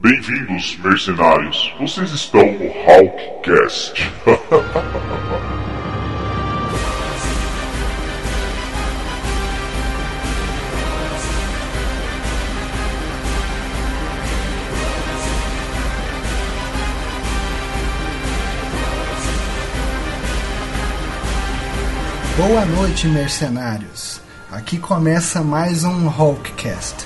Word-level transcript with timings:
Bem-vindos, 0.00 0.78
mercenários. 0.78 1.74
Vocês 1.80 2.12
estão 2.12 2.40
no 2.40 2.70
Hawkcast. 2.88 4.08
Boa 22.36 22.64
noite, 22.66 23.08
mercenários. 23.08 24.20
Aqui 24.52 24.78
começa 24.78 25.42
mais 25.42 25.82
um 25.82 26.06
Hulkcast. 26.06 27.04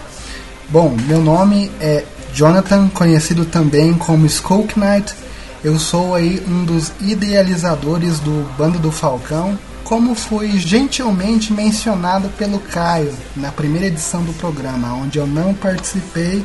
Bom, 0.68 0.96
meu 1.06 1.20
nome 1.20 1.70
é 1.80 2.04
Jonathan, 2.35 2.89
conhecido 2.89 3.45
também 3.45 3.93
como 3.93 4.27
Skull 4.27 4.67
Knight. 4.77 5.14
Eu 5.63 5.79
sou 5.79 6.14
aí 6.14 6.43
um 6.49 6.64
dos 6.64 6.90
idealizadores 7.00 8.18
do 8.21 8.49
Bando 8.57 8.79
do 8.79 8.90
Falcão, 8.90 9.59
como 9.85 10.14
fui 10.14 10.59
gentilmente 10.59 11.53
mencionado 11.53 12.29
pelo 12.31 12.59
Caio 12.59 13.13
na 13.37 13.53
primeira 13.53 13.87
edição 13.87 14.23
do 14.25 14.32
programa, 14.32 14.95
onde 14.95 15.18
eu 15.18 15.26
não 15.26 15.53
participei 15.53 16.45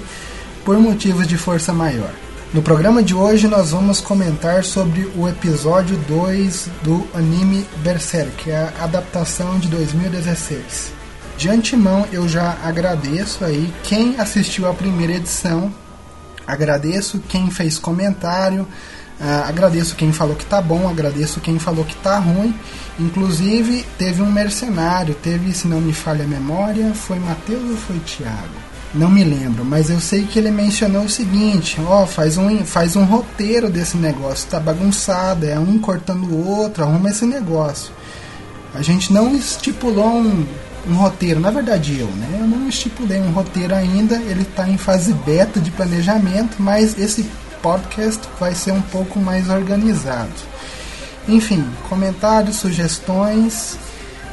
por 0.65 0.77
motivos 0.77 1.25
de 1.25 1.37
força 1.37 1.71
maior. 1.71 2.11
No 2.53 2.61
programa 2.61 3.01
de 3.01 3.13
hoje 3.13 3.47
nós 3.47 3.71
vamos 3.71 4.01
comentar 4.01 4.63
sobre 4.63 5.09
o 5.15 5.27
episódio 5.27 5.97
2 6.07 6.69
do 6.83 7.07
anime 7.13 7.65
Berserk, 7.77 8.51
a 8.51 8.73
adaptação 8.83 9.57
de 9.57 9.67
2016. 9.69 10.96
De 11.37 11.49
antemão 11.49 12.07
eu 12.11 12.27
já 12.27 12.57
agradeço 12.63 13.45
aí 13.45 13.71
quem 13.83 14.19
assistiu 14.19 14.67
a 14.67 14.73
primeira 14.73 15.13
edição, 15.13 15.71
agradeço 16.47 17.19
quem 17.29 17.51
fez 17.51 17.77
comentário, 17.77 18.63
uh, 18.63 19.43
agradeço 19.47 19.95
quem 19.95 20.11
falou 20.11 20.35
que 20.35 20.47
tá 20.47 20.59
bom, 20.59 20.89
agradeço 20.89 21.39
quem 21.39 21.59
falou 21.59 21.85
que 21.85 21.95
tá 21.97 22.17
ruim. 22.17 22.55
Inclusive 22.99 23.85
teve 23.99 24.23
um 24.23 24.31
mercenário, 24.31 25.13
teve, 25.13 25.53
se 25.53 25.67
não 25.67 25.79
me 25.79 25.93
falha 25.93 26.25
a 26.25 26.27
memória, 26.27 26.91
foi 26.95 27.19
Matheus 27.19 27.69
ou 27.69 27.77
foi 27.77 27.99
Thiago? 27.99 28.67
Não 28.95 29.11
me 29.11 29.23
lembro, 29.23 29.63
mas 29.63 29.91
eu 29.91 29.99
sei 29.99 30.25
que 30.25 30.39
ele 30.39 30.49
mencionou 30.49 31.03
o 31.03 31.09
seguinte: 31.09 31.79
ó, 31.85 32.01
oh, 32.01 32.07
faz 32.07 32.39
um, 32.39 32.65
faz 32.65 32.95
um 32.95 33.03
roteiro 33.03 33.69
desse 33.69 33.95
negócio, 33.95 34.49
tá 34.49 34.59
bagunçado, 34.59 35.45
é 35.45 35.59
um 35.59 35.77
cortando 35.77 36.23
o 36.23 36.47
outro, 36.47 36.83
arruma 36.83 37.11
esse 37.11 37.25
negócio. 37.25 37.93
A 38.73 38.81
gente 38.81 39.13
não 39.13 39.35
estipulou 39.35 40.17
um, 40.17 40.45
um 40.87 40.95
roteiro, 40.95 41.39
na 41.39 41.51
verdade 41.51 41.99
eu, 41.99 42.07
né? 42.07 42.39
Eu 42.39 42.47
não 42.47 42.67
estipulei 42.69 43.19
um 43.19 43.31
roteiro 43.31 43.75
ainda, 43.75 44.15
ele 44.15 44.43
está 44.43 44.67
em 44.67 44.77
fase 44.77 45.13
beta 45.13 45.59
de 45.59 45.69
planejamento, 45.71 46.55
mas 46.59 46.97
esse 46.97 47.23
podcast 47.61 48.21
vai 48.39 48.55
ser 48.55 48.71
um 48.71 48.81
pouco 48.81 49.19
mais 49.19 49.49
organizado. 49.49 50.31
Enfim, 51.27 51.69
comentários, 51.89 52.55
sugestões, 52.55 53.77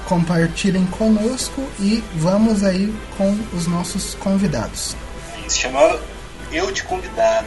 compartilhem 0.06 0.86
conosco 0.86 1.62
e 1.80 2.05
vamos 2.14 2.62
aí 2.62 2.94
com 3.16 3.36
os 3.52 3.66
nossos 3.66 4.14
convidados. 4.14 4.94
Se 5.48 5.58
chamando 5.58 6.00
Eu 6.52 6.70
de 6.70 6.84
Convidado. 6.84 7.47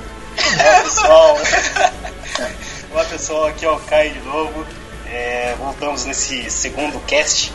Olá 0.59 0.81
pessoal! 0.83 1.37
Olá 2.91 3.03
pessoal, 3.05 3.45
aqui 3.47 3.65
é 3.65 3.69
o 3.69 3.79
Caio 3.79 4.13
de 4.13 4.19
novo. 4.19 4.65
É, 5.09 5.55
voltamos 5.57 6.05
nesse 6.05 6.49
segundo 6.49 6.99
cast, 7.05 7.53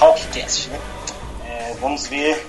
Hawkcast. 0.00 0.68
Né? 0.68 0.80
É, 1.44 1.74
vamos 1.80 2.06
ver 2.06 2.46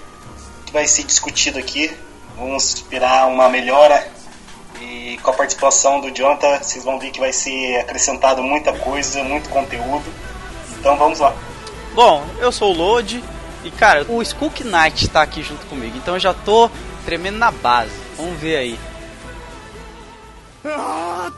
o 0.62 0.66
que 0.66 0.74
vai 0.74 0.88
ser 0.88 1.04
discutido 1.04 1.60
aqui. 1.60 1.96
Vamos 2.38 2.76
esperar 2.76 3.28
uma 3.28 3.50
melhora 3.50 4.06
e 4.80 5.18
com 5.24 5.32
a 5.32 5.34
participação 5.34 6.00
do 6.00 6.12
Jonathan, 6.12 6.60
vocês 6.62 6.84
vão 6.84 7.00
ver 7.00 7.12
que 7.12 7.20
vai 7.20 7.34
ser 7.34 7.80
acrescentado 7.80 8.44
muita 8.44 8.72
coisa, 8.74 9.24
muito 9.24 9.50
conteúdo. 9.50 10.06
Então 10.80 10.96
vamos 10.98 11.20
lá. 11.20 11.34
Bom, 11.94 12.24
eu 12.40 12.52
sou 12.52 12.74
o 12.74 12.78
Lode 12.78 13.24
e 13.64 13.72
cara, 13.72 14.06
o 14.08 14.22
Skook 14.22 14.64
Knight 14.64 15.06
está 15.06 15.22
aqui 15.22 15.42
junto 15.42 15.66
comigo, 15.66 15.98
então 15.98 16.14
eu 16.14 16.20
já 16.20 16.34
tô 16.34 16.70
tremendo 17.06 17.38
na 17.38 17.52
base. 17.52 17.92
Vamos 18.16 18.40
ver 18.40 18.58
aí. 18.58 18.80
Ah, 20.64 21.32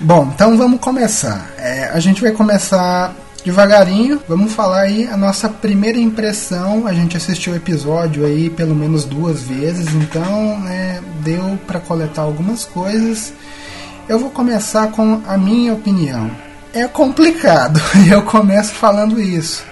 Bom, 0.00 0.30
então 0.34 0.58
vamos 0.58 0.78
começar. 0.80 1.50
É, 1.56 1.88
a 1.88 1.98
gente 2.00 2.20
vai 2.20 2.30
começar 2.32 3.14
devagarinho. 3.42 4.20
Vamos 4.28 4.52
falar 4.52 4.80
aí 4.80 5.08
a 5.08 5.16
nossa 5.16 5.48
primeira 5.48 5.98
impressão. 5.98 6.86
A 6.86 6.92
gente 6.92 7.16
assistiu 7.16 7.54
o 7.54 7.56
episódio 7.56 8.26
aí 8.26 8.50
pelo 8.50 8.74
menos 8.74 9.06
duas 9.06 9.42
vezes, 9.42 9.88
então 9.94 10.68
é, 10.68 11.00
deu 11.22 11.58
para 11.66 11.80
coletar 11.80 12.22
algumas 12.22 12.64
coisas. 12.64 13.32
Eu 14.06 14.18
vou 14.18 14.30
começar 14.30 14.90
com 14.90 15.22
a 15.26 15.38
minha 15.38 15.72
opinião. 15.72 16.30
É 16.74 16.86
complicado, 16.86 17.80
eu 18.10 18.20
começo 18.22 18.74
falando 18.74 19.18
isso. 19.18 19.64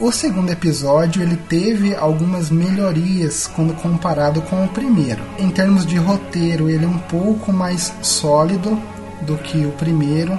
O 0.00 0.10
segundo 0.10 0.50
episódio 0.50 1.22
ele 1.22 1.36
teve 1.36 1.94
algumas 1.94 2.50
melhorias 2.50 3.46
quando 3.46 3.74
comparado 3.74 4.40
com 4.42 4.64
o 4.64 4.68
primeiro. 4.68 5.22
Em 5.38 5.50
termos 5.50 5.84
de 5.84 5.96
roteiro, 5.96 6.70
ele 6.70 6.84
é 6.84 6.88
um 6.88 6.98
pouco 6.98 7.52
mais 7.52 7.92
sólido 8.02 8.78
do 9.22 9.36
que 9.36 9.64
o 9.64 9.72
primeiro. 9.72 10.38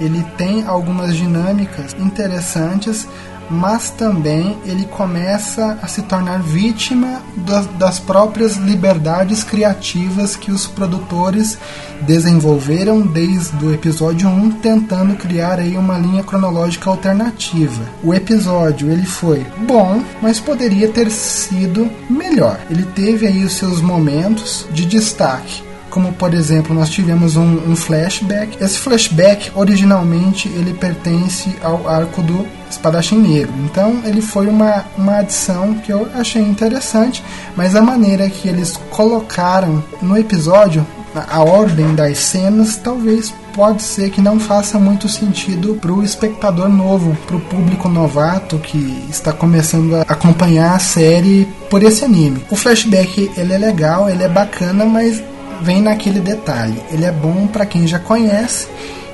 Ele 0.00 0.22
tem 0.36 0.64
algumas 0.66 1.16
dinâmicas 1.16 1.94
interessantes, 1.98 3.06
mas 3.48 3.90
também 3.90 4.58
ele 4.64 4.84
começa 4.86 5.78
a 5.82 5.86
se 5.86 6.02
tornar 6.02 6.42
vítima 6.42 7.22
das, 7.36 7.66
das, 7.78 7.98
próprias 7.98 8.56
liberdades 8.56 9.44
criativas 9.44 10.36
que 10.36 10.50
os 10.50 10.66
produtores 10.66 11.58
desenvolveram 12.02 13.00
desde 13.00 13.64
o 13.64 13.72
episódio 13.72 14.28
1, 14.28 14.52
tentando 14.52 15.16
criar 15.16 15.58
aí 15.58 15.76
uma 15.76 15.96
linha 15.96 16.22
cronológica 16.22 16.90
alternativa. 16.90 17.82
O 18.02 18.12
episódio 18.12 18.90
ele 18.90 19.06
foi 19.06 19.46
bom, 19.58 20.02
mas 20.20 20.40
poderia 20.40 20.88
ter 20.88 21.10
sido 21.10 21.90
melhor. 22.10 22.58
Ele 22.68 22.84
teve 22.84 23.26
aí 23.26 23.44
os 23.44 23.54
seus 23.54 23.80
momentos 23.80 24.66
de 24.72 24.84
destaque 24.84 25.65
como 25.96 26.12
por 26.12 26.34
exemplo 26.34 26.74
nós 26.74 26.90
tivemos 26.90 27.36
um, 27.36 27.70
um, 27.70 27.74
flashback. 27.74 28.62
Esse 28.62 28.76
flashback 28.76 29.50
originalmente 29.54 30.46
ele 30.46 30.74
pertence 30.74 31.56
ao 31.62 31.88
arco 31.88 32.20
do 32.20 32.46
Espadachim 32.70 33.16
Negro, 33.16 33.54
então 33.64 34.02
ele 34.04 34.20
foi 34.20 34.46
uma, 34.46 34.84
uma 34.98 35.20
adição 35.20 35.72
que 35.72 35.90
eu 35.90 36.06
achei 36.14 36.42
interessante, 36.42 37.24
mas 37.56 37.74
a 37.74 37.80
maneira 37.80 38.28
que 38.28 38.46
eles 38.46 38.76
colocaram 38.90 39.82
no 40.02 40.18
episódio 40.18 40.86
a 41.14 41.42
ordem 41.42 41.94
das 41.94 42.18
cenas 42.18 42.76
talvez 42.76 43.32
pode 43.54 43.82
ser 43.82 44.10
que 44.10 44.20
não 44.20 44.38
faça 44.38 44.78
muito 44.78 45.08
sentido 45.08 45.76
para 45.80 45.90
o 45.90 46.04
espectador 46.04 46.68
novo, 46.68 47.16
para 47.26 47.36
o 47.36 47.40
público 47.40 47.88
novato 47.88 48.58
que 48.58 49.02
está 49.08 49.32
começando 49.32 49.94
a 49.94 50.02
acompanhar 50.02 50.74
a 50.74 50.78
série 50.78 51.48
por 51.70 51.82
esse 51.82 52.04
anime. 52.04 52.44
O 52.50 52.56
flashback 52.56 53.30
ele 53.34 53.54
é 53.54 53.56
legal, 53.56 54.10
ele 54.10 54.24
é 54.24 54.28
bacana, 54.28 54.84
mas 54.84 55.22
vem 55.62 55.82
naquele 55.82 56.20
detalhe. 56.20 56.82
Ele 56.90 57.04
é 57.04 57.12
bom 57.12 57.46
para 57.46 57.66
quem 57.66 57.86
já 57.86 57.98
conhece, 57.98 58.68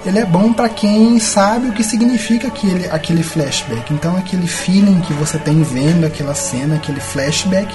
ele 0.04 0.18
é 0.18 0.24
bom 0.24 0.52
para 0.52 0.68
quem 0.68 1.18
sabe 1.20 1.68
o 1.68 1.72
que 1.72 1.84
significa 1.84 2.48
aquele, 2.48 2.88
aquele 2.88 3.22
flashback. 3.22 3.92
Então, 3.94 4.16
aquele 4.16 4.48
feeling 4.48 5.00
que 5.00 5.12
você 5.12 5.38
tem 5.38 5.62
vendo 5.62 6.04
aquela 6.04 6.34
cena, 6.34 6.74
aquele 6.74 7.00
flashback, 7.00 7.72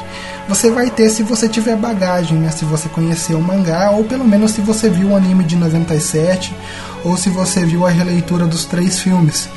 você 0.48 0.70
vai 0.70 0.90
ter 0.90 1.10
se 1.10 1.24
você 1.24 1.48
tiver 1.48 1.78
bagagem, 1.78 2.38
né? 2.38 2.50
se 2.50 2.66
você 2.66 2.90
conhecer 2.90 3.34
o 3.34 3.42
mangá, 3.42 3.92
ou 3.92 4.04
pelo 4.04 4.26
menos 4.26 4.52
se 4.52 4.62
você 4.62 4.90
viu 4.90 5.10
o 5.10 5.16
anime 5.16 5.46
de 5.46 5.56
97, 5.56 6.54
ou 7.04 7.16
se 7.16 7.30
você 7.30 7.66
viu 7.66 7.86
a 7.86 7.90
releitura 7.90 8.46
dos 8.46 8.66
três 8.66 9.00
filmes 9.00 9.50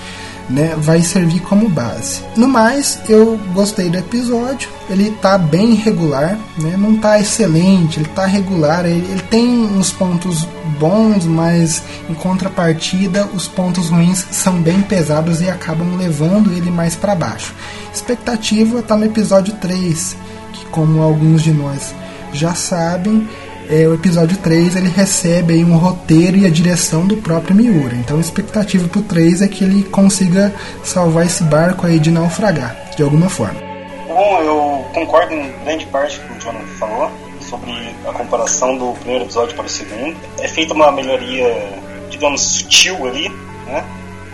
né, 0.51 0.75
vai 0.77 1.01
servir 1.01 1.41
como 1.41 1.69
base. 1.69 2.23
No 2.37 2.49
mais, 2.49 2.99
eu 3.09 3.39
gostei 3.55 3.89
do 3.89 3.99
episódio. 3.99 4.69
Ele 4.89 5.13
tá 5.13 5.39
bem 5.39 5.75
regular, 5.75 6.37
né, 6.59 6.77
não 6.77 6.97
tá 6.97 7.21
excelente, 7.21 8.01
ele 8.01 8.09
tá 8.09 8.27
regular. 8.27 8.85
Ele, 8.85 9.07
ele 9.11 9.23
tem 9.31 9.49
uns 9.49 9.93
pontos 9.93 10.47
bons, 10.79 11.25
mas 11.25 11.83
em 12.09 12.15
contrapartida, 12.15 13.29
os 13.33 13.47
pontos 13.47 13.89
ruins 13.89 14.27
são 14.31 14.61
bem 14.61 14.83
pesados 14.83 15.41
e 15.41 15.49
acabam 15.49 15.97
levando 15.97 16.53
ele 16.53 16.71
mais 16.71 16.97
para 16.97 17.15
baixo. 17.15 17.55
Expectativa 17.95 18.83
tá 18.83 18.97
no 18.97 19.05
episódio 19.05 19.55
3, 19.55 20.17
que 20.53 20.67
como 20.67 21.03
alguns 21.03 21.43
de 21.43 21.53
nós 21.53 21.95
já 22.33 22.55
sabem, 22.55 23.29
é, 23.71 23.87
o 23.87 23.95
episódio 23.95 24.37
3 24.39 24.77
ele 24.77 24.89
recebe 24.89 25.55
aí 25.55 25.65
um 25.65 25.77
roteiro 25.77 26.37
e 26.37 26.47
a 26.47 26.51
direção 26.51 27.07
do 27.07 27.17
próprio 27.17 27.55
Miura. 27.55 27.95
Então 27.95 28.19
a 28.19 28.21
expectativa 28.21 28.89
pro 28.89 29.03
3 29.03 29.43
é 29.43 29.49
que 29.49 29.63
ele 29.63 29.85
consiga 29.85 30.53
salvar 30.83 31.25
esse 31.25 31.45
barco 31.45 31.87
aí 31.87 31.99
de 31.99 32.11
naufragar, 32.11 32.77
de 32.97 33.03
alguma 33.03 33.29
forma. 33.29 33.61
Bom, 34.09 34.43
eu 34.43 34.85
concordo 34.93 35.35
em 35.35 35.53
grande 35.65 35.87
parte 35.87 36.19
com 36.19 36.27
o 36.27 36.29
que 36.31 36.39
o 36.39 36.41
Jonathan 36.41 36.67
falou 36.79 37.11
sobre 37.41 37.73
a 38.07 38.13
comparação 38.13 38.77
do 38.77 38.93
primeiro 38.95 39.25
episódio 39.25 39.55
para 39.55 39.67
o 39.67 39.69
segundo. 39.69 40.17
É 40.41 40.49
feita 40.49 40.75
uma 40.75 40.91
melhoria, 40.91 41.81
digamos, 42.11 42.41
sutil 42.41 43.07
ali, 43.07 43.29
né? 43.67 43.85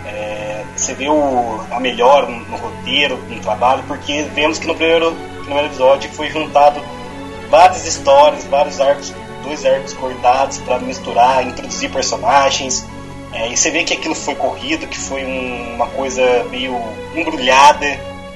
É, 0.07 0.65
você 0.75 0.95
vê 0.95 1.09
o, 1.09 1.61
a 1.71 1.79
melhor 1.79 2.29
no, 2.29 2.57
roteiro, 2.57 3.19
no 3.29 3.41
trabalho, 3.41 3.83
porque 3.87 4.23
vemos 4.35 4.59
que 4.59 4.67
no 4.67 4.75
primeiro, 4.75 5.15
primeiro 5.45 5.69
episódio 5.69 6.11
foi 6.13 6.31
juntado 6.31 6.81
várias 7.51 7.87
histórias, 7.87 8.45
vários 8.45 8.81
arcos, 8.81 9.13
dois 9.47 9.65
arcos 9.65 9.93
cortados 9.95 10.59
para 10.59 10.79
misturar, 10.79 11.47
introduzir 11.47 11.91
personagens. 11.91 12.85
É, 13.33 13.49
e 13.49 13.57
você 13.57 13.71
vê 13.71 13.85
que 13.85 13.95
aquilo 13.95 14.15
foi 14.15 14.35
corrido, 14.35 14.87
que 14.87 14.99
foi 14.99 15.25
um, 15.25 15.75
uma 15.75 15.87
coisa 15.89 16.45
meio 16.51 16.77
embrulhada, 17.15 17.87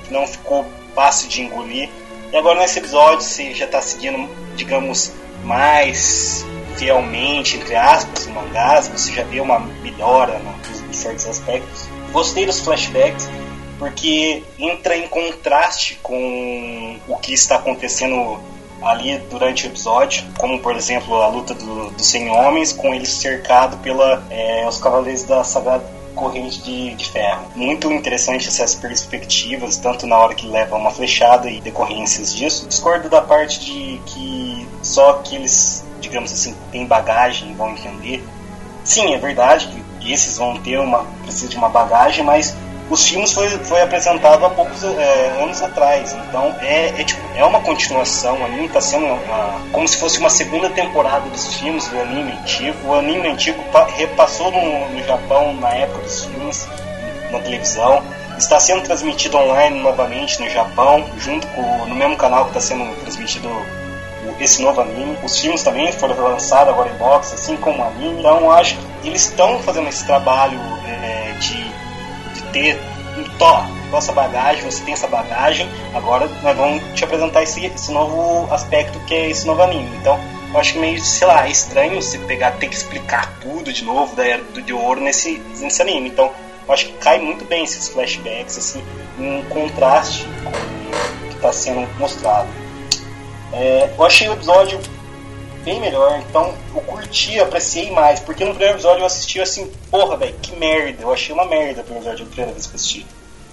que 0.04 0.12
não 0.12 0.26
ficou 0.26 0.64
fácil 0.94 1.28
de 1.28 1.42
engolir. 1.42 1.88
E 2.32 2.36
agora 2.36 2.60
nesse 2.60 2.78
episódio 2.78 3.22
você 3.22 3.52
já 3.52 3.64
está 3.64 3.82
seguindo, 3.82 4.28
digamos, 4.56 5.12
mais 5.44 6.46
fielmente, 6.76 7.56
entre 7.56 7.74
aspas, 7.74 8.26
o 8.26 8.30
mangás, 8.30 8.88
você 8.88 9.12
já 9.12 9.24
vê 9.24 9.40
uma 9.40 9.58
melhora 9.58 10.40
em 10.88 10.92
certos 10.92 11.26
aspectos. 11.26 11.88
Gostei 12.12 12.46
dos 12.46 12.60
flashbacks, 12.60 13.28
porque 13.78 14.42
entra 14.58 14.96
em 14.96 15.08
contraste 15.08 15.98
com 16.02 16.98
o 17.08 17.16
que 17.16 17.32
está 17.32 17.56
acontecendo 17.56 18.38
ali 18.82 19.18
durante 19.30 19.66
o 19.66 19.68
episódio, 19.68 20.24
como 20.38 20.58
por 20.58 20.74
exemplo 20.76 21.20
a 21.20 21.28
luta 21.28 21.54
dos 21.54 21.92
do 21.92 22.02
100 22.02 22.30
homens, 22.30 22.72
com 22.72 22.94
eles 22.94 23.08
cercado 23.08 23.76
pela 23.78 24.22
é, 24.30 24.66
os 24.66 24.78
cavaleiros 24.78 25.24
da 25.24 25.44
sagrada 25.44 26.00
corrente 26.14 26.60
de, 26.62 26.94
de, 26.94 27.08
ferro. 27.08 27.46
Muito 27.54 27.90
interessante 27.90 28.48
essas 28.48 28.74
perspectivas, 28.74 29.76
tanto 29.76 30.06
na 30.06 30.18
hora 30.18 30.34
que 30.34 30.46
leva 30.46 30.76
uma 30.76 30.90
flechada 30.90 31.48
e 31.48 31.60
decorrências 31.60 32.34
disso. 32.34 32.66
Discordo 32.66 33.08
da 33.08 33.22
parte 33.22 33.60
de 33.60 34.00
que 34.06 34.68
só 34.82 35.10
aqueles, 35.10 35.84
digamos 36.00 36.32
assim, 36.32 36.54
têm 36.70 36.84
bagagem 36.84 37.54
vão 37.54 37.70
entender. 37.70 38.22
Sim, 38.84 39.14
é 39.14 39.18
verdade 39.18 39.68
que 40.00 40.12
esses 40.12 40.36
vão 40.36 40.56
ter 40.58 40.78
uma 40.78 41.04
precisa 41.22 41.48
de 41.48 41.56
uma 41.56 41.68
bagagem, 41.68 42.24
mas 42.24 42.54
os 42.90 43.06
filmes 43.06 43.32
foi, 43.32 43.48
foi 43.48 43.80
apresentado 43.80 44.44
há 44.44 44.50
poucos 44.50 44.82
é, 44.82 45.40
anos 45.40 45.62
atrás, 45.62 46.12
então 46.12 46.54
é, 46.60 46.88
é, 47.00 47.04
tipo, 47.04 47.22
é 47.36 47.44
uma 47.44 47.60
continuação, 47.60 48.40
o 48.40 48.44
anime 48.44 48.66
está 48.66 48.80
sendo 48.80 49.06
uma, 49.06 49.60
como 49.72 49.86
se 49.86 49.96
fosse 49.96 50.18
uma 50.18 50.28
segunda 50.28 50.68
temporada 50.70 51.28
dos 51.30 51.54
filmes 51.54 51.86
do 51.86 52.00
anime 52.00 52.32
antigo. 52.32 52.76
O 52.84 52.94
anime 52.94 53.28
antigo 53.28 53.62
repassou 53.96 54.50
no, 54.50 54.88
no 54.88 55.04
Japão 55.04 55.54
na 55.54 55.70
época 55.70 56.02
dos 56.02 56.24
filmes, 56.24 56.68
na 57.30 57.38
televisão, 57.38 58.02
está 58.36 58.58
sendo 58.58 58.82
transmitido 58.82 59.36
online 59.36 59.78
novamente 59.80 60.40
no 60.40 60.50
Japão, 60.50 61.08
junto 61.18 61.46
com 61.48 61.86
no 61.86 61.94
mesmo 61.94 62.16
canal 62.16 62.44
que 62.46 62.58
está 62.58 62.60
sendo 62.60 62.92
transmitido 63.02 63.48
esse 64.40 64.62
novo 64.62 64.80
anime. 64.80 65.16
Os 65.22 65.38
filmes 65.38 65.62
também 65.62 65.92
foram 65.92 66.16
lançados 66.20 66.72
agora 66.72 66.90
em 66.90 66.96
box, 66.96 67.34
assim 67.34 67.56
como 67.56 67.82
o 67.82 67.86
anime. 67.86 68.18
Então 68.18 68.50
acho 68.50 68.76
que 68.76 69.08
eles 69.08 69.26
estão 69.26 69.60
fazendo 69.60 69.88
esse 69.88 70.04
trabalho 70.04 70.58
é, 70.86 71.32
de 71.38 71.69
ter 72.52 72.78
um 73.16 73.24
tó, 73.38 73.64
nossa 73.90 74.12
bagagem, 74.12 74.64
você 74.64 74.82
tem 74.84 74.94
essa 74.94 75.08
bagagem, 75.08 75.68
agora 75.94 76.28
nós 76.42 76.56
vamos 76.56 76.82
te 76.94 77.04
apresentar 77.04 77.42
esse, 77.42 77.64
esse 77.66 77.90
novo 77.90 78.52
aspecto 78.52 78.98
que 79.00 79.14
é 79.14 79.30
esse 79.30 79.46
novo 79.46 79.62
anime. 79.62 79.90
Então, 79.96 80.18
eu 80.52 80.60
acho 80.60 80.72
que 80.74 80.78
meio, 80.78 81.00
sei 81.00 81.26
lá, 81.26 81.46
é 81.46 81.50
estranho 81.50 82.00
você 82.00 82.18
pegar, 82.18 82.52
ter 82.52 82.68
que 82.68 82.74
explicar 82.74 83.38
tudo 83.40 83.72
de 83.72 83.84
novo 83.84 84.14
da 84.16 84.26
Era 84.26 84.42
do 84.42 84.62
de 84.62 84.72
Ouro 84.72 85.00
nesse, 85.00 85.38
nesse 85.58 85.82
anime. 85.82 86.08
Então, 86.08 86.30
eu 86.66 86.74
acho 86.74 86.86
que 86.86 86.92
cai 86.94 87.18
muito 87.18 87.44
bem 87.44 87.64
esses 87.64 87.88
flashbacks, 87.88 88.58
assim, 88.58 88.82
em 89.18 89.42
contraste 89.44 90.24
com 90.44 90.50
o 90.50 91.28
que 91.28 91.36
está 91.36 91.52
sendo 91.52 91.88
mostrado. 91.98 92.48
É, 93.52 93.90
eu 93.96 94.04
achei 94.04 94.28
o 94.28 94.32
episódio 94.32 94.80
bem 95.64 95.80
melhor. 95.80 96.22
Então 96.28 96.54
eu 96.74 96.80
curti, 96.82 97.38
apreciei 97.38 97.90
mais. 97.90 98.20
Porque 98.20 98.44
no 98.44 98.50
primeiro 98.50 98.74
episódio 98.74 99.02
eu 99.02 99.06
assisti 99.06 99.40
assim, 99.40 99.70
porra, 99.90 100.16
velho, 100.16 100.34
que 100.40 100.54
merda. 100.56 101.02
Eu 101.02 101.12
achei 101.12 101.34
uma 101.34 101.44
merda 101.44 101.80
o 101.80 101.84
primeiro 101.84 102.08
episódio, 102.08 102.24
a 102.24 102.28
primeira 102.28 102.52
vez 102.52 102.66
que 102.66 102.72
eu 102.72 102.76
assisti. 102.76 103.06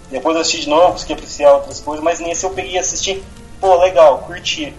Depois 0.09 0.35
eu 0.35 0.41
assisti 0.41 0.61
de 0.61 0.69
novo, 0.69 0.93
consegui 0.93 1.13
apreciar 1.13 1.53
outras 1.53 1.81
coisas, 1.81 2.03
mas 2.03 2.19
nesse 2.19 2.45
eu 2.45 2.49
peguei 2.51 2.73
e 2.73 2.79
assisti, 2.79 3.21
pô, 3.59 3.75
legal, 3.75 4.19
curti. 4.19 4.73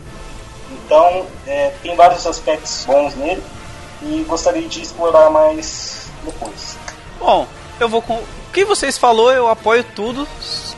Então 0.70 1.26
é, 1.46 1.72
tem 1.82 1.94
vários 1.94 2.26
aspectos 2.26 2.84
bons 2.86 3.14
nele 3.14 3.42
e 4.02 4.24
gostaria 4.28 4.66
de 4.66 4.82
explorar 4.82 5.30
mais 5.30 6.08
depois. 6.24 6.76
Bom, 7.18 7.46
eu 7.80 7.88
vou 7.88 8.02
com. 8.02 8.22
O 8.48 8.52
que 8.52 8.64
vocês 8.64 8.98
falou, 8.98 9.30
eu 9.30 9.48
apoio 9.48 9.84
tudo 9.94 10.26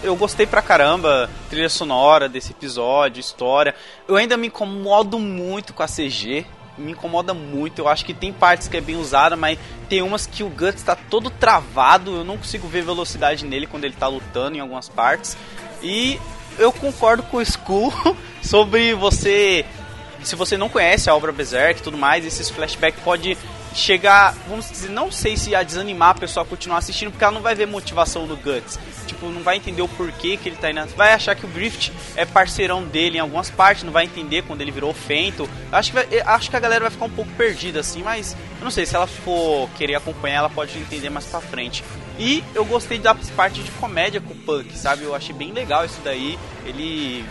eu 0.03 0.17
gostei 0.17 0.47
pra 0.47 0.63
caramba, 0.63 1.29
trilha 1.49 1.69
sonora 1.69 2.29
desse 2.29 2.53
episódio, 2.53 3.21
história. 3.21 3.75
Eu 4.09 4.17
ainda 4.17 4.37
me 4.37 4.47
incomodo 4.47 5.19
muito 5.19 5.75
com 5.75 5.83
a 5.83 5.87
CG, 5.87 6.47
me 6.79 6.93
incomoda 6.93 7.35
muito. 7.35 7.81
Eu 7.81 7.89
acho 7.89 8.05
que 8.05 8.15
tem 8.15 8.33
partes 8.33 8.69
que 8.69 8.77
é 8.77 8.81
bem 8.81 8.97
usada, 8.97 9.37
mas 9.37 9.59
tem 9.89 10.03
umas 10.03 10.27
que 10.27 10.43
o 10.43 10.49
Guts 10.49 10.83
tá 10.83 10.97
todo 10.97 11.31
travado. 11.31 12.17
Eu 12.17 12.25
não 12.25 12.39
consigo 12.39 12.67
ver 12.67 12.83
velocidade 12.83 13.45
nele 13.45 13.67
quando 13.67 13.85
ele 13.85 13.95
tá 13.95 14.09
lutando 14.09 14.57
em 14.57 14.61
algumas 14.61 14.89
partes. 14.89 15.37
E 15.83 16.19
eu 16.59 16.73
concordo 16.73 17.23
com 17.25 17.39
o 17.39 17.43
Skull 17.43 17.93
sobre 18.43 18.95
você. 18.95 19.65
Se 20.23 20.37
você 20.37 20.57
não 20.57 20.69
conhece 20.69 21.09
a 21.09 21.15
obra 21.15 21.33
Berserk 21.33 21.81
e 21.81 21.83
tudo 21.83 21.97
mais, 21.97 22.25
esses 22.27 22.51
flashbacks 22.51 23.03
pode 23.03 23.37
chegar, 23.75 24.35
vamos 24.49 24.69
dizer, 24.69 24.91
não 24.91 25.11
sei 25.11 25.37
se 25.37 25.55
a 25.55 25.63
desanimar 25.63 26.11
a 26.11 26.15
pessoa 26.15 26.45
a 26.45 26.49
continuar 26.49 26.79
assistindo, 26.79 27.11
porque 27.11 27.25
ela 27.25 27.33
não 27.33 27.41
vai 27.41 27.55
ver 27.55 27.67
motivação 27.67 28.27
no 28.27 28.37
Guts. 28.37 28.79
Tipo, 29.07 29.29
não 29.29 29.43
vai 29.43 29.57
entender 29.57 29.83
o 29.83 29.89
porquê 29.89 30.37
que 30.37 30.49
ele 30.49 30.57
tá 30.57 30.71
indo. 30.71 30.87
Vai 30.97 31.13
achar 31.13 31.35
que 31.35 31.45
o 31.45 31.49
Grift 31.49 31.93
é 32.17 32.25
parceirão 32.25 32.85
dele 32.85 33.19
em 33.19 33.21
algumas 33.21 33.51
partes, 33.51 33.85
não 33.85 33.93
vai 33.93 34.05
entender 34.05 34.43
quando 34.43 34.61
ele 34.61 34.71
virou 34.71 34.93
Fento. 34.93 35.49
Acho 35.71 35.93
que, 35.93 35.97
vai, 35.97 36.21
acho 36.21 36.51
que 36.51 36.57
a 36.57 36.61
galera 36.61 36.83
vai 36.83 36.91
ficar 36.91 37.05
um 37.05 37.11
pouco 37.11 37.31
perdida 37.33 37.81
assim, 37.81 38.03
mas 38.03 38.37
eu 38.59 38.65
não 38.65 38.71
sei, 38.71 38.87
se 38.87 38.95
ela 38.95 39.07
for 39.07 39.69
querer 39.77 39.95
acompanhar, 39.95 40.39
ela 40.39 40.51
pode 40.51 40.77
entender 40.79 41.11
mais 41.11 41.27
pra 41.27 41.41
frente. 41.41 41.83
E 42.19 42.45
eu 42.55 42.65
gostei 42.65 42.99
da 42.99 43.15
parte 43.35 43.63
de 43.63 43.71
comédia 43.73 44.21
com 44.21 44.35
o 44.35 44.37
Punk, 44.37 44.77
sabe? 44.77 45.05
Eu 45.05 45.15
achei 45.15 45.35
bem 45.35 45.53
legal 45.53 45.87
isso 45.87 45.99
daí. 46.05 46.39
Ele. 46.67 47.25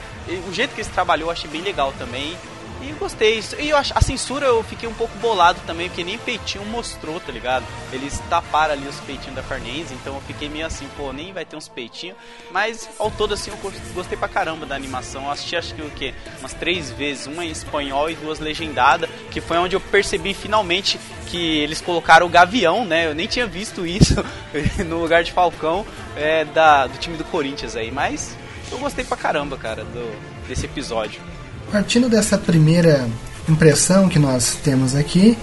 O 0.48 0.54
jeito 0.54 0.74
que 0.74 0.82
ele 0.82 0.90
trabalhou 0.90 1.28
eu 1.28 1.32
achei 1.32 1.50
bem 1.50 1.62
legal 1.62 1.94
também. 1.98 2.36
E 2.82 2.92
gostei. 2.94 3.44
E 3.60 3.70
eu 3.70 3.78
a 3.78 4.02
censura 4.02 4.46
eu 4.46 4.64
fiquei 4.64 4.88
um 4.88 4.94
pouco 4.94 5.18
bolado 5.20 5.60
também, 5.66 5.90
porque 5.90 6.04
nem 6.04 6.18
peitinho 6.18 6.66
mostrou, 6.66 7.20
tá 7.20 7.32
ligado? 7.32 7.66
Eles 7.92 8.20
taparam 8.30 8.74
ali 8.74 8.88
os 8.88 9.00
peitinhos 9.02 9.36
da 9.36 9.44
Farnese, 9.44 9.94
então 9.94 10.16
eu 10.16 10.22
fiquei 10.22 10.48
meio 10.48 10.66
assim, 10.66 10.88
pô, 10.96 11.12
nem 11.12 11.34
vai 11.34 11.44
ter 11.44 11.56
uns 11.58 11.68
peitinhos. 11.68 12.18
Mas 12.52 12.90
ao 12.98 13.12
todo 13.12 13.34
assim 13.34 13.52
eu 13.52 13.58
gostei 13.94 14.18
pra 14.18 14.28
caramba 14.28 14.66
da 14.66 14.76
animação. 14.76 15.26
Eu 15.26 15.32
assisti 15.32 15.56
acho 15.56 15.76
que 15.76 15.82
o 15.82 15.90
quê? 15.90 16.14
Umas 16.40 16.54
três 16.54 16.90
vezes, 16.92 17.28
uma 17.28 17.44
em 17.44 17.52
espanhol 17.52 18.10
e 18.10 18.16
duas 18.16 18.40
legendadas, 18.40 19.10
que 19.30 19.42
foi 19.42 19.58
onde 19.58 19.76
eu 19.76 19.82
percebi 19.82 20.34
finalmente 20.34 21.00
que 21.28 21.60
eles 21.60 21.82
colocaram 21.82 22.26
o 22.26 22.30
Gavião, 22.30 22.86
né? 22.86 23.08
Eu 23.08 23.16
nem 23.16 23.28
tinha 23.28 23.46
visto 23.46 23.86
isso 23.86 24.16
no 24.86 25.02
lugar 25.02 25.24
de 25.24 25.32
Falcão 25.32 25.86
é, 26.16 26.46
da, 26.46 26.88
do 26.88 26.98
time 26.98 27.18
do 27.18 27.24
Corinthians 27.26 27.76
aí, 27.76 27.92
mas 27.92 28.36
eu 28.72 28.78
gostei 28.78 29.04
pra 29.04 29.18
caramba, 29.18 29.58
cara, 29.58 29.84
do, 29.84 30.48
desse 30.48 30.66
episódio. 30.66 31.22
Partindo 31.72 32.10
dessa 32.10 32.38
primeira 32.38 33.08
impressão 33.48 34.10
que 34.10 34.18
nós 34.18 34.58
temos 34.64 34.96
aqui, 34.96 35.38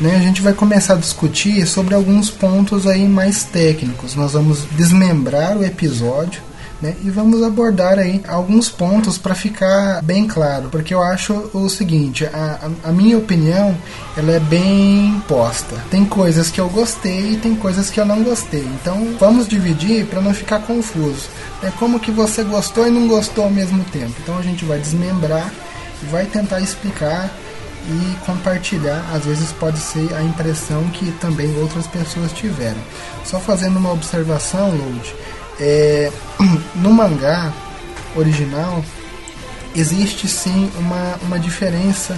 né, 0.00 0.16
a 0.16 0.20
gente 0.20 0.42
vai 0.42 0.52
começar 0.52 0.94
a 0.94 0.96
discutir 0.96 1.66
sobre 1.66 1.94
alguns 1.94 2.28
pontos 2.30 2.86
aí 2.86 3.06
mais 3.06 3.44
técnicos. 3.44 4.14
Nós 4.14 4.32
vamos 4.32 4.64
desmembrar 4.72 5.56
o 5.56 5.64
episódio 5.64 6.42
né, 6.80 6.96
e 7.02 7.10
vamos 7.10 7.42
abordar 7.42 7.98
aí 7.98 8.22
alguns 8.26 8.70
pontos 8.70 9.18
para 9.18 9.34
ficar 9.34 10.02
bem 10.02 10.26
claro, 10.26 10.68
porque 10.70 10.94
eu 10.94 11.02
acho 11.02 11.50
o 11.52 11.68
seguinte, 11.68 12.24
a, 12.26 12.70
a, 12.84 12.92
minha 12.92 13.18
opinião 13.18 13.76
ela 14.16 14.32
é 14.32 14.40
bem 14.40 15.22
posta. 15.28 15.76
Tem 15.90 16.04
coisas 16.04 16.50
que 16.50 16.60
eu 16.60 16.68
gostei 16.68 17.32
e 17.32 17.36
tem 17.36 17.54
coisas 17.54 17.90
que 17.90 18.00
eu 18.00 18.06
não 18.06 18.22
gostei. 18.22 18.66
Então 18.80 19.16
vamos 19.18 19.46
dividir 19.46 20.06
para 20.06 20.20
não 20.20 20.32
ficar 20.32 20.60
confuso. 20.60 21.28
É 21.62 21.70
como 21.78 22.00
que 22.00 22.10
você 22.10 22.42
gostou 22.42 22.86
e 22.86 22.90
não 22.90 23.06
gostou 23.06 23.44
ao 23.44 23.50
mesmo 23.50 23.84
tempo. 23.84 24.14
Então 24.22 24.38
a 24.38 24.42
gente 24.42 24.64
vai 24.64 24.78
desmembrar 24.78 25.52
e 26.02 26.06
vai 26.06 26.26
tentar 26.26 26.60
explicar 26.60 27.30
e 27.88 28.16
compartilhar. 28.24 29.04
Às 29.12 29.24
vezes 29.24 29.52
pode 29.52 29.78
ser 29.78 30.12
a 30.14 30.22
impressão 30.22 30.82
que 30.90 31.10
também 31.12 31.54
outras 31.58 31.86
pessoas 31.86 32.32
tiveram. 32.32 32.80
Só 33.24 33.38
fazendo 33.38 33.78
uma 33.78 33.92
observação, 33.92 34.70
Load, 34.70 35.14
é, 35.60 36.10
no 36.76 36.90
mangá 36.90 37.52
original 38.16 38.82
existe 39.74 40.26
sim 40.26 40.70
uma, 40.78 41.18
uma 41.22 41.38
diferença 41.38 42.16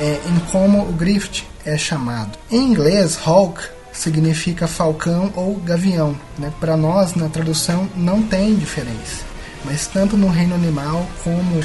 é, 0.00 0.20
em 0.26 0.38
como 0.50 0.82
o 0.82 0.92
Grift 0.92 1.44
é 1.64 1.76
chamado. 1.76 2.38
Em 2.50 2.58
inglês, 2.58 3.18
Hawk 3.24 3.62
significa 3.92 4.66
falcão 4.66 5.32
ou 5.34 5.56
gavião. 5.56 6.16
Né? 6.38 6.52
Para 6.60 6.76
nós, 6.76 7.14
na 7.14 7.28
tradução, 7.28 7.88
não 7.96 8.22
tem 8.22 8.54
diferença. 8.54 9.24
Mas 9.64 9.86
tanto 9.86 10.16
no 10.16 10.28
reino 10.28 10.54
animal 10.54 11.06
como 11.22 11.62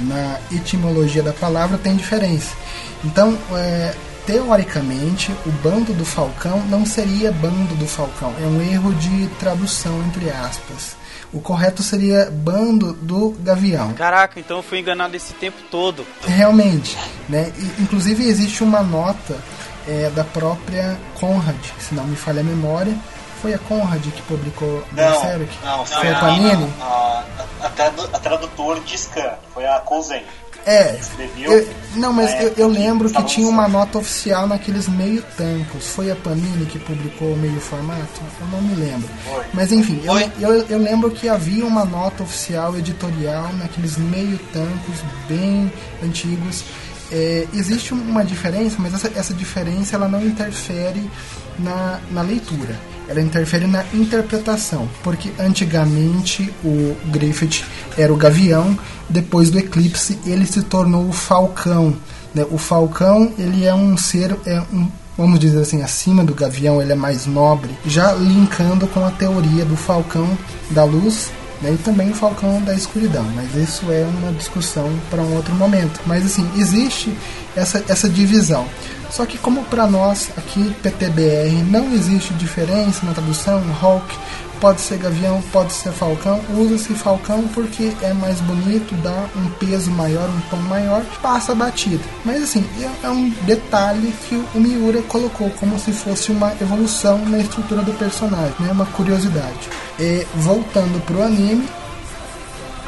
na 0.00 0.38
etimologia 0.52 1.22
da 1.22 1.32
palavra 1.32 1.76
tem 1.76 1.96
diferença. 1.96 2.54
Então, 3.04 3.36
é, 3.52 3.94
teoricamente, 4.26 5.32
o 5.46 5.50
bando 5.62 5.92
do 5.92 6.04
falcão 6.04 6.60
não 6.68 6.84
seria 6.86 7.30
bando 7.32 7.74
do 7.74 7.86
falcão. 7.86 8.34
É 8.42 8.46
um 8.46 8.60
erro 8.60 8.92
de 8.94 9.26
tradução, 9.38 10.00
entre 10.06 10.30
aspas. 10.30 10.96
O 11.32 11.40
correto 11.40 11.82
seria 11.82 12.30
bando 12.30 12.92
do 12.92 13.30
gavião. 13.40 13.92
Caraca, 13.94 14.38
então 14.38 14.58
eu 14.58 14.62
fui 14.62 14.78
enganado 14.80 15.16
esse 15.16 15.32
tempo 15.34 15.56
todo. 15.70 16.06
Realmente, 16.26 16.96
né? 17.28 17.52
E, 17.56 17.82
inclusive 17.82 18.26
existe 18.28 18.62
uma 18.62 18.82
nota 18.82 19.36
é, 19.88 20.10
da 20.10 20.24
própria 20.24 20.98
Conrad, 21.18 21.56
se 21.78 21.94
não 21.94 22.04
me 22.04 22.16
falha 22.16 22.40
a 22.40 22.44
memória, 22.44 22.94
Foi 23.40 23.52
a 23.54 23.58
Conrad 23.58 24.00
que 24.04 24.22
publicou 24.22 24.84
Não, 24.92 24.94
Berserk? 24.94 25.48
não, 25.64 25.84
Foi 25.84 25.96
foi 25.98 26.08
a 26.10 26.16
a, 26.16 26.20
Panini? 26.20 26.72
a, 26.80 27.24
a, 27.62 27.66
a 27.66 28.18
tradutora 28.20 28.78
de 28.80 28.96
Scan, 28.96 29.32
foi 29.52 29.66
a 29.66 29.80
Cousin. 29.80 30.22
É, 30.64 30.96
Escreveu. 31.00 31.52
eu- 31.52 31.68
não, 31.96 32.12
mas 32.12 32.30
eu, 32.40 32.54
eu 32.56 32.68
lembro 32.68 33.10
que 33.10 33.22
tinha 33.24 33.46
uma 33.46 33.68
nota 33.68 33.98
oficial 33.98 34.46
naqueles 34.46 34.88
meio 34.88 35.22
tancos. 35.36 35.88
Foi 35.88 36.10
a 36.10 36.16
Panini 36.16 36.64
que 36.66 36.78
publicou 36.78 37.34
o 37.34 37.36
meio 37.36 37.60
formato? 37.60 38.20
Eu 38.40 38.46
não 38.48 38.62
me 38.62 38.74
lembro. 38.74 39.08
Mas 39.52 39.72
enfim, 39.72 40.00
eu, 40.04 40.18
eu, 40.40 40.64
eu 40.68 40.78
lembro 40.78 41.10
que 41.10 41.28
havia 41.28 41.66
uma 41.66 41.84
nota 41.84 42.22
oficial 42.22 42.76
editorial 42.78 43.52
naqueles 43.58 43.96
meio 43.98 44.38
tancos 44.52 44.96
bem 45.28 45.70
antigos. 46.02 46.64
É, 47.10 47.46
existe 47.52 47.92
uma 47.92 48.24
diferença, 48.24 48.76
mas 48.78 48.94
essa, 48.94 49.12
essa 49.14 49.34
diferença 49.34 49.96
ela 49.96 50.08
não 50.08 50.24
interfere 50.24 51.10
na, 51.58 52.00
na 52.10 52.22
leitura. 52.22 52.78
Ela 53.08 53.20
interfere 53.20 53.66
na 53.66 53.84
interpretação, 53.92 54.88
porque 55.02 55.30
antigamente 55.38 56.52
o 56.64 56.96
Griffith 57.06 57.64
era 57.98 58.12
o 58.12 58.16
Gavião, 58.16 58.78
depois 59.08 59.50
do 59.50 59.58
eclipse 59.58 60.18
ele 60.24 60.46
se 60.46 60.62
tornou 60.62 61.08
o 61.08 61.12
Falcão. 61.12 61.96
né? 62.34 62.46
O 62.50 62.58
Falcão 62.58 63.32
ele 63.38 63.64
é 63.64 63.74
um 63.74 63.96
ser, 63.96 64.36
é 64.46 64.60
um, 64.72 64.88
vamos 65.18 65.38
dizer 65.40 65.60
assim, 65.60 65.82
acima 65.82 66.24
do 66.24 66.34
Gavião, 66.34 66.80
ele 66.80 66.92
é 66.92 66.96
mais 66.96 67.26
nobre, 67.26 67.76
já 67.84 68.12
linkando 68.12 68.86
com 68.86 69.04
a 69.04 69.10
teoria 69.10 69.64
do 69.64 69.76
Falcão 69.76 70.38
da 70.70 70.84
Luz 70.84 71.30
e 71.70 71.76
também 71.76 72.10
o 72.10 72.14
Falcão 72.14 72.60
da 72.62 72.74
Escuridão, 72.74 73.24
mas 73.34 73.54
isso 73.54 73.90
é 73.92 74.04
uma 74.04 74.32
discussão 74.32 74.90
para 75.10 75.22
um 75.22 75.36
outro 75.36 75.54
momento. 75.54 76.00
Mas 76.06 76.24
assim, 76.24 76.48
existe 76.56 77.16
essa, 77.54 77.84
essa 77.88 78.08
divisão. 78.08 78.66
Só 79.10 79.26
que 79.26 79.36
como 79.36 79.62
para 79.64 79.86
nós 79.86 80.30
aqui, 80.36 80.74
PTBR, 80.82 81.62
não 81.70 81.92
existe 81.92 82.32
diferença 82.34 83.04
na 83.04 83.12
tradução, 83.12 83.60
Hulk 83.80 84.16
pode 84.62 84.80
ser 84.80 84.96
Gavião, 84.98 85.42
pode 85.52 85.72
ser 85.72 85.90
Falcão, 85.90 86.40
usa-se 86.56 86.94
Falcão 86.94 87.42
porque 87.52 87.90
é 88.00 88.12
mais 88.12 88.40
bonito, 88.42 88.94
dá 89.02 89.24
um 89.36 89.48
peso 89.58 89.90
maior, 89.90 90.28
um 90.28 90.40
tom 90.48 90.62
maior, 90.68 91.02
passa 91.20 91.52
batida. 91.52 92.04
Mas 92.24 92.44
assim, 92.44 92.64
é- 92.80 93.06
é 93.06 93.10
um 93.10 93.28
detalhe 93.44 94.14
que 94.28 94.36
o 94.54 94.60
Miura 94.60 95.02
colocou 95.02 95.50
como 95.58 95.76
se 95.80 95.90
fosse 95.90 96.30
uma 96.30 96.52
evolução 96.60 97.18
na 97.26 97.38
estrutura 97.38 97.82
do 97.82 97.92
personagem, 97.94 98.54
né? 98.60 98.70
uma 98.70 98.86
curiosidade. 98.86 99.68
E, 99.98 100.24
voltando 100.36 101.04
pro 101.04 101.24
anime, 101.24 101.66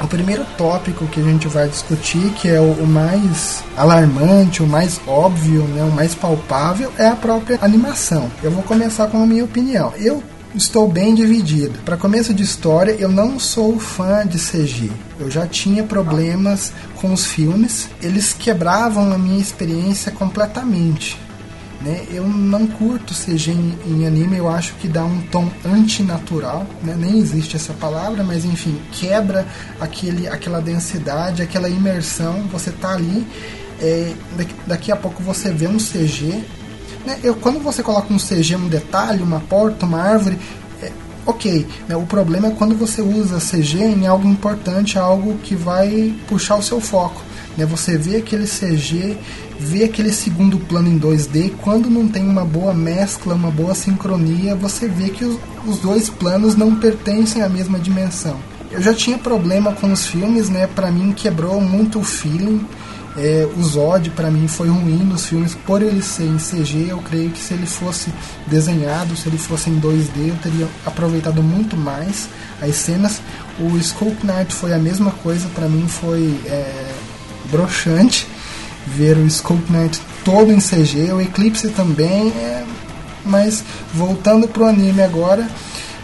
o 0.00 0.06
primeiro 0.06 0.44
tópico 0.56 1.06
que 1.08 1.18
a 1.18 1.24
gente 1.24 1.48
vai 1.48 1.68
discutir, 1.68 2.30
que 2.34 2.48
é 2.48 2.60
o, 2.60 2.70
o 2.70 2.86
mais 2.86 3.64
alarmante, 3.76 4.62
o 4.62 4.66
mais 4.66 5.00
óbvio, 5.08 5.62
né, 5.62 5.82
o 5.82 5.90
mais 5.90 6.14
palpável, 6.14 6.92
é 6.98 7.08
a 7.08 7.16
própria 7.16 7.58
animação. 7.62 8.30
Eu 8.44 8.52
vou 8.52 8.62
começar 8.62 9.08
com 9.08 9.20
a 9.20 9.26
minha 9.26 9.44
opinião. 9.44 9.92
Eu 9.96 10.22
estou 10.54 10.88
bem 10.88 11.14
dividido. 11.14 11.78
Para 11.84 11.96
começo 11.96 12.32
de 12.32 12.42
história, 12.42 12.92
eu 12.92 13.08
não 13.08 13.38
sou 13.38 13.78
fã 13.78 14.26
de 14.26 14.38
CG. 14.38 14.90
Eu 15.18 15.30
já 15.30 15.46
tinha 15.46 15.82
problemas 15.82 16.72
com 16.96 17.12
os 17.12 17.26
filmes, 17.26 17.88
eles 18.00 18.32
quebravam 18.32 19.12
a 19.12 19.18
minha 19.18 19.40
experiência 19.40 20.12
completamente. 20.12 21.18
Né? 21.80 22.06
Eu 22.10 22.26
não 22.26 22.66
curto 22.66 23.12
CG 23.12 23.50
em, 23.50 23.78
em 23.86 24.06
anime, 24.06 24.38
eu 24.38 24.48
acho 24.48 24.74
que 24.74 24.88
dá 24.88 25.04
um 25.04 25.20
tom 25.22 25.50
antinatural, 25.64 26.66
né? 26.82 26.94
nem 26.96 27.18
existe 27.18 27.56
essa 27.56 27.74
palavra, 27.74 28.24
mas 28.24 28.44
enfim, 28.44 28.80
quebra 28.92 29.46
aquele, 29.78 30.26
aquela 30.26 30.62
densidade, 30.62 31.42
aquela 31.42 31.68
imersão. 31.68 32.44
Você 32.52 32.70
tá 32.70 32.92
ali, 32.92 33.26
é, 33.80 34.14
daqui, 34.36 34.54
daqui 34.66 34.92
a 34.92 34.96
pouco 34.96 35.22
você 35.22 35.52
vê 35.52 35.66
um 35.66 35.76
CG. 35.76 36.42
Né? 37.04 37.18
Eu, 37.22 37.34
quando 37.34 37.60
você 37.60 37.82
coloca 37.82 38.12
um 38.12 38.18
CG, 38.18 38.56
um 38.56 38.68
detalhe, 38.68 39.22
uma 39.22 39.40
porta, 39.40 39.86
uma 39.86 40.00
árvore, 40.00 40.38
é, 40.82 40.90
ok. 41.26 41.66
Né? 41.88 41.96
O 41.96 42.02
problema 42.02 42.48
é 42.48 42.50
quando 42.50 42.74
você 42.74 43.02
usa 43.02 43.38
CG 43.38 43.78
em 43.78 44.06
algo 44.06 44.26
importante, 44.28 44.98
algo 44.98 45.38
que 45.38 45.54
vai 45.54 46.14
puxar 46.28 46.56
o 46.56 46.62
seu 46.62 46.80
foco. 46.80 47.22
Né? 47.56 47.66
Você 47.66 47.96
vê 47.96 48.16
aquele 48.16 48.46
CG, 48.46 49.16
vê 49.58 49.84
aquele 49.84 50.12
segundo 50.12 50.58
plano 50.58 50.88
em 50.88 50.98
2D, 50.98 51.52
quando 51.62 51.90
não 51.90 52.08
tem 52.08 52.28
uma 52.28 52.44
boa 52.44 52.74
mescla, 52.74 53.34
uma 53.34 53.50
boa 53.50 53.74
sincronia, 53.74 54.54
você 54.54 54.88
vê 54.88 55.10
que 55.10 55.24
os, 55.24 55.38
os 55.66 55.78
dois 55.78 56.08
planos 56.08 56.56
não 56.56 56.74
pertencem 56.76 57.42
à 57.42 57.48
mesma 57.48 57.78
dimensão. 57.78 58.36
Eu 58.70 58.82
já 58.82 58.92
tinha 58.92 59.16
problema 59.16 59.72
com 59.72 59.92
os 59.92 60.04
filmes, 60.04 60.50
né? 60.50 60.66
Para 60.66 60.90
mim 60.90 61.12
quebrou 61.12 61.60
muito 61.60 62.00
o 62.00 62.02
feeling. 62.02 62.66
É, 63.16 63.48
o 63.56 63.62
Zod 63.62 64.10
para 64.10 64.30
mim 64.30 64.48
foi 64.48 64.68
ruim 64.68 65.04
nos 65.04 65.26
filmes 65.26 65.54
por 65.54 65.82
ele 65.82 66.02
ser 66.02 66.24
em 66.24 66.36
CG. 66.36 66.86
Eu 66.88 66.98
creio 66.98 67.30
que 67.30 67.38
se 67.38 67.54
ele 67.54 67.66
fosse 67.66 68.12
desenhado, 68.46 69.16
se 69.16 69.28
ele 69.28 69.38
fosse 69.38 69.70
em 69.70 69.80
2D, 69.80 70.28
eu 70.28 70.36
teria 70.42 70.68
aproveitado 70.84 71.42
muito 71.42 71.76
mais 71.76 72.28
as 72.60 72.74
cenas. 72.76 73.20
O 73.58 73.76
Skull 73.78 74.16
Knight 74.22 74.52
foi 74.52 74.72
a 74.72 74.78
mesma 74.78 75.12
coisa, 75.12 75.48
para 75.54 75.68
mim 75.68 75.86
foi 75.86 76.40
é, 76.46 76.92
broxante 77.50 78.26
ver 78.86 79.16
o 79.16 79.26
Skull 79.26 79.60
Knight 79.70 80.00
todo 80.24 80.52
em 80.52 80.58
CG, 80.58 81.12
o 81.12 81.20
Eclipse 81.20 81.68
também, 81.70 82.28
é, 82.28 82.64
mas 83.24 83.64
voltando 83.92 84.46
pro 84.48 84.66
anime 84.66 85.02
agora, 85.02 85.48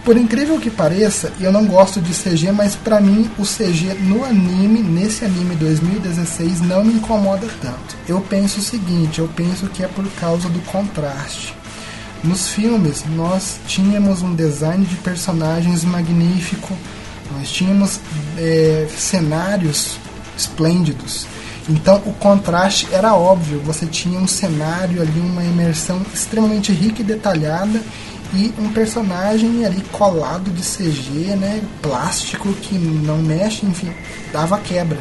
por 0.04 0.16
incrível 0.16 0.58
que 0.58 0.70
pareça, 0.70 1.30
eu 1.38 1.52
não 1.52 1.66
gosto 1.66 2.00
de 2.00 2.12
CG, 2.12 2.50
mas 2.52 2.74
pra 2.74 3.00
mim 3.00 3.30
o 3.38 3.42
CG 3.42 3.94
no 4.00 4.24
anime, 4.24 4.80
nesse 4.82 5.24
anime 5.24 5.54
2016, 5.56 6.62
não 6.62 6.82
me 6.82 6.94
incomoda 6.94 7.46
tanto. 7.60 7.96
Eu 8.08 8.20
penso 8.20 8.60
o 8.60 8.62
seguinte, 8.62 9.18
eu 9.18 9.28
penso 9.28 9.66
que 9.66 9.82
é 9.82 9.88
por 9.88 10.06
causa 10.12 10.48
do 10.48 10.60
contraste. 10.60 11.54
Nos 12.24 12.48
filmes, 12.48 13.04
nós 13.14 13.60
tínhamos 13.66 14.22
um 14.22 14.34
design 14.34 14.84
de 14.84 14.96
personagens 14.96 15.84
magnífico, 15.84 16.76
nós 17.36 17.50
tínhamos 17.50 18.00
é, 18.38 18.86
cenários 18.96 19.98
esplêndidos. 20.36 21.26
Então 21.68 22.02
o 22.06 22.12
contraste 22.14 22.88
era 22.90 23.14
óbvio, 23.14 23.60
você 23.60 23.86
tinha 23.86 24.18
um 24.18 24.26
cenário 24.26 25.00
ali, 25.00 25.20
uma 25.20 25.44
imersão 25.44 26.00
extremamente 26.12 26.72
rica 26.72 27.02
e 27.02 27.04
detalhada 27.04 27.80
e 28.32 28.52
um 28.58 28.72
personagem 28.72 29.64
ali 29.64 29.82
colado 29.92 30.50
de 30.50 30.62
CG, 30.62 31.36
né, 31.36 31.62
plástico 31.82 32.52
que 32.54 32.76
não 32.76 33.18
mexe, 33.18 33.66
enfim, 33.66 33.92
dava 34.32 34.58
quebra. 34.58 34.98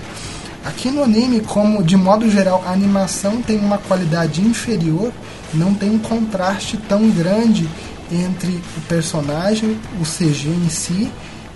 Aqui 0.65 0.91
no 0.91 1.03
anime, 1.03 1.41
como 1.41 1.83
de 1.83 1.95
modo 1.95 2.29
geral 2.29 2.63
a 2.65 2.71
animação 2.71 3.41
tem 3.41 3.57
uma 3.57 3.77
qualidade 3.77 4.41
inferior, 4.41 5.11
não 5.53 5.73
tem 5.73 5.89
um 5.89 5.99
contraste 5.99 6.77
tão 6.77 7.09
grande 7.09 7.69
entre 8.11 8.61
o 8.77 8.81
personagem, 8.87 9.77
o 9.99 10.03
CG 10.03 10.49
em 10.49 10.69
si 10.69 11.09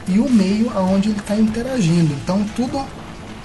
e 0.07 0.19
o 0.19 0.29
meio 0.29 0.71
aonde 0.75 1.09
ele 1.09 1.19
está 1.19 1.35
interagindo. 1.35 2.13
Então 2.23 2.45
tudo 2.55 2.79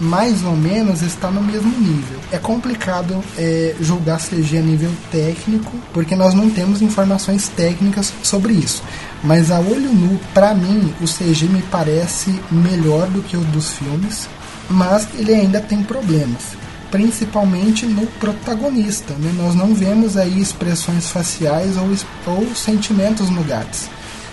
mais 0.01 0.45
ou 0.45 0.57
menos 0.57 1.03
está 1.03 1.31
no 1.31 1.43
mesmo 1.43 1.71
nível. 1.79 2.19
É 2.31 2.39
complicado 2.39 3.23
é, 3.37 3.75
julgar 3.81 4.19
CG 4.19 4.59
a 4.59 4.63
nível 4.63 4.91
técnico, 5.11 5.73
porque 5.93 6.15
nós 6.15 6.35
não 6.35 6.49
temos 6.49 6.81
informações 6.81 7.49
técnicas 7.49 8.13
sobre 8.23 8.53
isso. 8.53 8.83
Mas 9.23 9.51
a 9.51 9.59
olho 9.59 9.93
nu, 9.93 10.21
para 10.33 10.55
mim, 10.55 10.95
o 11.01 11.05
CG 11.05 11.47
me 11.47 11.63
parece 11.63 12.39
melhor 12.51 13.09
do 13.09 13.23
que 13.23 13.37
o 13.37 13.41
dos 13.41 13.73
filmes, 13.73 14.29
mas 14.71 15.09
ele 15.15 15.35
ainda 15.35 15.61
tem 15.61 15.83
problemas, 15.83 16.57
principalmente 16.91 17.87
no 17.87 18.07
protagonista. 18.07 19.15
Né? 19.15 19.33
Nós 19.37 19.55
não 19.55 19.75
vemos 19.75 20.17
aí 20.17 20.41
expressões 20.41 21.11
faciais 21.11 21.77
ou, 21.77 21.89
ou 22.35 22.55
sentimentos 22.55 23.29
no 23.31 23.43
Gats. 23.43 23.91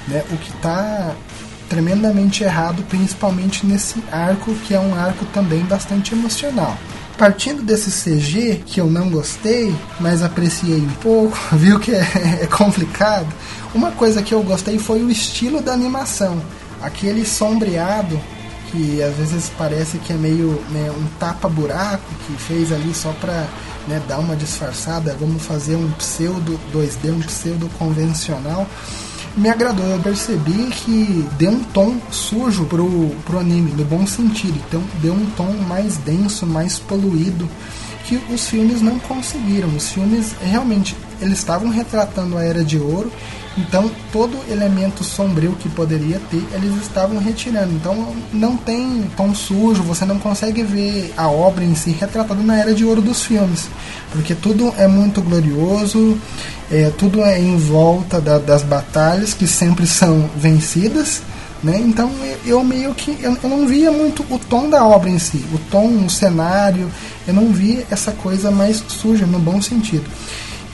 Né? 0.08 0.24
O 0.30 0.38
que 0.38 0.52
está 0.52 1.16
tremendamente 1.70 2.44
errado, 2.44 2.84
principalmente 2.90 3.66
nesse 3.66 4.02
arco, 4.12 4.54
que 4.66 4.74
é 4.74 4.80
um 4.80 4.96
arco 4.96 5.26
também 5.26 5.62
bastante 5.62 6.14
emocional. 6.14 6.78
Partindo 7.18 7.64
desse 7.64 7.90
CG, 7.92 8.64
que 8.66 8.82
eu 8.82 8.88
não 8.88 9.10
gostei, 9.10 9.74
mas 10.00 10.22
apreciei 10.22 10.80
um 10.80 10.94
pouco, 11.02 11.38
viu 11.56 11.80
que 11.80 11.92
é, 11.92 12.40
é 12.42 12.48
complicado, 12.48 13.28
uma 13.74 13.92
coisa 13.92 14.22
que 14.22 14.34
eu 14.34 14.44
gostei 14.44 14.78
foi 14.78 15.02
o 15.02 15.10
estilo 15.10 15.62
da 15.62 15.74
animação. 15.74 16.42
Aquele 16.82 17.26
sombreado, 17.26 18.20
que 18.72 19.02
às 19.02 19.16
vezes 19.16 19.52
parece 19.58 19.98
que 19.98 20.12
é 20.12 20.16
meio 20.16 20.62
né, 20.72 20.92
um 20.92 21.06
tapa-buraco, 21.18 22.04
que 22.28 22.34
fez 22.34 22.72
ali 22.72 22.94
só 22.94 23.12
para 23.14 23.48
né, 23.88 24.02
dar 24.08 24.20
uma 24.20 24.36
disfarçada, 24.36 25.16
vamos 25.20 25.44
fazer 25.44 25.76
um 25.76 25.90
pseudo 25.92 26.60
2D, 26.74 27.12
um 27.12 27.22
pseudo 27.22 27.70
convencional 27.78 28.68
me 29.36 29.50
agradou. 29.50 29.86
Eu 29.86 30.00
percebi 30.00 30.70
que 30.72 31.26
deu 31.38 31.52
um 31.52 31.64
tom 31.64 31.98
sujo 32.12 32.66
pro, 32.66 33.10
pro 33.26 33.40
anime, 33.40 33.72
no 33.72 33.86
bom 33.86 34.06
sentido. 34.06 34.60
Então 34.68 34.82
deu 35.02 35.14
um 35.14 35.26
tom 35.38 35.52
mais 35.68 35.98
denso, 35.98 36.46
mais 36.46 36.80
poluído, 36.80 37.50
que 38.06 38.16
os 38.34 38.48
filmes 38.48 38.82
não 38.82 39.00
conseguiram. 39.00 39.70
Os 39.70 39.92
filmes 39.92 40.34
realmente 40.42 40.96
eles 41.22 41.40
estavam 41.40 41.70
retratando 41.70 42.38
a 42.38 42.44
era 42.44 42.64
de 42.64 42.78
ouro 42.78 43.12
Então, 43.58 43.90
todo 44.12 44.38
elemento 44.52 45.04
sombrio 45.04 45.54
que 45.54 45.70
poderia 45.70 46.20
ter, 46.30 46.44
eles 46.54 46.76
estavam 46.82 47.18
retirando. 47.18 47.72
Então, 47.72 48.14
não 48.34 48.58
tem 48.58 49.10
tom 49.16 49.34
sujo, 49.34 49.82
você 49.82 50.04
não 50.04 50.20
consegue 50.20 50.62
ver 50.62 51.14
a 51.16 51.30
obra 51.30 51.64
em 51.64 51.74
si 51.74 51.92
retratada 51.92 52.42
na 52.44 52.58
era 52.58 52.74
de 52.74 52.84
ouro 52.84 53.02
dos 53.02 53.24
filmes, 53.24 53.68
porque 54.12 54.36
tudo 54.36 54.74
é 54.78 54.88
muito 54.88 55.22
glorioso, 55.22 56.18
é, 56.70 56.92
tudo 56.98 57.22
é 57.22 57.40
em 57.40 57.58
volta 57.58 58.20
da, 58.20 58.38
das 58.40 58.62
batalhas 58.62 59.34
que 59.34 59.48
sempre 59.48 59.88
são 59.88 60.30
vencidas. 60.36 61.22
Né? 61.64 61.80
Então 61.80 62.12
eu 62.46 62.64
meio 62.64 62.94
que 62.94 63.18
eu, 63.22 63.38
eu, 63.42 63.50
não 63.50 63.66
via 63.66 63.92
muito 63.92 64.24
o 64.30 64.38
tom 64.38 64.70
da 64.70 64.86
obra 64.86 65.10
em 65.10 65.18
si, 65.18 65.44
o 65.52 65.58
tom, 65.72 66.06
o 66.06 66.10
cenário, 66.10 66.92
eu 67.26 67.34
não 67.34 67.52
via 67.52 67.88
essa 67.90 68.12
coisa 68.12 68.52
mais 68.52 68.84
suja 68.88 69.26
no 69.26 69.40
bom 69.40 69.60
sentido. 69.62 70.06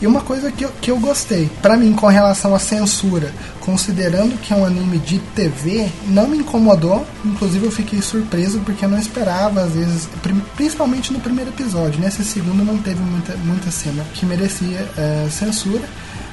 E 0.01 0.08
uma 0.08 0.22
coisa 0.22 0.51
que 0.51 0.65
eu, 0.65 0.72
que 0.81 0.89
eu 0.89 1.00
gostei, 1.00 1.48
para 1.62 1.77
mim, 1.77 1.93
com 1.93 2.08
relação 2.08 2.55
à 2.55 2.60
censura, 2.60 3.31
considerando 3.60 4.36
que 4.41 4.51
é 4.51 4.55
um 4.55 4.65
anime 4.65 4.98
de 4.98 5.20
TV, 5.36 5.88
não 6.08 6.27
me 6.27 6.39
incomodou. 6.39 7.05
Inclusive, 7.24 7.65
eu 7.65 7.72
fiquei 7.72 8.01
surpreso 8.01 8.60
porque 8.65 8.84
eu 8.84 8.89
não 8.89 8.98
esperava, 8.98 9.62
às 9.62 9.74
vezes, 9.74 10.10
principalmente 10.55 11.13
no 11.13 11.20
primeiro 11.20 11.51
episódio. 11.51 12.00
Nesse 12.00 12.24
segundo, 12.24 12.65
não 12.65 12.79
teve 12.79 13.00
muita, 13.00 13.36
muita 13.38 13.70
cena 13.70 14.03
que 14.15 14.25
merecia 14.25 14.89
é, 14.98 15.27
censura. 15.29 15.88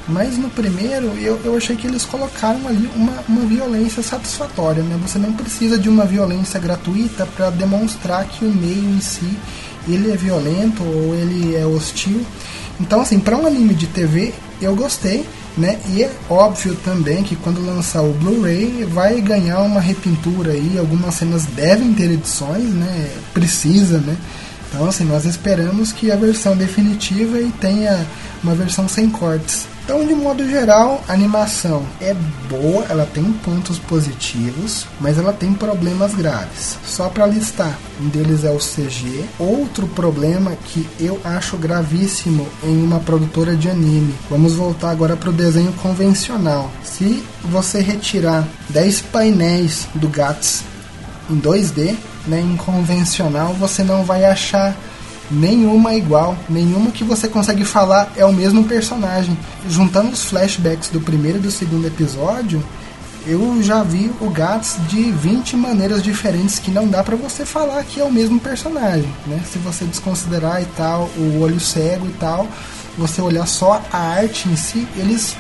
Mas 0.09 0.39
no 0.39 0.49
primeiro 0.49 1.09
eu, 1.19 1.39
eu 1.45 1.55
achei 1.55 1.77
que 1.77 1.87
eles 1.87 2.03
colocaram 2.07 2.67
ali 2.67 2.89
uma, 2.97 3.13
uma 3.29 3.43
violência 3.43 4.03
satisfatória. 4.03 4.83
Né? 4.83 4.99
Você 5.03 5.19
não 5.19 5.35
precisa 5.35 5.77
de 5.77 5.91
uma 5.91 6.07
violência 6.07 6.59
gratuita 6.59 7.27
para 7.27 7.51
demonstrar 7.51 8.25
que 8.25 8.43
o 8.43 8.49
meio 8.49 8.89
em 8.97 9.01
si 9.03 9.37
ele 9.87 10.11
é 10.11 10.17
violento 10.17 10.83
ou 10.83 11.15
ele 11.15 11.55
é 11.55 11.67
hostil. 11.67 12.25
Então, 12.81 13.01
assim, 13.01 13.19
para 13.19 13.37
um 13.37 13.47
anime 13.47 13.75
de 13.75 13.87
TV, 13.87 14.33
eu 14.61 14.75
gostei, 14.75 15.25
né? 15.57 15.79
E 15.89 16.03
é 16.03 16.11
óbvio 16.31 16.77
também 16.85 17.23
que 17.23 17.35
quando 17.37 17.65
lançar 17.65 18.03
o 18.03 18.13
Blu-ray 18.13 18.85
vai 18.85 19.21
ganhar 19.21 19.61
uma 19.61 19.81
repintura 19.81 20.53
aí, 20.53 20.77
algumas 20.79 21.15
cenas 21.17 21.45
devem 21.47 21.93
ter 21.95 22.11
edições, 22.11 22.65
né? 22.65 23.11
Precisa, 23.35 23.99
né? 23.99 24.17
Então, 24.69 24.87
assim, 24.87 25.05
nós 25.05 25.25
esperamos 25.25 25.93
que 25.93 26.13
a 26.13 26.17
versão 26.17 26.57
definitiva 26.57 27.41
e 27.41 27.51
tenha 27.61 28.07
uma 28.43 28.55
versão 28.55 28.87
sem 28.87 29.09
cortes. 29.09 29.67
Então, 29.89 30.05
de 30.05 30.15
modo 30.15 30.47
geral, 30.47 31.03
a 31.09 31.15
animação 31.15 31.83
é 31.99 32.15
boa, 32.47 32.85
ela 32.91 33.07
tem 33.07 33.25
pontos 33.25 33.79
positivos, 33.79 34.85
mas 35.01 35.17
ela 35.17 35.33
tem 35.33 35.55
problemas 35.55 36.15
graves. 36.15 36.77
Só 36.85 37.09
para 37.09 37.27
listar, 37.27 37.79
um 37.99 38.07
deles 38.11 38.45
é 38.45 38.51
o 38.51 38.59
CG. 38.59 39.25
Outro 39.39 39.89
problema 39.89 40.55
que 40.67 40.87
eu 41.01 41.19
acho 41.25 41.57
gravíssimo 41.57 42.47
em 42.63 42.83
uma 42.83 43.01
produtora 43.01 43.57
de 43.57 43.71
anime. 43.71 44.15
Vamos 44.29 44.53
voltar 44.53 44.91
agora 44.91 45.17
para 45.17 45.31
o 45.31 45.33
desenho 45.33 45.73
convencional. 45.73 46.71
Se 46.85 47.25
você 47.45 47.81
retirar 47.81 48.47
10 48.69 49.01
painéis 49.11 49.89
do 49.95 50.09
GATS 50.09 50.65
em 51.31 51.41
2D, 51.41 51.97
né, 52.27 52.39
em 52.39 52.59
convencional, 52.59 53.55
você 53.55 53.83
não 53.83 54.05
vai 54.05 54.27
achar 54.27 54.77
nenhuma 55.31 55.95
igual, 55.95 56.37
nenhuma 56.49 56.91
que 56.91 57.05
você 57.05 57.29
consegue 57.29 57.65
falar 57.65 58.13
é 58.17 58.25
o 58.25 58.33
mesmo 58.33 58.65
personagem. 58.65 59.37
Juntando 59.69 60.11
os 60.11 60.25
flashbacks 60.25 60.89
do 60.89 61.01
primeiro 61.01 61.39
e 61.39 61.43
do 61.43 61.51
segundo 61.51 61.87
episódio, 61.87 62.63
eu 63.27 63.63
já 63.63 63.83
vi 63.83 64.11
o 64.21 64.31
Gats 64.31 64.79
de 64.89 65.11
20 65.11 65.57
maneiras 65.57 66.03
diferentes 66.03 66.59
que 66.59 66.71
não 66.71 66.89
dá 66.89 67.03
para 67.03 67.17
você 67.17 67.45
falar 67.45 67.85
que 67.85 68.01
é 68.01 68.05
o 68.05 68.11
mesmo 68.11 68.41
personagem, 68.41 69.13
né? 69.27 69.43
Se 69.51 69.59
você 69.59 69.85
desconsiderar 69.85 70.63
e 70.63 70.67
tal, 70.77 71.11
o 71.17 71.41
olho 71.41 71.61
cego 71.61 72.07
e 72.07 72.13
tal, 72.13 72.47
você 72.97 73.21
olhar 73.21 73.47
só 73.47 73.83
a 73.93 73.99
arte 73.99 74.49
em 74.49 74.57
si, 74.57 74.87
eles 74.97 75.37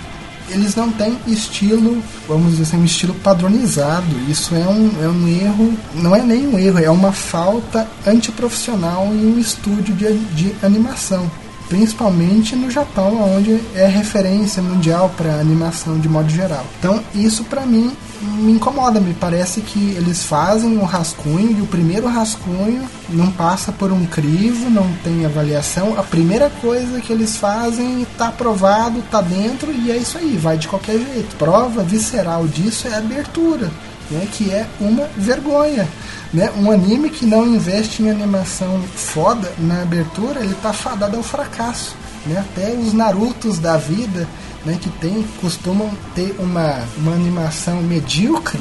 eles 0.50 0.74
não 0.74 0.90
têm 0.90 1.18
estilo, 1.26 2.02
vamos 2.26 2.52
dizer 2.52 2.62
assim, 2.64 2.76
um 2.78 2.84
estilo 2.84 3.14
padronizado. 3.14 4.06
Isso 4.28 4.54
é 4.54 4.66
um, 4.66 4.90
é 5.02 5.08
um 5.08 5.28
erro, 5.28 5.74
não 5.94 6.14
é 6.14 6.22
nem 6.22 6.46
um 6.46 6.58
erro, 6.58 6.78
é 6.78 6.90
uma 6.90 7.12
falta 7.12 7.86
antiprofissional 8.06 9.06
em 9.06 9.34
um 9.34 9.38
estúdio 9.38 9.94
de, 9.94 10.18
de 10.34 10.54
animação. 10.64 11.30
Principalmente 11.68 12.56
no 12.56 12.70
Japão, 12.70 13.36
onde 13.36 13.60
é 13.74 13.86
referência 13.86 14.62
mundial 14.62 15.12
para 15.16 15.38
animação 15.38 15.98
de 15.98 16.08
modo 16.08 16.30
geral. 16.30 16.64
Então, 16.78 17.02
isso 17.14 17.44
para 17.44 17.66
mim 17.66 17.92
me 18.20 18.52
incomoda. 18.52 19.00
Me 19.00 19.14
parece 19.14 19.60
que 19.60 19.90
eles 19.90 20.24
fazem 20.24 20.76
um 20.76 20.84
rascunho 20.84 21.58
e 21.58 21.62
o 21.62 21.66
primeiro 21.66 22.08
rascunho 22.08 22.82
não 23.08 23.30
passa 23.30 23.72
por 23.72 23.92
um 23.92 24.04
crivo, 24.06 24.70
não 24.70 24.90
tem 25.04 25.24
avaliação. 25.24 25.98
A 25.98 26.02
primeira 26.02 26.50
coisa 26.60 27.00
que 27.00 27.12
eles 27.12 27.36
fazem 27.36 28.02
está 28.02 28.28
aprovado, 28.28 29.00
está 29.00 29.20
dentro 29.20 29.72
e 29.72 29.90
é 29.90 29.96
isso 29.96 30.18
aí, 30.18 30.36
vai 30.36 30.56
de 30.56 30.68
qualquer 30.68 30.98
jeito. 30.98 31.36
Prova 31.36 31.82
visceral 31.82 32.46
disso 32.46 32.88
é 32.88 32.94
a 32.94 32.98
abertura, 32.98 33.70
né, 34.10 34.26
que 34.32 34.50
é 34.50 34.66
uma 34.80 35.08
vergonha. 35.16 35.88
Né? 36.32 36.50
Um 36.56 36.70
anime 36.70 37.10
que 37.10 37.24
não 37.24 37.46
investe 37.46 38.02
em 38.02 38.10
animação 38.10 38.82
foda 38.94 39.50
na 39.58 39.82
abertura, 39.82 40.40
ele 40.40 40.52
está 40.52 40.72
fadado 40.72 41.16
ao 41.16 41.22
fracasso. 41.22 41.94
Né? 42.26 42.38
Até 42.38 42.72
os 42.72 42.92
Narutos 42.92 43.58
da 43.58 43.76
vida 43.76 44.26
né, 44.64 44.78
que 44.80 44.90
tem, 44.90 45.24
costumam 45.40 45.90
ter 46.14 46.34
uma, 46.38 46.82
uma 46.98 47.14
animação 47.14 47.82
medíocre, 47.82 48.60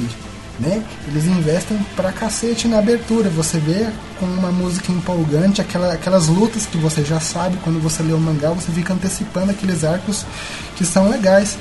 né? 0.60 0.82
Eles 1.06 1.24
investem 1.26 1.78
pra 1.94 2.10
cacete 2.10 2.66
na 2.66 2.78
abertura. 2.78 3.30
Você 3.30 3.58
vê 3.58 3.88
com 4.18 4.26
uma 4.26 4.50
música 4.50 4.90
empolgante, 4.90 5.60
aquela, 5.60 5.92
aquelas 5.92 6.26
lutas 6.26 6.66
que 6.66 6.76
você 6.76 7.04
já 7.04 7.20
sabe 7.20 7.58
quando 7.62 7.80
você 7.80 8.02
lê 8.02 8.12
o 8.12 8.18
mangá, 8.18 8.50
você 8.50 8.72
fica 8.72 8.92
antecipando 8.92 9.52
aqueles 9.52 9.84
arcos 9.84 10.26
que 10.76 10.84
são 10.84 11.08
legais. 11.08 11.56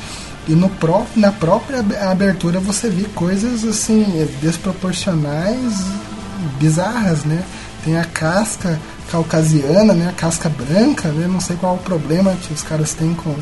E 0.47 0.53
no 0.53 0.69
pró 0.69 1.05
na 1.15 1.31
própria 1.31 1.79
abertura 2.09 2.59
você 2.59 2.89
vê 2.89 3.03
coisas 3.09 3.65
assim 3.65 4.27
desproporcionais, 4.41 5.85
bizarras, 6.59 7.23
né? 7.25 7.43
Tem 7.83 7.97
a 7.97 8.05
casca 8.05 8.79
caucasiana, 9.11 9.93
né? 9.93 10.09
A 10.09 10.13
casca 10.13 10.49
branca, 10.49 11.09
né? 11.09 11.27
Não 11.27 11.41
sei 11.41 11.55
qual 11.57 11.75
o 11.75 11.79
problema 11.79 12.35
que 12.41 12.53
os 12.53 12.63
caras 12.63 12.93
têm 12.93 13.13
com 13.13 13.35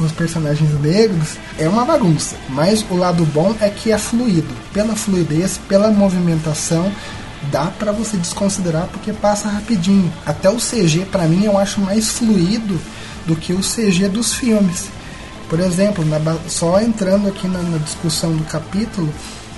com 0.00 0.06
os 0.06 0.12
personagens 0.12 0.80
negros, 0.80 1.36
é 1.58 1.68
uma 1.68 1.84
bagunça. 1.84 2.34
Mas 2.48 2.82
o 2.90 2.96
lado 2.96 3.22
bom 3.26 3.54
é 3.60 3.68
que 3.68 3.92
é 3.92 3.98
fluido. 3.98 4.48
Pela 4.72 4.96
fluidez, 4.96 5.60
pela 5.68 5.90
movimentação, 5.90 6.90
dá 7.52 7.66
para 7.66 7.92
você 7.92 8.16
desconsiderar 8.16 8.88
porque 8.90 9.12
passa 9.12 9.50
rapidinho. 9.50 10.10
Até 10.24 10.48
o 10.48 10.56
CG, 10.56 11.04
para 11.12 11.24
mim, 11.24 11.44
eu 11.44 11.58
acho 11.58 11.82
mais 11.82 12.08
fluido 12.08 12.80
do 13.26 13.36
que 13.36 13.52
o 13.52 13.60
CG 13.60 14.08
dos 14.08 14.32
filmes. 14.32 14.88
Por 15.50 15.58
exemplo, 15.58 16.04
na, 16.04 16.20
só 16.48 16.80
entrando 16.80 17.28
aqui 17.28 17.48
na, 17.48 17.60
na 17.60 17.78
discussão 17.78 18.32
do 18.32 18.44
capítulo, 18.44 19.12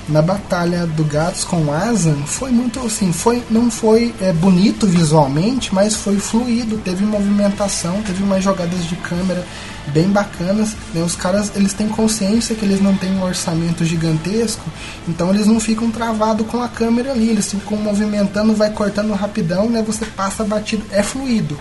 na 0.09 0.21
batalha 0.21 0.87
do 0.87 1.05
Gats 1.05 1.45
com 1.45 1.73
Asan 1.73 2.17
foi 2.27 2.51
muito 2.51 2.81
assim, 2.81 3.13
foi 3.13 3.43
não 3.49 3.71
foi 3.71 4.13
é, 4.21 4.33
bonito 4.33 4.87
visualmente, 4.87 5.73
mas 5.73 5.95
foi 5.95 6.19
fluido, 6.19 6.79
teve 6.79 7.05
movimentação, 7.05 8.03
teve 8.03 8.23
umas 8.23 8.43
jogadas 8.43 8.85
de 8.87 8.97
câmera 8.97 9.45
bem 9.89 10.09
bacanas. 10.09 10.75
Né? 10.95 11.03
Os 11.03 11.15
caras 11.15 11.53
eles 11.55 11.75
têm 11.75 11.89
consciência 11.89 12.57
que 12.57 12.65
eles 12.65 12.81
não 12.81 12.97
têm 12.97 13.13
um 13.13 13.23
orçamento 13.23 13.85
gigantesco, 13.85 14.65
então 15.07 15.29
eles 15.31 15.47
não 15.47 15.61
ficam 15.61 15.91
travados 15.91 16.47
com 16.47 16.63
a 16.63 16.69
câmera 16.69 17.13
ali, 17.13 17.29
eles 17.29 17.51
ficam 17.51 17.77
movimentando, 17.77 18.55
vai 18.55 18.71
cortando 18.71 19.13
rapidão, 19.13 19.69
né? 19.69 19.85
Você 19.87 20.07
passa 20.07 20.43
batido, 20.43 20.85
é 20.91 21.03
fluido. 21.03 21.57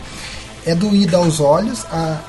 É 0.65 0.75
doído 0.75 1.17
aos 1.17 1.39
olhos, 1.39 1.85
a, 1.91 2.19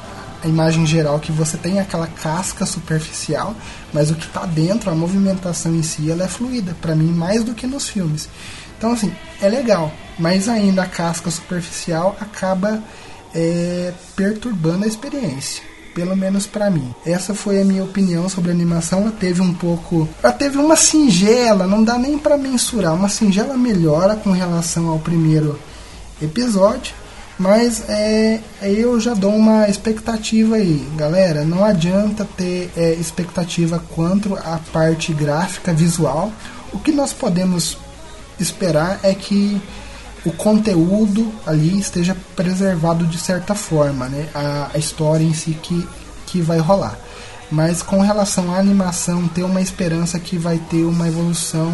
a 0.42 0.48
imagem 0.48 0.84
geral 0.86 1.18
que 1.20 1.30
você 1.30 1.56
tem 1.56 1.78
aquela 1.78 2.06
casca 2.06 2.66
superficial, 2.66 3.54
mas 3.92 4.10
o 4.10 4.14
que 4.14 4.26
está 4.26 4.44
dentro, 4.44 4.90
a 4.90 4.94
movimentação 4.94 5.74
em 5.74 5.82
si, 5.82 6.10
ela 6.10 6.24
é 6.24 6.28
fluida, 6.28 6.74
para 6.80 6.94
mim 6.94 7.12
mais 7.12 7.44
do 7.44 7.54
que 7.54 7.66
nos 7.66 7.88
filmes. 7.88 8.28
Então 8.76 8.92
assim, 8.92 9.12
é 9.40 9.48
legal, 9.48 9.92
mas 10.18 10.48
ainda 10.48 10.82
a 10.82 10.86
casca 10.86 11.30
superficial 11.30 12.16
acaba 12.20 12.82
é, 13.34 13.92
perturbando 14.16 14.84
a 14.84 14.88
experiência 14.88 15.72
pelo 15.94 16.16
menos 16.16 16.46
para 16.46 16.70
mim. 16.70 16.94
Essa 17.04 17.34
foi 17.34 17.60
a 17.60 17.64
minha 17.64 17.84
opinião 17.84 18.28
sobre 18.28 18.50
a 18.50 18.54
animação. 18.54 19.02
Ela 19.02 19.12
teve 19.12 19.40
um 19.40 19.52
pouco, 19.52 20.08
ela 20.22 20.32
teve 20.32 20.56
uma 20.58 20.76
singela, 20.76 21.66
não 21.66 21.84
dá 21.84 21.98
nem 21.98 22.18
para 22.18 22.36
mensurar, 22.36 22.94
uma 22.94 23.08
singela 23.08 23.56
melhora 23.56 24.16
com 24.16 24.30
relação 24.30 24.88
ao 24.88 24.98
primeiro 24.98 25.58
episódio. 26.20 26.94
Mas 27.38 27.88
é, 27.88 28.40
eu 28.62 29.00
já 29.00 29.14
dou 29.14 29.34
uma 29.34 29.68
expectativa 29.68 30.56
aí, 30.56 30.86
galera. 30.96 31.44
Não 31.44 31.64
adianta 31.64 32.26
ter 32.36 32.70
é, 32.76 32.92
expectativa 32.92 33.82
quanto 33.94 34.34
à 34.36 34.60
parte 34.72 35.12
gráfica, 35.12 35.72
visual. 35.72 36.30
O 36.72 36.78
que 36.78 36.92
nós 36.92 37.12
podemos 37.12 37.76
esperar 38.38 39.00
é 39.02 39.14
que 39.14 39.60
o 40.24 40.32
conteúdo 40.32 41.32
ali 41.46 41.78
esteja 41.78 42.16
preservado 42.36 43.06
de 43.06 43.18
certa 43.18 43.54
forma, 43.54 44.08
né? 44.08 44.28
A, 44.34 44.70
a 44.74 44.78
história 44.78 45.24
em 45.24 45.34
si 45.34 45.56
que, 45.60 45.86
que 46.26 46.40
vai 46.40 46.58
rolar. 46.58 46.96
Mas 47.50 47.82
com 47.82 48.00
relação 48.00 48.54
à 48.54 48.58
animação, 48.58 49.28
ter 49.28 49.42
uma 49.42 49.60
esperança 49.60 50.18
que 50.18 50.38
vai 50.38 50.58
ter 50.58 50.84
uma 50.84 51.06
evolução 51.06 51.70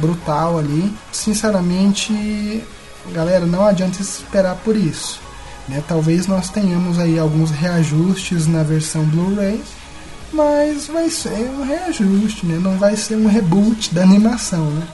brutal 0.00 0.58
ali. 0.58 0.92
Sinceramente, 1.12 2.64
galera, 3.12 3.46
não 3.46 3.66
adianta 3.66 4.00
esperar 4.00 4.56
por 4.56 4.76
isso. 4.76 5.20
Né? 5.68 5.82
Talvez 5.86 6.26
nós 6.26 6.48
tenhamos 6.48 6.98
aí 6.98 7.18
alguns 7.18 7.50
reajustes 7.50 8.46
na 8.46 8.62
versão 8.62 9.04
Blu-ray, 9.04 9.62
mas 10.32 10.86
vai 10.86 11.08
ser 11.08 11.50
um 11.50 11.64
reajuste, 11.64 12.46
né? 12.46 12.58
Não 12.60 12.76
vai 12.76 12.96
ser 12.96 13.16
um 13.16 13.26
reboot 13.26 13.94
da 13.94 14.02
animação, 14.02 14.70
né? 14.70 14.86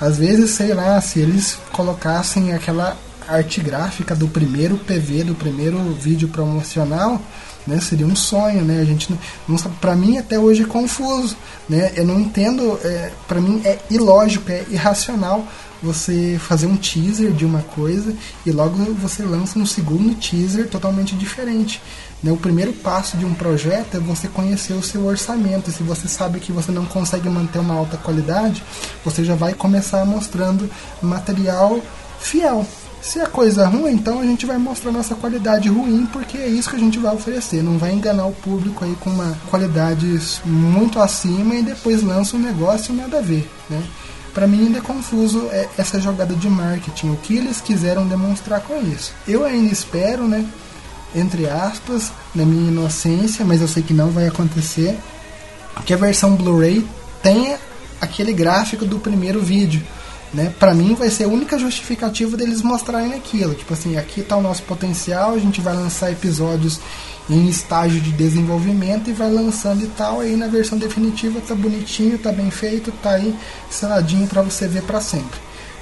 Às 0.00 0.18
vezes, 0.18 0.50
sei 0.50 0.74
lá, 0.74 1.00
se 1.00 1.20
eles 1.20 1.58
colocassem 1.72 2.52
aquela 2.52 2.96
arte 3.28 3.60
gráfica 3.60 4.14
do 4.14 4.26
primeiro 4.26 4.76
PV, 4.76 5.24
do 5.24 5.34
primeiro 5.34 5.78
vídeo 5.94 6.28
promocional, 6.28 7.20
né? 7.66 7.80
Seria 7.80 8.06
um 8.06 8.16
sonho, 8.16 8.64
né? 8.64 8.80
A 8.80 8.84
gente 8.84 9.10
não, 9.10 9.18
não. 9.48 9.56
Para 9.56 9.94
mim 9.94 10.18
até 10.18 10.38
hoje 10.38 10.62
é 10.62 10.66
confuso, 10.66 11.36
né? 11.68 11.92
Eu 11.94 12.04
não 12.04 12.18
entendo. 12.18 12.78
É, 12.82 13.12
para 13.28 13.40
mim 13.40 13.62
é 13.64 13.78
ilógico, 13.90 14.50
é 14.50 14.64
irracional 14.70 15.46
você 15.82 16.38
fazer 16.38 16.66
um 16.66 16.76
teaser 16.76 17.32
de 17.32 17.44
uma 17.44 17.62
coisa 17.62 18.14
e 18.44 18.50
logo 18.50 18.76
você 18.94 19.22
lança 19.22 19.58
um 19.58 19.66
segundo 19.66 20.14
teaser 20.14 20.68
totalmente 20.68 21.14
diferente. 21.14 21.80
Né? 22.22 22.30
O 22.30 22.36
primeiro 22.36 22.72
passo 22.72 23.16
de 23.16 23.24
um 23.24 23.34
projeto 23.34 23.96
é 23.96 24.00
você 24.00 24.28
conhecer 24.28 24.74
o 24.74 24.82
seu 24.82 25.06
orçamento. 25.06 25.70
Se 25.70 25.82
você 25.82 26.06
sabe 26.06 26.40
que 26.40 26.52
você 26.52 26.70
não 26.70 26.84
consegue 26.84 27.28
manter 27.28 27.58
uma 27.58 27.74
alta 27.74 27.96
qualidade, 27.96 28.62
você 29.04 29.24
já 29.24 29.34
vai 29.34 29.54
começar 29.54 30.04
mostrando 30.04 30.70
material 31.02 31.80
fiel. 32.18 32.66
Se 33.02 33.18
a 33.18 33.26
coisa 33.26 33.62
é 33.62 33.66
ruim, 33.66 33.94
então 33.94 34.20
a 34.20 34.24
gente 34.24 34.44
vai 34.44 34.58
mostrar 34.58 34.92
nossa 34.92 35.14
qualidade 35.14 35.70
ruim, 35.70 36.04
porque 36.12 36.36
é 36.36 36.46
isso 36.46 36.68
que 36.68 36.76
a 36.76 36.78
gente 36.78 36.98
vai 36.98 37.14
oferecer. 37.14 37.62
Não 37.62 37.78
vai 37.78 37.92
enganar 37.92 38.26
o 38.26 38.32
público 38.32 38.84
aí 38.84 38.94
com 39.00 39.08
uma 39.08 39.34
qualidade 39.48 40.20
muito 40.44 41.00
acima 41.00 41.54
e 41.54 41.62
depois 41.62 42.02
lança 42.02 42.36
um 42.36 42.40
negócio 42.40 42.92
nada 42.92 43.18
a 43.18 43.22
ver, 43.22 43.50
né? 43.70 43.82
Para 44.32 44.46
mim 44.46 44.66
ainda 44.66 44.78
é 44.78 44.82
confuso 44.82 45.48
é, 45.50 45.68
essa 45.76 46.00
jogada 46.00 46.34
de 46.34 46.48
marketing, 46.48 47.10
o 47.10 47.16
que 47.16 47.36
eles 47.36 47.60
quiseram 47.60 48.06
demonstrar 48.06 48.60
com 48.60 48.80
isso. 48.80 49.12
Eu 49.26 49.44
ainda 49.44 49.72
espero, 49.72 50.28
né, 50.28 50.46
entre 51.14 51.48
aspas, 51.48 52.12
na 52.34 52.44
minha 52.44 52.70
inocência, 52.70 53.44
mas 53.44 53.60
eu 53.60 53.68
sei 53.68 53.82
que 53.82 53.92
não 53.92 54.10
vai 54.10 54.26
acontecer, 54.26 54.98
que 55.84 55.92
a 55.92 55.96
versão 55.96 56.36
Blu-ray 56.36 56.86
tenha 57.22 57.58
aquele 58.00 58.32
gráfico 58.32 58.84
do 58.84 58.98
primeiro 58.98 59.40
vídeo 59.40 59.82
né? 60.32 60.52
Para 60.58 60.74
mim 60.74 60.94
vai 60.94 61.10
ser 61.10 61.24
a 61.24 61.28
única 61.28 61.58
justificativa 61.58 62.36
deles 62.36 62.62
mostrarem 62.62 63.14
aquilo, 63.14 63.54
tipo 63.54 63.72
assim, 63.74 63.96
aqui 63.96 64.20
está 64.20 64.36
o 64.36 64.42
nosso 64.42 64.62
potencial, 64.62 65.34
a 65.34 65.38
gente 65.38 65.60
vai 65.60 65.74
lançar 65.74 66.10
episódios 66.10 66.80
em 67.28 67.48
estágio 67.48 68.00
de 68.00 68.12
desenvolvimento 68.12 69.10
e 69.10 69.12
vai 69.12 69.30
lançando 69.30 69.84
e 69.84 69.88
tal, 69.88 70.20
aí 70.20 70.36
na 70.36 70.48
versão 70.48 70.78
definitiva 70.78 71.40
tá 71.40 71.54
bonitinho, 71.54 72.18
tá 72.18 72.32
bem 72.32 72.50
feito, 72.50 72.90
tá 73.02 73.10
aí 73.10 73.34
seladinho 73.70 74.26
para 74.26 74.42
você 74.42 74.66
ver 74.66 74.82
para 74.82 75.00
sempre. 75.00 75.38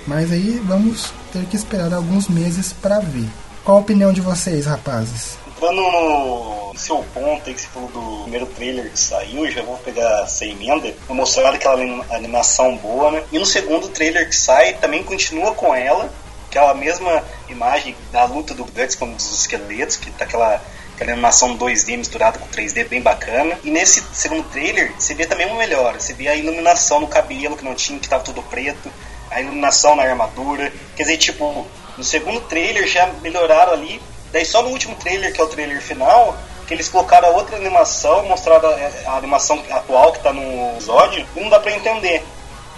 Mas 0.06 0.32
aí 0.32 0.60
vamos 0.64 1.12
ter 1.32 1.44
que 1.46 1.56
esperar 1.56 1.92
alguns 1.92 2.28
meses 2.28 2.72
para 2.72 2.98
ver. 2.98 3.28
Qual 3.64 3.76
a 3.76 3.80
opinião 3.80 4.12
de 4.12 4.20
vocês, 4.20 4.64
rapazes? 4.64 5.36
Entrando 5.46 5.82
no 5.82 6.72
seu 6.74 7.04
ponto 7.12 7.42
aí 7.46 7.54
que 7.54 7.60
você 7.60 7.68
falou 7.68 7.88
do 7.88 8.22
primeiro 8.22 8.46
trailer 8.46 8.90
que 8.90 8.98
saiu, 8.98 9.50
já 9.50 9.62
vou 9.62 9.76
pegar 9.78 10.22
essa 10.22 10.46
emenda, 10.46 10.94
mostrar 11.08 11.52
aquela 11.52 11.82
animação 12.10 12.76
boa, 12.76 13.10
né? 13.10 13.24
E 13.30 13.38
no 13.38 13.44
segundo 13.44 13.88
trailer 13.88 14.26
que 14.28 14.36
sai, 14.36 14.74
também 14.74 15.02
continua 15.02 15.52
com 15.54 15.74
ela, 15.74 16.10
aquela 16.48 16.72
mesma 16.74 17.22
imagem 17.48 17.94
da 18.10 18.24
luta 18.24 18.54
do 18.54 18.64
Guts 18.64 18.94
com 18.94 19.12
os 19.14 19.40
esqueletos, 19.40 19.96
que 19.96 20.10
tá 20.12 20.24
aquela 20.24 20.62
aquela 21.02 21.12
animação 21.12 21.56
2D 21.56 21.96
misturada 21.96 22.38
com 22.38 22.48
3D 22.48 22.88
bem 22.88 23.00
bacana. 23.00 23.58
E 23.64 23.70
nesse 23.70 24.02
segundo 24.12 24.44
trailer, 24.50 24.92
você 24.98 25.14
vê 25.14 25.26
também 25.26 25.46
uma 25.46 25.58
melhora. 25.58 25.98
Você 25.98 26.12
vê 26.12 26.28
a 26.28 26.34
iluminação 26.34 27.00
no 27.00 27.08
cabelo 27.08 27.56
que 27.56 27.64
não 27.64 27.74
tinha, 27.74 27.98
que 27.98 28.08
tava 28.08 28.24
tudo 28.24 28.42
preto, 28.42 28.90
a 29.30 29.40
iluminação 29.40 29.96
na 29.96 30.02
armadura. 30.02 30.72
Quer 30.96 31.04
dizer, 31.04 31.16
tipo, 31.16 31.66
no 31.96 32.04
segundo 32.04 32.40
trailer 32.42 32.86
já 32.86 33.06
melhoraram 33.22 33.72
ali 33.72 34.00
Daí 34.32 34.44
só 34.44 34.62
no 34.62 34.70
último 34.70 34.94
trailer, 34.96 35.32
que 35.32 35.40
é 35.40 35.44
o 35.44 35.48
trailer 35.48 35.80
final, 35.80 36.36
que 36.66 36.74
eles 36.74 36.88
colocaram 36.88 37.34
outra 37.34 37.56
animação, 37.56 38.26
mostraram 38.26 38.68
a, 38.68 39.10
a 39.10 39.16
animação 39.16 39.62
atual 39.70 40.12
que 40.12 40.18
está 40.18 40.32
no 40.32 40.72
episódio, 40.72 41.26
e 41.34 41.40
não 41.40 41.48
dá 41.48 41.58
pra 41.58 41.72
entender 41.72 42.22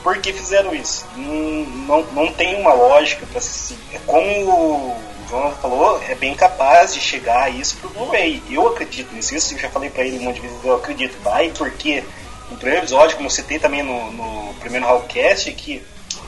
por 0.02 0.18
que 0.18 0.32
fizeram 0.32 0.74
isso. 0.74 1.04
Não, 1.16 1.66
não, 1.86 2.02
não 2.12 2.32
tem 2.32 2.54
uma 2.60 2.72
lógica 2.72 3.26
para 3.26 3.40
se. 3.40 3.76
É 3.92 3.98
como 4.06 4.96
João 5.30 5.52
falou, 5.52 6.02
é 6.08 6.14
bem 6.16 6.34
capaz 6.34 6.92
de 6.92 7.00
chegar 7.00 7.44
a 7.44 7.48
isso 7.48 7.76
pro 7.76 7.88
Blu-ray. 7.90 8.42
Eu 8.50 8.66
acredito 8.66 9.14
nisso, 9.14 9.34
isso 9.34 9.54
eu 9.54 9.58
já 9.58 9.70
falei 9.70 9.88
para 9.88 10.04
ele 10.04 10.18
um 10.18 10.22
monte 10.22 10.40
de 10.40 10.48
vezes, 10.48 10.64
eu 10.64 10.74
acredito. 10.74 11.16
Vai, 11.22 11.50
porque 11.50 12.02
no 12.50 12.56
primeiro 12.56 12.82
episódio, 12.82 13.16
como 13.16 13.28
eu 13.28 13.30
citei 13.30 13.60
também 13.60 13.82
no, 13.82 14.10
no 14.10 14.54
primeiro 14.54 14.84
Hallcast, 14.86 15.52
que 15.52 15.86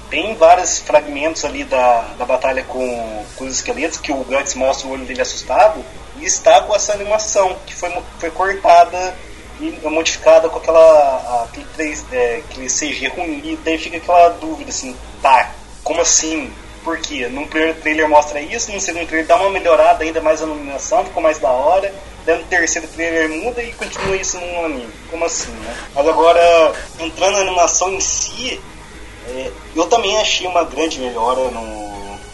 tem 0.09 0.37
vários 0.37 0.79
fragmentos 0.79 1.45
ali 1.45 1.65
da, 1.65 2.03
da 2.17 2.25
batalha 2.25 2.63
com, 2.63 3.25
com 3.37 3.45
os 3.45 3.57
esqueletos 3.57 3.99
que 3.99 4.13
o 4.13 4.17
Guts 4.17 4.55
mostra 4.55 4.87
o 4.87 4.93
olho 4.93 5.05
dele 5.05 5.23
assustado 5.23 5.85
e 6.19 6.25
está 6.25 6.61
com 6.61 6.75
essa 6.77 6.93
animação 6.93 7.57
que 7.67 7.75
foi, 7.75 7.91
foi 8.19 8.31
cortada 8.31 9.17
e 9.59 9.71
modificada 9.89 10.49
com 10.49 10.59
aquela 10.59 11.45
aquele, 11.45 11.67
3, 11.75 12.05
é, 12.13 12.43
aquele 12.45 12.67
CG 12.67 13.09
ruim 13.09 13.41
e 13.43 13.59
daí 13.65 13.79
fica 13.79 13.97
aquela 13.97 14.29
dúvida 14.29 14.71
assim, 14.71 14.95
tá, 15.21 15.51
como 15.83 16.01
assim? 16.01 16.53
Por 16.85 16.99
quê? 16.99 17.29
No 17.29 17.47
primeiro 17.47 17.81
trailer 17.81 18.09
mostra 18.09 18.41
isso, 18.41 18.73
no 18.73 18.81
segundo 18.81 19.07
trailer 19.07 19.27
dá 19.27 19.37
uma 19.37 19.51
melhorada 19.51 20.03
ainda 20.03 20.21
mais 20.21 20.43
a 20.43 20.47
iluminação, 20.47 21.05
ficou 21.05 21.23
mais 21.23 21.39
da 21.39 21.51
hora, 21.51 21.95
daí 22.27 22.39
no 22.39 22.45
terceiro 22.45 22.89
trailer 22.89 23.29
muda 23.29 23.63
e 23.63 23.73
continua 23.73 24.17
isso 24.17 24.39
no 24.39 24.65
anime. 24.65 24.93
Como 25.11 25.25
assim, 25.25 25.53
né? 25.53 25.77
Mas 25.95 26.09
agora, 26.09 26.73
entrando 26.99 27.35
na 27.35 27.41
animação 27.41 27.93
em 27.93 28.01
si, 28.01 28.61
é, 29.29 29.51
eu 29.75 29.87
também 29.87 30.17
achei 30.19 30.47
uma 30.47 30.65
grande 30.65 30.99
melhora 30.99 31.51
no. 31.51 31.93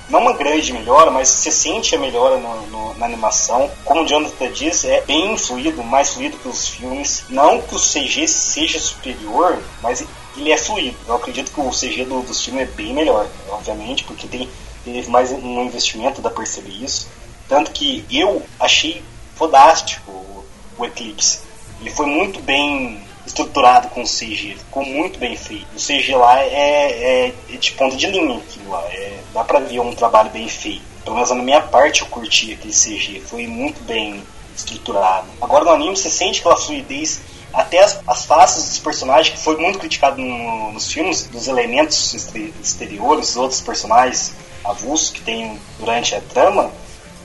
Não 0.09 0.21
uma 0.21 0.33
grande 0.33 0.73
melhora, 0.73 1.11
mas 1.11 1.29
você 1.29 1.51
sente 1.51 1.95
a 1.95 1.99
melhora 1.99 2.39
no, 2.39 2.67
no, 2.69 2.95
na 2.95 3.05
animação. 3.05 3.71
Como 3.85 4.03
o 4.03 4.07
Jonathan 4.07 4.51
disse, 4.51 4.89
é 4.89 5.03
bem 5.03 5.37
fluido, 5.37 5.85
mais 5.85 6.15
fluido 6.15 6.39
que 6.39 6.49
os 6.49 6.67
filmes. 6.67 7.25
Não 7.29 7.61
que 7.61 7.75
o 7.75 7.79
CG 7.79 8.27
seja 8.27 8.79
superior, 8.79 9.59
mas 9.83 10.03
ele 10.41 10.53
é 10.53 10.57
fluido. 10.57 10.97
Eu 11.07 11.17
acredito 11.17 11.53
que 11.53 11.61
o 11.61 11.71
CG 11.71 12.05
do, 12.05 12.23
dos 12.23 12.45
filmes 12.45 12.63
é 12.63 12.73
bem 12.73 12.93
melhor, 12.93 13.29
obviamente, 13.49 14.05
porque 14.05 14.27
tem, 14.27 14.49
teve 14.85 15.11
mais 15.11 15.31
um 15.33 15.65
investimento, 15.65 16.23
pra 16.23 16.31
perceber 16.31 16.71
isso. 16.71 17.09
Tanto 17.49 17.71
que 17.71 18.05
eu 18.11 18.43
achei 18.59 19.03
fodástico 19.35 20.11
o, 20.11 20.45
o 20.79 20.85
Eclipse. 20.85 21.41
Ele 21.81 21.91
foi 21.91 22.07
muito 22.07 22.41
bem 22.41 23.03
estruturado 23.27 23.89
com 23.89 24.03
CG, 24.03 24.57
ficou 24.59 24.85
muito 24.85 25.19
bem 25.19 25.37
feito. 25.37 25.67
O 25.75 25.79
CG 25.79 26.15
lá 26.17 26.41
é, 26.41 27.27
é, 27.29 27.35
é 27.51 27.57
de 27.57 27.73
ponta 27.73 27.97
de 27.97 28.07
linha 28.07 28.39
aquilo 28.39 28.71
lá, 28.71 28.83
é, 28.91 29.19
dá 29.33 29.45
pra 29.45 29.61
ver 29.61 29.81
um 29.81 29.95
trabalho 29.95 30.31
bem 30.31 30.49
feito. 30.49 30.83
Pelo 31.05 31.17
menos 31.17 31.31
na 31.31 31.37
minha 31.37 31.61
parte 31.61 32.03
eu 32.03 32.09
curti 32.09 32.53
aquele 32.53 32.73
CG, 32.73 33.21
foi 33.21 33.47
muito 33.47 33.83
bem 33.85 34.23
estruturado. 34.57 35.29
Agora 35.41 35.65
no 35.65 35.71
anime 35.71 35.97
você 35.97 36.11
sente 36.11 36.41
aquela 36.41 36.57
fluidez 36.57 37.21
até 37.53 37.81
as, 37.81 38.01
as 38.07 38.25
faces 38.25 38.69
dos 38.69 38.79
personagens, 38.79 39.35
que 39.37 39.43
foi 39.43 39.57
muito 39.57 39.79
criticado 39.79 40.21
no, 40.21 40.73
nos 40.73 40.91
filmes, 40.91 41.25
dos 41.25 41.49
elementos 41.49 42.15
exteriores, 42.15 43.29
dos 43.29 43.37
outros 43.37 43.61
personagens 43.61 44.35
avulsos 44.65 45.11
que 45.11 45.21
tem 45.23 45.59
durante 45.79 46.15
a 46.15 46.21
trama, 46.21 46.71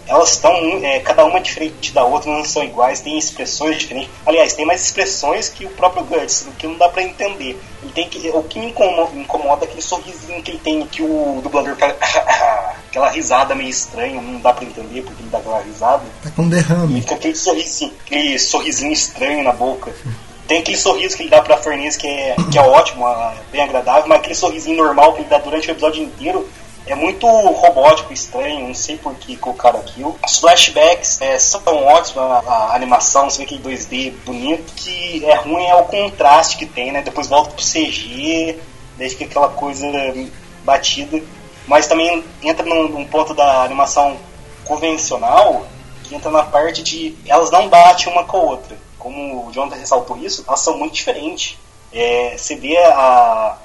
elas 0.07 0.31
estão 0.31 0.53
é, 0.83 0.99
cada 0.99 1.25
uma 1.25 1.39
diferente 1.39 1.93
da 1.93 2.03
outra, 2.03 2.31
não 2.31 2.43
são 2.43 2.63
iguais, 2.63 3.01
tem 3.01 3.17
expressões 3.17 3.77
diferentes. 3.77 4.09
Aliás, 4.25 4.53
tem 4.53 4.65
mais 4.65 4.83
expressões 4.83 5.49
que 5.49 5.65
o 5.65 5.69
próprio 5.69 6.03
Guts, 6.03 6.47
que 6.57 6.67
não 6.67 6.75
dá 6.75 6.89
para 6.89 7.03
entender. 7.03 7.59
Ele 7.81 7.91
tem 7.93 8.09
que, 8.09 8.29
o 8.29 8.43
que 8.43 8.59
me 8.59 8.67
incomoda, 8.67 9.11
me 9.11 9.21
incomoda 9.21 9.65
é 9.65 9.67
aquele 9.67 9.81
sorrisinho 9.81 10.41
que 10.41 10.51
ele 10.51 10.59
tem, 10.59 10.85
que 10.87 11.01
o 11.01 11.39
dublador 11.41 11.75
fala, 11.75 11.95
aquela 12.87 13.09
risada 13.09 13.55
meio 13.55 13.69
estranha, 13.69 14.21
não 14.21 14.39
dá 14.39 14.53
para 14.53 14.65
entender 14.65 15.01
porque 15.01 15.21
ele 15.21 15.29
dá 15.29 15.37
aquela 15.37 15.61
risada. 15.61 16.03
Tá 16.21 16.31
com 16.31 16.47
derrame. 16.49 16.99
E 16.99 17.01
fica 17.01 17.15
aquele 17.15 17.35
sorrisinho, 17.35 17.93
aquele 18.05 18.39
sorrisinho 18.39 18.91
estranho 18.91 19.43
na 19.43 19.53
boca. 19.53 19.93
Tem 20.47 20.59
aquele 20.59 20.77
sorriso 20.77 21.15
que 21.15 21.23
ele 21.23 21.29
dá 21.29 21.41
pra 21.41 21.57
Fernandes 21.57 21.95
que 21.95 22.05
é, 22.05 22.35
que 22.51 22.57
é 22.57 22.61
ótimo, 22.61 23.05
bem 23.51 23.61
agradável, 23.61 24.03
mas 24.07 24.19
aquele 24.19 24.35
sorrisinho 24.35 24.75
normal 24.75 25.13
que 25.13 25.21
ele 25.21 25.29
dá 25.29 25.37
durante 25.37 25.69
o 25.69 25.71
episódio 25.71 26.03
inteiro 26.03 26.47
é 26.85 26.95
muito 26.95 27.25
robótico, 27.27 28.11
estranho, 28.11 28.67
não 28.67 28.75
sei 28.75 28.97
por 28.97 29.15
que 29.15 29.37
colocaram 29.37 29.79
aquilo. 29.79 30.17
Os 30.25 30.39
flashbacks 30.39 31.21
é, 31.21 31.39
são 31.39 31.61
ótimos, 31.85 32.17
a, 32.17 32.43
a, 32.45 32.75
animação, 32.75 33.29
você 33.29 33.37
vê 33.39 33.43
aquele 33.43 33.63
2D 33.63 34.11
bonito, 34.25 34.73
que 34.75 35.23
é 35.25 35.35
ruim 35.35 35.65
é 35.65 35.75
o 35.75 35.85
contraste 35.85 36.57
que 36.57 36.65
tem, 36.65 36.91
né? 36.91 37.01
Depois 37.01 37.27
volta 37.27 37.51
pro 37.51 37.63
CG, 37.63 38.59
daí 38.97 39.09
fica 39.09 39.25
aquela 39.25 39.49
coisa 39.49 39.85
batida. 40.65 41.21
Mas 41.65 41.87
também 41.87 42.23
entra 42.41 42.65
num, 42.65 42.89
num 42.89 43.05
ponto 43.05 43.33
da 43.33 43.63
animação 43.63 44.17
convencional, 44.65 45.65
que 46.03 46.15
entra 46.15 46.29
na 46.29 46.43
parte 46.43 46.83
de 46.83 47.15
elas 47.25 47.49
não 47.49 47.69
batem 47.69 48.11
uma 48.11 48.25
com 48.25 48.37
a 48.37 48.41
outra. 48.41 48.77
Como 48.99 49.47
o 49.47 49.51
Jonathan 49.53 49.77
ressaltou 49.77 50.17
isso, 50.17 50.43
elas 50.45 50.59
são 50.59 50.77
muito 50.77 50.93
diferentes. 50.93 51.57
É, 51.93 52.35
você 52.37 52.55
vê 52.55 52.77
a, 52.77 53.57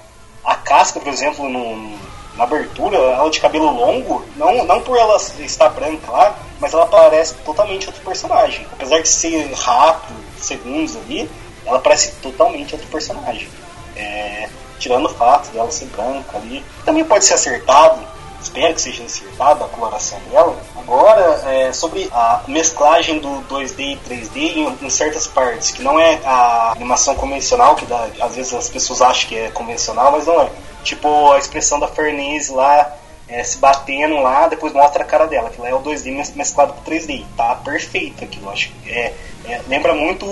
a 0.45 0.55
casca, 0.55 1.01
por 1.01 1.09
exemplo, 1.09 1.49
no, 1.49 1.99
na 2.39 2.45
abertura, 2.45 2.97
ela 2.97 3.29
de 3.29 3.41
cabelo 3.41 3.69
longo, 3.69 4.25
não, 4.37 4.65
não 4.65 4.81
por 4.81 4.97
ela 4.97 5.17
estar 5.41 5.69
branca 5.71 6.11
lá, 6.11 6.39
mas 6.61 6.73
ela 6.73 6.87
parece 6.87 7.35
totalmente 7.45 7.89
outro 7.89 8.01
personagem. 8.03 8.65
Apesar 8.73 9.03
de 9.03 9.09
ser 9.09 9.53
rápido, 9.55 10.17
segundos 10.39 10.97
ali, 10.97 11.29
ela 11.67 11.81
parece 11.81 12.13
totalmente 12.23 12.75
outro 12.75 12.89
personagem. 12.89 13.49
É, 13.97 14.49
tirando 14.79 15.07
o 15.07 15.09
fato 15.09 15.51
dela 15.51 15.69
ser 15.73 15.87
branca 15.87 16.39
ali. 16.39 16.65
Também 16.85 17.05
pode 17.05 17.25
ser 17.25 17.35
acertado, 17.35 18.01
espero 18.41 18.75
que 18.75 18.81
seja 18.81 19.05
acertada 19.05 19.65
a 19.65 19.69
coloração 19.69 20.19
dela. 20.31 20.57
Agora, 20.77 21.43
é, 21.47 21.73
sobre 21.73 22.09
a 22.13 22.43
mesclagem 22.49 23.19
do 23.19 23.29
2D 23.49 23.79
e 23.79 24.09
3D 24.09 24.37
em, 24.37 24.87
em, 24.87 24.91
certas 24.91 25.27
partes, 25.27 25.71
que 25.71 25.83
não 25.83 25.99
é 25.99 26.21
a 26.25 26.73
animação 26.73 27.15
convencional, 27.15 27.75
que 27.75 27.85
dá, 27.85 28.09
às 28.21 28.35
vezes 28.35 28.55
as 28.55 28.69
pessoas 28.69 29.03
acham 29.03 29.29
que 29.29 29.37
é 29.37 29.51
convencional, 29.51 30.13
mas 30.13 30.27
não 30.27 30.43
é. 30.43 30.51
Tipo 30.83 31.33
a 31.33 31.39
expressão 31.39 31.79
da 31.79 31.89
Fernese 31.89 32.53
lá 32.53 32.95
é, 33.29 33.45
se 33.45 33.59
batendo 33.59 34.21
lá, 34.21 34.49
depois 34.49 34.73
mostra 34.73 35.03
a 35.03 35.07
cara 35.07 35.27
dela, 35.27 35.51
que 35.51 35.61
lá 35.61 35.69
é 35.69 35.75
o 35.75 35.83
2D 35.83 36.35
mesclado 36.35 36.73
com 36.73 36.91
3D. 36.91 37.25
Tá 37.37 37.55
perfeito 37.57 38.25
aquilo, 38.25 38.49
acho 38.51 38.71
é, 38.87 39.13
é, 39.45 39.61
lembra 39.69 39.95
muito 39.95 40.25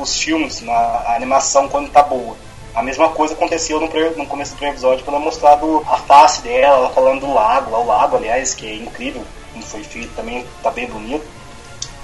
os 0.00 0.18
filmes, 0.18 0.62
na, 0.62 0.72
a 0.72 1.14
animação 1.14 1.68
quando 1.68 1.90
tá 1.90 2.02
boa. 2.02 2.36
A 2.74 2.82
mesma 2.82 3.10
coisa 3.10 3.34
aconteceu 3.34 3.78
no, 3.78 3.86
no 4.16 4.26
começo 4.26 4.52
do 4.52 4.56
primeiro 4.56 4.76
episódio, 4.76 5.04
quando 5.04 5.16
é 5.16 5.20
mostrado 5.20 5.84
a 5.86 5.98
face 5.98 6.40
dela, 6.42 6.78
ela 6.78 6.90
falando 6.90 7.20
do 7.20 7.34
lago, 7.34 7.74
o 7.74 7.86
lago, 7.86 8.16
aliás, 8.16 8.54
que 8.54 8.66
é 8.66 8.74
incrível, 8.76 9.24
como 9.52 9.64
foi 9.64 9.84
feito 9.84 10.14
também, 10.14 10.46
tá 10.62 10.70
bem 10.70 10.86
bonito. 10.86 11.24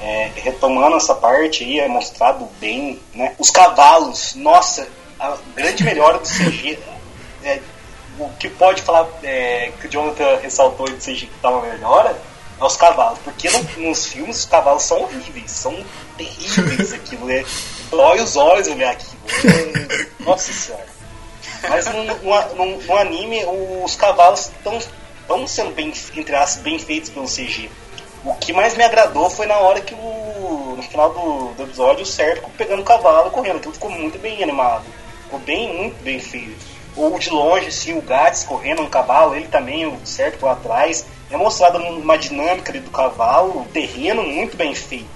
É, 0.00 0.30
retomando 0.36 0.96
essa 0.96 1.14
parte 1.14 1.64
aí, 1.64 1.80
é 1.80 1.88
mostrado 1.88 2.48
bem, 2.60 3.00
né? 3.14 3.34
Os 3.38 3.50
cavalos, 3.50 4.34
nossa, 4.36 4.88
a 5.18 5.36
grande 5.56 5.82
melhora 5.82 6.18
do 6.18 6.28
CG. 6.28 6.78
É, 7.42 7.60
o 8.18 8.28
que 8.30 8.48
pode 8.48 8.82
falar 8.82 9.08
é, 9.22 9.72
que 9.80 9.86
o 9.86 9.90
Jonathan 9.90 10.38
ressaltou 10.42 10.86
de 10.88 10.96
CG 10.96 11.26
que 11.26 11.38
tá 11.40 11.50
uma 11.50 11.62
melhora 11.62 12.16
é 12.60 12.64
os 12.64 12.76
cavalos. 12.76 13.18
Porque 13.20 13.48
no, 13.50 13.88
nos 13.88 14.06
filmes 14.06 14.40
os 14.40 14.44
cavalos 14.44 14.82
são 14.82 15.02
horríveis, 15.02 15.50
são 15.50 15.76
terríveis 16.16 16.92
aquilo, 16.92 17.26
né? 17.26 17.44
Dói 17.90 18.20
os 18.20 18.36
olhos 18.36 18.68
olhar 18.68 18.92
aquilo. 18.92 19.18
Nossa 20.20 20.52
senhora. 20.52 20.86
Mas 21.68 21.86
no, 21.86 22.96
anime 22.96 23.44
os 23.82 23.96
cavalos 23.96 24.50
estão 24.58 25.46
sendo 25.46 25.72
bem, 25.72 25.92
entre 26.16 26.34
aspas, 26.36 26.62
bem 26.62 26.78
feitos 26.78 27.10
pelo 27.10 27.26
CG. 27.26 27.70
O 28.24 28.34
que 28.34 28.52
mais 28.52 28.76
me 28.76 28.84
agradou 28.84 29.30
foi 29.30 29.46
na 29.46 29.56
hora 29.56 29.80
que 29.80 29.94
o. 29.94 30.74
no 30.76 30.82
final 30.82 31.10
do, 31.10 31.54
do 31.54 31.62
episódio 31.62 32.02
o 32.02 32.06
Sérpico 32.06 32.50
pegando 32.58 32.82
o 32.82 32.84
cavalo 32.84 33.30
correndo. 33.30 33.56
Aquilo 33.56 33.74
ficou 33.74 33.90
muito 33.90 34.18
bem 34.18 34.42
animado. 34.42 34.84
Ficou 35.24 35.38
bem, 35.40 35.72
muito 35.72 36.02
bem 36.02 36.18
feito. 36.18 36.78
Ou 36.96 37.18
de 37.18 37.30
longe, 37.30 37.68
assim, 37.68 37.96
o 37.96 38.02
Gats 38.02 38.42
correndo 38.44 38.82
no 38.82 38.88
cavalo, 38.88 39.36
ele 39.36 39.46
também, 39.46 39.86
o 39.86 39.96
Sérpico 40.04 40.46
lá 40.46 40.52
atrás. 40.52 41.06
É 41.30 41.36
mostrada 41.36 41.78
uma 41.78 42.18
dinâmica 42.18 42.72
ali 42.72 42.80
do 42.80 42.90
cavalo, 42.90 43.60
o 43.60 43.64
terreno 43.66 44.22
muito 44.22 44.56
bem 44.56 44.74
feito. 44.74 45.06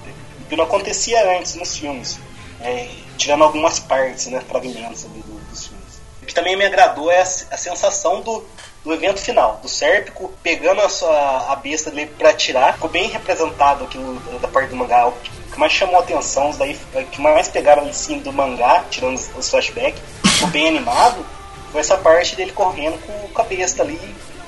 Que 0.49 0.55
não 0.55 0.65
acontecia 0.65 1.39
antes 1.39 1.55
nos 1.55 1.77
filmes. 1.77 2.19
É, 2.63 2.89
tirando 3.17 3.45
algumas 3.45 3.79
partes, 3.81 4.27
né, 4.27 4.41
fragmentos 4.49 5.05
ali 5.05 5.21
do, 5.21 5.35
dos 5.51 5.67
filmes. 5.67 6.01
O 6.23 6.27
que 6.27 6.35
também 6.35 6.57
me 6.57 6.65
agradou 6.65 7.11
é 7.11 7.19
a, 7.19 7.23
a 7.23 7.57
sensação 7.57 8.21
do, 8.21 8.45
do 8.85 8.93
evento 8.93 9.21
final, 9.21 9.59
do 9.63 9.69
Sérpico 9.69 10.33
pegando 10.43 10.81
a, 10.81 10.89
sua, 10.89 11.53
a 11.53 11.57
besta 11.57 11.91
dele 11.91 12.11
para 12.17 12.31
atirar. 12.31 12.75
Ficou 12.75 12.91
bem 12.91 13.09
representado 13.09 13.85
aquilo 13.85 14.21
da 14.39 14.49
parte 14.49 14.71
do 14.71 14.77
mangá. 14.77 15.09
O 15.09 15.13
que 15.13 15.59
mais 15.59 15.73
chamou 15.73 15.97
a 15.97 16.01
atenção, 16.01 16.51
os 16.51 16.57
daí, 16.57 16.79
que 17.11 17.21
mais 17.21 17.49
pegaram 17.49 17.87
em 17.87 17.93
cima 17.93 18.23
do 18.23 18.33
mangá, 18.33 18.85
tirando 18.91 19.17
os, 19.17 19.31
os 19.37 19.51
flashbacks, 19.51 20.01
ficou 20.25 20.49
bem 20.49 20.69
animado, 20.69 21.25
foi 21.71 21.81
essa 21.81 21.97
parte 21.97 22.37
dele 22.37 22.53
correndo 22.53 22.99
com 23.07 23.41
a 23.41 23.45
besta 23.45 23.83
ali 23.83 24.01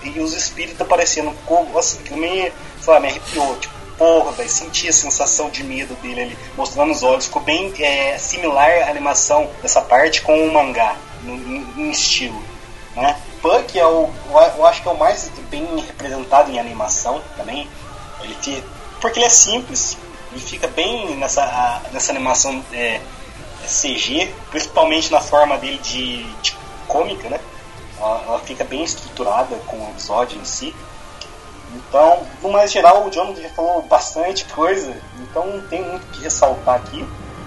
e 0.03 0.21
os 0.21 0.35
espíritos 0.35 0.81
aparecendo. 0.81 1.31
Ficou, 1.31 1.79
assim, 1.79 1.99
que 2.03 2.15
me, 2.15 2.53
sei 2.81 2.93
lá, 2.93 3.01
me 3.01 3.09
arrepiou. 3.09 3.57
Tipo, 3.57 3.75
porra, 3.99 4.33
velho, 4.33 4.49
senti 4.49 4.89
a 4.89 4.93
sensação 4.93 5.51
de 5.51 5.63
medo 5.63 5.95
dele 6.03 6.23
ali, 6.23 6.39
mostrando 6.57 6.93
os 6.93 7.03
olhos. 7.03 7.27
Ficou 7.27 7.43
bem 7.43 7.73
é, 7.79 8.19
similar 8.19 8.71
a 8.83 8.91
animação 8.91 9.51
dessa 9.63 9.81
parte 9.81 10.23
com 10.23 10.47
o 10.47 10.53
mangá, 10.53 10.97
em 11.25 11.91
estilo. 11.91 12.43
Né? 12.95 13.21
Punk 13.43 13.79
é 13.79 13.87
o, 13.87 14.09
eu 14.57 14.67
acho 14.67 14.83
que 14.83 14.89
é 14.89 14.91
o 14.91 14.97
mais 14.97 15.31
bem 15.51 15.67
representado 15.81 16.51
em 16.51 16.59
animação 16.59 17.21
também. 17.37 17.69
Ele 18.23 18.35
te, 18.37 18.65
porque 19.01 19.19
ele 19.19 19.27
é 19.27 19.31
simples, 19.31 19.99
ele 20.33 20.41
fica 20.41 20.67
bem 20.69 21.17
nessa, 21.17 21.83
nessa 21.93 22.13
animação 22.13 22.65
é, 22.73 23.01
CG, 23.67 24.33
principalmente 24.51 25.11
na 25.11 25.21
forma 25.21 25.59
dele 25.59 25.79
de, 25.79 26.25
de 26.41 26.57
cômica, 26.87 27.29
né? 27.29 27.41
Ela, 27.99 28.25
ela, 28.27 28.39
fica 28.41 28.65
bem 28.65 28.83
estruturada 28.83 29.57
com 29.67 29.77
o 29.77 29.91
episódio 29.91 30.41
em 30.41 30.45
si. 30.45 30.75
Então, 31.75 32.23
no 32.43 32.51
mais 32.51 32.73
geral, 32.73 33.07
o 33.07 33.11
Jonathan 33.11 33.43
já 33.43 33.49
falou 33.51 33.83
bastante 33.83 34.45
coisa, 34.47 34.95
então 35.21 35.47
não 35.47 35.61
tem 35.63 35.83
muito 35.83 36.05
o 36.05 36.07
que 36.09 36.23
ressaltar 36.23 36.77
aqui. 36.77 37.07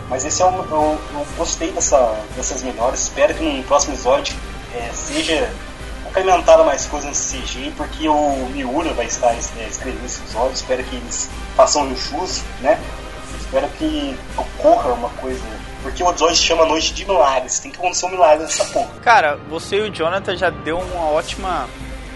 Mas 0.09 0.25
esse 0.25 0.41
é 0.41 0.45
o, 0.45 0.49
eu, 0.49 0.99
eu 1.13 1.27
gostei 1.37 1.71
dessa, 1.71 2.15
dessas 2.35 2.63
melhores. 2.63 3.01
Espero 3.01 3.33
que 3.33 3.43
no 3.43 3.63
próximo 3.63 3.93
episódio 3.93 4.35
é, 4.73 4.89
seja 4.93 5.51
implementada 6.07 6.63
mais 6.63 6.85
coisas 6.85 7.09
nesse 7.09 7.37
CG, 7.37 7.73
porque 7.75 8.07
o 8.07 8.49
Miura 8.51 8.93
vai 8.93 9.05
estar 9.05 9.33
é, 9.33 9.67
escrevendo 9.69 10.05
esse 10.05 10.21
episódio. 10.21 10.53
Espero 10.53 10.83
que 10.83 10.95
eles 10.95 11.29
façam 11.55 11.93
jus, 11.95 12.41
né? 12.61 12.79
Espero 13.39 13.67
que 13.69 14.17
ocorra 14.37 14.93
uma 14.93 15.09
coisa 15.09 15.43
porque 15.81 16.03
o 16.03 16.09
episódio 16.09 16.35
se 16.35 16.43
chama 16.43 16.65
Noite 16.65 16.93
de 16.93 17.05
Milagres. 17.05 17.59
Tem 17.59 17.71
que 17.71 17.77
acontecer 17.77 18.05
um 18.07 18.09
milagre 18.09 18.43
nessa 18.43 18.65
porra. 18.65 18.89
Cara, 19.01 19.37
você 19.49 19.77
e 19.77 19.81
o 19.81 19.89
Jonathan 19.89 20.35
já 20.35 20.49
deu 20.49 20.79
uma 20.79 21.09
ótima. 21.11 21.69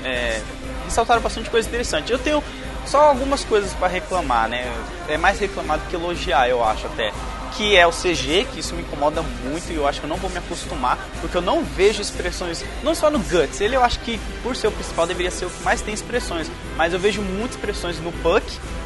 É, 0.04 0.42
ressaltaram 0.86 1.22
bastante 1.22 1.50
coisa 1.50 1.68
interessante. 1.68 2.12
Eu 2.12 2.20
tenho 2.20 2.44
só 2.86 3.10
algumas 3.10 3.44
coisas 3.44 3.74
para 3.74 3.88
reclamar, 3.88 4.50
né? 4.50 4.72
É 5.08 5.18
mais 5.18 5.40
reclamar 5.40 5.80
do 5.80 5.86
que 5.88 5.96
elogiar, 5.96 6.50
eu 6.50 6.64
acho 6.64 6.88
até. 6.88 7.12
Que 7.56 7.76
é 7.76 7.86
o 7.86 7.92
CG, 7.92 8.48
que 8.52 8.62
isso 8.62 8.74
me 8.74 8.82
incomoda 8.82 9.22
muito 9.22 9.72
e 9.72 9.76
eu 9.76 9.86
acho 9.86 10.00
que 10.00 10.06
eu 10.06 10.10
não 10.10 10.16
vou 10.16 10.30
me 10.30 10.38
acostumar, 10.38 10.98
porque 11.20 11.36
eu 11.36 11.42
não 11.42 11.64
vejo 11.64 12.02
expressões, 12.02 12.64
não 12.82 12.96
só 12.96 13.10
no 13.10 13.20
Guts, 13.20 13.60
ele 13.60 13.76
eu 13.76 13.84
acho 13.84 14.00
que 14.00 14.20
por 14.42 14.56
ser 14.56 14.68
o 14.68 14.72
principal 14.72 15.06
deveria 15.06 15.30
ser 15.30 15.46
o 15.46 15.50
que 15.50 15.62
mais 15.62 15.82
tem 15.82 15.94
expressões, 15.94 16.50
mas 16.78 16.94
eu 16.94 17.00
vejo 17.00 17.22
muitas 17.22 17.58
expressões 17.58 18.00
no 18.00 18.12
Puck, 18.14 18.42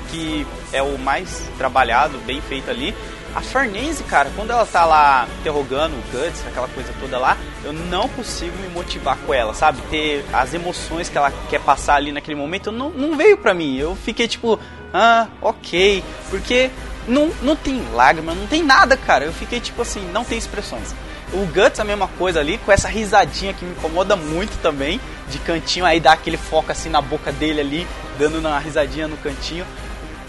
que 0.10 0.48
é 0.74 0.82
o 0.82 0.98
mais 0.98 1.48
trabalhado, 1.60 2.18
bem 2.26 2.42
feito 2.42 2.72
ali, 2.72 2.96
a 3.36 3.42
Farnese, 3.42 4.02
cara, 4.04 4.32
quando 4.34 4.52
ela 4.52 4.66
tá 4.66 4.86
lá 4.86 5.28
interrogando 5.42 5.94
o 5.94 6.02
Guts, 6.10 6.42
aquela 6.48 6.70
coisa 6.70 6.94
toda 7.02 7.20
lá, 7.20 7.38
eu 7.66 7.74
não 7.74 8.08
consigo 8.08 8.58
me 8.60 8.70
motivar 8.70 9.18
com 9.18 9.34
ela, 9.34 9.54
sabe? 9.54 9.82
Ter 9.90 10.24
as 10.32 10.54
emoções 10.54 11.10
que 11.10 11.18
ela 11.18 11.34
quer 11.50 11.60
passar 11.60 11.96
ali 11.96 12.14
naquele 12.14 12.36
momento, 12.36 12.72
não, 12.72 12.90
não 12.92 13.18
veio 13.18 13.38
pra 13.38 13.54
mim. 13.54 13.76
Eu 13.76 13.94
fiquei 13.94 14.26
tipo, 14.26 14.58
ah, 14.94 15.28
ok. 15.42 16.02
Porque 16.30 16.72
não, 17.06 17.30
não 17.42 17.58
tem 17.58 17.86
lágrima, 17.92 18.34
não 18.34 18.48
tem 18.48 18.64
nada, 18.64 18.96
cara. 18.96 19.26
Eu 19.26 19.34
fiquei 19.34 19.60
tipo 19.60 19.82
assim, 19.82 20.10
não 20.14 20.24
tem 20.24 20.38
expressões. 20.38 20.96
O 21.34 21.46
Guts 21.48 21.82
a 21.82 21.84
mesma 21.84 22.08
coisa 22.08 22.40
ali, 22.40 22.58
com 22.60 22.72
essa 22.72 22.88
risadinha 22.88 23.54
que 23.54 23.66
me 23.66 23.72
incomoda 23.72 24.16
muito 24.16 24.58
também, 24.62 25.02
de 25.30 25.40
cantinho, 25.40 25.86
aí 25.86 26.00
dá 26.00 26.14
aquele 26.14 26.38
foco 26.38 26.72
assim 26.72 26.88
na 26.88 27.02
boca 27.02 27.34
dele 27.34 27.60
ali, 27.60 27.88
dando 28.18 28.40
uma 28.40 28.60
risadinha 28.60 29.10
no 29.10 29.18
cantinho. 29.18 29.66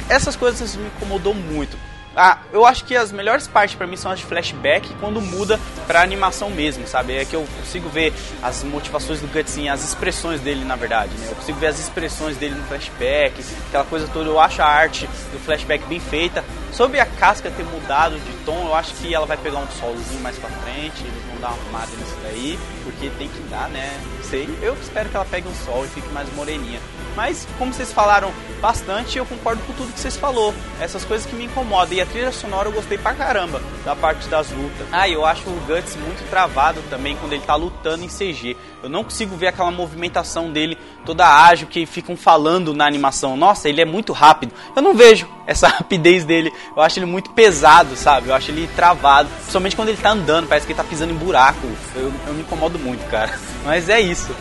Essas 0.09 0.35
coisas 0.35 0.75
me 0.75 0.87
incomodou 0.89 1.35
muito. 1.35 1.79
Ah, 2.19 2.39
eu 2.51 2.65
acho 2.65 2.83
que 2.87 2.97
as 2.97 3.13
melhores 3.13 3.47
partes 3.47 3.77
para 3.77 3.87
mim 3.87 3.95
são 3.95 4.11
as 4.11 4.21
de 4.21 4.25
flashback 4.25 4.89
quando 4.99 5.21
muda 5.21 5.61
pra 5.87 6.01
animação 6.01 6.49
mesmo, 6.49 6.87
sabe? 6.87 7.15
É 7.15 7.27
que 7.27 7.37
eu 7.37 7.47
consigo 7.59 7.91
ver 7.91 8.11
as 8.43 8.65
motivações 8.65 9.21
do 9.21 9.27
Gutsin, 9.27 9.69
as 9.69 9.85
expressões 9.85 10.41
dele, 10.41 10.65
na 10.65 10.77
verdade, 10.77 11.13
né? 11.19 11.27
Eu 11.29 11.37
consigo 11.37 11.59
ver 11.59 11.67
as 11.67 11.79
expressões 11.79 12.39
dele 12.39 12.55
no 12.55 12.65
flashback, 12.65 13.45
aquela 13.69 13.85
coisa 13.85 14.09
toda. 14.09 14.31
Eu 14.31 14.41
acho 14.41 14.63
a 14.63 14.67
arte 14.67 15.07
do 15.31 15.39
flashback 15.39 15.85
bem 15.85 16.01
feita. 16.01 16.43
Sobre 16.73 17.01
a 17.01 17.05
casca 17.05 17.51
ter 17.51 17.65
mudado 17.65 18.19
de 18.19 18.33
tom, 18.47 18.67
eu 18.67 18.75
acho 18.75 18.95
que 18.95 19.15
ela 19.15 19.27
vai 19.27 19.37
pegar 19.37 19.59
um 19.59 19.69
solzinho 19.79 20.23
mais 20.23 20.39
pra 20.39 20.49
frente, 20.49 21.03
eles 21.03 21.23
vão 21.31 21.39
dar 21.39 21.49
uma 21.49 21.59
arrumada 21.59 21.91
nisso 21.99 22.17
daí, 22.23 22.59
porque 22.83 23.11
tem 23.19 23.29
que 23.29 23.41
dar, 23.51 23.69
né? 23.69 24.01
Não 24.17 24.25
sei. 24.25 24.49
Eu 24.63 24.75
espero 24.81 25.11
que 25.11 25.17
ela 25.17 25.27
pegue 25.27 25.47
um 25.49 25.55
sol 25.67 25.85
e 25.85 25.89
fique 25.89 26.09
mais 26.15 26.33
moreninha. 26.35 26.81
Mas, 27.17 27.49
como 27.59 27.73
vocês 27.73 27.91
falaram 27.93 28.31
bastante, 28.61 29.17
eu 29.17 29.25
concordo 29.25 29.63
com 29.63 29.73
tudo 29.73 29.93
que 29.93 29.99
vocês 29.99 30.17
falou. 30.17 30.55
Essas 30.79 31.03
coisas 31.03 31.27
que 31.27 31.35
me 31.35 31.47
incomodam. 31.47 31.97
E 31.97 32.01
a 32.03 32.07
trilha 32.07 32.31
sonora 32.31 32.69
eu 32.69 32.73
gostei 32.73 32.99
pra 32.99 33.15
caramba 33.15 33.63
da 33.85 33.97
parte 33.97 34.29
das 34.29 34.51
lutas. 34.51 34.87
Ah, 34.93 35.09
eu 35.09 35.25
acho 35.25 35.49
o 35.49 35.61
Guts 35.67 35.97
muito 35.97 36.29
travado 36.29 36.83
também 36.91 37.17
quando 37.17 37.33
ele 37.33 37.43
tá 37.43 37.55
lutando 37.55 38.05
em 38.05 38.09
CG. 38.09 38.55
Eu 38.83 38.91
não 38.91 39.03
consigo 39.03 39.35
ver 39.35 39.49
aquela 39.49 39.71
movimentação 39.71 40.53
dele 40.53 40.77
toda 41.07 41.27
ágil 41.27 41.67
que 41.67 41.87
ficam 41.87 42.17
falando 42.17 42.75
na 42.75 42.87
animação. 42.87 43.37
Nossa, 43.37 43.69
ele 43.69 43.81
é 43.81 43.87
muito 43.87 44.13
rápido. 44.13 44.53
Eu 44.75 44.83
não 44.83 44.95
vejo 44.95 45.27
essa 45.47 45.69
rapidez 45.73 46.25
dele. 46.25 46.53
Eu 46.77 46.83
acho 46.83 46.99
ele 46.99 47.07
muito 47.07 47.31
pesado, 47.31 47.97
sabe? 47.97 48.29
Eu 48.29 48.35
acho 48.35 48.51
ele 48.51 48.69
travado. 48.77 49.31
Principalmente 49.31 49.75
quando 49.75 49.89
ele 49.89 49.99
tá 49.99 50.11
andando, 50.11 50.49
parece 50.49 50.67
que 50.67 50.73
ele 50.73 50.77
tá 50.77 50.85
pisando 50.85 51.13
em 51.13 51.17
buraco. 51.17 51.67
Eu, 51.95 52.13
eu 52.27 52.35
me 52.35 52.43
incomodo 52.43 52.79
muito, 52.79 53.09
cara. 53.09 53.39
Mas 53.65 53.89
é 53.89 54.01
isso. 54.01 54.35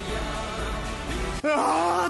Ah, 1.48 2.10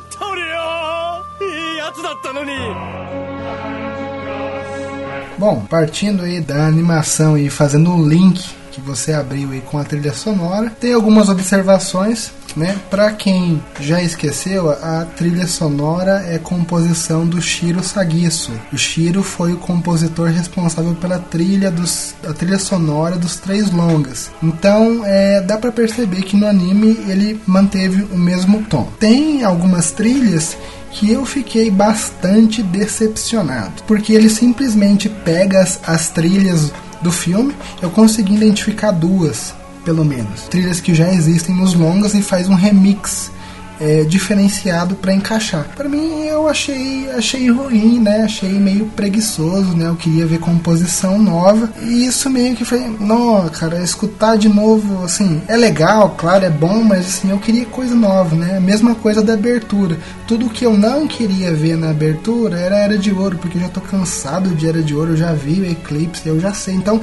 Bom, 5.38 5.66
partindo 5.70 6.24
aí 6.24 6.40
da 6.40 6.66
animação 6.66 7.38
e 7.38 7.50
fazendo 7.50 7.92
um 7.92 8.08
link 8.08 8.42
que 8.72 8.80
você 8.80 9.12
abriu 9.12 9.52
aí 9.52 9.60
com 9.62 9.78
a 9.78 9.84
trilha 9.84 10.14
sonora. 10.14 10.70
Tem 10.80 10.94
algumas 10.94 11.28
observações, 11.28 12.32
né? 12.56 12.78
Para 12.90 13.12
quem 13.12 13.62
já 13.80 14.02
esqueceu, 14.02 14.70
a 14.70 15.06
trilha 15.16 15.48
sonora 15.48 16.26
é 16.28 16.38
composição 16.38 17.26
do 17.26 17.42
Shiro 17.42 17.84
Sagiso. 17.84 18.52
O 18.72 18.78
Shiro 18.78 19.24
foi 19.24 19.54
o 19.54 19.58
compositor 19.58 20.30
responsável 20.30 20.96
pela 20.96 21.20
trilha 21.20 21.70
dos 21.70 22.16
a 22.28 22.34
trilha 22.34 22.60
sonora 22.60 23.18
dos 23.18 23.38
três 23.38 23.72
longas. 23.72 24.32
Então, 24.42 25.04
é, 25.06 25.42
dá 25.42 25.58
para 25.58 25.72
perceber 25.72 26.24
que 26.24 26.38
no 26.38 26.48
anime 26.48 26.98
ele 27.08 27.40
manteve 27.46 28.04
o 28.12 28.18
mesmo 28.18 28.64
tom. 28.64 28.90
Tem 29.00 29.44
algumas 29.44 29.92
trilhas 29.92 30.58
que 30.92 31.12
eu 31.12 31.26
fiquei 31.26 31.70
bastante 31.70 32.64
decepcionado, 32.64 33.84
porque 33.86 34.14
ele 34.14 34.30
simplesmente 34.30 35.10
pega 35.10 35.62
as, 35.62 35.80
as 35.86 36.10
trilhas 36.10 36.72
do 37.02 37.12
filme, 37.12 37.54
eu 37.82 37.90
consegui 37.90 38.36
identificar 38.36 38.92
duas, 38.92 39.54
pelo 39.86 40.04
menos, 40.04 40.42
trilhas 40.50 40.82
que 40.82 40.94
já 40.94 41.14
existem 41.14 41.56
nos 41.56 41.74
longas 41.76 42.16
e 42.16 42.22
faz 42.22 42.50
um 42.50 42.56
remix 42.56 43.32
é, 43.80 44.04
diferenciado 44.04 44.96
para 44.96 45.14
encaixar. 45.14 45.68
Para 45.76 45.90
mim 45.90 46.24
eu 46.26 46.48
achei 46.48 47.10
achei 47.12 47.50
ruim, 47.50 48.00
né? 48.00 48.24
Achei 48.24 48.54
meio 48.54 48.86
preguiçoso, 48.88 49.76
né? 49.76 49.88
Eu 49.88 49.96
queria 49.96 50.26
ver 50.26 50.40
composição 50.40 51.20
nova 51.20 51.70
e 51.82 52.06
isso 52.06 52.30
meio 52.30 52.56
que 52.56 52.66
foi, 52.66 52.80
não, 53.00 53.48
cara, 53.50 53.82
escutar 53.84 54.38
de 54.38 54.48
novo, 54.48 55.04
assim, 55.04 55.42
é 55.48 55.56
legal, 55.56 56.16
claro, 56.18 56.46
é 56.46 56.50
bom, 56.50 56.84
mas 56.84 57.06
assim 57.06 57.32
eu 57.32 57.38
queria 57.38 57.66
coisa 57.66 57.96
nova, 57.96 58.36
né? 58.36 58.58
A 58.58 58.62
mesma 58.62 58.96
coisa 58.96 59.22
da 59.22 59.34
abertura. 59.34 59.98
Tudo 60.28 60.50
que 60.50 60.66
eu 60.66 60.78
não 60.78 61.08
queria 61.08 61.54
ver 61.54 61.78
na 61.78 61.90
abertura 61.92 62.58
era 62.58 62.78
Era 62.78 62.98
de 62.98 63.12
Ouro, 63.12 63.38
porque 63.38 63.58
eu 63.58 63.62
já 63.62 63.70
tô 63.70 63.82
cansado 63.82 64.50
de 64.50 64.68
Era 64.68 64.82
de 64.82 64.96
Ouro, 64.96 65.12
eu 65.12 65.18
já 65.18 65.34
vi 65.34 65.62
o 65.62 65.66
Eclipse, 65.66 66.28
eu 66.28 66.40
já 66.40 66.54
sei. 66.54 66.76
Então 66.76 67.02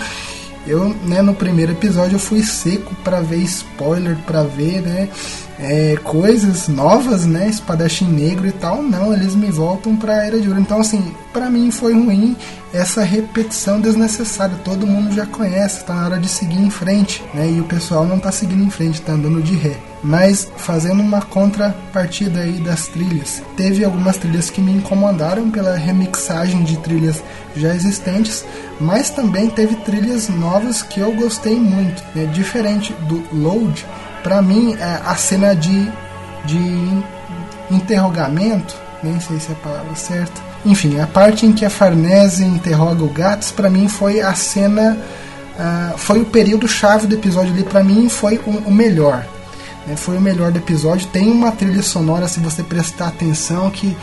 eu, 0.66 0.88
né, 1.04 1.20
no 1.22 1.34
primeiro 1.34 1.72
episódio 1.72 2.16
eu 2.16 2.20
fui 2.20 2.42
seco 2.42 2.94
para 3.02 3.20
ver 3.20 3.38
spoiler, 3.38 4.16
para 4.26 4.42
ver, 4.42 4.80
né, 4.80 5.08
é, 5.62 5.96
coisas 6.02 6.66
novas, 6.66 7.24
né, 7.24 7.48
espadachim 7.48 8.06
negro 8.06 8.46
e 8.46 8.52
tal. 8.52 8.82
Não, 8.82 9.12
eles 9.12 9.34
me 9.34 9.50
voltam 9.50 9.96
para 9.96 10.24
Era 10.26 10.40
de 10.40 10.48
Ouro. 10.48 10.60
Então, 10.60 10.80
assim, 10.80 11.14
para 11.32 11.48
mim 11.48 11.70
foi 11.70 11.94
ruim 11.94 12.36
essa 12.72 13.02
repetição 13.02 13.80
desnecessária. 13.80 14.56
Todo 14.64 14.86
mundo 14.86 15.14
já 15.14 15.24
conhece, 15.24 15.84
tá 15.84 15.94
na 15.94 16.04
hora 16.04 16.18
de 16.18 16.28
seguir 16.28 16.58
em 16.58 16.70
frente, 16.70 17.22
né, 17.32 17.48
e 17.48 17.60
o 17.60 17.64
pessoal 17.64 18.04
não 18.04 18.18
tá 18.18 18.32
seguindo 18.32 18.64
em 18.64 18.70
frente, 18.70 19.00
tá 19.00 19.12
andando 19.12 19.42
de 19.42 19.54
ré. 19.54 19.76
Mas 20.02 20.50
fazendo 20.56 21.00
uma 21.00 21.22
contrapartida 21.22 22.40
aí 22.40 22.58
das 22.58 22.88
trilhas, 22.88 23.40
teve 23.56 23.84
algumas 23.84 24.16
trilhas 24.16 24.50
que 24.50 24.60
me 24.60 24.72
incomodaram 24.72 25.48
pela 25.50 25.76
remixagem 25.76 26.64
de 26.64 26.76
trilhas 26.78 27.22
já 27.54 27.72
existentes, 27.72 28.44
mas 28.80 29.10
também 29.10 29.48
teve 29.48 29.76
trilhas 29.76 30.28
novas 30.28 30.82
que 30.82 30.98
eu 30.98 31.12
gostei 31.14 31.54
muito. 31.54 32.02
Né? 32.14 32.26
Diferente 32.26 32.92
do 33.06 33.22
Load, 33.32 33.86
para 34.22 34.40
mim 34.42 34.74
é, 34.74 35.00
a 35.04 35.16
cena 35.16 35.54
de, 35.54 35.90
de 36.44 37.02
interrogamento, 37.70 38.74
nem 39.02 39.18
sei 39.20 39.38
se 39.38 39.50
é 39.50 39.52
a 39.52 39.56
palavra 39.56 39.94
certa, 39.94 40.40
enfim, 40.64 41.00
a 41.00 41.06
parte 41.06 41.44
em 41.44 41.52
que 41.52 41.64
a 41.64 41.70
Farnese 41.70 42.44
interroga 42.44 43.02
o 43.02 43.08
Gats, 43.08 43.50
para 43.50 43.68
mim 43.68 43.88
foi 43.88 44.20
a 44.20 44.32
cena, 44.34 44.96
uh, 45.58 45.98
foi 45.98 46.20
o 46.20 46.24
período 46.24 46.68
chave 46.68 47.06
do 47.06 47.16
episódio 47.16 47.52
ali, 47.52 47.64
para 47.64 47.82
mim 47.82 48.08
foi 48.08 48.40
o, 48.46 48.50
o 48.68 48.70
melhor. 48.70 49.26
Né? 49.86 49.96
Foi 49.96 50.16
o 50.16 50.20
melhor 50.20 50.52
do 50.52 50.58
episódio. 50.58 51.08
Tem 51.08 51.30
uma 51.30 51.50
trilha 51.50 51.82
sonora, 51.82 52.28
se 52.28 52.38
você 52.38 52.62
prestar 52.62 53.08
atenção, 53.08 53.70
que 53.70 53.96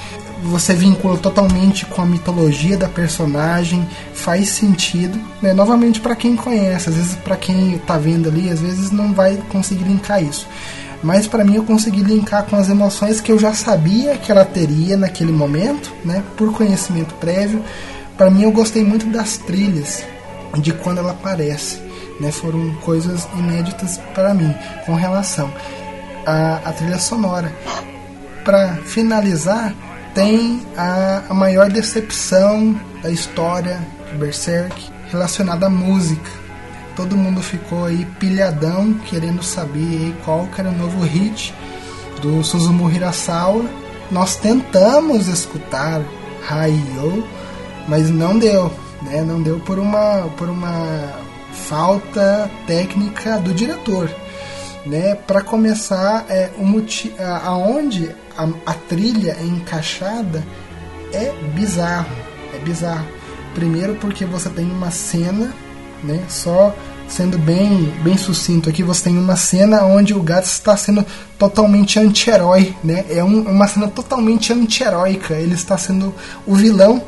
você 0.44 0.74
vincula 0.74 1.18
totalmente 1.18 1.86
com 1.86 2.02
a 2.02 2.06
mitologia 2.06 2.78
da 2.78 2.88
personagem, 2.88 3.88
faz 4.14 4.50
sentido, 4.50 5.20
né? 5.42 5.54
Novamente 5.54 6.00
para 6.00 6.16
quem 6.16 6.36
conhece, 6.36 6.90
às 6.90 6.96
vezes 6.96 7.16
para 7.16 7.36
quem 7.36 7.76
está 7.76 7.98
vendo 7.98 8.30
ali, 8.30 8.50
às 8.50 8.60
vezes 8.60 8.92
não 8.92 9.14
vai 9.14 9.38
conseguir 9.50 9.84
linkar 9.84 10.24
isso. 10.24 10.48
Mas 11.02 11.28
para 11.28 11.46
mim 11.46 11.56
eu 11.56 11.64
consegui 11.64 12.02
linkar 12.02 12.46
com 12.46 12.56
as 12.56 12.70
emoções 12.70 13.22
que 13.22 13.32
eu 13.32 13.40
já 13.40 13.54
sabia 13.54 14.18
que 14.18 14.32
ela 14.32 14.44
teria 14.44 14.98
naquele 14.98 15.32
momento, 15.32 15.94
né? 16.04 16.24
Por 16.36 16.52
conhecimento 16.54 17.14
prévio. 17.16 17.64
Para 18.18 18.30
mim 18.30 18.44
eu 18.44 18.52
gostei 18.52 18.84
muito 18.84 19.06
das 19.08 19.38
trilhas 19.38 20.04
de 20.58 20.74
quando 20.74 20.98
ela 20.98 21.12
aparece, 21.12 21.82
né? 22.20 22.32
Foram 22.32 22.74
coisas 22.82 23.28
inéditas 23.38 23.98
para 24.14 24.34
mim 24.34 24.54
com 24.86 24.94
relação 24.94 25.52
à, 26.26 26.60
à 26.66 26.74
trilha 26.74 27.00
sonora. 27.00 27.54
Para 28.44 28.76
finalizar, 28.84 29.74
tem 30.14 30.62
a, 30.76 31.24
a 31.30 31.34
maior 31.34 31.70
decepção 31.70 32.80
da 33.02 33.10
história 33.10 33.80
de 34.12 34.18
Berserk 34.18 34.90
relacionada 35.12 35.68
à 35.68 35.70
música. 35.70 36.30
Todo 36.96 37.16
mundo 37.16 37.42
ficou 37.42 37.86
aí 37.86 38.06
pilhadão 38.20 38.94
querendo 39.06 39.42
saber 39.44 40.16
qual 40.26 40.48
que 40.48 40.60
era 40.60 40.70
o 40.70 40.78
novo 40.78 41.02
hit 41.02 41.54
do 42.22 42.44
Suzumu 42.44 42.92
Hirasawa. 42.92 43.66
Nós 44.12 44.36
tentamos 44.36 45.28
escutar 45.28 46.02
Raiyo, 46.42 47.26
mas 47.88 48.10
não 48.10 48.38
deu, 48.38 48.72
né? 49.02 49.22
Não 49.22 49.42
deu 49.42 49.60
por 49.60 49.80
uma 49.80 50.30
por 50.38 50.50
uma 50.50 51.14
falta 51.54 52.50
técnica 52.66 53.38
do 53.38 53.54
diretor, 53.54 54.10
né? 54.86 55.16
Para 55.16 55.42
começar, 55.42 56.26
é 56.28 56.50
motivo 56.58 57.16
aonde 57.44 58.16
a, 58.40 58.72
a 58.72 58.74
trilha 58.74 59.36
é 59.40 59.44
encaixada 59.44 60.44
é 61.12 61.34
bizarro. 61.54 62.16
É 62.54 62.60
bizarro. 62.60 63.06
Primeiro 63.54 63.96
porque 63.96 64.26
você 64.26 64.50
tem 64.50 64.66
uma 64.66 64.92
cena, 64.92 65.54
né? 66.04 66.24
Só 66.30 66.74
sendo 67.08 67.40
bem, 67.40 67.92
bem 68.04 68.16
sucinto 68.16 68.70
aqui, 68.70 68.84
você 68.84 69.06
tem 69.06 69.18
uma 69.18 69.36
cena 69.36 69.84
onde 69.84 70.14
o 70.14 70.22
gato 70.22 70.46
está 70.46 70.78
sendo 70.78 71.04
totalmente 71.40 72.00
anti-herói, 72.00 72.76
né? 72.84 73.04
É 73.10 73.24
um, 73.24 73.42
uma 73.42 73.68
cena 73.68 73.88
totalmente 73.88 74.54
anti-heróica. 74.54 75.34
Ele 75.34 75.56
está 75.56 75.78
sendo 75.78 76.14
o 76.46 76.56
vilão 76.56 77.04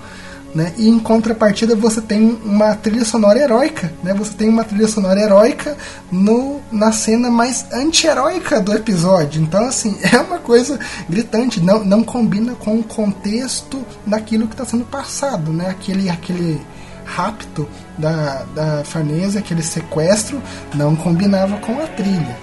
né? 0.54 0.74
E 0.78 0.88
em 0.88 1.00
contrapartida 1.00 1.76
você 1.76 2.02
tem 2.02 2.40
uma 2.44 2.76
trilha 2.76 3.06
sonora 3.06 3.40
heróica, 3.40 3.92
né? 4.04 4.14
Você 4.14 4.34
tem 4.34 4.50
uma 4.50 4.64
trilha 4.64 4.88
sonora 4.88 5.20
heróica 5.20 5.78
no, 6.12 6.60
na 6.72 6.92
cena 6.92 7.30
mais 7.30 7.66
anti-heróica 7.72 8.60
do 8.60 8.74
episódio. 8.74 9.42
Então, 9.42 9.66
assim, 9.66 9.98
é 10.12 10.18
uma 10.18 10.40
coisa 10.40 10.80
gritante, 11.10 11.60
não, 11.60 11.84
não 11.84 12.04
combina 12.04 12.54
com 12.56 12.80
o 12.80 12.84
contexto 12.84 13.86
daquilo 14.06 14.48
que 14.48 14.54
está 14.54 14.66
sendo 14.66 14.86
passado, 14.86 15.52
né? 15.52 15.70
Aquele, 15.70 16.10
aquele 16.10 16.62
rapto 17.06 17.68
da, 17.98 18.44
da 18.56 18.84
Farnese, 18.84 19.38
aquele 19.38 19.64
sequestro, 19.64 20.42
não 20.74 20.96
combinava 20.96 21.58
com 21.58 21.82
a 21.82 21.88
trilha. 21.88 22.38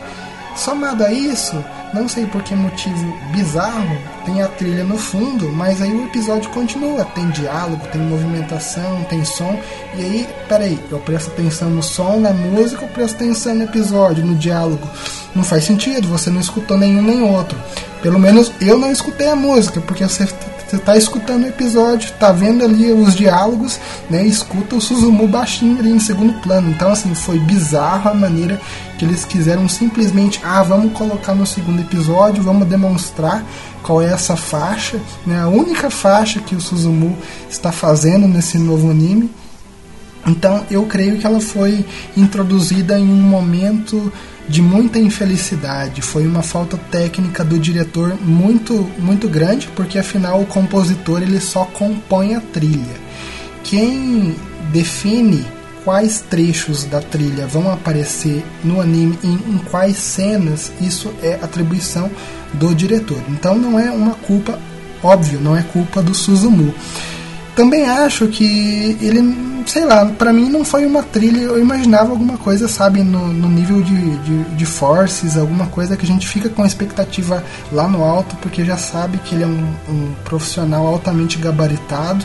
Somado 0.59 1.05
a 1.05 1.13
isso, 1.13 1.65
não 1.95 2.09
sei 2.09 2.27
por 2.27 2.43
que 2.43 2.53
motivo 2.53 3.17
bizarro, 3.31 3.97
tem 4.25 4.43
a 4.43 4.49
trilha 4.49 4.83
no 4.83 4.99
fundo, 4.99 5.49
mas 5.53 5.81
aí 5.81 5.93
o 5.93 6.07
episódio 6.07 6.51
continua. 6.51 7.05
Tem 7.05 7.31
diálogo, 7.31 7.87
tem 7.93 8.01
movimentação, 8.01 9.05
tem 9.05 9.25
som. 9.25 9.57
E 9.95 10.03
aí, 10.03 10.29
peraí, 10.49 10.77
eu 10.91 10.99
presto 10.99 11.31
atenção 11.31 11.71
no 11.71 11.81
som, 11.81 12.19
na 12.19 12.33
música, 12.33 12.85
eu 12.85 12.89
presto 12.89 13.15
atenção 13.15 13.55
no 13.55 13.63
episódio, 13.63 14.27
no 14.27 14.35
diálogo. 14.35 14.87
Não 15.33 15.45
faz 15.45 15.63
sentido, 15.63 16.09
você 16.09 16.29
não 16.29 16.41
escutou 16.41 16.77
nenhum 16.77 17.03
nem 17.03 17.23
outro. 17.23 17.57
Pelo 18.03 18.19
menos 18.19 18.51
eu 18.61 18.77
não 18.77 18.91
escutei 18.91 19.29
a 19.29 19.37
música, 19.37 19.81
porque 19.81 20.03
você 20.03 20.27
você 20.69 20.77
está 20.77 20.99
escutando 20.99 21.45
o 21.45 21.49
episódio, 21.49 22.11
está 22.11 22.31
vendo 22.31 22.63
ali 22.63 22.93
os 22.93 23.17
diálogos, 23.17 23.81
né? 24.11 24.27
Escuta 24.27 24.77
o 24.77 24.81
Suzumu 24.83 25.27
baixinho 25.27 25.79
ali 25.79 25.91
em 25.91 25.99
segundo 25.99 26.35
plano. 26.43 26.69
Então, 26.69 26.93
assim, 26.93 27.15
foi 27.15 27.39
bizarro 27.39 28.11
a 28.11 28.15
maneira 28.15 28.61
que 28.99 29.05
eles 29.07 29.25
quiseram 29.25 29.67
simplesmente, 29.67 30.39
ah, 30.45 30.63
vamos 30.63 30.93
colocar 30.93 31.35
no 31.35 31.47
segundo 31.47 31.81
episódio, 31.81 32.43
vamos 32.43 32.69
demonstrar 32.69 33.43
qual 33.83 34.03
é 34.03 34.13
essa 34.13 34.37
faixa, 34.37 35.01
né? 35.27 35.41
A 35.41 35.49
única 35.49 35.89
faixa 35.89 36.39
que 36.39 36.55
o 36.55 36.61
Suzumu 36.61 37.17
está 37.49 37.73
fazendo 37.73 38.29
nesse 38.29 38.59
novo 38.59 38.91
anime. 38.91 39.31
Então, 40.27 40.67
eu 40.71 40.85
creio 40.85 41.17
que 41.17 41.27
ela 41.27 41.41
foi 41.41 41.87
introduzida 42.15 42.99
em 42.99 43.09
um 43.09 43.23
momento 43.23 44.13
de 44.49 44.63
muita 44.63 44.99
infelicidade. 44.99 46.01
Foi 46.01 46.27
uma 46.27 46.43
falta 46.43 46.77
técnica 46.91 47.45
do 47.45 47.59
diretor 47.59 48.17
muito 48.21 48.91
muito 48.99 49.29
grande, 49.29 49.69
porque 49.77 49.99
afinal 49.99 50.41
o 50.41 50.47
compositor 50.47 51.23
ele 51.23 51.41
só 51.41 51.65
compõe 51.65 52.35
a 52.35 52.41
trilha. 52.41 52.97
Quem 53.63 54.35
define 54.73 55.45
quais 55.85 56.21
trechos 56.21 56.85
da 56.85 57.01
trilha 57.01 57.47
vão 57.47 57.71
aparecer 57.71 58.45
no 58.65 58.81
anime 58.81 59.19
e 59.23 59.29
em 59.29 59.59
quais 59.71 59.97
cenas, 59.97 60.73
isso 60.81 61.13
é 61.23 61.35
atribuição 61.35 62.11
do 62.55 62.75
diretor. 62.75 63.21
Então 63.29 63.57
não 63.57 63.79
é 63.79 63.91
uma 63.91 64.15
culpa, 64.15 64.59
óbvio, 65.03 65.41
não 65.41 65.57
é 65.57 65.63
culpa 65.63 66.03
do 66.03 66.15
Suzumu. 66.15 66.75
Também 67.55 67.87
acho 67.87 68.29
que 68.29 68.97
ele 69.01 69.21
sei 69.71 69.85
lá, 69.85 70.07
para 70.07 70.33
mim 70.33 70.49
não 70.49 70.65
foi 70.65 70.87
uma 70.87 71.03
trilha, 71.03 71.41
eu 71.41 71.61
imaginava 71.61 72.11
alguma 72.11 72.37
coisa, 72.39 72.67
sabe, 72.69 73.03
no, 73.03 73.29
no 73.29 73.49
nível 73.49 73.83
de, 73.83 74.17
de, 74.19 74.45
de, 74.45 74.67
forces, 74.67 75.37
alguma 75.37 75.67
coisa 75.67 75.97
que 75.97 76.05
a 76.05 76.09
gente 76.09 76.27
fica 76.27 76.49
com 76.49 76.63
a 76.63 76.67
expectativa 76.67 77.43
lá 77.73 77.87
no 77.87 78.05
alto, 78.05 78.37
porque 78.37 78.65
já 78.65 78.77
sabe 78.77 79.19
que 79.19 79.35
ele 79.35 79.45
é 79.45 79.47
um, 79.47 79.75
um 79.89 80.15
profissional 80.25 80.87
altamente 80.87 81.39
gabaritado, 81.39 82.25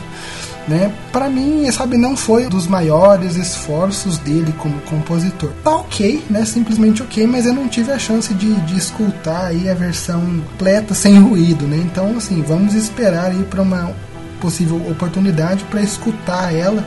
né? 0.68 0.94
Para 1.12 1.30
mim, 1.30 1.70
sabe, 1.72 1.98
não 1.98 2.16
foi 2.16 2.48
dos 2.48 2.68
maiores 2.68 3.36
esforços 3.36 4.18
dele 4.18 4.54
como 4.58 4.80
compositor. 4.82 5.52
Tá 5.64 5.76
ok, 5.76 6.24
né? 6.30 6.46
Simplesmente 6.46 7.04
ok, 7.04 7.28
mas 7.28 7.46
eu 7.46 7.54
não 7.54 7.68
tive 7.68 7.92
a 7.92 8.00
chance 8.00 8.34
de, 8.34 8.54
de 8.62 8.78
escutar 8.78 9.48
aí 9.48 9.70
a 9.70 9.74
versão 9.74 10.22
completa 10.50 10.94
sem 10.94 11.20
ruído, 11.20 11.68
né? 11.68 11.78
Então, 11.78 12.16
assim, 12.16 12.42
vamos 12.42 12.74
esperar 12.74 13.32
aí 13.32 13.44
para 13.44 13.62
uma 13.62 13.92
possível 14.40 14.78
oportunidade 14.90 15.64
para 15.66 15.82
escutar 15.82 16.54
ela 16.54 16.86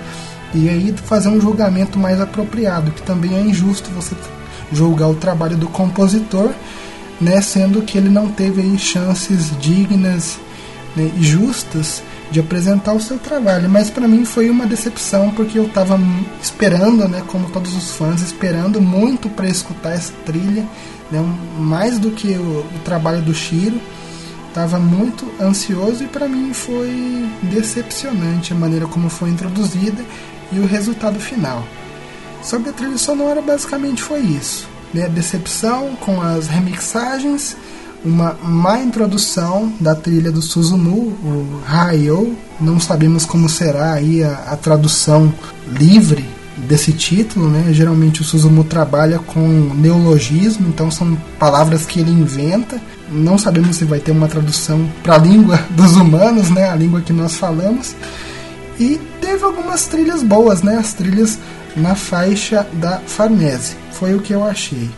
e 0.54 0.68
aí 0.68 0.94
fazer 1.04 1.28
um 1.28 1.40
julgamento 1.40 1.98
mais 1.98 2.20
apropriado, 2.20 2.90
que 2.90 3.02
também 3.02 3.34
é 3.36 3.40
injusto 3.40 3.90
você 3.90 4.14
julgar 4.72 5.08
o 5.08 5.14
trabalho 5.14 5.56
do 5.56 5.68
compositor, 5.68 6.50
né, 7.20 7.40
sendo 7.40 7.82
que 7.82 7.96
ele 7.96 8.08
não 8.08 8.28
teve 8.28 8.60
aí 8.60 8.78
chances 8.78 9.50
dignas 9.58 10.38
né, 10.94 11.10
e 11.16 11.22
justas 11.22 12.02
de 12.30 12.40
apresentar 12.40 12.92
o 12.92 13.00
seu 13.00 13.18
trabalho. 13.18 13.68
Mas 13.68 13.90
para 13.90 14.08
mim 14.08 14.24
foi 14.24 14.50
uma 14.50 14.66
decepção 14.66 15.30
porque 15.30 15.58
eu 15.58 15.66
estava 15.66 15.98
esperando, 16.42 17.08
né, 17.08 17.22
como 17.26 17.48
todos 17.50 17.74
os 17.74 17.92
fãs, 17.92 18.22
esperando 18.22 18.80
muito 18.80 19.28
para 19.28 19.48
escutar 19.48 19.92
essa 19.92 20.12
trilha, 20.24 20.64
né, 21.10 21.24
mais 21.58 21.98
do 21.98 22.10
que 22.10 22.28
o, 22.32 22.64
o 22.74 22.78
trabalho 22.84 23.22
do 23.22 23.34
Shiro. 23.34 23.80
Estava 24.48 24.78
muito 24.78 25.30
ansioso 25.38 26.02
e 26.02 26.06
para 26.06 26.26
mim 26.26 26.54
foi 26.54 27.28
decepcionante 27.42 28.54
a 28.54 28.56
maneira 28.56 28.86
como 28.86 29.10
foi 29.10 29.28
introduzida 29.28 30.02
e 30.52 30.58
o 30.58 30.66
resultado 30.66 31.18
final. 31.18 31.64
Sobre 32.42 32.70
a 32.70 32.72
trilha 32.72 32.98
sonora, 32.98 33.42
basicamente 33.42 34.02
foi 34.02 34.20
isso. 34.20 34.68
Né? 34.94 35.08
Decepção 35.08 35.96
com 35.96 36.20
as 36.20 36.46
remixagens, 36.46 37.56
uma 38.04 38.36
má 38.42 38.78
introdução 38.78 39.72
da 39.80 39.94
trilha 39.94 40.30
do 40.30 40.40
Suzumu, 40.40 41.08
o 41.24 41.60
Hayo. 41.66 42.36
Não 42.60 42.78
sabemos 42.78 43.24
como 43.24 43.48
será 43.48 43.94
aí 43.94 44.22
a, 44.22 44.52
a 44.52 44.56
tradução 44.56 45.32
livre 45.66 46.24
desse 46.56 46.92
título, 46.92 47.50
né? 47.50 47.72
Geralmente 47.72 48.22
o 48.22 48.24
Suzumu 48.24 48.64
trabalha 48.64 49.18
com 49.18 49.40
neologismo, 49.74 50.68
então 50.68 50.90
são 50.90 51.16
palavras 51.38 51.84
que 51.84 52.00
ele 52.00 52.10
inventa. 52.10 52.80
Não 53.10 53.36
sabemos 53.36 53.76
se 53.76 53.84
vai 53.84 54.00
ter 54.00 54.12
uma 54.12 54.28
tradução 54.28 54.88
para 55.02 55.16
a 55.16 55.18
língua 55.20 55.60
dos 55.70 55.96
humanos, 55.96 56.48
né? 56.50 56.70
A 56.70 56.76
língua 56.76 57.00
que 57.00 57.12
nós 57.12 57.36
falamos. 57.36 57.94
E 58.78 59.00
teve 59.20 59.44
algumas 59.44 59.86
trilhas 59.86 60.22
boas, 60.22 60.62
né? 60.62 60.76
As 60.76 60.92
trilhas 60.92 61.38
na 61.76 61.94
faixa 61.94 62.66
da 62.74 62.98
Farnese. 63.00 63.76
Foi 63.92 64.14
o 64.14 64.20
que 64.20 64.32
eu 64.32 64.44
achei. 64.44 64.90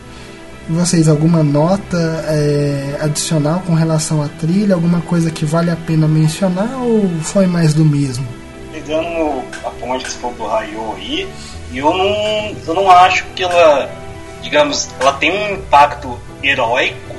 Vocês, 0.69 1.07
alguma 1.07 1.41
nota 1.41 1.97
é, 2.27 2.97
adicional 3.01 3.63
com 3.65 3.73
relação 3.73 4.21
à 4.21 4.27
trilha? 4.27 4.75
Alguma 4.75 5.01
coisa 5.01 5.31
que 5.31 5.43
vale 5.43 5.71
a 5.71 5.75
pena 5.75 6.07
mencionar 6.07 6.77
ou 6.79 7.09
foi 7.21 7.47
mais 7.47 7.73
do 7.73 7.83
mesmo? 7.83 8.27
Pegando 8.71 9.41
a 9.65 9.69
ponte 9.71 10.05
que 10.05 10.11
falou 10.11 10.35
do 10.35 10.45
Rayo 10.45 10.93
aí, 10.95 11.27
eu 11.73 11.91
não, 11.91 12.55
eu 12.67 12.73
não 12.75 12.91
acho 12.91 13.25
que 13.35 13.43
ela, 13.43 13.89
digamos, 14.43 14.89
ela 14.99 15.13
tem 15.13 15.31
um 15.31 15.55
impacto 15.55 16.19
heróico 16.43 17.18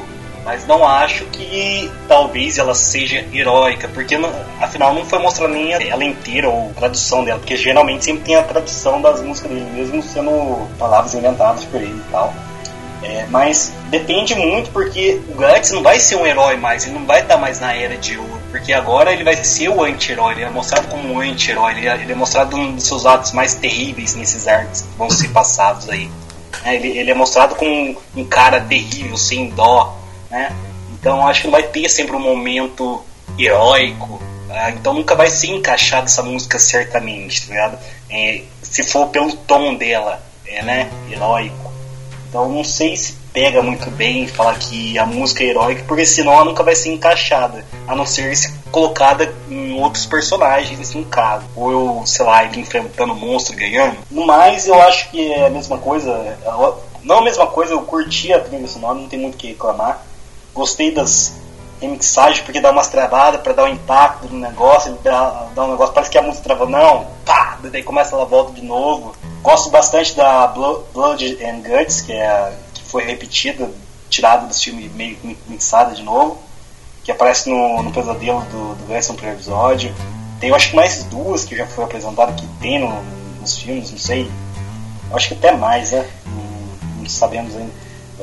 mas 0.50 0.66
não 0.66 0.84
acho 0.84 1.26
que 1.26 1.88
talvez 2.08 2.58
ela 2.58 2.74
seja 2.74 3.24
heróica, 3.32 3.86
porque 3.86 4.18
não, 4.18 4.32
afinal 4.60 4.92
não 4.92 5.04
foi 5.06 5.20
mostrada 5.20 5.54
nem 5.54 5.72
ela 5.72 6.02
inteira 6.02 6.48
ou 6.48 6.72
tradução 6.74 7.24
dela, 7.24 7.38
porque 7.38 7.56
geralmente 7.56 8.04
sempre 8.04 8.24
tem 8.24 8.34
a 8.34 8.42
tradução 8.42 9.00
das 9.00 9.22
músicas 9.22 9.52
dele, 9.52 9.70
mesmo 9.72 10.02
sendo 10.02 10.68
palavras 10.76 11.14
inventadas 11.14 11.64
por 11.66 11.80
ele 11.80 11.96
e 11.96 12.10
tal. 12.10 12.34
É, 13.00 13.26
mas 13.30 13.72
depende 13.90 14.34
muito 14.34 14.72
porque 14.72 15.20
o 15.28 15.34
Guts 15.34 15.70
não 15.70 15.84
vai 15.84 16.00
ser 16.00 16.16
um 16.16 16.26
herói 16.26 16.56
mais, 16.56 16.84
ele 16.84 16.98
não 16.98 17.06
vai 17.06 17.20
estar 17.20 17.36
mais 17.36 17.60
na 17.60 17.72
era 17.72 17.96
de 17.96 18.18
ouro, 18.18 18.42
porque 18.50 18.72
agora 18.72 19.12
ele 19.12 19.22
vai 19.22 19.36
ser 19.36 19.68
o 19.68 19.84
anti-herói, 19.84 20.32
ele 20.32 20.42
é 20.42 20.50
mostrado 20.50 20.88
como 20.88 21.14
um 21.14 21.20
anti-herói, 21.20 21.74
ele, 21.76 21.86
é, 21.86 21.94
ele, 21.94 22.10
é 22.10 22.16
mostrado 22.16 22.56
um 22.56 22.74
dos 22.74 22.88
seus 22.88 23.06
atos 23.06 23.30
mais 23.30 23.54
terríveis 23.54 24.16
nesses 24.16 24.48
artes 24.48 24.82
que 24.82 24.98
vão 24.98 25.08
ser 25.08 25.28
passados 25.28 25.88
aí. 25.88 26.10
É, 26.64 26.74
ele, 26.74 26.88
ele, 26.98 27.10
é 27.12 27.14
mostrado 27.14 27.54
como 27.54 27.70
um, 27.70 27.96
um 28.16 28.24
cara 28.24 28.60
terrível, 28.60 29.16
sem 29.16 29.48
dó, 29.50 29.99
né? 30.30 30.54
Então 30.92 31.26
acho 31.26 31.42
que 31.42 31.46
não 31.46 31.52
vai 31.52 31.62
ter 31.64 31.88
sempre 31.88 32.14
um 32.14 32.20
momento 32.20 33.02
heróico. 33.38 34.20
Tá? 34.46 34.70
Então 34.70 34.94
nunca 34.94 35.14
vai 35.14 35.30
ser 35.30 35.48
encaixada 35.48 36.06
essa 36.06 36.22
música 36.22 36.58
certamente, 36.58 37.46
tá 37.46 37.52
ligado? 37.54 37.78
É, 38.08 38.42
se 38.62 38.82
for 38.82 39.08
pelo 39.08 39.32
tom 39.32 39.74
dela, 39.74 40.22
é, 40.46 40.62
né? 40.62 40.90
Heróico. 41.10 41.72
Então 42.28 42.48
não 42.48 42.64
sei 42.64 42.96
se 42.96 43.14
pega 43.32 43.62
muito 43.62 43.90
bem 43.90 44.26
falar 44.26 44.58
que 44.58 44.98
a 44.98 45.06
música 45.06 45.42
é 45.42 45.48
heróica, 45.48 45.84
porque 45.86 46.04
senão 46.04 46.32
ela 46.32 46.44
nunca 46.44 46.62
vai 46.62 46.74
ser 46.74 46.90
encaixada, 46.90 47.64
a 47.86 47.94
não 47.94 48.04
ser 48.04 48.36
se 48.36 48.52
colocada 48.70 49.32
em 49.48 49.80
outros 49.80 50.06
personagens, 50.06 50.94
em 50.94 51.04
caso. 51.04 51.46
Ou 51.56 51.70
eu, 51.70 52.02
sei 52.06 52.24
lá, 52.24 52.44
ele 52.44 52.60
enfrentando 52.60 53.14
monstro 53.14 53.56
ganhando. 53.56 53.98
No 54.10 54.26
mais, 54.26 54.66
eu 54.66 54.80
acho 54.82 55.10
que 55.10 55.32
é 55.32 55.46
a 55.46 55.50
mesma 55.50 55.78
coisa. 55.78 56.36
Não 57.02 57.18
a 57.18 57.22
mesma 57.22 57.46
coisa, 57.46 57.72
eu 57.72 57.82
curti 57.82 58.32
a 58.32 58.40
trilha 58.40 58.66
sonora, 58.66 58.94
não 58.94 59.08
tem 59.08 59.18
muito 59.18 59.34
o 59.34 59.38
que 59.38 59.48
reclamar. 59.48 60.04
Gostei 60.54 60.92
das 60.92 61.32
remixagens 61.80 62.40
porque 62.40 62.60
dá 62.60 62.70
umas 62.70 62.88
travadas 62.88 63.40
para 63.40 63.54
dar 63.54 63.64
um 63.64 63.68
impacto 63.68 64.28
no 64.28 64.38
negócio, 64.38 64.98
dá, 65.02 65.46
dá 65.54 65.64
um 65.64 65.70
negócio, 65.70 65.94
parece 65.94 66.10
que 66.10 66.18
a 66.18 66.22
música 66.22 66.44
travou, 66.44 66.68
não, 66.68 67.06
pá, 67.24 67.58
daí 67.62 67.82
começa 67.82 68.14
ela 68.14 68.26
volta 68.26 68.52
de 68.52 68.62
novo. 68.62 69.14
Gosto 69.42 69.70
bastante 69.70 70.14
da 70.14 70.46
Blood 70.48 71.38
and 71.42 71.62
Guts, 71.62 72.02
que, 72.02 72.12
é, 72.12 72.52
que 72.74 72.82
foi 72.82 73.04
repetida, 73.04 73.70
tirada 74.10 74.46
do 74.46 74.54
filme 74.54 74.88
meio 74.90 75.16
mixada 75.46 75.94
de 75.94 76.02
novo, 76.02 76.38
que 77.02 77.10
aparece 77.10 77.48
no, 77.48 77.82
no 77.82 77.90
pesadelo 77.90 78.42
do, 78.42 78.74
do 78.74 78.86
Grayson 78.86 79.14
pro 79.14 79.28
episódio. 79.28 79.94
Tem 80.38 80.50
eu 80.50 80.54
acho 80.54 80.70
que 80.70 80.76
mais 80.76 81.04
duas 81.04 81.44
que 81.44 81.56
já 81.56 81.66
foi 81.66 81.84
apresentado 81.84 82.34
que 82.34 82.46
tem 82.60 82.78
no, 82.78 83.02
nos 83.40 83.58
filmes, 83.58 83.90
não 83.90 83.98
sei. 83.98 84.30
Eu 85.10 85.16
acho 85.16 85.28
que 85.28 85.34
até 85.34 85.52
mais, 85.52 85.92
né? 85.92 86.06
Não, 86.26 87.02
não 87.02 87.08
sabemos 87.08 87.56
ainda. 87.56 87.72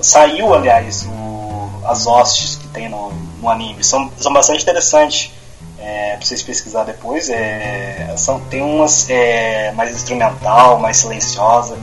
Saiu, 0.02 0.54
aliás, 0.54 1.06
o 1.06 1.47
as 1.88 2.06
hostes 2.06 2.58
que 2.58 2.68
tem 2.68 2.90
no, 2.90 3.12
no 3.42 3.50
anime. 3.50 3.84
São, 3.84 4.12
são 4.18 4.32
bastante 4.34 4.62
interessantes 4.62 5.32
é, 5.80 6.18
pra 6.18 6.26
vocês 6.26 6.44
pesquisar 6.44 6.84
depois. 6.84 7.30
É, 7.30 8.14
são, 8.18 8.40
tem 8.42 8.62
umas 8.62 9.10
é, 9.10 9.72
mais 9.72 9.96
instrumental, 9.96 10.80
mais 10.80 10.98
silenciosa. 10.98 11.78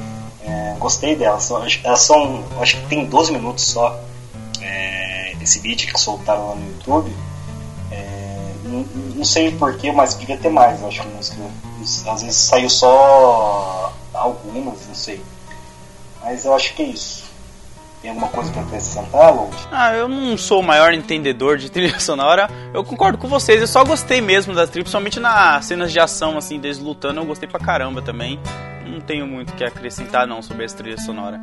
É, 0.47 0.75
gostei 0.79 1.17
delas. 1.17 1.51
Elas 1.83 2.01
são. 2.01 2.45
Acho 2.61 2.77
que 2.77 2.87
tem 2.87 3.07
12 3.07 3.33
minutos 3.33 3.65
só. 3.65 3.99
É, 4.61 5.33
esse 5.41 5.59
vídeo 5.61 5.91
que 5.93 5.99
soltaram 5.99 6.49
lá 6.49 6.55
no 6.55 6.67
YouTube. 6.67 7.17
É, 7.91 8.53
não, 8.65 8.81
não, 9.17 9.25
sei 9.25 9.53
porquê, 9.53 9.91
mas 9.91 10.15
devia 10.15 10.37
ter 10.37 10.51
mais. 10.51 10.83
Acho 10.85 11.01
que 11.01 11.09
música. 11.09 11.43
Às 12.07 12.23
vezes 12.23 12.37
saiu 12.37 12.69
só 12.69 13.93
algumas, 14.13 14.87
não 14.87 14.95
sei. 14.95 15.23
Mas 16.23 16.45
eu 16.45 16.55
acho 16.55 16.75
que 16.75 16.83
é 16.83 16.87
isso. 16.87 17.24
Tem 18.05 18.11
alguma 18.11 18.29
coisa 18.29 18.53
para 18.53 18.61
acrescentar, 18.61 19.35
Load? 19.35 19.57
Ah, 19.73 19.95
eu 19.95 20.07
não 20.07 20.37
sou 20.37 20.61
o 20.61 20.63
maior 20.63 20.93
entendedor 20.93 21.57
de 21.57 21.71
trilha 21.71 21.97
sonora. 21.99 22.51
Eu 22.75 22.85
concordo 22.85 23.17
com 23.17 23.27
vocês, 23.27 23.63
eu 23.63 23.67
só 23.67 23.83
gostei 23.83 24.21
mesmo 24.21 24.53
da 24.53 24.67
trilha, 24.67 24.85
principalmente 24.85 25.19
nas 25.19 25.65
cenas 25.65 25.91
de 25.91 25.99
ação, 25.99 26.37
assim, 26.37 26.61
deles 26.61 26.79
lutando, 26.79 27.21
eu 27.21 27.25
gostei 27.25 27.49
pra 27.49 27.59
caramba 27.59 28.03
também. 28.03 28.39
Não 28.87 29.01
tenho 29.01 29.27
muito 29.27 29.55
o 29.55 29.57
que 29.57 29.65
acrescentar 29.65 30.27
não 30.27 30.43
sobre 30.43 30.67
essa 30.67 30.77
trilha 30.77 30.99
sonora. 30.99 31.41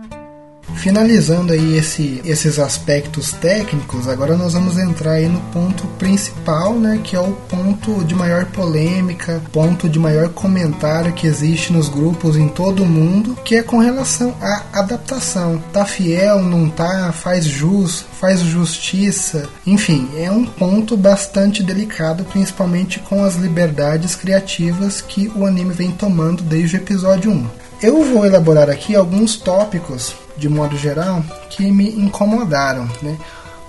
Finalizando 0.75 1.53
aí 1.53 1.77
esse, 1.77 2.21
esses 2.25 2.57
aspectos 2.57 3.31
técnicos, 3.33 4.07
agora 4.07 4.35
nós 4.35 4.53
vamos 4.53 4.77
entrar 4.77 5.13
aí 5.13 5.27
no 5.27 5.39
ponto 5.51 5.85
principal, 5.99 6.73
né, 6.73 6.99
que 7.03 7.15
é 7.15 7.19
o 7.19 7.33
ponto 7.33 8.03
de 8.03 8.15
maior 8.15 8.45
polêmica, 8.45 9.41
ponto 9.51 9.87
de 9.87 9.99
maior 9.99 10.29
comentário 10.29 11.13
que 11.13 11.27
existe 11.27 11.71
nos 11.71 11.87
grupos 11.87 12.35
em 12.35 12.47
todo 12.47 12.83
o 12.83 12.85
mundo, 12.85 13.37
que 13.45 13.55
é 13.55 13.63
com 13.63 13.77
relação 13.77 14.35
à 14.41 14.63
adaptação. 14.73 15.61
Tá 15.71 15.85
fiel, 15.85 16.41
não 16.41 16.69
tá, 16.69 17.11
faz 17.11 17.45
jus, 17.45 18.03
faz 18.19 18.39
justiça, 18.39 19.47
enfim, 19.65 20.09
é 20.17 20.31
um 20.31 20.45
ponto 20.45 20.97
bastante 20.97 21.61
delicado, 21.61 22.23
principalmente 22.25 22.99
com 22.99 23.23
as 23.23 23.35
liberdades 23.35 24.15
criativas 24.15 25.01
que 25.01 25.31
o 25.35 25.45
anime 25.45 25.73
vem 25.73 25.91
tomando 25.91 26.43
desde 26.43 26.75
o 26.75 26.79
episódio 26.79 27.31
1. 27.31 27.60
Eu 27.81 28.03
vou 28.03 28.25
elaborar 28.25 28.69
aqui 28.69 28.95
alguns 28.95 29.35
tópicos 29.37 30.13
de 30.41 30.49
modo 30.49 30.75
geral, 30.77 31.23
que 31.49 31.71
me 31.71 31.89
incomodaram. 31.89 32.89
Né? 33.01 33.17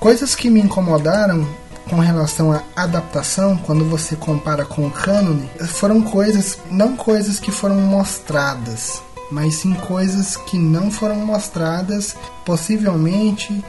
Coisas 0.00 0.34
que 0.34 0.48
me 0.48 0.60
incomodaram 0.60 1.46
com 1.88 1.96
relação 1.96 2.52
à 2.52 2.62
adaptação, 2.74 3.56
quando 3.58 3.84
você 3.84 4.16
compara 4.16 4.64
com 4.64 4.86
o 4.86 4.90
cânone, 4.90 5.50
foram 5.66 6.00
coisas, 6.00 6.58
não 6.70 6.96
coisas 6.96 7.38
que 7.38 7.50
foram 7.50 7.76
mostradas, 7.76 9.02
mas 9.30 9.56
sim 9.56 9.74
coisas 9.74 10.36
que 10.36 10.56
não 10.56 10.90
foram 10.90 11.16
mostradas, 11.16 12.16
possivelmente 12.44 13.62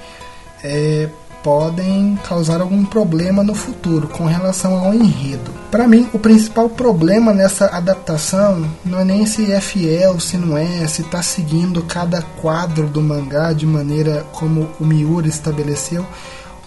é, 0.63 1.09
podem 1.43 2.17
causar 2.27 2.61
algum 2.61 2.85
problema 2.85 3.43
no 3.43 3.53
futuro 3.53 4.07
com 4.07 4.25
relação 4.25 4.79
ao 4.79 4.93
enredo. 4.93 5.51
Para 5.69 5.87
mim, 5.87 6.09
o 6.13 6.17
principal 6.17 6.69
problema 6.69 7.33
nessa 7.33 7.65
adaptação 7.67 8.65
não 8.85 8.99
é 8.99 9.03
nem 9.03 9.25
se 9.25 9.51
é 9.51 9.59
fiel, 9.59 10.19
se 10.19 10.37
não 10.37 10.57
é, 10.57 10.87
se 10.87 11.01
está 11.01 11.21
seguindo 11.21 11.83
cada 11.83 12.21
quadro 12.41 12.87
do 12.87 13.01
mangá 13.01 13.51
de 13.51 13.65
maneira 13.65 14.25
como 14.31 14.69
o 14.79 14.85
Miura 14.85 15.27
estabeleceu. 15.27 16.05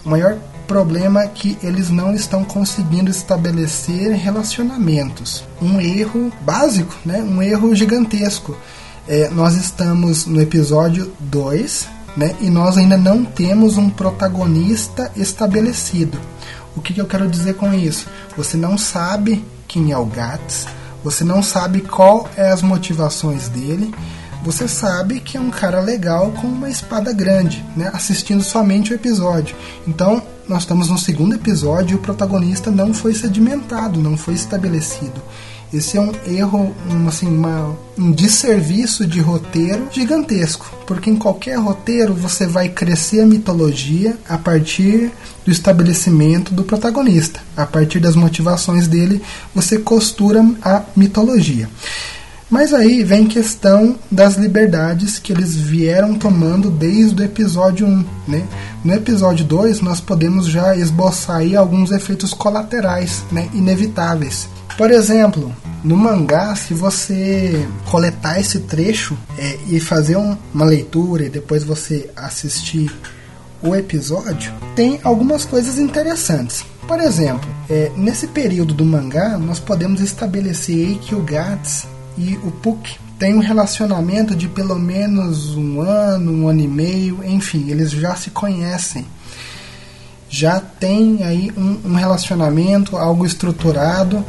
O 0.05 0.09
maior 0.09 0.37
problema 0.67 1.23
é 1.23 1.27
que 1.27 1.57
eles 1.63 1.89
não 1.89 2.13
estão 2.13 2.43
conseguindo 2.43 3.09
estabelecer 3.09 4.11
relacionamentos. 4.11 5.43
Um 5.61 5.81
erro 5.81 6.31
básico, 6.41 6.95
né? 7.03 7.19
um 7.19 7.41
erro 7.41 7.73
gigantesco. 7.73 8.55
É, 9.07 9.29
nós 9.29 9.55
estamos 9.55 10.25
no 10.25 10.41
episódio 10.41 11.11
2 11.19 11.96
né? 12.17 12.35
e 12.41 12.49
nós 12.49 12.77
ainda 12.77 12.97
não 12.97 13.23
temos 13.23 13.77
um 13.77 13.89
protagonista 13.89 15.11
estabelecido. 15.15 16.19
O 16.75 16.81
que, 16.81 16.93
que 16.93 16.99
eu 16.99 17.05
quero 17.05 17.29
dizer 17.29 17.53
com 17.53 17.73
isso? 17.73 18.07
Você 18.35 18.57
não 18.57 18.77
sabe 18.77 19.45
quem 19.67 19.91
é 19.91 19.97
o 19.97 20.05
Gats, 20.05 20.65
você 21.03 21.23
não 21.23 21.43
sabe 21.43 21.81
qual 21.81 22.27
é 22.35 22.49
as 22.49 22.61
motivações 22.63 23.47
dele, 23.47 23.93
você 24.43 24.67
sabe 24.67 25.19
que 25.19 25.37
é 25.37 25.39
um 25.39 25.49
cara 25.49 25.79
legal 25.79 26.31
com 26.31 26.47
uma 26.47 26.69
espada 26.69 27.11
grande, 27.13 27.63
né? 27.75 27.89
assistindo 27.93 28.43
somente 28.43 28.91
o 28.91 28.95
episódio. 28.95 29.55
Então, 29.87 30.21
nós 30.47 30.59
estamos 30.59 30.89
no 30.89 30.97
segundo 30.97 31.35
episódio 31.35 31.95
e 31.95 31.97
o 31.97 32.01
protagonista 32.01 32.71
não 32.71 32.93
foi 32.93 33.13
sedimentado, 33.13 33.99
não 33.99 34.15
foi 34.15 34.35
estabelecido. 34.35 35.21
Esse 35.73 35.97
é 35.97 36.01
um 36.01 36.13
erro, 36.25 36.73
um, 36.89 37.07
assim, 37.09 37.27
uma, 37.27 37.75
um 37.97 38.09
desserviço 38.09 39.05
de 39.05 39.19
roteiro 39.19 39.89
gigantesco, 39.91 40.65
porque 40.85 41.09
em 41.09 41.15
qualquer 41.17 41.57
roteiro 41.57 42.13
você 42.13 42.47
vai 42.47 42.69
crescer 42.69 43.21
a 43.21 43.25
mitologia 43.25 44.17
a 44.29 44.37
partir 44.37 45.11
do 45.43 45.51
estabelecimento 45.51 46.53
do 46.53 46.63
protagonista, 46.63 47.41
a 47.55 47.65
partir 47.65 47.99
das 47.99 48.15
motivações 48.15 48.87
dele 48.87 49.21
você 49.53 49.77
costura 49.77 50.45
a 50.61 50.83
mitologia. 50.95 51.69
Mas 52.49 52.73
aí 52.73 53.03
vem 53.03 53.27
questão 53.27 53.97
das 54.09 54.37
liberdades 54.37 55.19
que 55.19 55.33
eles 55.33 55.53
vieram 55.53 56.15
tomando 56.15 56.71
desde 56.71 57.21
o 57.21 57.25
episódio 57.25 57.85
1. 57.85 58.05
Né? 58.25 58.43
No 58.85 58.93
episódio 58.93 59.43
2, 59.43 59.81
nós 59.81 59.99
podemos 59.99 60.47
já 60.47 60.73
esboçar 60.77 61.37
aí 61.37 61.57
alguns 61.57 61.91
efeitos 61.91 62.33
colaterais 62.33 63.25
né, 63.33 63.49
inevitáveis. 63.53 64.47
Por 64.75 64.91
exemplo, 64.91 65.55
no 65.83 65.95
mangá, 65.95 66.55
se 66.55 66.73
você 66.73 67.67
coletar 67.85 68.39
esse 68.39 68.59
trecho 68.59 69.17
é, 69.37 69.57
e 69.67 69.79
fazer 69.79 70.17
um, 70.17 70.37
uma 70.53 70.65
leitura 70.65 71.25
e 71.25 71.29
depois 71.29 71.63
você 71.63 72.09
assistir 72.15 72.91
o 73.61 73.75
episódio, 73.75 74.53
tem 74.75 74.99
algumas 75.03 75.45
coisas 75.45 75.79
interessantes. 75.79 76.65
Por 76.87 76.99
exemplo, 76.99 77.49
é, 77.69 77.91
nesse 77.95 78.27
período 78.27 78.73
do 78.73 78.85
mangá, 78.85 79.37
nós 79.37 79.59
podemos 79.59 79.99
estabelecer 79.99 80.97
que 80.99 81.13
o 81.13 81.21
Gats 81.21 81.87
e 82.17 82.35
o 82.43 82.51
Puck 82.51 82.97
têm 83.19 83.33
um 83.33 83.39
relacionamento 83.39 84.35
de 84.35 84.47
pelo 84.47 84.77
menos 84.77 85.55
um 85.55 85.81
ano, 85.81 86.31
um 86.31 86.47
ano 86.47 86.61
e 86.61 86.67
meio, 86.67 87.23
enfim, 87.25 87.69
eles 87.69 87.91
já 87.91 88.15
se 88.15 88.29
conhecem. 88.29 89.05
Já 90.29 90.59
tem 90.59 91.23
aí 91.23 91.51
um, 91.57 91.79
um 91.85 91.93
relacionamento, 91.93 92.97
algo 92.97 93.25
estruturado, 93.25 94.23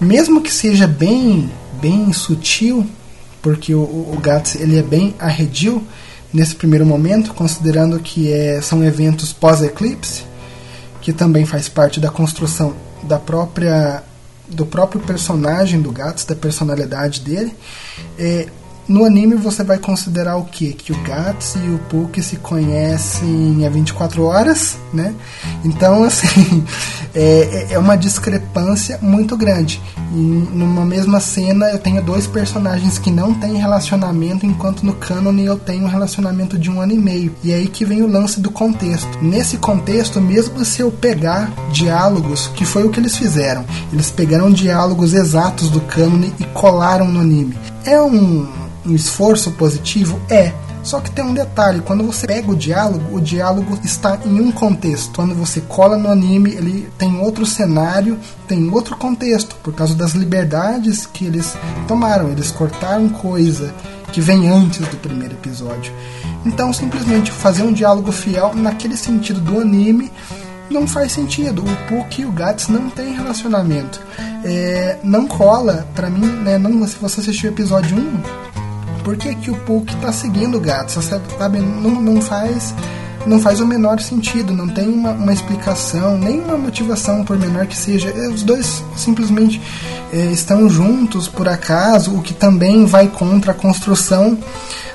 mesmo 0.00 0.40
que 0.40 0.52
seja 0.52 0.86
bem, 0.86 1.50
bem 1.80 2.12
sutil, 2.12 2.86
porque 3.42 3.74
o, 3.74 3.80
o 3.80 4.18
Gats 4.20 4.54
ele 4.54 4.78
é 4.78 4.82
bem 4.82 5.14
arredio 5.18 5.82
nesse 6.32 6.54
primeiro 6.54 6.86
momento, 6.86 7.34
considerando 7.34 7.98
que 7.98 8.32
é, 8.32 8.60
são 8.60 8.82
eventos 8.84 9.32
pós-eclipse, 9.32 10.24
que 11.00 11.12
também 11.12 11.44
faz 11.44 11.68
parte 11.68 12.00
da 12.00 12.10
construção 12.10 12.74
da 13.02 13.18
própria 13.18 14.02
do 14.48 14.66
próprio 14.66 15.00
personagem 15.00 15.80
do 15.80 15.92
Gats, 15.92 16.24
da 16.24 16.34
personalidade 16.34 17.20
dele. 17.20 17.54
É, 18.18 18.48
no 18.90 19.04
anime 19.04 19.36
você 19.36 19.62
vai 19.62 19.78
considerar 19.78 20.36
o 20.36 20.44
quê? 20.44 20.74
Que 20.76 20.92
o 20.92 21.00
Gats 21.04 21.54
e 21.54 21.70
o 21.70 21.78
Puck 21.88 22.20
se 22.20 22.34
conhecem 22.36 23.64
há 23.64 23.70
24 23.70 24.24
horas, 24.24 24.76
né? 24.92 25.14
Então, 25.64 26.02
assim, 26.02 26.64
é, 27.14 27.68
é, 27.70 27.78
uma 27.78 27.96
discrepância 27.96 28.98
muito 29.00 29.36
grande. 29.36 29.80
E 30.12 30.16
numa 30.16 30.84
mesma 30.84 31.20
cena 31.20 31.70
eu 31.70 31.78
tenho 31.78 32.02
dois 32.02 32.26
personagens 32.26 32.98
que 32.98 33.12
não 33.12 33.32
têm 33.32 33.58
relacionamento, 33.58 34.44
enquanto 34.44 34.84
no 34.84 34.94
canon 34.94 35.38
eu 35.38 35.56
tenho 35.56 35.84
um 35.84 35.88
relacionamento 35.88 36.58
de 36.58 36.68
um 36.68 36.80
ano 36.80 36.92
e 36.92 36.98
meio. 36.98 37.32
E 37.44 37.52
é 37.52 37.54
aí 37.54 37.68
que 37.68 37.84
vem 37.84 38.02
o 38.02 38.10
lance 38.10 38.40
do 38.40 38.50
contexto. 38.50 39.22
Nesse 39.22 39.56
contexto, 39.56 40.20
mesmo 40.20 40.64
se 40.64 40.80
eu 40.80 40.90
pegar 40.90 41.52
diálogos, 41.70 42.48
que 42.56 42.64
foi 42.64 42.82
o 42.82 42.90
que 42.90 42.98
eles 42.98 43.16
fizeram, 43.16 43.64
eles 43.92 44.10
pegaram 44.10 44.50
diálogos 44.50 45.14
exatos 45.14 45.70
do 45.70 45.80
canon 45.82 46.28
e 46.40 46.44
colaram 46.46 47.06
no 47.06 47.20
anime. 47.20 47.56
É 47.84 48.02
um 48.02 48.59
um 48.84 48.94
esforço 48.94 49.52
positivo? 49.52 50.20
É. 50.28 50.52
Só 50.82 50.98
que 50.98 51.10
tem 51.10 51.22
um 51.22 51.34
detalhe, 51.34 51.82
quando 51.82 52.02
você 52.04 52.26
pega 52.26 52.50
o 52.50 52.56
diálogo, 52.56 53.14
o 53.14 53.20
diálogo 53.20 53.78
está 53.84 54.18
em 54.24 54.40
um 54.40 54.50
contexto. 54.50 55.12
Quando 55.14 55.34
você 55.34 55.60
cola 55.60 55.98
no 55.98 56.08
anime, 56.08 56.52
ele 56.52 56.88
tem 56.96 57.20
outro 57.20 57.44
cenário, 57.44 58.18
tem 58.48 58.70
outro 58.70 58.96
contexto, 58.96 59.56
por 59.56 59.74
causa 59.74 59.94
das 59.94 60.12
liberdades 60.12 61.04
que 61.04 61.26
eles 61.26 61.54
tomaram. 61.86 62.30
Eles 62.30 62.50
cortaram 62.50 63.10
coisa 63.10 63.74
que 64.10 64.22
vem 64.22 64.48
antes 64.48 64.80
do 64.88 64.96
primeiro 64.96 65.34
episódio. 65.34 65.92
Então, 66.46 66.72
simplesmente 66.72 67.30
fazer 67.30 67.62
um 67.62 67.72
diálogo 67.72 68.10
fiel 68.10 68.54
naquele 68.54 68.96
sentido 68.96 69.40
do 69.40 69.60
anime 69.60 70.10
não 70.70 70.86
faz 70.86 71.12
sentido. 71.12 71.62
O 71.62 71.76
Puck 71.88 72.22
e 72.22 72.24
o 72.24 72.32
Gats 72.32 72.68
não 72.68 72.88
têm 72.88 73.14
relacionamento. 73.14 74.00
É, 74.44 74.96
não 75.02 75.26
cola, 75.26 75.86
para 75.94 76.08
mim, 76.08 76.26
né, 76.26 76.56
não, 76.56 76.86
se 76.86 76.96
você 76.96 77.20
assistir 77.20 77.48
o 77.48 77.50
episódio 77.50 77.96
1, 77.96 78.49
por 79.02 79.16
que, 79.16 79.34
que 79.34 79.50
o 79.50 79.56
Puck 79.60 79.92
está 79.92 80.12
seguindo 80.12 80.58
o 80.58 80.60
gato? 80.60 80.92
Você 80.92 81.20
sabe, 81.38 81.58
não, 81.60 82.00
não 82.00 82.20
faz 82.20 82.74
não 83.26 83.38
faz 83.38 83.60
o 83.60 83.66
menor 83.66 84.00
sentido, 84.00 84.54
não 84.54 84.66
tem 84.66 84.88
uma, 84.88 85.10
uma 85.10 85.32
explicação, 85.32 86.16
nem 86.16 86.40
uma 86.40 86.56
motivação, 86.56 87.24
por 87.24 87.38
menor 87.38 87.66
que 87.66 87.76
seja. 87.76 88.08
É, 88.08 88.28
os 88.28 88.42
dois 88.42 88.82
simplesmente 88.96 89.60
é, 90.12 90.26
estão 90.26 90.68
juntos 90.68 91.28
por 91.28 91.46
acaso, 91.48 92.16
o 92.16 92.22
que 92.22 92.32
também 92.32 92.86
vai 92.86 93.08
contra 93.08 93.52
a 93.52 93.54
construção 93.54 94.38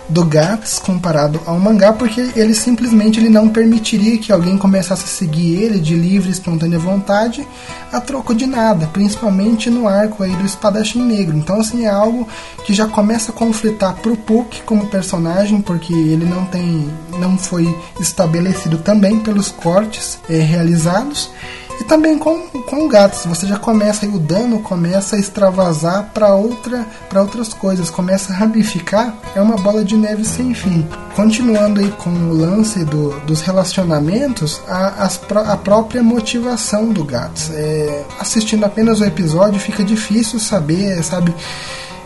do 0.07 0.23
Gats 0.23 0.79
comparado 0.79 1.39
ao 1.45 1.59
mangá, 1.59 1.91
porque 1.93 2.31
ele 2.35 2.53
simplesmente 2.53 3.19
ele 3.19 3.29
não 3.29 3.49
permitiria 3.49 4.17
que 4.17 4.31
alguém 4.31 4.57
começasse 4.57 5.03
a 5.03 5.07
seguir 5.07 5.63
ele 5.63 5.79
de 5.79 5.95
livre 5.95 6.29
e 6.29 6.31
espontânea 6.31 6.77
vontade 6.77 7.45
a 7.91 7.99
troco 7.99 8.33
de 8.35 8.45
nada, 8.45 8.87
principalmente 8.87 9.69
no 9.69 9.87
arco 9.87 10.23
aí 10.23 10.31
do 10.35 10.45
espadachim 10.45 11.01
negro. 11.01 11.35
Então 11.37 11.59
assim 11.59 11.85
é 11.85 11.89
algo 11.89 12.27
que 12.65 12.73
já 12.73 12.87
começa 12.87 13.31
a 13.31 13.35
conflitar 13.35 13.95
pro 13.95 14.15
Puck 14.15 14.61
como 14.63 14.87
personagem, 14.87 15.61
porque 15.61 15.93
ele 15.93 16.25
não 16.25 16.45
tem 16.45 16.89
não 17.19 17.37
foi 17.37 17.65
estabelecido 17.99 18.77
também 18.79 19.19
pelos 19.19 19.49
cortes 19.49 20.19
é, 20.29 20.37
realizados 20.37 21.31
e 21.79 21.83
também 21.83 22.17
com, 22.17 22.47
com 22.47 22.87
gatos, 22.87 23.25
você 23.25 23.45
já 23.45 23.57
começa, 23.57 24.05
o 24.05 24.19
dano 24.19 24.59
começa 24.59 25.15
a 25.15 25.19
extravasar 25.19 26.11
para 26.13 26.33
outra, 26.33 26.85
outras 27.13 27.53
coisas, 27.53 27.89
começa 27.89 28.31
a 28.31 28.35
ramificar, 28.35 29.15
é 29.35 29.41
uma 29.41 29.57
bola 29.57 29.83
de 29.83 29.97
neve 29.97 30.23
sem 30.23 30.53
fim. 30.53 30.87
Continuando 31.15 31.79
aí 31.79 31.91
com 31.91 32.09
o 32.09 32.33
lance 32.33 32.83
do, 32.85 33.19
dos 33.21 33.41
relacionamentos, 33.41 34.61
a, 34.67 35.05
as, 35.05 35.19
a 35.47 35.57
própria 35.57 36.03
motivação 36.03 36.89
do 36.91 37.03
gatos. 37.03 37.49
É, 37.51 38.03
assistindo 38.19 38.65
apenas 38.65 38.99
o 39.01 39.05
episódio 39.05 39.59
fica 39.59 39.83
difícil 39.83 40.39
saber, 40.39 41.01
sabe, 41.03 41.33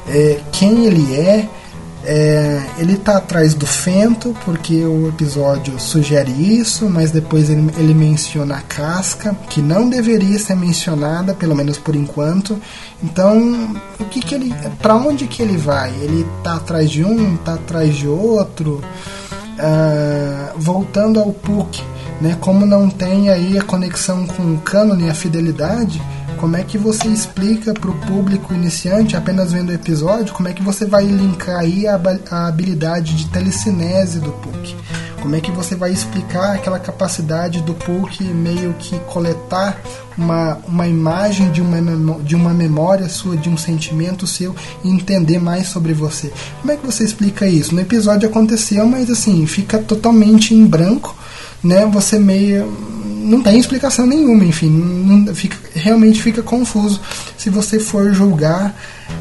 é, 0.08 0.40
quem 0.52 0.86
ele 0.86 1.16
é, 1.16 1.48
é, 2.04 2.62
ele 2.78 2.96
tá 2.96 3.18
atrás 3.18 3.54
do 3.54 3.68
Fento, 3.68 4.36
porque 4.46 4.86
o 4.86 5.10
episódio 5.10 5.80
sugere 5.80 6.32
isso, 6.32 6.90
mas 6.90 7.12
depois 7.12 7.50
ele, 7.50 7.72
ele 7.78 7.94
menciona 7.94 8.56
a 8.56 8.62
casca, 8.62 9.36
que 9.50 9.62
não 9.62 9.90
deveria 9.90 10.40
ser 10.40 10.56
mencionada, 10.56 11.34
pelo 11.34 11.56
menos 11.56 11.78
por 11.78 11.96
enquanto. 11.96 12.60
Então, 13.04 13.76
o 14.00 14.06
que 14.06 14.22
que 14.22 14.34
ele, 14.34 14.54
para 14.82 14.96
onde 14.96 15.28
que 15.28 15.42
ele 15.42 15.58
vai? 15.58 15.90
Ele 16.02 16.26
tá 16.44 16.56
atrás 16.56 16.90
de 16.90 17.04
um, 17.04 17.36
tá 17.38 17.56
atrás 17.56 17.96
de 17.96 18.08
outro. 18.08 18.82
Uh, 19.60 20.58
voltando 20.58 21.20
ao 21.20 21.34
Puck, 21.34 21.84
né, 22.22 22.38
como 22.40 22.66
não 22.66 22.90
tem 22.90 23.30
aí 23.30 23.58
a 23.58 23.62
conexão 23.62 24.26
com 24.26 24.54
o 24.54 24.58
canon 24.60 24.98
e 25.00 25.10
a 25.10 25.14
fidelidade, 25.14 26.02
como 26.40 26.56
é 26.56 26.64
que 26.64 26.78
você 26.78 27.10
explica 27.10 27.74
para 27.74 27.92
o 27.92 28.00
público 28.08 28.54
iniciante, 28.54 29.16
apenas 29.16 29.52
vendo 29.52 29.70
o 29.70 29.74
episódio, 29.74 30.34
como 30.34 30.48
é 30.48 30.54
que 30.54 30.64
você 30.64 30.86
vai 30.86 31.04
linkar 31.04 31.60
aí 31.60 31.86
a, 31.86 32.00
a 32.32 32.48
habilidade 32.48 33.14
de 33.16 33.28
telecinese 33.28 34.20
do 34.20 34.32
Puck? 34.32 34.76
Como 35.22 35.36
é 35.36 35.42
que 35.42 35.52
você 35.52 35.76
vai 35.76 35.92
explicar 35.92 36.56
aquela 36.56 36.80
capacidade 36.80 37.62
do 37.62 37.74
Puck 37.74 38.24
meio 38.24 38.74
que 38.80 38.98
coletar 39.00 39.82
uma, 40.18 40.58
uma 40.66 40.88
imagem 40.88 41.52
de 41.52 41.62
uma, 41.62 42.22
de 42.22 42.38
uma 42.38 42.54
memória 42.54 43.10
sua, 43.10 43.36
de 43.36 43.50
um 43.50 43.58
sentimento 43.58 44.26
seu 44.26 44.56
e 44.82 44.90
entender 44.90 45.40
mais 45.40 45.68
sobre 45.68 45.94
você? 45.94 46.32
Como 46.62 46.72
é 46.72 46.78
que 46.78 46.86
você 46.86 47.04
explica 47.04 47.46
isso? 47.46 47.76
No 47.76 47.82
episódio 47.82 48.30
aconteceu, 48.30 48.86
mas 48.86 49.10
assim, 49.10 49.46
fica 49.46 49.78
totalmente 49.78 50.54
em 50.54 50.66
branco, 50.66 51.14
né? 51.64 51.86
Você 51.88 52.20
meio 52.20 52.66
não 53.30 53.44
tem 53.44 53.60
explicação 53.60 54.06
nenhuma, 54.06 54.44
enfim, 54.46 54.70
não, 54.70 55.36
fica, 55.36 55.58
realmente 55.76 56.22
fica 56.22 56.42
confuso 56.42 57.00
se 57.38 57.50
você 57.50 57.80
for 57.80 58.14
julgar 58.14 58.76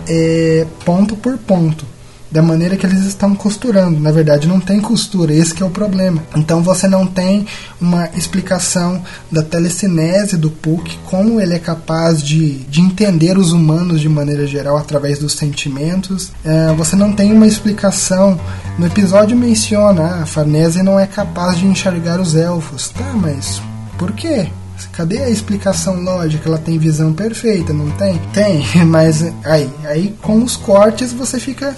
é, 0.09 0.67
ponto 0.85 1.17
por 1.17 1.37
ponto. 1.37 1.85
Da 2.31 2.43
maneira 2.43 2.77
que 2.77 2.85
eles 2.85 3.05
estão 3.05 3.35
costurando. 3.35 3.99
Na 4.01 4.11
verdade, 4.11 4.47
não 4.47 4.61
tem 4.61 4.81
costura, 4.81 5.33
esse 5.33 5.61
é 5.63 5.65
o 5.65 5.71
problema. 5.71 6.23
Então 6.37 6.63
você 6.63 6.87
não 6.87 7.07
tem 7.07 7.47
uma 7.81 8.09
explicação 8.15 9.03
da 9.31 9.43
telecinese 9.43 10.37
do 10.37 10.51
Puck, 10.51 10.99
como 11.07 11.41
ele 11.41 11.55
é 11.55 11.59
capaz 11.59 12.23
de, 12.23 12.59
de 12.65 12.81
entender 12.81 13.39
os 13.39 13.53
humanos 13.53 14.01
de 14.01 14.09
maneira 14.09 14.47
geral 14.47 14.77
através 14.77 15.19
dos 15.19 15.33
sentimentos. 15.33 16.31
É, 16.45 16.73
você 16.75 16.97
não 16.97 17.13
tem 17.13 17.33
uma 17.33 17.47
explicação. 17.47 18.39
No 18.79 18.87
episódio 18.87 19.37
menciona 19.37 20.03
ah, 20.03 20.23
a 20.23 20.27
Farnese 20.27 20.83
não 20.83 20.99
é 20.99 21.07
capaz 21.07 21.59
de 21.59 21.67
enxergar 21.67 22.21
os 22.21 22.35
elfos. 22.35 22.89
Tá, 22.91 23.13
mas 23.15 23.61
por 23.97 24.13
quê? 24.13 24.49
Cadê 24.93 25.19
a 25.19 25.31
explicação 25.31 26.01
lógica? 26.03 26.49
Ela 26.49 26.59
tem 26.59 26.79
visão 26.79 27.13
perfeita, 27.13 27.73
não 27.73 27.91
tem? 27.93 28.21
Tem, 28.33 28.65
mas 28.87 29.25
aí, 29.45 29.71
aí 29.85 30.15
com 30.23 30.43
os 30.43 30.57
cortes 30.57 31.13
você 31.13 31.41
fica 31.41 31.75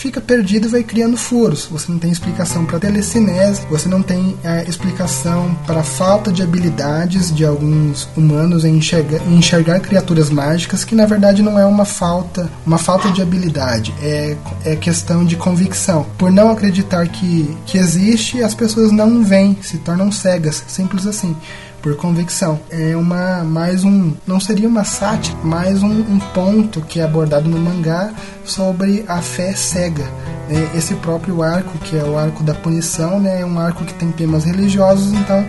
fica 0.00 0.18
perdido 0.18 0.66
e 0.66 0.70
vai 0.70 0.82
criando 0.82 1.16
furos. 1.16 1.66
Você 1.70 1.92
não 1.92 1.98
tem 1.98 2.10
explicação 2.10 2.64
para 2.64 2.78
telecinese, 2.78 3.66
você 3.68 3.86
não 3.86 4.02
tem 4.02 4.34
é, 4.42 4.64
explicação 4.66 5.54
para 5.66 5.82
falta 5.82 6.32
de 6.32 6.42
habilidades 6.42 7.34
de 7.34 7.44
alguns 7.44 8.08
humanos 8.16 8.64
em 8.64 8.76
enxergar, 8.76 9.22
em 9.28 9.36
enxergar, 9.36 9.78
criaturas 9.80 10.30
mágicas, 10.30 10.84
que 10.84 10.94
na 10.94 11.04
verdade 11.04 11.42
não 11.42 11.58
é 11.58 11.66
uma 11.66 11.84
falta, 11.84 12.50
uma 12.66 12.78
falta 12.78 13.10
de 13.10 13.20
habilidade, 13.20 13.94
é, 14.02 14.36
é 14.64 14.74
questão 14.74 15.22
de 15.22 15.36
convicção. 15.36 16.06
Por 16.16 16.32
não 16.32 16.50
acreditar 16.50 17.06
que, 17.06 17.54
que 17.66 17.76
existe, 17.76 18.42
as 18.42 18.54
pessoas 18.54 18.90
não 18.90 19.22
veem, 19.22 19.58
se 19.60 19.76
tornam 19.78 20.10
cegas, 20.10 20.64
simples 20.66 21.06
assim 21.06 21.36
por 21.82 21.96
convicção. 21.96 22.60
É 22.70 22.96
uma 22.96 23.42
mais 23.44 23.84
um, 23.84 24.12
não 24.26 24.38
seria 24.40 24.68
uma 24.68 24.84
sátira, 24.84 25.36
mais 25.42 25.82
um, 25.82 26.00
um 26.00 26.18
ponto 26.34 26.80
que 26.82 27.00
é 27.00 27.04
abordado 27.04 27.48
no 27.48 27.58
mangá 27.58 28.12
sobre 28.44 29.04
a 29.08 29.20
fé 29.20 29.52
cega. 29.54 30.04
É, 30.48 30.76
esse 30.76 30.94
próprio 30.96 31.42
arco, 31.42 31.78
que 31.78 31.96
é 31.96 32.02
o 32.02 32.18
arco 32.18 32.42
da 32.42 32.54
punição, 32.54 33.20
né, 33.20 33.40
é 33.40 33.46
um 33.46 33.58
arco 33.58 33.84
que 33.84 33.94
tem 33.94 34.10
temas 34.10 34.44
religiosos, 34.44 35.12
então 35.12 35.46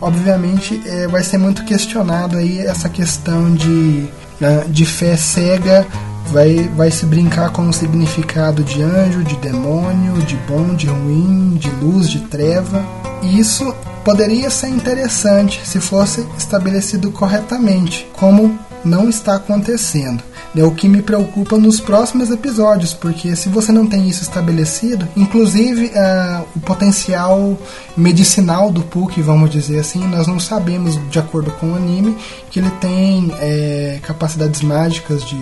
obviamente 0.00 0.80
é, 0.86 1.06
vai 1.06 1.22
ser 1.22 1.36
muito 1.36 1.64
questionado 1.64 2.38
aí 2.38 2.58
essa 2.60 2.88
questão 2.88 3.52
de, 3.52 4.08
né, 4.40 4.64
de 4.68 4.86
fé 4.86 5.16
cega 5.16 5.86
vai, 6.26 6.68
vai 6.76 6.90
se 6.90 7.06
brincar 7.06 7.50
com 7.50 7.68
o 7.68 7.72
significado 7.72 8.62
de 8.62 8.82
anjo, 8.82 9.24
de 9.24 9.36
demônio, 9.36 10.14
de 10.22 10.36
bom, 10.48 10.74
de 10.74 10.86
ruim, 10.86 11.56
de 11.56 11.70
luz, 11.70 12.08
de 12.08 12.20
treva. 12.20 12.84
E 13.22 13.38
isso 13.38 13.74
poderia 14.04 14.50
ser 14.50 14.68
interessante 14.68 15.60
se 15.64 15.80
fosse 15.80 16.26
estabelecido 16.38 17.10
corretamente, 17.10 18.06
como 18.12 18.58
não 18.84 19.08
está 19.08 19.36
acontecendo. 19.36 20.22
É 20.56 20.64
o 20.64 20.72
que 20.72 20.88
me 20.88 21.00
preocupa 21.00 21.56
nos 21.56 21.78
próximos 21.78 22.28
episódios, 22.28 22.92
porque 22.92 23.36
se 23.36 23.48
você 23.48 23.70
não 23.70 23.86
tem 23.86 24.08
isso 24.08 24.22
estabelecido, 24.22 25.06
inclusive 25.16 25.86
uh, 25.86 26.44
o 26.56 26.60
potencial 26.60 27.56
medicinal 27.96 28.68
do 28.68 28.82
Puck, 28.82 29.20
vamos 29.22 29.50
dizer 29.50 29.78
assim, 29.78 30.04
nós 30.08 30.26
não 30.26 30.40
sabemos, 30.40 30.98
de 31.08 31.18
acordo 31.20 31.52
com 31.52 31.70
o 31.72 31.76
anime, 31.76 32.16
que 32.50 32.58
ele 32.58 32.70
tem 32.80 33.32
é, 33.38 34.00
capacidades 34.02 34.60
mágicas 34.60 35.24
de, 35.24 35.40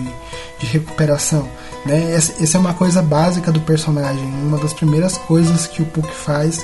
de 0.59 0.65
recuperação. 0.67 1.47
Né? 1.87 2.13
Essa, 2.13 2.43
essa 2.43 2.57
é 2.57 2.59
uma 2.59 2.75
coisa 2.75 3.01
básica 3.01 3.51
do 3.51 3.61
personagem, 3.61 4.23
uma 4.43 4.59
das 4.59 4.73
primeiras 4.73 5.17
coisas 5.17 5.65
que 5.65 5.81
o 5.81 5.85
Puck 5.85 6.13
faz 6.13 6.63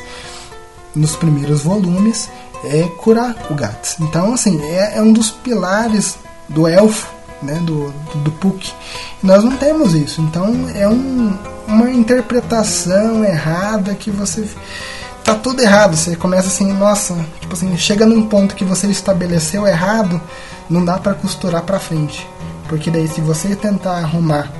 nos 0.93 1.15
primeiros 1.15 1.61
volumes 1.61 2.29
é 2.63 2.83
curar 2.97 3.35
o 3.49 3.55
Gats. 3.55 3.97
Então, 3.99 4.33
assim, 4.33 4.61
é, 4.63 4.97
é 4.97 5.01
um 5.01 5.11
dos 5.11 5.31
pilares 5.31 6.15
do 6.47 6.67
elfo, 6.67 7.14
né, 7.41 7.55
do, 7.61 7.93
do 8.15 8.31
Puck. 8.31 8.71
Nós 9.21 9.43
não 9.43 9.57
temos 9.57 9.93
isso. 9.93 10.21
Então, 10.21 10.67
é 10.73 10.88
um, 10.88 11.38
uma 11.67 11.89
interpretação 11.91 13.23
errada 13.23 13.93
que 13.95 14.11
você 14.11 14.47
tá 15.23 15.36
tudo 15.36 15.61
errado. 15.61 15.95
Você 15.95 16.15
começa 16.15 16.47
assim, 16.47 16.71
nossa, 16.73 17.15
tipo 17.39 17.53
assim, 17.53 17.75
chega 17.77 18.05
num 18.05 18.27
ponto 18.27 18.55
que 18.55 18.63
você 18.63 18.88
estabeleceu 18.88 19.67
errado, 19.67 20.21
não 20.69 20.83
dá 20.83 20.97
para 20.97 21.13
costurar 21.13 21.63
para 21.63 21.79
frente. 21.79 22.27
Porque 22.67 22.89
daí 22.89 23.07
se 23.07 23.21
você 23.21 23.55
tentar 23.55 23.97
arrumar 23.97 24.51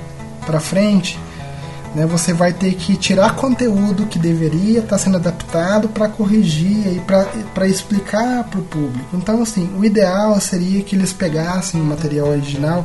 para 0.44 0.60
frente, 0.60 1.18
né, 1.96 2.04
você 2.04 2.34
vai 2.34 2.52
ter 2.52 2.74
que 2.74 2.94
tirar 2.94 3.34
conteúdo 3.36 4.04
que 4.04 4.18
deveria 4.18 4.80
estar 4.80 4.90
tá 4.90 4.98
sendo 4.98 5.16
adaptado 5.16 5.88
para 5.88 6.06
corrigir 6.08 6.88
e 6.88 7.02
para 7.54 7.66
explicar 7.66 8.44
para 8.44 8.60
o 8.60 8.64
público. 8.64 9.16
Então, 9.16 9.42
assim, 9.42 9.70
o 9.78 9.82
ideal 9.82 10.38
seria 10.38 10.82
que 10.82 10.94
eles 10.94 11.14
pegassem 11.14 11.80
o 11.80 11.84
material 11.84 12.28
original 12.28 12.84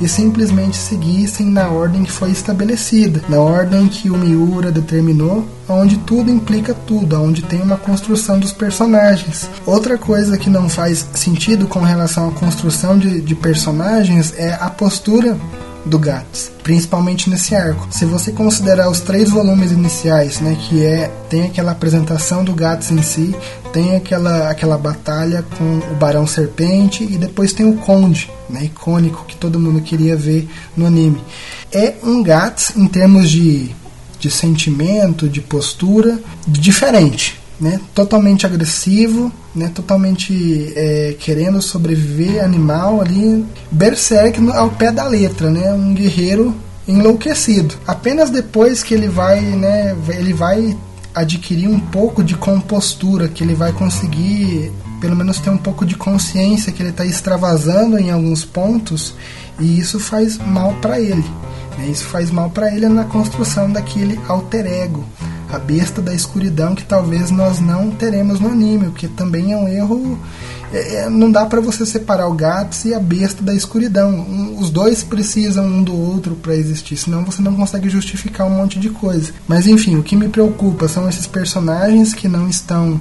e 0.00 0.08
simplesmente 0.08 0.76
seguissem 0.76 1.46
na 1.46 1.66
ordem 1.66 2.04
que 2.04 2.12
foi 2.12 2.30
estabelecida, 2.30 3.20
na 3.28 3.40
ordem 3.40 3.88
que 3.88 4.08
o 4.08 4.16
Miura 4.16 4.70
determinou, 4.70 5.44
onde 5.68 5.96
tudo 5.98 6.30
implica 6.30 6.72
tudo, 6.72 7.20
onde 7.20 7.42
tem 7.42 7.60
uma 7.60 7.76
construção 7.76 8.38
dos 8.38 8.52
personagens. 8.52 9.50
Outra 9.66 9.98
coisa 9.98 10.38
que 10.38 10.48
não 10.48 10.68
faz 10.68 11.04
sentido 11.14 11.66
com 11.66 11.80
relação 11.80 12.28
à 12.28 12.30
construção 12.30 12.96
de, 12.96 13.20
de 13.20 13.34
personagens 13.34 14.32
é 14.36 14.56
a 14.60 14.70
postura 14.70 15.36
do 15.84 15.98
Gats, 15.98 16.50
principalmente 16.62 17.28
nesse 17.28 17.54
arco. 17.54 17.88
Se 17.90 18.04
você 18.04 18.32
considerar 18.32 18.88
os 18.88 19.00
três 19.00 19.30
volumes 19.30 19.72
iniciais, 19.72 20.40
né, 20.40 20.56
que 20.60 20.84
é 20.84 21.10
tem 21.28 21.44
aquela 21.44 21.72
apresentação 21.72 22.44
do 22.44 22.54
Gats 22.54 22.90
em 22.90 23.02
si, 23.02 23.34
tem 23.72 23.96
aquela 23.96 24.50
aquela 24.50 24.78
batalha 24.78 25.44
com 25.58 25.78
o 25.92 25.94
Barão 25.96 26.26
Serpente 26.26 27.04
e 27.04 27.18
depois 27.18 27.52
tem 27.52 27.66
o 27.66 27.76
Conde, 27.76 28.30
né, 28.48 28.64
icônico 28.64 29.24
que 29.26 29.36
todo 29.36 29.58
mundo 29.58 29.80
queria 29.80 30.16
ver 30.16 30.48
no 30.76 30.86
anime. 30.86 31.22
É 31.72 31.94
um 32.02 32.22
Gats 32.22 32.72
em 32.76 32.86
termos 32.86 33.30
de 33.30 33.74
de 34.18 34.30
sentimento, 34.30 35.28
de 35.28 35.40
postura, 35.40 36.16
diferente 36.46 37.41
né, 37.62 37.80
totalmente 37.94 38.44
agressivo, 38.44 39.32
né, 39.54 39.70
totalmente 39.72 40.72
é, 40.74 41.14
querendo 41.20 41.62
sobreviver, 41.62 42.42
animal 42.42 43.00
ali, 43.00 43.46
berserk 43.70 44.40
ao 44.50 44.68
pé 44.70 44.90
da 44.90 45.06
letra, 45.06 45.48
né, 45.48 45.72
um 45.72 45.94
guerreiro 45.94 46.52
enlouquecido. 46.88 47.76
Apenas 47.86 48.30
depois 48.30 48.82
que 48.82 48.92
ele 48.92 49.06
vai, 49.06 49.40
né, 49.40 49.96
ele 50.08 50.32
vai 50.32 50.76
adquirir 51.14 51.68
um 51.68 51.78
pouco 51.78 52.24
de 52.24 52.34
compostura, 52.34 53.28
que 53.28 53.44
ele 53.44 53.54
vai 53.54 53.72
conseguir 53.72 54.72
pelo 55.00 55.14
menos 55.14 55.38
ter 55.38 55.50
um 55.50 55.58
pouco 55.58 55.86
de 55.86 55.94
consciência 55.94 56.72
que 56.72 56.82
ele 56.82 56.90
está 56.90 57.04
extravasando 57.04 57.96
em 57.96 58.10
alguns 58.10 58.44
pontos 58.44 59.14
e 59.60 59.78
isso 59.78 60.00
faz 60.00 60.36
mal 60.38 60.74
para 60.80 60.98
ele. 61.00 61.24
Né? 61.78 61.86
Isso 61.88 62.04
faz 62.04 62.30
mal 62.30 62.50
para 62.50 62.74
ele 62.74 62.88
na 62.88 63.04
construção 63.04 63.70
daquele 63.70 64.18
alter 64.28 64.66
ego 64.66 65.04
a 65.52 65.58
besta 65.58 66.00
da 66.00 66.14
escuridão 66.14 66.74
que 66.74 66.82
talvez 66.82 67.30
nós 67.30 67.60
não 67.60 67.90
teremos 67.90 68.40
no 68.40 68.48
anime, 68.48 68.86
o 68.86 68.92
que 68.92 69.06
também 69.06 69.52
é 69.52 69.56
um 69.56 69.68
erro. 69.68 70.18
É, 70.72 70.94
é 70.94 71.10
não 71.10 71.30
dá 71.30 71.44
para 71.44 71.60
você 71.60 71.84
separar 71.84 72.26
o 72.26 72.32
Gats 72.32 72.86
e 72.86 72.94
a 72.94 72.98
besta 72.98 73.42
da 73.42 73.54
escuridão. 73.54 74.10
Um, 74.10 74.58
os 74.58 74.70
dois 74.70 75.04
precisam 75.04 75.66
um 75.66 75.82
do 75.82 75.94
outro 75.94 76.34
para 76.34 76.56
existir, 76.56 76.96
senão 76.96 77.22
você 77.22 77.42
não 77.42 77.54
consegue 77.54 77.90
justificar 77.90 78.46
um 78.46 78.50
monte 78.50 78.80
de 78.80 78.88
coisa. 78.88 79.32
Mas 79.46 79.66
enfim, 79.66 79.96
o 79.96 80.02
que 80.02 80.16
me 80.16 80.28
preocupa 80.28 80.88
são 80.88 81.06
esses 81.06 81.26
personagens 81.26 82.14
que 82.14 82.28
não 82.28 82.48
estão 82.48 82.98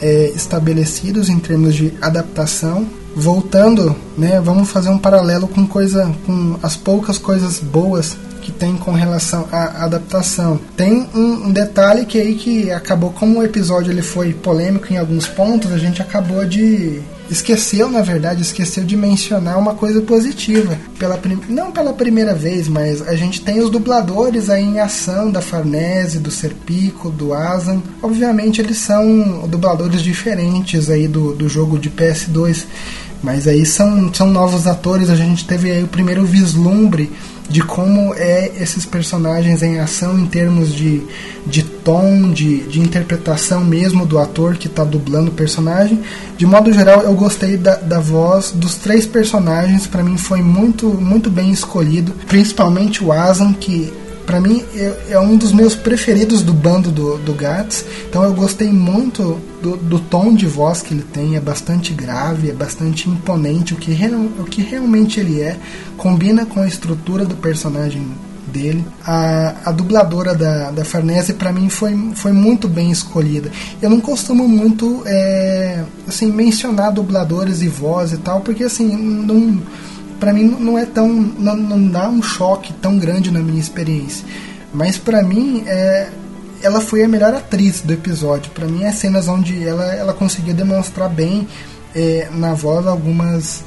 é, 0.00 0.30
estabelecidos 0.30 1.28
em 1.28 1.40
termos 1.40 1.74
de 1.74 1.92
adaptação. 2.00 2.86
Voltando, 3.18 3.96
né, 4.16 4.40
vamos 4.40 4.70
fazer 4.70 4.90
um 4.90 4.98
paralelo 4.98 5.48
com 5.48 5.66
coisa, 5.66 6.14
com 6.24 6.56
as 6.62 6.76
poucas 6.76 7.18
coisas 7.18 7.58
boas 7.58 8.16
que 8.40 8.52
tem 8.52 8.76
com 8.76 8.92
relação 8.92 9.46
à 9.50 9.84
adaptação. 9.84 10.58
Tem 10.76 11.06
um, 11.12 11.48
um, 11.48 11.52
detalhe 11.52 12.06
que 12.06 12.18
aí 12.18 12.36
que 12.36 12.70
acabou, 12.70 13.10
como 13.10 13.40
o 13.40 13.42
episódio 13.42 13.92
ele 13.92 14.02
foi 14.02 14.32
polêmico 14.32 14.92
em 14.92 14.96
alguns 14.96 15.26
pontos, 15.26 15.72
a 15.72 15.78
gente 15.78 16.00
acabou 16.00 16.44
de 16.46 17.02
esqueceu, 17.30 17.90
na 17.90 18.00
verdade, 18.00 18.42
esqueceu 18.42 18.84
de 18.84 18.96
mencionar 18.96 19.58
uma 19.58 19.74
coisa 19.74 20.00
positiva. 20.00 20.78
Pela 20.98 21.20
não 21.48 21.70
pela 21.70 21.92
primeira 21.92 22.34
vez, 22.34 22.68
mas 22.68 23.06
a 23.06 23.14
gente 23.14 23.42
tem 23.42 23.60
os 23.60 23.70
dubladores 23.70 24.48
aí 24.48 24.64
em 24.64 24.80
ação 24.80 25.30
da 25.30 25.40
Farnese, 25.40 26.18
do 26.18 26.30
Serpico, 26.30 27.10
do 27.10 27.34
Asan. 27.34 27.82
Obviamente 28.02 28.60
eles 28.60 28.78
são 28.78 29.46
dubladores 29.46 30.02
diferentes 30.02 30.88
aí 30.88 31.06
do, 31.06 31.34
do 31.34 31.48
jogo 31.48 31.78
de 31.78 31.90
PS2, 31.90 32.64
mas 33.22 33.46
aí 33.46 33.66
são, 33.66 34.12
são 34.12 34.30
novos 34.30 34.66
atores. 34.66 35.10
A 35.10 35.16
gente 35.16 35.46
teve 35.46 35.70
aí 35.70 35.82
o 35.82 35.88
primeiro 35.88 36.24
vislumbre 36.24 37.10
de 37.48 37.62
como 37.62 38.14
é 38.14 38.52
esses 38.60 38.84
personagens 38.84 39.62
em 39.62 39.78
ação 39.78 40.18
em 40.18 40.26
termos 40.26 40.74
de, 40.74 41.02
de 41.46 41.62
tom, 41.62 42.30
de, 42.30 42.58
de 42.64 42.78
interpretação 42.78 43.64
mesmo 43.64 44.04
do 44.04 44.18
ator 44.18 44.56
que 44.56 44.66
está 44.66 44.84
dublando 44.84 45.30
o 45.30 45.34
personagem. 45.34 46.00
De 46.36 46.44
modo 46.44 46.72
geral, 46.72 47.02
eu 47.02 47.14
gostei 47.14 47.56
da, 47.56 47.76
da 47.76 47.98
voz 47.98 48.52
dos 48.52 48.74
três 48.74 49.06
personagens, 49.06 49.86
para 49.86 50.02
mim 50.02 50.18
foi 50.18 50.42
muito, 50.42 50.88
muito 50.88 51.30
bem 51.30 51.50
escolhido, 51.50 52.12
principalmente 52.26 53.02
o 53.02 53.12
Asan, 53.12 53.54
que 53.54 53.92
para 54.28 54.42
mim 54.42 54.62
é, 54.74 55.12
é, 55.12 55.18
um 55.18 55.38
dos 55.38 55.52
meus 55.52 55.74
preferidos 55.74 56.42
do 56.42 56.52
bando 56.52 56.90
do, 56.90 57.16
do 57.16 57.32
Gats. 57.32 57.82
Então 58.10 58.22
eu 58.22 58.34
gostei 58.34 58.70
muito 58.70 59.40
do, 59.62 59.74
do, 59.74 59.98
tom 59.98 60.34
de 60.34 60.46
voz 60.46 60.82
que 60.82 60.92
ele 60.92 61.02
tem, 61.02 61.34
é 61.34 61.40
bastante 61.40 61.94
grave, 61.94 62.50
é 62.50 62.52
bastante 62.52 63.08
imponente, 63.08 63.72
o 63.72 63.78
que, 63.78 63.90
o 64.38 64.44
que 64.44 64.60
realmente 64.60 65.18
ele 65.18 65.40
é, 65.40 65.56
combina 65.96 66.44
com 66.44 66.60
a 66.60 66.68
estrutura 66.68 67.24
do 67.24 67.36
personagem 67.36 68.06
dele. 68.52 68.84
A, 69.02 69.54
a 69.64 69.72
dubladora 69.72 70.34
da, 70.34 70.72
da 70.72 70.84
Farnese, 70.84 71.32
para 71.32 71.50
mim, 71.50 71.70
foi, 71.70 71.96
foi 72.14 72.32
muito 72.32 72.68
bem 72.68 72.90
escolhida. 72.90 73.50
Eu 73.80 73.88
não 73.88 73.98
costumo 73.98 74.46
muito 74.46 75.04
é, 75.06 75.84
assim, 76.06 76.30
mencionar 76.30 76.92
dubladores 76.92 77.62
e 77.62 77.68
voz 77.68 78.12
e 78.12 78.18
tal, 78.18 78.42
porque 78.42 78.64
assim, 78.64 78.94
não, 78.94 79.58
pra 80.18 80.32
mim 80.32 80.44
não 80.44 80.78
é 80.78 80.84
tão. 80.84 81.08
Não, 81.08 81.56
não 81.56 81.88
dá 81.88 82.08
um 82.08 82.22
choque 82.22 82.72
tão 82.74 82.98
grande 82.98 83.30
na 83.30 83.40
minha 83.40 83.60
experiência. 83.60 84.24
Mas 84.72 84.98
para 84.98 85.22
mim, 85.22 85.64
é, 85.66 86.08
ela 86.62 86.80
foi 86.80 87.02
a 87.02 87.08
melhor 87.08 87.34
atriz 87.34 87.80
do 87.80 87.92
episódio. 87.92 88.50
Para 88.52 88.66
mim, 88.66 88.84
é 88.84 88.92
cenas 88.92 89.28
onde 89.28 89.66
ela, 89.66 89.84
ela 89.94 90.12
conseguiu 90.12 90.54
demonstrar 90.54 91.08
bem 91.08 91.46
é, 91.94 92.28
na 92.32 92.54
voz 92.54 92.86
algumas, 92.86 93.64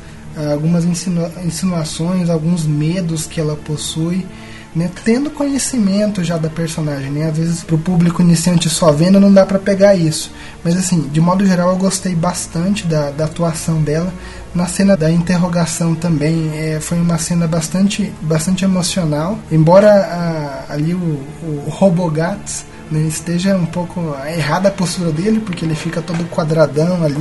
algumas 0.52 0.86
insinu 0.86 1.30
insinuações, 1.44 2.30
alguns 2.30 2.66
medos 2.66 3.26
que 3.26 3.40
ela 3.40 3.56
possui. 3.56 4.26
Né, 4.74 4.90
tendo 5.04 5.30
conhecimento 5.30 6.24
já 6.24 6.38
da 6.38 6.50
personagem, 6.50 7.12
né? 7.12 7.28
Às 7.28 7.36
vezes 7.36 7.62
pro 7.62 7.78
público 7.78 8.22
iniciante 8.22 8.70
só 8.70 8.90
vendo 8.90 9.20
não 9.20 9.30
dá 9.34 9.46
para 9.46 9.60
pegar 9.60 9.96
isso. 9.96 10.32
Mas 10.64 10.78
assim, 10.78 11.10
de 11.12 11.20
modo 11.20 11.46
geral 11.46 11.72
eu 11.72 11.76
gostei 11.76 12.16
bastante 12.16 12.88
da, 12.88 13.12
da 13.12 13.26
atuação 13.26 13.82
dela. 13.82 14.14
Na 14.54 14.68
cena 14.68 14.98
da 14.98 15.10
interrogação 15.10 15.96
também 15.96 16.52
é, 16.54 16.80
foi 16.82 17.00
uma 17.00 17.18
cena 17.18 17.48
bastante, 17.48 18.12
bastante 18.22 18.66
emocional. 18.66 19.40
Embora 19.50 19.90
a, 19.90 20.74
ali 20.74 20.94
o, 20.94 20.98
o 20.98 21.70
Robogats 21.70 22.66
né, 22.92 23.00
esteja 23.08 23.56
um 23.56 23.66
pouco 23.66 24.14
errada 24.28 24.68
a 24.68 24.72
postura 24.72 25.12
dele, 25.12 25.40
porque 25.40 25.64
ele 25.64 25.76
fica 25.76 26.02
todo 26.02 26.30
quadradão 26.30 27.02
ali, 27.04 27.16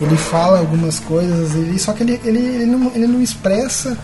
ele 0.00 0.16
fala 0.16 0.58
algumas 0.58 0.98
coisas, 0.98 1.54
ele, 1.54 1.78
só 1.78 1.92
que 1.92 2.02
ele, 2.02 2.18
ele, 2.24 2.38
ele, 2.38 2.66
não, 2.66 2.90
ele 2.94 3.06
não 3.06 3.20
expressa 3.20 3.96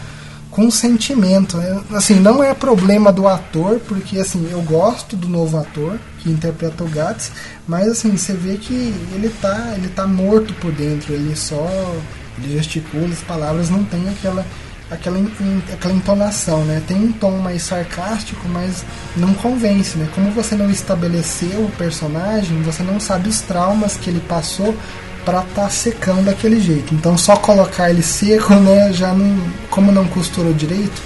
com 0.51 0.71
sentimento. 0.71 1.57
Né? 1.57 1.81
Assim, 1.95 2.15
não 2.15 2.45
é 2.45 2.53
problema 2.53 3.11
do 3.11 3.27
ator, 3.27 3.81
porque 3.89 4.19
assim, 4.19 4.47
eu 4.51 4.61
gosto 4.61 5.17
do 5.17 5.29
novo 5.29 5.57
ator 5.57 5.99
que 6.19 6.31
interpreta 6.31 6.85
o 6.85 6.89
Gats, 6.89 7.33
mas 7.67 7.89
assim, 7.89 8.17
você 8.17 8.35
vê 8.35 8.57
que 8.57 8.95
ele 9.15 9.31
tá, 9.41 9.73
ele 9.77 9.89
tá 9.89 10.07
morto 10.07 10.53
por 10.55 10.71
dentro, 10.71 11.13
ele 11.15 11.35
só 11.35 11.67
gesticula, 12.43 13.13
as 13.13 13.21
palavras 13.21 13.71
não 13.71 13.85
tem 13.85 14.09
aquela 14.09 14.45
aquela, 14.91 15.19
aquela 15.73 15.95
entonação, 15.95 16.65
né? 16.65 16.83
Tem 16.87 16.97
um 16.97 17.13
tom 17.13 17.39
mais 17.39 17.63
sarcástico, 17.63 18.49
mas 18.49 18.85
não 19.17 19.35
convence, 19.35 19.97
né? 19.97 20.09
Como 20.15 20.31
você 20.31 20.55
não 20.55 20.71
estabeleceu 20.71 21.65
o 21.65 21.73
personagem, 21.77 22.63
você 22.63 22.83
não 22.83 23.01
sabe 23.01 23.29
os 23.29 23.41
traumas 23.41 23.97
que 23.97 24.11
ele 24.11 24.21
passou 24.21 24.75
para 25.25 25.41
estar 25.41 25.63
tá 25.63 25.71
secando 25.71 26.27
daquele 26.27 26.61
jeito. 26.61 26.95
Então 26.95 27.17
só 27.17 27.37
colocar 27.37 27.91
ele 27.91 28.03
seco, 28.03 28.55
né, 28.55 28.93
já 28.93 29.13
não, 29.13 29.51
como 29.71 29.91
não 29.91 30.07
costurou 30.07 30.53
direito, 30.53 31.03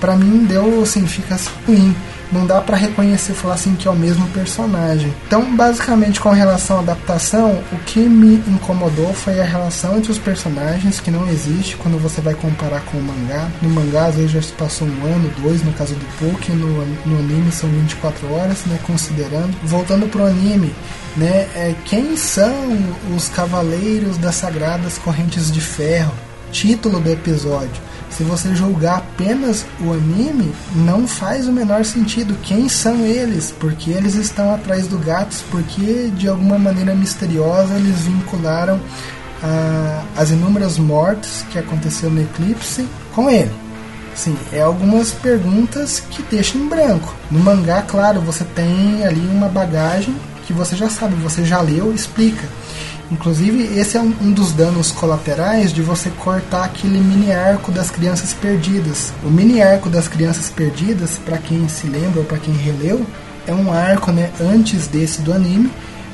para 0.00 0.14
mim 0.14 0.44
deu 0.44 0.82
assim, 0.82 1.06
fica 1.06 1.36
ruim 1.66 1.94
não 2.32 2.46
dá 2.46 2.60
para 2.60 2.76
reconhecer 2.76 3.32
falar 3.34 3.54
assim 3.54 3.74
que 3.74 3.88
é 3.88 3.90
o 3.90 3.96
mesmo 3.96 4.26
personagem. 4.28 5.12
Então, 5.26 5.54
basicamente, 5.56 6.20
com 6.20 6.30
relação 6.30 6.78
à 6.78 6.80
adaptação, 6.80 7.62
o 7.72 7.78
que 7.86 8.00
me 8.00 8.36
incomodou 8.48 9.12
foi 9.14 9.40
a 9.40 9.44
relação 9.44 9.96
entre 9.96 10.10
os 10.10 10.18
personagens 10.18 11.00
que 11.00 11.10
não 11.10 11.28
existe 11.28 11.76
quando 11.76 11.98
você 11.98 12.20
vai 12.20 12.34
comparar 12.34 12.80
com 12.82 12.98
o 12.98 13.02
mangá. 13.02 13.48
No 13.62 13.70
mangá, 13.70 14.06
às 14.06 14.16
vezes 14.16 14.30
já 14.30 14.42
se 14.42 14.52
passou 14.52 14.86
um 14.86 15.04
ano, 15.04 15.32
dois, 15.42 15.62
no 15.62 15.72
caso 15.72 15.94
do 15.94 16.04
Poké, 16.18 16.52
no, 16.52 16.86
no 17.06 17.18
anime 17.18 17.50
são 17.52 17.68
24 17.68 18.32
horas, 18.32 18.64
né, 18.66 18.78
considerando. 18.86 19.56
Voltando 19.64 20.06
pro 20.08 20.26
anime, 20.26 20.74
né, 21.16 21.48
é, 21.54 21.74
quem 21.84 22.16
são 22.16 22.54
os 23.16 23.28
cavaleiros 23.28 24.18
das 24.18 24.36
sagradas 24.36 24.98
correntes 24.98 25.50
de 25.50 25.60
ferro? 25.60 26.12
Título 26.50 26.98
do 26.98 27.10
episódio 27.10 27.87
se 28.10 28.22
você 28.24 28.54
julgar 28.54 28.98
apenas 28.98 29.64
o 29.80 29.92
anime, 29.92 30.52
não 30.74 31.06
faz 31.06 31.46
o 31.46 31.52
menor 31.52 31.84
sentido. 31.84 32.36
Quem 32.42 32.68
são 32.68 33.04
eles? 33.04 33.54
Porque 33.58 33.90
eles 33.90 34.14
estão 34.14 34.52
atrás 34.52 34.86
do 34.86 34.98
Gatos? 34.98 35.42
Porque 35.50 36.10
de 36.16 36.28
alguma 36.28 36.58
maneira 36.58 36.94
misteriosa 36.94 37.74
eles 37.74 38.00
vincularam 38.00 38.80
ah, 39.42 40.04
as 40.16 40.30
inúmeras 40.30 40.78
mortes 40.78 41.44
que 41.50 41.58
aconteceu 41.58 42.10
no 42.10 42.20
eclipse 42.20 42.88
com 43.14 43.30
ele? 43.30 43.52
Sim, 44.14 44.36
é 44.52 44.60
algumas 44.60 45.12
perguntas 45.12 46.00
que 46.10 46.22
deixam 46.22 46.62
em 46.62 46.68
branco. 46.68 47.14
No 47.30 47.38
mangá, 47.38 47.82
claro, 47.82 48.20
você 48.20 48.42
tem 48.42 49.04
ali 49.06 49.24
uma 49.28 49.48
bagagem 49.48 50.16
que 50.44 50.52
você 50.52 50.74
já 50.74 50.88
sabe, 50.88 51.14
você 51.16 51.44
já 51.44 51.60
leu, 51.60 51.94
explica. 51.94 52.48
Inclusive, 53.10 53.78
esse 53.78 53.96
é 53.96 54.00
um, 54.00 54.14
um, 54.20 54.32
dos 54.32 54.52
danos 54.52 54.92
colaterais 54.92 55.72
de 55.72 55.80
você 55.80 56.10
cortar 56.10 56.64
aquele 56.64 56.98
mini 56.98 57.32
arco 57.32 57.72
das 57.72 57.90
crianças 57.90 58.34
perdidas. 58.34 59.12
O 59.24 59.30
mini 59.30 59.62
arco 59.62 59.88
das 59.88 60.06
crianças 60.06 60.50
perdidas, 60.50 61.18
para 61.18 61.38
quem 61.38 61.66
se 61.68 61.86
lembra 61.86 62.20
ou 62.20 62.26
para 62.26 62.38
quem 62.38 62.54
releu, 62.54 63.06
é 63.46 63.54
um 63.54 63.72
arco 63.72 64.12
né, 64.12 64.30
antes 64.38 64.86
desse 64.86 65.22
do 65.22 65.32
anime, 65.32 65.70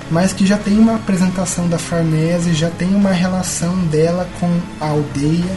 mas 0.08 0.32
que 0.32 0.46
já 0.46 0.56
tem 0.56 0.78
uma 0.78 0.94
apresentação 0.94 1.68
da 1.68 1.78
Farnese, 1.78 2.54
já 2.54 2.70
tem 2.70 2.94
uma 2.94 3.10
relação 3.10 3.76
dela 3.86 4.28
com 4.38 4.60
a 4.80 4.90
aldeia, 4.90 5.56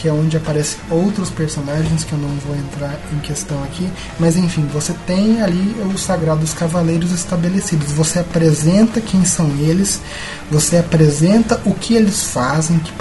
que 0.00 0.08
é 0.08 0.12
onde 0.12 0.36
aparecem 0.36 0.78
outros 0.88 1.28
personagens 1.28 2.04
que 2.04 2.12
eu 2.12 2.18
não 2.18 2.34
vou 2.46 2.56
entrar 2.56 2.98
em 3.12 3.18
questão 3.18 3.62
aqui, 3.64 3.88
mas 4.18 4.36
enfim, 4.36 4.66
você 4.72 4.94
tem 5.06 5.42
ali 5.42 5.76
os 5.94 6.00
sagrados 6.02 6.54
cavaleiros 6.54 7.12
estabelecidos. 7.12 7.92
Você 7.92 8.18
apresenta 8.18 9.00
quem 9.00 9.24
são 9.24 9.46
eles, 9.58 10.00
você 10.50 10.78
apresenta 10.78 11.60
o 11.66 11.74
que 11.74 11.94
eles 11.94 12.24
fazem, 12.24 12.78
que 12.78 12.92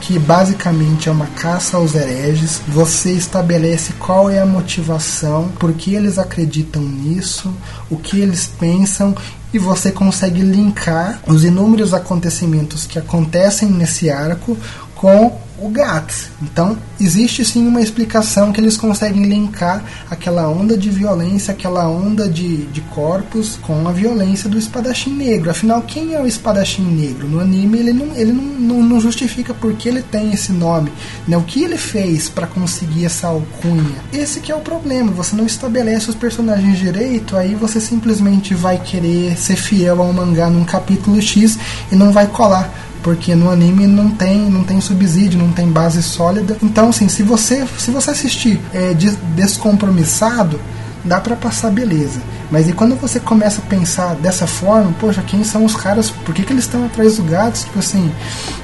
que 0.00 0.18
basicamente 0.18 1.08
é 1.08 1.12
uma 1.12 1.28
caça 1.28 1.76
aos 1.76 1.94
hereges. 1.94 2.60
Você 2.66 3.12
estabelece 3.12 3.92
qual 3.92 4.28
é 4.28 4.40
a 4.40 4.46
motivação, 4.46 5.48
por 5.60 5.72
que 5.72 5.94
eles 5.94 6.18
acreditam 6.18 6.82
nisso, 6.82 7.54
o 7.88 7.96
que 7.96 8.18
eles 8.18 8.48
pensam 8.58 9.14
e 9.52 9.58
você 9.58 9.92
consegue 9.92 10.40
linkar 10.40 11.20
os 11.26 11.44
inúmeros 11.44 11.92
acontecimentos 11.92 12.86
que 12.86 12.98
acontecem 12.98 13.68
nesse 13.70 14.10
arco 14.10 14.56
com 15.02 15.36
o 15.58 15.68
GATS. 15.68 16.28
Então, 16.40 16.78
existe 17.00 17.44
sim 17.44 17.66
uma 17.66 17.80
explicação 17.80 18.52
que 18.52 18.60
eles 18.60 18.76
conseguem 18.76 19.24
linkar 19.24 19.82
aquela 20.08 20.48
onda 20.48 20.78
de 20.78 20.90
violência, 20.90 21.52
aquela 21.52 21.88
onda 21.88 22.28
de, 22.28 22.66
de 22.66 22.80
corpos 22.82 23.58
com 23.62 23.88
a 23.88 23.92
violência 23.92 24.48
do 24.48 24.56
espadachim 24.56 25.10
negro. 25.10 25.50
Afinal, 25.50 25.82
quem 25.82 26.14
é 26.14 26.20
o 26.20 26.26
espadachim 26.26 26.84
negro? 26.84 27.28
No 27.28 27.40
anime, 27.40 27.78
ele 27.78 27.92
não, 27.92 28.14
ele 28.14 28.32
não, 28.32 28.44
não, 28.44 28.82
não 28.82 29.00
justifica 29.00 29.52
por 29.52 29.74
que 29.74 29.88
ele 29.88 30.02
tem 30.02 30.32
esse 30.32 30.52
nome. 30.52 30.92
Né? 31.26 31.36
O 31.36 31.42
que 31.42 31.64
ele 31.64 31.76
fez 31.76 32.28
para 32.28 32.46
conseguir 32.46 33.04
essa 33.04 33.26
alcunha? 33.26 34.02
Esse 34.12 34.38
que 34.38 34.52
é 34.52 34.54
o 34.54 34.60
problema. 34.60 35.10
Você 35.12 35.34
não 35.34 35.46
estabelece 35.46 36.10
os 36.10 36.16
personagens 36.16 36.78
direito, 36.78 37.36
aí 37.36 37.56
você 37.56 37.80
simplesmente 37.80 38.54
vai 38.54 38.78
querer 38.78 39.36
ser 39.36 39.56
fiel 39.56 40.00
ao 40.00 40.12
mangá 40.12 40.48
num 40.48 40.64
capítulo 40.64 41.20
X 41.20 41.58
e 41.90 41.96
não 41.96 42.12
vai 42.12 42.28
colar 42.28 42.91
porque 43.02 43.34
no 43.34 43.50
anime 43.50 43.86
não 43.86 44.10
tem 44.10 44.50
não 44.50 44.62
tem 44.64 44.80
subsídio, 44.80 45.38
não 45.38 45.52
tem 45.52 45.68
base 45.68 46.02
sólida. 46.02 46.56
Então, 46.62 46.88
assim, 46.88 47.08
se 47.08 47.22
você 47.22 47.66
se 47.78 47.90
você 47.90 48.10
assistir 48.10 48.60
é, 48.72 48.94
descompromissado, 49.34 50.60
dá 51.04 51.20
para 51.20 51.36
passar 51.36 51.70
beleza. 51.70 52.20
Mas 52.50 52.68
e 52.68 52.72
quando 52.72 52.94
você 52.96 53.18
começa 53.18 53.60
a 53.60 53.64
pensar 53.64 54.14
dessa 54.16 54.46
forma, 54.46 54.94
poxa, 55.00 55.22
quem 55.22 55.42
são 55.42 55.64
os 55.64 55.74
caras? 55.74 56.10
Por 56.10 56.34
que, 56.34 56.42
que 56.42 56.52
eles 56.52 56.64
estão 56.64 56.84
atrás 56.84 57.16
do 57.16 57.24
gato? 57.24 57.60
Tipo 57.60 57.78
assim, 57.78 58.12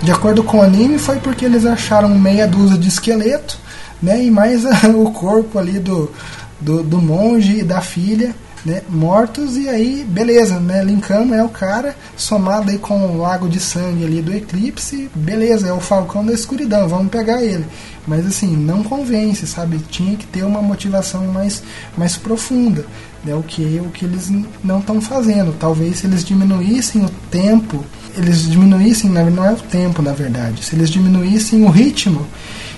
de 0.03 0.11
acordo 0.11 0.43
com 0.43 0.59
o 0.59 0.63
anime, 0.63 0.99
foi 0.99 1.19
porque 1.19 1.45
eles 1.45 1.65
acharam 1.65 2.09
meia 2.11 2.47
dúzia 2.47 2.79
de 2.79 2.89
esqueleto, 2.89 3.59
né? 4.03 4.23
E 4.23 4.31
mais 4.31 4.65
o 4.95 5.11
corpo 5.11 5.59
ali 5.59 5.79
do, 5.79 6.11
do, 6.61 6.83
do 6.83 7.01
monge 7.01 7.59
e 7.59 7.63
da 7.63 7.81
filha 7.81 8.35
né, 8.69 8.83
mortos 8.89 9.57
e 9.57 9.69
aí 9.69 10.05
beleza, 10.07 10.61
né, 10.61 10.85
linkamos 10.85 11.37
é 11.37 11.43
o 11.43 11.49
cara 11.49 11.97
somado 12.17 12.71
aí 12.71 12.79
com 12.79 13.01
o 13.01 13.19
lago 13.19 13.49
de 13.49 13.59
sangue 13.59 14.05
ali 14.05 14.21
do 14.21 14.33
eclipse, 14.33 15.11
beleza, 15.15 15.69
é 15.69 15.73
o 15.73 15.81
falcão 15.81 16.25
da 16.25 16.33
escuridão, 16.33 16.87
vamos 16.87 17.09
pegar 17.09 17.43
ele. 17.43 17.65
Mas 18.07 18.27
assim, 18.27 18.57
não 18.57 18.83
convence, 18.83 19.47
sabe? 19.47 19.79
Tinha 19.91 20.17
que 20.17 20.27
ter 20.27 20.43
uma 20.43 20.63
motivação 20.63 21.27
mais, 21.27 21.63
mais 21.97 22.17
profunda, 22.17 22.87
né, 23.25 23.35
o 23.35 23.43
que 23.43 23.81
o 23.85 23.91
que 23.91 24.05
eles 24.05 24.31
não 24.63 24.81
estão 24.81 25.01
fazendo. 25.01 25.55
Talvez 25.59 25.99
se 25.99 26.07
eles 26.07 26.25
diminuíssem 26.25 27.05
o 27.05 27.11
tempo, 27.31 27.85
eles 28.17 28.43
diminuíssem, 28.43 29.11
não 29.11 29.45
é 29.45 29.53
o 29.53 29.57
tempo, 29.57 30.03
na 30.03 30.13
verdade, 30.13 30.65
se 30.65 30.75
eles 30.75 30.91
diminuíssem 30.91 31.65
o 31.65 31.71
ritmo, 31.71 32.27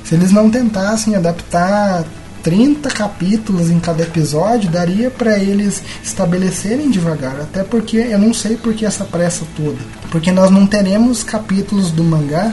se 0.05 0.15
eles 0.15 0.33
não 0.33 0.51
tentassem 0.51 1.15
adaptar 1.15 2.05
30 2.43 2.89
capítulos 2.91 3.71
em 3.71 3.79
cada 3.79 4.03
episódio, 4.03 4.71
daria 4.71 5.11
para 5.11 5.39
eles 5.39 5.83
estabelecerem 6.03 6.91
devagar. 6.91 7.41
Até 7.41 7.63
porque 7.63 7.97
eu 7.97 8.19
não 8.19 8.35
sei 8.35 8.57
por 8.57 8.75
que 8.75 8.87
essa 8.87 9.05
pressa 9.05 9.45
toda. 9.57 9.79
Porque 10.11 10.33
nós 10.33 10.51
não 10.51 10.67
teremos 10.67 11.23
capítulos 11.23 11.91
do 11.91 12.05
mangá 12.05 12.53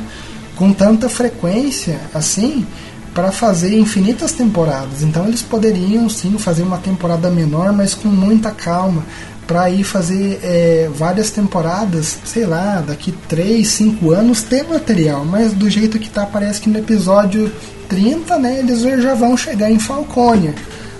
com 0.56 0.74
tanta 0.74 1.08
frequência 1.08 2.00
assim 2.14 2.66
para 3.14 3.32
fazer 3.32 3.76
infinitas 3.78 4.32
temporadas. 4.34 5.02
Então 5.02 5.28
eles 5.28 5.42
poderiam 5.42 6.08
sim 6.08 6.38
fazer 6.38 6.62
uma 6.62 6.78
temporada 6.78 7.30
menor, 7.32 7.74
mas 7.74 7.96
com 7.96 8.10
muita 8.10 8.52
calma. 8.52 9.04
Para 9.48 9.70
ir 9.70 9.84
fazer 9.84 10.40
é, 10.44 10.90
várias 10.94 11.32
temporadas, 11.32 12.18
sei 12.26 12.46
lá, 12.46 12.84
daqui 12.86 13.14
3, 13.30 13.66
5 13.66 14.12
anos 14.12 14.44
ter 14.44 14.68
material, 14.68 15.24
mas 15.24 15.54
do 15.54 15.70
jeito 15.70 15.98
que 15.98 16.10
tá, 16.10 16.26
parece 16.26 16.60
que 16.60 16.70
no 16.70 16.78
episódio 16.78 17.50
30, 17.88 18.38
né, 18.38 18.60
eles 18.60 18.82
já 18.82 19.16
vão 19.16 19.38
chegar 19.38 19.72
em 19.72 19.80
Falcônia. 19.80 20.54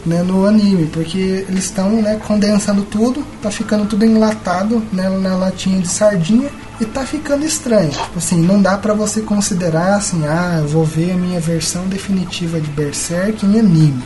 né, 0.08 0.24
no 0.24 0.46
anime, 0.46 0.86
porque 0.88 1.46
eles 1.50 1.66
estão 1.66 2.02
né, 2.02 2.20
condensando 2.26 2.84
tudo, 2.84 3.26
tá 3.42 3.52
ficando 3.52 3.86
tudo 3.86 4.06
enlatado 4.06 4.82
né, 4.92 5.10
na 5.10 5.36
latinha 5.36 5.82
de 5.82 5.88
sardinha 5.88 6.50
e 6.80 6.86
tá 6.86 7.06
ficando 7.06 7.46
estranho. 7.46 7.92
Tipo 7.92 8.18
assim, 8.18 8.42
não 8.42 8.62
dá 8.62 8.78
para 8.78 8.94
você 8.94 9.22
considerar 9.22 9.96
assim, 9.96 10.26
ah, 10.26 10.60
eu 10.62 10.68
vou 10.68 10.86
ver 10.86 11.12
a 11.12 11.16
minha 11.16 11.40
versão 11.40 11.88
definitiva 11.88 12.60
de 12.60 12.70
Berserk 12.70 13.46
em 13.46 13.60
anime. 13.60 14.04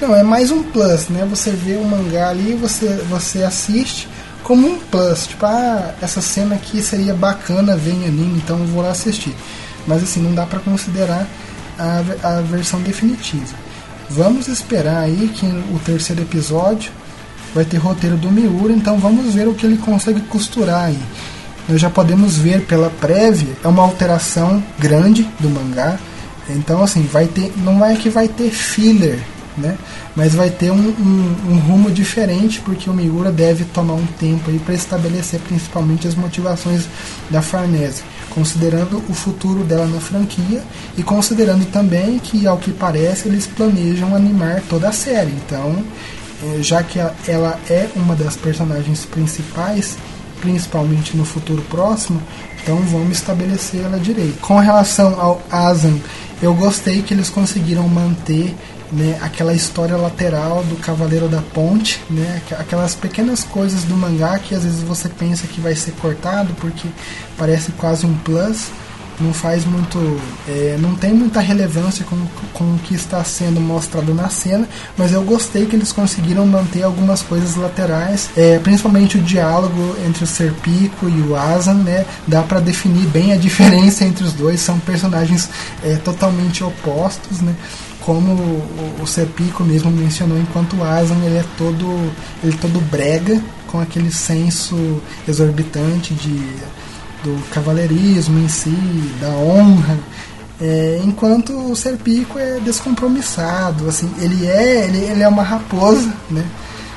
Não, 0.00 0.14
é 0.14 0.22
mais 0.22 0.50
um 0.50 0.62
plus, 0.62 1.08
né? 1.08 1.24
Você 1.30 1.50
vê 1.50 1.76
o 1.76 1.84
mangá 1.84 2.28
ali, 2.28 2.54
você, 2.54 2.88
você 3.08 3.42
assiste 3.42 4.08
como 4.42 4.66
um 4.66 4.78
plus. 4.78 5.28
Tipo, 5.28 5.46
ah, 5.46 5.94
essa 6.02 6.20
cena 6.20 6.56
aqui 6.56 6.82
seria 6.82 7.14
bacana 7.14 7.76
ver 7.76 7.92
em 7.92 8.06
anime, 8.06 8.38
então 8.38 8.58
eu 8.58 8.66
vou 8.66 8.82
lá 8.82 8.90
assistir. 8.90 9.34
Mas 9.86 10.02
assim, 10.02 10.20
não 10.20 10.34
dá 10.34 10.46
para 10.46 10.58
considerar 10.58 11.26
a, 11.78 12.02
a 12.22 12.40
versão 12.40 12.80
definitiva. 12.80 13.54
Vamos 14.10 14.48
esperar 14.48 14.98
aí 14.98 15.30
que 15.32 15.46
o 15.46 15.78
terceiro 15.84 16.22
episódio 16.22 16.92
vai 17.54 17.64
ter 17.64 17.78
roteiro 17.78 18.16
do 18.16 18.30
Miura, 18.30 18.72
então 18.72 18.98
vamos 18.98 19.32
ver 19.32 19.46
o 19.46 19.54
que 19.54 19.64
ele 19.64 19.78
consegue 19.78 20.20
costurar 20.22 20.86
aí. 20.86 20.98
Nós 21.68 21.80
já 21.80 21.88
podemos 21.88 22.36
ver 22.36 22.66
pela 22.66 22.90
prévia, 22.90 23.54
é 23.62 23.68
uma 23.68 23.82
alteração 23.82 24.62
grande 24.78 25.22
do 25.38 25.48
mangá. 25.48 25.98
Então 26.48 26.82
assim, 26.82 27.02
vai 27.10 27.26
ter, 27.26 27.52
não 27.56 27.82
é 27.84 27.94
que 27.94 28.10
vai 28.10 28.28
ter 28.28 28.50
filler 28.50 29.20
né? 29.56 29.76
Mas 30.14 30.34
vai 30.34 30.50
ter 30.50 30.70
um, 30.70 30.76
um, 30.76 31.36
um, 31.50 31.58
rumo 31.58 31.90
diferente 31.90 32.60
porque 32.60 32.88
o 32.88 32.92
Miura 32.92 33.30
deve 33.30 33.64
tomar 33.64 33.94
um 33.94 34.06
tempo 34.18 34.50
aí 34.50 34.58
para 34.58 34.74
estabelecer 34.74 35.40
principalmente 35.40 36.06
as 36.06 36.14
motivações 36.14 36.86
da 37.30 37.40
Farnese, 37.40 38.02
considerando 38.30 39.02
o 39.08 39.14
futuro 39.14 39.64
dela 39.64 39.86
na 39.86 40.00
franquia 40.00 40.62
e 40.96 41.02
considerando 41.02 41.64
também 41.70 42.18
que, 42.18 42.46
ao 42.46 42.58
que 42.58 42.72
parece, 42.72 43.28
eles 43.28 43.46
planejam 43.46 44.14
animar 44.14 44.62
toda 44.68 44.88
a 44.88 44.92
série. 44.92 45.32
Então, 45.32 45.84
eh, 46.42 46.62
já 46.62 46.82
que 46.82 46.98
ela 46.98 47.58
é 47.70 47.88
uma 47.94 48.14
das 48.14 48.36
personagens 48.36 49.04
principais, 49.04 49.96
principalmente 50.40 51.16
no 51.16 51.24
futuro 51.24 51.62
próximo, 51.70 52.20
então 52.62 52.76
vamos 52.78 53.18
estabelecer 53.18 53.82
ela 53.82 53.98
direito. 53.98 54.40
Com 54.40 54.58
relação 54.58 55.20
ao 55.20 55.42
Azan, 55.50 55.98
eu 56.42 56.54
gostei 56.54 57.02
que 57.02 57.14
eles 57.14 57.30
conseguiram 57.30 57.86
manter 57.88 58.54
né, 58.94 59.18
aquela 59.20 59.52
história 59.52 59.96
lateral 59.96 60.62
do 60.64 60.76
Cavaleiro 60.76 61.28
da 61.28 61.42
Ponte, 61.42 62.00
né, 62.08 62.40
aquelas 62.58 62.94
pequenas 62.94 63.44
coisas 63.44 63.82
do 63.84 63.96
mangá 63.96 64.38
que 64.38 64.54
às 64.54 64.62
vezes 64.62 64.82
você 64.82 65.08
pensa 65.08 65.46
que 65.46 65.60
vai 65.60 65.74
ser 65.74 65.92
cortado 65.92 66.54
porque 66.60 66.88
parece 67.36 67.72
quase 67.72 68.06
um 68.06 68.14
plus, 68.18 68.68
não 69.20 69.32
faz 69.32 69.64
muito, 69.64 70.20
é, 70.48 70.76
não 70.80 70.94
tem 70.94 71.12
muita 71.12 71.40
relevância 71.40 72.04
com, 72.04 72.16
com 72.52 72.64
o 72.74 72.78
que 72.78 72.94
está 72.94 73.22
sendo 73.22 73.60
mostrado 73.60 74.12
na 74.12 74.28
cena, 74.28 74.68
mas 74.96 75.12
eu 75.12 75.22
gostei 75.22 75.66
que 75.66 75.76
eles 75.76 75.92
conseguiram 75.92 76.46
manter 76.46 76.82
algumas 76.82 77.22
coisas 77.22 77.54
laterais, 77.56 78.30
é, 78.36 78.58
principalmente 78.58 79.18
o 79.18 79.22
diálogo 79.22 79.96
entre 80.04 80.24
o 80.24 80.26
Serpico 80.26 81.08
e 81.08 81.20
o 81.20 81.36
Asan, 81.36 81.74
né, 81.74 82.04
dá 82.26 82.42
para 82.42 82.60
definir 82.60 83.06
bem 83.06 83.32
a 83.32 83.36
diferença 83.36 84.04
entre 84.04 84.24
os 84.24 84.32
dois, 84.32 84.60
são 84.60 84.78
personagens 84.80 85.48
é, 85.82 85.96
totalmente 85.96 86.64
opostos, 86.64 87.40
né, 87.40 87.54
como 88.04 88.32
o, 88.32 89.02
o 89.02 89.06
Serpico 89.06 89.64
mesmo 89.64 89.90
mencionou, 89.90 90.38
enquanto 90.38 90.76
o 90.76 90.84
Asan 90.84 91.16
ele 91.24 91.38
é 91.38 91.44
todo, 91.56 92.12
ele 92.42 92.54
é 92.54 92.58
todo 92.58 92.80
brega, 92.80 93.40
com 93.66 93.80
aquele 93.80 94.12
senso 94.12 95.00
exorbitante 95.26 96.14
de, 96.14 96.38
do 97.24 97.42
cavaleirismo 97.50 98.38
em 98.38 98.48
si, 98.48 98.70
da 99.20 99.30
honra, 99.30 99.98
é, 100.60 101.00
enquanto 101.02 101.52
o 101.52 101.74
Serpico 101.74 102.38
é 102.38 102.60
descompromissado, 102.60 103.88
assim, 103.88 104.10
ele 104.18 104.46
é, 104.46 104.84
ele, 104.86 104.98
ele 104.98 105.22
é 105.22 105.28
uma 105.28 105.42
raposa, 105.42 106.12
né? 106.30 106.44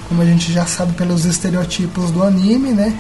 Como 0.07 0.21
a 0.21 0.25
gente 0.25 0.53
já 0.53 0.65
sabe 0.65 0.93
pelos 0.93 1.25
estereotipos 1.25 2.11
do 2.11 2.23
anime, 2.23 2.71
né? 2.71 2.93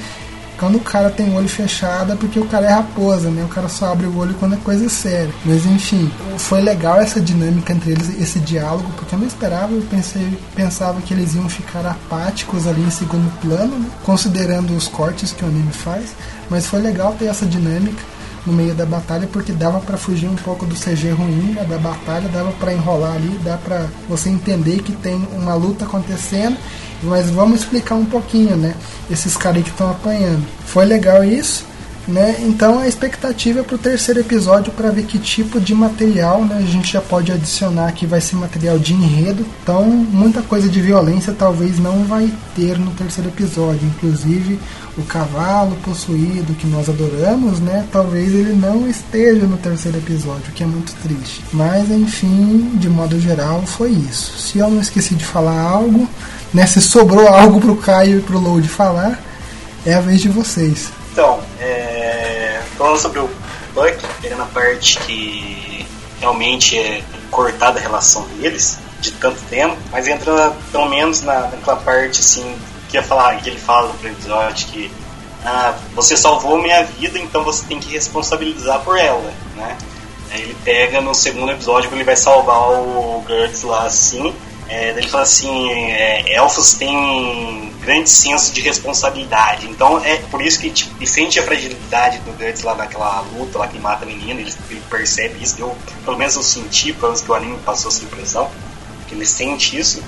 Quando 0.57 0.77
o 0.77 0.81
cara 0.81 1.09
tem 1.09 1.29
o 1.29 1.35
olho 1.35 1.47
fechado 1.47 2.13
é 2.13 2.15
porque 2.15 2.39
o 2.39 2.45
cara 2.45 2.65
é 2.65 2.71
raposa, 2.71 3.29
né? 3.29 3.43
O 3.43 3.47
cara 3.47 3.69
só 3.69 3.91
abre 3.91 4.07
o 4.07 4.17
olho 4.17 4.33
quando 4.35 4.55
é 4.55 4.57
coisa 4.57 4.89
séria. 4.89 5.33
Mas 5.45 5.65
enfim, 5.65 6.11
foi 6.37 6.61
legal 6.61 6.99
essa 6.99 7.21
dinâmica 7.21 7.73
entre 7.73 7.91
eles, 7.91 8.19
esse 8.19 8.39
diálogo, 8.39 8.91
porque 8.95 9.13
eu 9.13 9.19
não 9.19 9.27
esperava, 9.27 9.73
eu 9.73 9.81
pensei, 9.83 10.37
pensava 10.55 10.99
que 11.01 11.13
eles 11.13 11.35
iam 11.35 11.47
ficar 11.47 11.85
apáticos 11.85 12.67
ali 12.67 12.81
em 12.81 12.89
segundo 12.89 13.31
plano, 13.39 13.77
né? 13.77 13.89
considerando 14.03 14.75
os 14.75 14.87
cortes 14.87 15.31
que 15.31 15.43
o 15.43 15.47
anime 15.47 15.71
faz. 15.71 16.15
Mas 16.49 16.65
foi 16.65 16.81
legal 16.81 17.15
ter 17.17 17.25
essa 17.25 17.45
dinâmica 17.45 18.01
no 18.47 18.53
meio 18.53 18.73
da 18.73 18.85
batalha 18.85 19.27
porque 19.27 19.51
dava 19.51 19.79
para 19.81 19.97
fugir 19.97 20.27
um 20.27 20.35
pouco 20.35 20.65
do 20.65 20.73
CG 20.73 21.11
ruim 21.11 21.53
né, 21.53 21.65
da 21.65 21.77
batalha, 21.77 22.29
dava 22.29 22.51
para 22.53 22.73
enrolar 22.73 23.15
ali, 23.15 23.37
dá 23.43 23.57
para 23.57 23.87
você 24.07 24.29
entender 24.29 24.81
que 24.81 24.93
tem 24.93 25.27
uma 25.33 25.53
luta 25.53 25.83
acontecendo 25.83 26.57
mas 27.03 27.29
vamos 27.29 27.61
explicar 27.61 27.95
um 27.95 28.05
pouquinho, 28.05 28.55
né? 28.55 28.75
Esses 29.09 29.35
caras 29.37 29.63
que 29.63 29.69
estão 29.69 29.89
apanhando. 29.91 30.45
Foi 30.65 30.85
legal 30.85 31.23
isso, 31.23 31.65
né? 32.07 32.37
Então 32.39 32.79
a 32.79 32.87
expectativa 32.87 33.59
é 33.59 33.63
para 33.63 33.75
o 33.75 33.79
terceiro 33.79 34.19
episódio 34.19 34.71
para 34.71 34.89
ver 34.89 35.03
que 35.03 35.19
tipo 35.19 35.59
de 35.59 35.73
material, 35.73 36.43
né? 36.45 36.57
A 36.57 36.71
gente 36.71 36.93
já 36.93 37.01
pode 37.01 37.31
adicionar 37.31 37.91
que 37.91 38.05
vai 38.05 38.21
ser 38.21 38.35
material 38.37 38.79
de 38.79 38.93
enredo. 38.93 39.45
Então 39.61 39.83
muita 39.85 40.41
coisa 40.41 40.69
de 40.69 40.81
violência 40.81 41.33
talvez 41.37 41.77
não 41.77 42.03
vai 42.05 42.31
ter 42.55 42.77
no 42.77 42.91
terceiro 42.91 43.29
episódio. 43.29 43.85
Inclusive 43.85 44.59
o 44.97 45.03
cavalo 45.03 45.75
possuído 45.83 46.55
que 46.55 46.65
nós 46.67 46.89
adoramos, 46.89 47.59
né? 47.59 47.85
Talvez 47.91 48.33
ele 48.33 48.53
não 48.53 48.87
esteja 48.89 49.45
no 49.45 49.57
terceiro 49.57 49.97
episódio, 49.97 50.49
o 50.49 50.51
que 50.51 50.63
é 50.63 50.65
muito 50.65 50.93
triste. 51.03 51.43
Mas 51.53 51.89
enfim, 51.91 52.71
de 52.75 52.89
modo 52.89 53.19
geral 53.19 53.61
foi 53.65 53.91
isso. 53.91 54.37
Se 54.39 54.57
eu 54.57 54.69
não 54.69 54.81
esqueci 54.81 55.15
de 55.15 55.23
falar 55.25 55.61
algo 55.61 56.07
né? 56.53 56.65
Se 56.65 56.81
sobrou 56.81 57.27
algo 57.27 57.59
pro 57.59 57.75
Caio 57.77 58.19
e 58.19 58.21
pro 58.21 58.39
Load 58.39 58.67
falar, 58.67 59.19
é 59.85 59.93
a 59.93 59.99
vez 59.99 60.21
de 60.21 60.29
vocês. 60.29 60.89
Então, 61.11 61.39
é, 61.59 62.61
falando 62.77 62.97
sobre 62.97 63.19
o 63.19 63.29
Buck, 63.73 63.97
pegando 64.21 64.43
a 64.43 64.45
parte 64.45 64.97
que 64.99 65.85
realmente 66.19 66.77
é 66.77 67.03
cortada 67.29 67.79
a 67.79 67.81
relação 67.81 68.25
deles 68.39 68.77
de 68.99 69.11
tanto 69.11 69.39
tempo, 69.49 69.77
mas 69.91 70.07
entra 70.07 70.51
pelo 70.71 70.89
menos 70.89 71.21
na, 71.21 71.41
naquela 71.41 71.77
parte 71.77 72.19
assim 72.19 72.55
que 72.89 72.97
ia 72.97 73.03
falar, 73.03 73.37
que 73.37 73.49
ele 73.49 73.59
fala 73.59 73.93
no 74.01 74.09
episódio 74.09 74.67
que 74.67 74.91
ah, 75.45 75.77
você 75.93 76.17
salvou 76.17 76.61
minha 76.61 76.83
vida, 76.83 77.19
então 77.19 77.43
você 77.43 77.65
tem 77.65 77.79
que 77.79 77.91
responsabilizar 77.91 78.81
por 78.81 78.97
ela, 78.97 79.33
né? 79.55 79.77
Aí 80.31 80.41
ele 80.41 80.57
pega 80.63 80.99
no 80.99 81.13
segundo 81.13 81.51
episódio 81.51 81.89
quando 81.89 81.99
ele 81.99 82.03
vai 82.03 82.15
salvar 82.17 82.69
o 82.71 83.23
Gertz 83.27 83.63
lá 83.63 83.83
assim, 83.83 84.33
é, 84.69 84.89
ele 84.89 85.07
fala 85.07 85.23
assim: 85.23 85.71
é, 85.71 86.33
elfos 86.35 86.73
têm 86.73 87.73
grande 87.81 88.09
senso 88.09 88.51
de 88.51 88.59
responsabilidade. 88.61 89.67
Então 89.67 90.03
é 90.03 90.17
por 90.17 90.41
isso 90.41 90.59
que 90.59 90.69
tipo, 90.69 90.93
ele 90.97 91.07
sente 91.07 91.39
a 91.39 91.43
fragilidade 91.43 92.19
do 92.19 92.31
Guts 92.33 92.63
lá 92.63 92.75
naquela 92.75 93.21
luta 93.21 93.59
lá 93.59 93.67
que 93.67 93.79
mata 93.79 94.03
a 94.03 94.07
menina. 94.07 94.41
Ele, 94.41 94.53
ele 94.69 94.81
percebe 94.89 95.41
isso. 95.41 95.55
Eu, 95.59 95.75
pelo 96.03 96.17
menos 96.17 96.35
eu 96.35 96.43
senti, 96.43 96.91
pelo 96.91 97.07
menos 97.07 97.21
que 97.21 97.31
o 97.31 97.33
anime 97.33 97.57
passou 97.59 97.89
essa 97.89 98.03
impressão, 98.03 98.51
que 99.07 99.15
ele 99.15 99.25
sente 99.25 99.77
isso. 99.77 100.03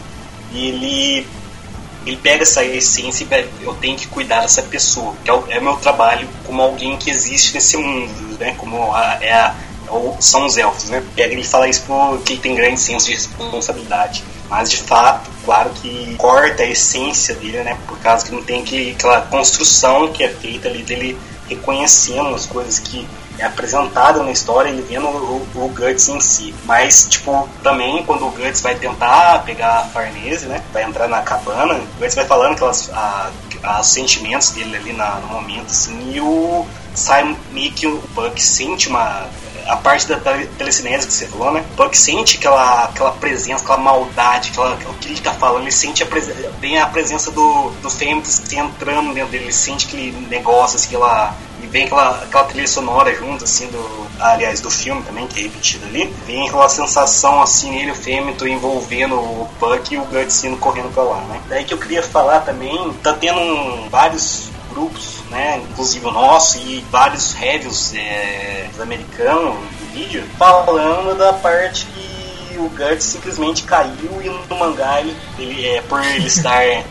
E 0.52 0.68
ele, 0.68 1.28
ele 2.06 2.18
pega 2.18 2.44
essa 2.44 2.64
essência 2.64 3.26
e 3.26 3.64
eu 3.64 3.74
tenho 3.76 3.98
que 3.98 4.08
cuidar 4.08 4.42
dessa 4.42 4.62
pessoa. 4.64 5.14
Que 5.24 5.30
é 5.30 5.34
o 5.34 5.44
é 5.50 5.60
meu 5.60 5.76
trabalho 5.78 6.28
como 6.46 6.62
alguém 6.62 6.98
que 6.98 7.10
existe 7.10 7.54
nesse 7.54 7.78
mundo, 7.78 8.38
né? 8.40 8.56
Como 8.58 8.94
a, 8.94 9.18
é 9.22 9.34
a 9.34 9.56
são 10.20 10.46
os 10.46 10.58
elfos, 10.58 10.90
né? 10.90 11.04
Pega 11.16 11.34
ele 11.34 11.44
fala 11.44 11.68
isso 11.68 11.84
porque 11.88 12.34
ele 12.34 12.42
tem 12.42 12.56
grande 12.56 12.80
senso 12.80 13.08
de 13.08 13.14
responsabilidade. 13.14 14.24
Mas 14.48 14.70
de 14.70 14.78
fato, 14.78 15.30
claro 15.46 15.70
que 15.72 16.16
corta 16.18 16.64
a 16.64 16.68
essência 16.68 17.36
dele, 17.36 17.64
né? 17.64 17.78
Por 17.88 17.98
causa 18.00 18.26
que 18.26 18.32
não 18.32 18.44
tem 18.44 18.64
que, 18.64 18.92
aquela 18.92 19.22
construção 19.22 20.12
que 20.12 20.24
é 20.24 20.30
feita 20.30 20.68
ali 20.68 20.84
dele 20.84 21.18
reconhecendo 21.48 22.34
as 22.36 22.46
coisas 22.46 22.80
que 22.80 23.08
é 23.40 23.46
apresentado 23.46 24.24
na 24.24 24.32
história, 24.32 24.70
ele 24.70 24.82
vendo 24.82 25.08
o, 25.08 25.48
o, 25.56 25.70
Guts 25.70 26.10
em 26.10 26.20
si. 26.20 26.54
Mas, 26.66 27.08
tipo, 27.10 27.48
também 27.64 28.04
quando 28.04 28.28
o 28.28 28.32
Guts 28.32 28.62
vai 28.62 28.76
tentar 28.76 29.44
pegar 29.46 29.80
a 29.80 29.84
Farnese, 29.86 30.46
né? 30.46 30.62
Vai 30.74 30.84
entrar 30.84 31.08
na 31.08 31.22
cabana, 31.22 31.76
o 31.76 32.00
Guts 32.00 32.16
vai 32.16 32.26
falando 32.26 32.54
aquelas, 32.54 32.90
a, 32.92 33.32
a, 33.64 33.80
os 33.80 33.88
sentimentos 33.88 34.52
dele 34.52 34.76
ali 34.76 34.94
na, 34.94 35.16
no 35.16 35.28
momento, 35.28 35.68
assim, 35.68 36.12
e 36.14 36.22
o 36.22 36.66
sai 36.94 37.36
meio 37.52 37.72
que 37.72 37.88
o 37.88 38.00
Buck 38.14 38.42
sente 38.42 38.90
uma 38.90 39.26
a 39.70 39.78
parte 39.78 40.08
da 40.08 40.18
telecinese 40.58 41.08
que 41.08 41.14
você 41.14 41.28
falou, 41.28 41.52
né? 41.54 41.64
O 41.74 41.76
Buck 41.76 41.96
sente 41.96 42.38
aquela, 42.38 42.86
aquela 42.86 43.12
presença, 43.12 43.64
aquela 43.64 43.78
maldade, 43.78 44.50
aquela, 44.50 44.74
aquilo 44.74 44.94
que 44.96 45.08
ele 45.10 45.22
tá 45.22 45.32
falando, 45.32 45.62
ele 45.62 45.72
sente 45.72 46.04
a 46.04 46.08
bem 46.60 46.80
a 46.80 46.88
presença 46.88 47.30
do, 47.30 47.70
do 47.82 47.90
Fênix 47.90 48.42
entrando 48.52 49.14
dentro 49.14 49.30
dele, 49.30 49.46
ele 49.46 49.54
sente 49.54 49.86
aquele 49.86 50.12
negócio, 50.28 50.76
assim, 50.76 50.88
aquela, 50.88 51.36
e 51.62 51.68
vem 51.68 51.86
aquela, 51.86 52.24
aquela 52.24 52.44
trilha 52.46 52.68
sonora 52.68 53.14
junto, 53.16 53.44
assim, 53.44 53.68
do, 53.68 54.08
aliás, 54.20 54.60
do 54.60 54.72
filme 54.72 55.04
também, 55.04 55.28
que 55.28 55.40
é 55.40 55.44
repetido 55.44 55.86
ali, 55.86 56.12
vem 56.26 56.48
aquela 56.48 56.68
sensação, 56.68 57.42
assim, 57.42 57.70
nele, 57.70 57.92
o 57.92 57.96
Fêmito 57.96 58.48
envolvendo 58.48 59.16
o 59.16 59.48
Buck 59.60 59.94
e 59.94 59.98
o 59.98 60.06
Guts 60.06 60.44
indo 60.44 60.58
correndo 60.58 60.92
pra 60.92 61.04
lá, 61.04 61.22
né? 61.22 61.40
Daí 61.48 61.64
que 61.64 61.74
eu 61.74 61.78
queria 61.78 62.02
falar 62.02 62.40
também, 62.42 62.92
tá 63.04 63.14
tendo 63.14 63.40
um, 63.40 63.88
vários 63.90 64.50
grupos 64.80 65.20
né, 65.30 65.62
inclusive 65.70 66.06
o 66.06 66.12
nosso 66.12 66.58
e 66.58 66.84
vários 66.92 67.34
reviews 67.34 67.94
é, 67.94 68.70
americanos 68.82 69.56
do 69.56 69.94
vídeo, 69.94 70.24
falando 70.38 71.18
da 71.18 71.34
parte 71.34 71.86
que 71.86 72.58
o 72.58 72.70
Guts 72.70 73.06
simplesmente 73.06 73.64
caiu 73.64 74.22
e 74.22 74.30
no 74.30 74.56
mangá 74.58 75.00
ele, 75.00 75.16
ele 75.38 75.68
é, 75.68 75.82
por 75.82 76.04
ele 76.04 76.26
estar 76.28 76.64
é, 76.64 76.84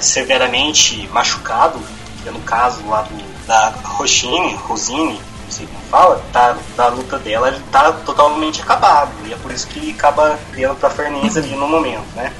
severamente 0.00 1.08
machucado, 1.12 1.78
que 2.22 2.28
é 2.28 2.32
no 2.32 2.40
caso 2.40 2.86
lá 2.86 3.02
do, 3.02 3.46
da 3.46 3.74
Roshine, 3.84 4.54
Rosine, 4.54 5.20
não 5.44 5.50
sei 5.50 5.66
como 5.66 5.80
fala, 5.90 6.22
tá, 6.32 6.56
da 6.76 6.88
luta 6.88 7.18
dela, 7.18 7.48
ele 7.48 7.62
tá 7.70 7.92
totalmente 7.92 8.62
acabado. 8.62 9.12
E 9.26 9.32
é 9.32 9.36
por 9.36 9.52
isso 9.52 9.66
que 9.66 9.90
acaba 9.90 10.38
criando 10.52 10.76
pra 10.76 10.88
Fernandes 10.88 11.36
ali 11.36 11.54
no 11.54 11.68
momento, 11.68 12.06
né? 12.14 12.32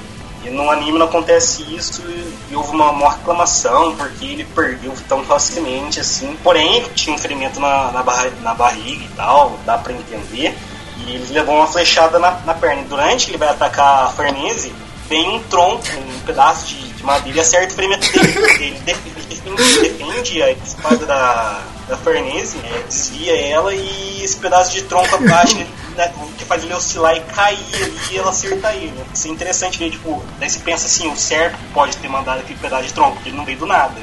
E 0.45 0.49
no 0.51 0.69
anime 0.69 0.99
não 0.99 1.07
acontece 1.07 1.63
isso 1.75 2.03
e 2.49 2.55
houve 2.55 2.71
uma, 2.71 2.91
uma 2.91 3.11
reclamação 3.11 3.95
porque 3.95 4.25
ele 4.25 4.43
perdeu 4.43 4.93
tão 5.09 5.23
facilmente 5.23 5.99
assim. 5.99 6.37
Porém, 6.43 6.77
ele 6.77 6.89
tinha 6.93 7.15
um 7.15 7.19
ferimento 7.19 7.59
na, 7.59 7.91
na, 7.91 8.03
barra, 8.03 8.29
na 8.43 8.53
barriga 8.53 9.03
e 9.03 9.09
tal, 9.15 9.59
dá 9.65 9.77
pra 9.77 9.91
entender. 9.91 10.55
E 10.99 11.15
ele 11.15 11.33
levou 11.33 11.55
uma 11.55 11.67
flechada 11.67 12.19
na, 12.19 12.31
na 12.45 12.53
perna. 12.53 12.83
Durante 12.83 13.25
que 13.25 13.31
ele 13.31 13.39
vai 13.39 13.49
atacar 13.49 14.05
a 14.05 14.09
Farnese, 14.09 14.71
vem 15.09 15.29
um 15.29 15.39
tronco, 15.43 15.83
um 15.97 16.19
pedaço 16.19 16.67
de, 16.67 16.93
de 16.93 17.03
madeira 17.03 17.39
e 17.39 17.41
acerta 17.41 17.73
o 17.73 17.75
ferimento 17.75 18.11
dele. 18.11 18.37
Ele 18.59 18.79
defende, 18.85 19.79
defende 19.81 20.43
a 20.43 20.51
espada 20.51 21.05
da, 21.07 21.61
da 21.87 21.97
Farnese, 21.97 22.57
é, 22.63 22.83
desvia 22.87 23.35
ela 23.49 23.73
e 23.73 24.21
esse 24.23 24.37
pedaço 24.37 24.71
de 24.71 24.83
tronco 24.83 25.15
abaixa 25.15 25.65
né, 25.95 26.11
que 26.37 26.45
faz 26.45 26.63
ele 26.63 26.73
oscilar 26.73 27.15
e 27.15 27.21
cair 27.21 27.57
ali 27.75 27.99
e 28.11 28.17
ela 28.17 28.29
acertar 28.29 28.75
ele. 28.75 28.93
Isso 29.13 29.27
é 29.27 29.31
interessante 29.31 29.77
ver, 29.79 29.91
tipo, 29.91 30.23
daí 30.39 30.49
você 30.49 30.59
pensa 30.59 30.85
assim, 30.85 31.11
o 31.11 31.15
certo 31.15 31.57
pode 31.73 31.97
ter 31.97 32.07
mandado 32.07 32.39
aquele 32.39 32.59
pedaço 32.59 32.83
de 32.83 32.93
tronco, 32.93 33.13
porque 33.13 33.29
ele 33.29 33.37
não 33.37 33.45
veio 33.45 33.57
do 33.57 33.65
nada. 33.65 33.95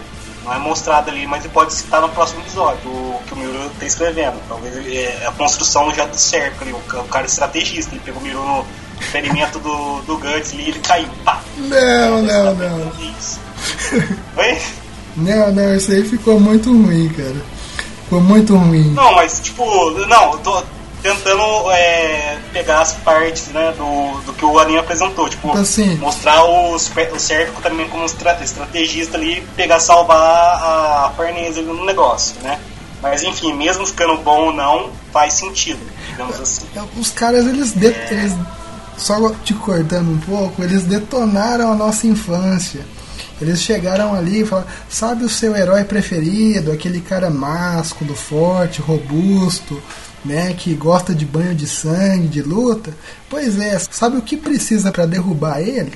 Não 0.45 0.53
é 0.53 0.59
mostrado 0.59 1.09
ali, 1.09 1.24
mas 1.24 1.45
ele 1.45 1.53
pode 1.53 1.72
citar 1.72 2.01
no 2.01 2.09
próximo 2.09 2.40
episódio, 2.40 2.90
o 2.90 3.22
que 3.26 3.32
o 3.32 3.36
Miru 3.36 3.66
está 3.66 3.86
escrevendo. 3.86 4.40
Talvez 4.49 4.74
é, 4.93 5.26
a 5.26 5.30
construção 5.30 5.95
já 5.95 6.05
do 6.05 6.16
cerco 6.16 6.64
ali, 6.64 6.72
o, 6.72 6.76
o 6.76 7.09
cara 7.09 7.26
é 7.26 7.28
estrategista, 7.28 7.95
ele 7.95 8.03
pegou 8.05 8.20
o 8.20 8.24
Miru 8.24 8.45
no 8.45 8.66
ferimento 9.03 9.61
do, 9.61 10.03
do 10.03 10.16
Guts 10.18 10.53
ali 10.53 10.64
e 10.64 10.68
ele 10.70 10.80
caiu. 10.80 11.09
Pá! 11.24 11.40
Não, 11.57 12.22
não, 12.22 12.55
não. 12.55 12.93
Oi? 14.36 14.62
Não, 15.16 15.53
não, 15.53 15.76
isso 15.76 15.93
aí 15.93 16.03
ficou 16.05 16.40
muito 16.40 16.72
ruim, 16.72 17.09
cara. 17.11 17.36
Ficou 18.05 18.20
muito 18.20 18.57
ruim. 18.57 18.90
Não, 18.95 19.14
mas 19.14 19.40
tipo, 19.40 19.64
não, 20.07 20.38
tô, 20.38 20.62
tentando 21.03 21.70
é, 21.72 22.38
pegar 22.53 22.80
as 22.80 22.94
partes 22.94 23.48
né, 23.48 23.74
do, 23.76 24.20
do 24.20 24.32
que 24.32 24.44
o 24.44 24.59
anime 24.59 24.78
apresentou. 24.78 25.28
Tipo, 25.28 25.53
assim. 25.53 25.96
mostrar 25.96 26.44
o, 26.44 26.74
o 26.74 26.78
Sérfico 26.78 27.61
também 27.61 27.88
como 27.88 28.05
estrategista 28.05 29.16
ali, 29.16 29.42
pegar, 29.57 29.80
salvar 29.80 30.18
a 30.18 31.12
Farnese 31.16 31.61
no 31.62 31.84
negócio, 31.84 32.36
né? 32.42 32.59
Mas 33.03 33.24
enfim, 33.24 33.53
mesmo 33.53 33.84
ficando 33.84 34.16
bom 34.18 34.46
ou 34.46 34.53
não, 34.53 34.90
faz 35.12 35.34
sentido, 35.34 35.80
digamos 36.09 36.40
assim. 36.40 36.64
Os 36.96 37.11
caras, 37.11 37.46
eles, 37.46 37.72
de, 37.72 37.88
é... 37.88 38.09
eles 38.12 38.32
só 38.96 39.30
te 39.44 39.53
cortando 39.55 40.09
um 40.12 40.18
pouco, 40.18 40.62
eles 40.62 40.84
detonaram 40.84 41.72
a 41.72 41.74
nossa 41.74 42.07
infância. 42.07 42.80
Eles 43.40 43.61
chegaram 43.61 44.14
ali 44.14 44.42
e 44.42 44.46
falaram: 44.46 44.68
sabe 44.88 45.24
o 45.24 45.28
seu 45.28 45.57
herói 45.57 45.82
preferido? 45.82 46.70
Aquele 46.70 47.00
cara 47.00 47.28
másculo, 47.28 48.14
forte, 48.14 48.80
robusto, 48.80 49.82
né, 50.24 50.54
que 50.54 50.74
gosta 50.74 51.14
de 51.14 51.24
banho 51.24 51.54
de 51.54 51.66
sangue, 51.66 52.28
de 52.28 52.42
luta. 52.42 52.94
Pois 53.28 53.58
é, 53.58 53.78
sabe 53.78 54.16
o 54.16 54.22
que 54.22 54.36
precisa 54.36 54.92
para 54.92 55.06
derrubar 55.06 55.60
ele? 55.60 55.92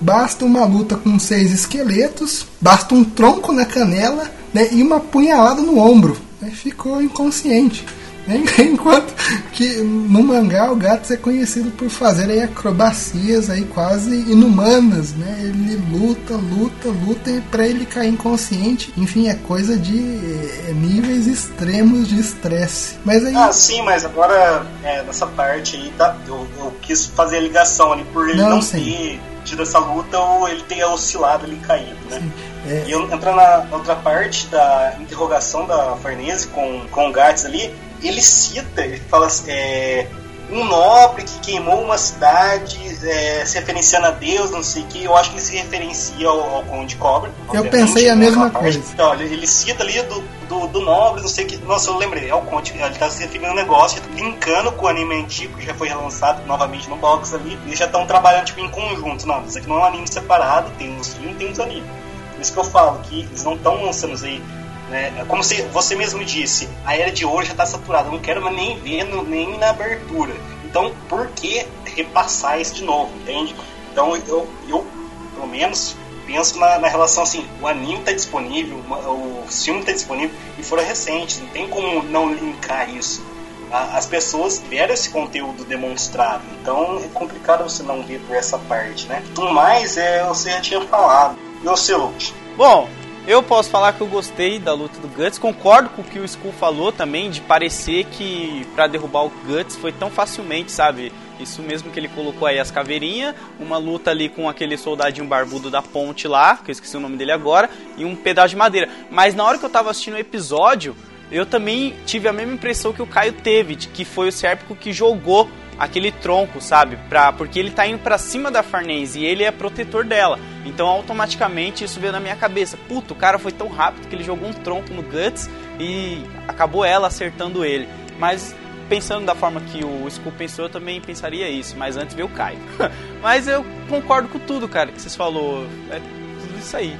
Basta 0.00 0.44
uma 0.44 0.64
luta 0.64 0.96
com 0.96 1.18
seis 1.18 1.52
esqueletos, 1.52 2.46
basta 2.60 2.94
um 2.94 3.02
tronco 3.04 3.52
na 3.52 3.64
canela 3.64 4.30
né, 4.54 4.68
e 4.72 4.82
uma 4.82 5.00
punhalada 5.00 5.60
no 5.60 5.78
ombro. 5.78 6.16
Né, 6.40 6.50
ficou 6.50 7.02
inconsciente. 7.02 7.84
Enquanto 8.58 9.14
que 9.52 9.78
no 9.78 10.22
mangá 10.22 10.70
o 10.70 10.76
Gats 10.76 11.10
é 11.10 11.16
conhecido 11.16 11.70
por 11.70 11.88
fazer 11.88 12.30
aí 12.30 12.42
acrobacias 12.42 13.48
aí 13.48 13.64
quase 13.64 14.14
inumanas, 14.14 15.12
né? 15.12 15.38
Ele 15.40 15.76
luta, 15.90 16.34
luta, 16.34 16.88
luta 16.88 17.42
para 17.50 17.66
ele 17.66 17.86
cair 17.86 18.08
inconsciente. 18.08 18.92
Enfim, 18.96 19.28
é 19.28 19.34
coisa 19.34 19.76
de 19.76 19.98
é, 19.98 20.72
níveis 20.72 21.26
extremos 21.26 22.08
de 22.08 22.20
estresse. 22.20 22.96
Mas 23.04 23.24
aí... 23.24 23.34
Ah, 23.34 23.52
sim, 23.52 23.82
mas 23.82 24.04
agora 24.04 24.66
é, 24.82 25.02
nessa 25.02 25.26
parte 25.26 25.76
aí 25.76 25.92
tá, 25.96 26.16
eu, 26.26 26.46
eu, 26.58 26.72
quis 26.82 27.06
fazer 27.06 27.38
a 27.38 27.40
ligação 27.40 27.92
ali 27.92 28.04
por 28.12 28.28
ele 28.28 28.40
não, 28.40 28.50
não 28.50 28.60
ter 28.60 29.20
tido 29.44 29.62
essa 29.62 29.78
luta 29.78 30.18
ou 30.18 30.48
ele 30.48 30.62
ter 30.62 30.84
oscilado 30.84 31.46
ali 31.46 31.56
caído, 31.56 31.96
né? 32.10 32.22
É... 32.66 32.84
E 32.86 32.92
eu, 32.92 33.04
entrando 33.10 33.36
na 33.36 33.66
outra 33.72 33.96
parte 33.96 34.46
da 34.48 34.94
interrogação 35.00 35.66
da 35.66 35.96
Farnese 35.96 36.48
com, 36.48 36.86
com 36.90 37.08
o 37.08 37.12
Gats 37.12 37.46
ali, 37.46 37.74
ele 38.02 38.22
cita, 38.22 38.82
ele 38.82 39.00
fala 39.08 39.26
assim, 39.26 39.50
é, 39.50 40.06
um 40.50 40.64
nobre 40.64 41.24
que 41.24 41.38
queimou 41.40 41.82
uma 41.82 41.98
cidade, 41.98 42.78
é, 43.06 43.44
se 43.44 43.58
referenciando 43.58 44.06
a 44.06 44.10
Deus, 44.10 44.50
não 44.50 44.62
sei 44.62 44.82
o 44.82 44.86
que, 44.86 45.04
eu 45.04 45.14
acho 45.16 45.30
que 45.30 45.36
ele 45.36 45.44
se 45.44 45.56
referencia 45.56 46.26
ao, 46.26 46.56
ao 46.56 46.62
Conde 46.64 46.96
Cobra. 46.96 47.30
Eu 47.52 47.64
pensei 47.66 48.08
a 48.08 48.16
mesma 48.16 48.50
coisa. 48.50 48.80
Então, 48.92 49.12
ele, 49.14 49.24
ele, 49.24 49.46
cita 49.46 49.82
ali 49.82 50.00
do, 50.02 50.24
do, 50.48 50.66
do, 50.68 50.80
nobre, 50.80 51.20
não 51.20 51.28
sei 51.28 51.44
o 51.44 51.48
que. 51.48 51.56
Nossa, 51.58 51.90
eu 51.90 51.98
lembrei, 51.98 52.30
é 52.30 52.34
o 52.34 52.40
Conde, 52.42 52.72
ele 52.72 52.84
está 52.86 53.10
se 53.10 53.22
referindo 53.22 53.50
a 53.50 53.52
um 53.52 53.56
negócio, 53.56 54.02
linkando 54.14 54.72
com 54.72 54.86
o 54.86 54.88
anime 54.88 55.16
antigo, 55.16 55.56
que 55.58 55.66
já 55.66 55.74
foi 55.74 55.88
relançado 55.88 56.44
novamente 56.46 56.88
no 56.88 56.96
box 56.96 57.34
ali, 57.34 57.58
eles 57.66 57.78
já 57.78 57.86
estão 57.86 58.06
trabalhando 58.06 58.46
tipo, 58.46 58.60
em 58.60 58.70
conjunto. 58.70 59.26
Não, 59.26 59.44
isso 59.44 59.58
aqui 59.58 59.68
não 59.68 59.76
é 59.76 59.80
um 59.80 59.84
anime 59.84 60.08
separado, 60.10 60.70
tem 60.78 60.96
uns 60.96 61.12
filmes, 61.14 61.36
tem 61.36 61.50
uns 61.50 61.60
animes. 61.60 61.90
Por 62.32 62.40
isso 62.40 62.52
que 62.52 62.58
eu 62.58 62.64
falo 62.64 63.00
que 63.00 63.20
eles 63.20 63.44
não 63.44 63.54
estão 63.54 63.84
lançando 63.84 64.14
aí 64.24 64.42
né? 64.88 65.12
É 65.18 65.24
como 65.24 65.42
você 65.42 65.94
mesmo 65.94 66.24
disse, 66.24 66.68
a 66.84 66.96
era 66.96 67.10
de 67.10 67.24
ouro 67.24 67.44
já 67.44 67.52
está 67.52 67.66
saturada, 67.66 68.10
não 68.10 68.18
quero 68.18 68.48
nem 68.50 68.78
ver 68.78 69.04
nem 69.26 69.58
na 69.58 69.70
abertura. 69.70 70.34
Então, 70.64 70.94
por 71.08 71.28
que 71.28 71.66
repassar 71.84 72.60
isso 72.60 72.74
de 72.74 72.84
novo, 72.84 73.10
entende? 73.16 73.54
Então, 73.90 74.14
eu, 74.16 74.46
eu 74.68 74.86
pelo 75.34 75.46
menos, 75.46 75.96
penso 76.26 76.58
na, 76.58 76.78
na 76.78 76.88
relação 76.88 77.22
assim: 77.22 77.46
o 77.60 77.66
anime 77.66 78.00
está 78.00 78.12
disponível, 78.12 78.76
o 78.78 79.44
filme 79.48 79.80
está 79.80 79.92
disponível 79.92 80.36
e 80.58 80.62
foram 80.62 80.84
recentes, 80.84 81.40
não 81.40 81.48
tem 81.48 81.68
como 81.68 82.02
não 82.02 82.32
linkar 82.32 82.90
isso. 82.90 83.26
As 83.70 84.06
pessoas 84.06 84.58
tiveram 84.58 84.94
esse 84.94 85.10
conteúdo 85.10 85.62
demonstrado, 85.62 86.42
então 86.60 86.98
é 87.04 87.08
complicado 87.08 87.64
você 87.64 87.82
não 87.82 88.02
ver 88.02 88.18
por 88.20 88.34
essa 88.34 88.58
parte, 88.58 89.06
né? 89.06 89.22
Mais, 89.52 89.98
é, 89.98 90.24
você 90.24 90.50
já 90.50 90.60
tinha 90.60 90.80
falado. 90.80 91.38
E 91.62 91.68
o 91.68 91.76
seu? 91.76 92.12
Bom, 92.56 92.88
eu 93.26 93.42
posso 93.42 93.70
falar 93.70 93.92
que 93.92 94.00
eu 94.00 94.06
gostei 94.06 94.58
da 94.58 94.72
luta 94.72 94.98
do 95.00 95.08
Guts, 95.08 95.38
concordo 95.38 95.90
com 95.90 96.02
o 96.02 96.04
que 96.04 96.18
o 96.18 96.24
Skull 96.24 96.52
falou 96.52 96.90
também, 96.90 97.30
de 97.30 97.40
parecer 97.40 98.04
que 98.04 98.66
para 98.74 98.86
derrubar 98.86 99.24
o 99.24 99.32
Guts 99.46 99.76
foi 99.76 99.92
tão 99.92 100.10
facilmente, 100.10 100.72
sabe? 100.72 101.12
Isso 101.38 101.62
mesmo 101.62 101.90
que 101.90 102.00
ele 102.00 102.08
colocou 102.08 102.48
aí 102.48 102.58
as 102.58 102.70
caveirinhas, 102.70 103.34
uma 103.60 103.78
luta 103.78 104.10
ali 104.10 104.28
com 104.28 104.48
aquele 104.48 104.76
soldadinho 104.76 105.26
barbudo 105.26 105.70
da 105.70 105.80
ponte 105.80 106.26
lá, 106.26 106.56
que 106.56 106.70
eu 106.70 106.72
esqueci 106.72 106.96
o 106.96 107.00
nome 107.00 107.16
dele 107.16 107.32
agora, 107.32 107.70
e 107.96 108.04
um 108.04 108.16
pedaço 108.16 108.48
de 108.48 108.56
madeira. 108.56 108.88
Mas 109.10 109.34
na 109.34 109.44
hora 109.44 109.58
que 109.58 109.64
eu 109.64 109.70
tava 109.70 109.90
assistindo 109.90 110.14
o 110.14 110.18
episódio, 110.18 110.96
eu 111.30 111.44
também 111.44 111.94
tive 112.06 112.28
a 112.28 112.32
mesma 112.32 112.54
impressão 112.54 112.92
que 112.92 113.02
o 113.02 113.06
Caio 113.06 113.32
teve, 113.32 113.76
de 113.76 113.88
que 113.88 114.04
foi 114.04 114.28
o 114.28 114.32
Sérpico 114.32 114.74
que 114.74 114.92
jogou 114.92 115.50
aquele 115.78 116.10
tronco, 116.10 116.60
sabe? 116.60 116.98
Pra, 117.08 117.32
porque 117.32 117.58
ele 117.58 117.70
tá 117.70 117.86
indo 117.86 118.00
para 118.00 118.18
cima 118.18 118.50
da 118.50 118.62
Farnese 118.62 119.20
e 119.20 119.24
ele 119.24 119.44
é 119.44 119.50
protetor 119.50 120.04
dela. 120.04 120.38
Então 120.64 120.88
automaticamente 120.88 121.84
isso 121.84 122.00
veio 122.00 122.12
na 122.12 122.20
minha 122.20 122.34
cabeça. 122.34 122.76
Puta, 122.88 123.12
o 123.12 123.16
cara 123.16 123.38
foi 123.38 123.52
tão 123.52 123.68
rápido 123.68 124.08
que 124.08 124.14
ele 124.14 124.24
jogou 124.24 124.48
um 124.48 124.52
tronco 124.52 124.92
no 124.92 125.02
Guts 125.02 125.48
e 125.78 126.22
acabou 126.48 126.84
ela 126.84 127.06
acertando 127.06 127.64
ele. 127.64 127.88
Mas 128.18 128.54
pensando 128.88 129.24
da 129.24 129.34
forma 129.34 129.60
que 129.60 129.84
o 129.84 130.08
Skull 130.08 130.32
pensou, 130.32 130.64
eu 130.64 130.70
também 130.70 131.00
pensaria 131.00 131.48
isso. 131.48 131.76
Mas 131.76 131.96
antes 131.96 132.14
veio 132.14 132.26
o 132.26 132.30
Caio. 132.30 132.58
mas 133.22 133.46
eu 133.46 133.64
concordo 133.88 134.28
com 134.28 134.38
tudo, 134.40 134.68
cara, 134.68 134.90
que 134.90 135.00
vocês 135.00 135.14
falou. 135.14 135.64
É 135.90 136.00
tudo 136.40 136.58
isso 136.58 136.76
aí. 136.76 136.96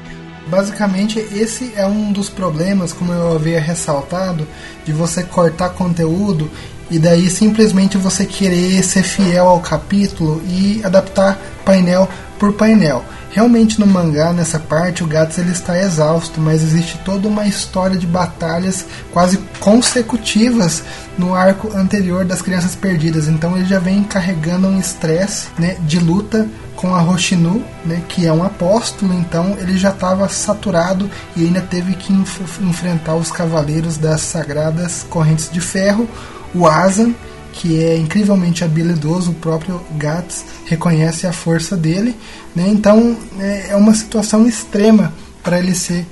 Basicamente, 0.49 1.19
esse 1.19 1.73
é 1.77 1.85
um 1.87 2.11
dos 2.11 2.31
problemas, 2.31 2.93
como 2.93 3.13
eu 3.13 3.35
havia 3.35 3.61
ressaltado, 3.61 4.47
de 4.85 4.93
você 4.93 5.23
cortar 5.23 5.71
conteúdo 5.71 6.51
e 6.91 6.99
daí 6.99 7.29
simplesmente 7.29 7.99
você 7.99 8.25
querer 8.25 8.83
ser 8.83 9.03
fiel 9.03 9.47
ao 9.47 9.61
capítulo 9.61 10.43
e 10.47 10.81
adaptar 10.83 11.39
painel 11.65 12.09
por 12.39 12.55
painel. 12.55 13.05
Realmente 13.31 13.79
no 13.79 13.87
mangá, 13.87 14.33
nessa 14.33 14.59
parte, 14.59 15.05
o 15.05 15.07
Gats 15.07 15.39
ele 15.39 15.53
está 15.53 15.79
exausto, 15.79 16.41
mas 16.41 16.63
existe 16.63 16.99
toda 17.05 17.29
uma 17.29 17.47
história 17.47 17.97
de 17.97 18.07
batalhas 18.07 18.87
quase 19.13 19.39
consecutivas 19.61 20.83
no 21.19 21.35
arco 21.35 21.77
anterior 21.77 22.25
das 22.25 22.41
Crianças 22.41 22.75
Perdidas. 22.75 23.29
Então 23.29 23.57
ele 23.57 23.67
já 23.67 23.79
vem 23.79 24.03
carregando 24.03 24.67
um 24.67 24.81
estresse 24.81 25.49
né, 25.59 25.77
de 25.81 25.99
luta 25.99 26.49
com 26.75 26.95
a 26.95 27.01
Roshinu, 27.01 27.63
né, 27.85 28.03
que 28.09 28.25
é 28.25 28.33
um 28.33 28.43
apóstolo, 28.43 29.13
então 29.13 29.57
ele 29.59 29.77
já 29.77 29.91
estava 29.91 30.29
saturado 30.29 31.11
e 31.37 31.45
ainda 31.45 31.61
teve 31.61 31.95
que 31.95 32.13
enf 32.13 32.41
enfrentar 32.61 33.17
os 33.17 33.33
cavaleiros 33.33 33.99
das 33.99 34.21
sagradas 34.21 35.05
correntes 35.11 35.51
de 35.51 35.61
ferro, 35.61 36.09
o 36.55 36.67
Asan, 36.69 37.15
que 37.59 37.83
é 37.83 37.97
incrivelmente 37.97 38.63
habilidoso, 38.63 39.33
o 39.33 39.35
próprio 39.35 39.81
Gats 39.97 40.45
reconhece 40.65 41.27
a 41.27 41.33
força 41.33 41.77
dele, 41.77 42.15
né? 42.55 42.69
então 42.69 43.17
é, 43.41 43.71
é 43.71 43.77
uma 43.77 43.93
situação 43.95 44.47
extrema 44.47 45.13
para 45.43 45.59
ele 45.59 45.75
ser 45.75 46.07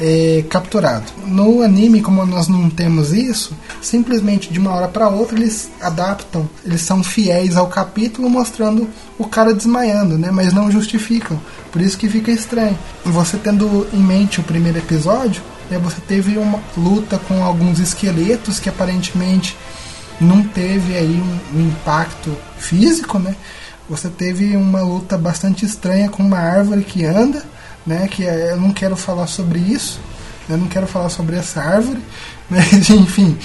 é, 0.00 0.44
capturado. 0.48 1.06
No 1.26 1.62
anime, 1.62 2.00
como 2.00 2.24
nós 2.24 2.46
não 2.46 2.70
temos 2.70 3.12
isso, 3.12 3.56
simplesmente 3.82 4.52
de 4.52 4.60
uma 4.60 4.70
hora 4.70 4.86
para 4.86 5.08
outra 5.08 5.36
eles 5.36 5.68
adaptam, 5.80 6.48
eles 6.64 6.82
são 6.82 7.02
fiéis 7.02 7.56
ao 7.56 7.66
capítulo 7.66 8.30
mostrando 8.30 8.88
o 9.18 9.26
cara 9.26 9.52
desmaiando, 9.52 10.16
né? 10.16 10.30
Mas 10.30 10.52
não 10.52 10.70
justificam. 10.70 11.40
Por 11.72 11.80
isso 11.80 11.98
que 11.98 12.08
fica 12.08 12.30
estranho. 12.30 12.78
Você 13.04 13.36
tendo 13.36 13.88
em 13.92 13.98
mente 14.00 14.38
o 14.38 14.44
primeiro 14.44 14.78
episódio, 14.78 15.42
né, 15.68 15.76
você 15.76 16.00
teve 16.06 16.38
uma 16.38 16.60
luta 16.76 17.18
com 17.18 17.42
alguns 17.42 17.80
esqueletos 17.80 18.60
que 18.60 18.68
aparentemente 18.68 19.56
não 20.20 20.42
teve 20.42 20.96
aí 20.96 21.20
um, 21.20 21.58
um 21.58 21.68
impacto 21.68 22.36
físico, 22.58 23.18
né? 23.18 23.34
Você 23.88 24.08
teve 24.08 24.56
uma 24.56 24.80
luta 24.82 25.18
bastante 25.18 25.66
estranha 25.66 26.08
com 26.08 26.22
uma 26.22 26.38
árvore 26.38 26.82
que 26.82 27.04
anda, 27.04 27.42
né? 27.86 28.08
Que 28.08 28.26
é, 28.26 28.52
eu 28.52 28.56
não 28.56 28.72
quero 28.72 28.96
falar 28.96 29.26
sobre 29.26 29.58
isso, 29.58 30.00
eu 30.48 30.56
não 30.56 30.68
quero 30.68 30.86
falar 30.86 31.08
sobre 31.08 31.36
essa 31.36 31.60
árvore, 31.60 32.00
mas 32.48 32.88
enfim. 32.90 33.36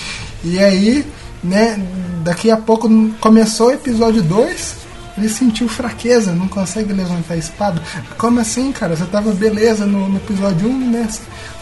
E 0.44 0.60
aí, 0.60 1.06
né? 1.44 1.80
Daqui 2.24 2.52
a 2.52 2.58
pouco 2.58 2.90
começou 3.20 3.68
o 3.68 3.72
episódio 3.72 4.22
2, 4.22 4.76
ele 5.18 5.30
sentiu 5.30 5.68
fraqueza, 5.68 6.34
não 6.34 6.48
consegue 6.48 6.94
levantar 6.94 7.34
a 7.34 7.38
espada. 7.38 7.82
Como 8.18 8.40
assim, 8.40 8.72
cara? 8.72 8.96
Você 8.96 9.06
tava 9.06 9.32
beleza 9.34 9.86
no, 9.86 10.08
no 10.10 10.18
episódio 10.18 10.68
1, 10.68 10.72
um, 10.72 10.92
né? 10.92 11.08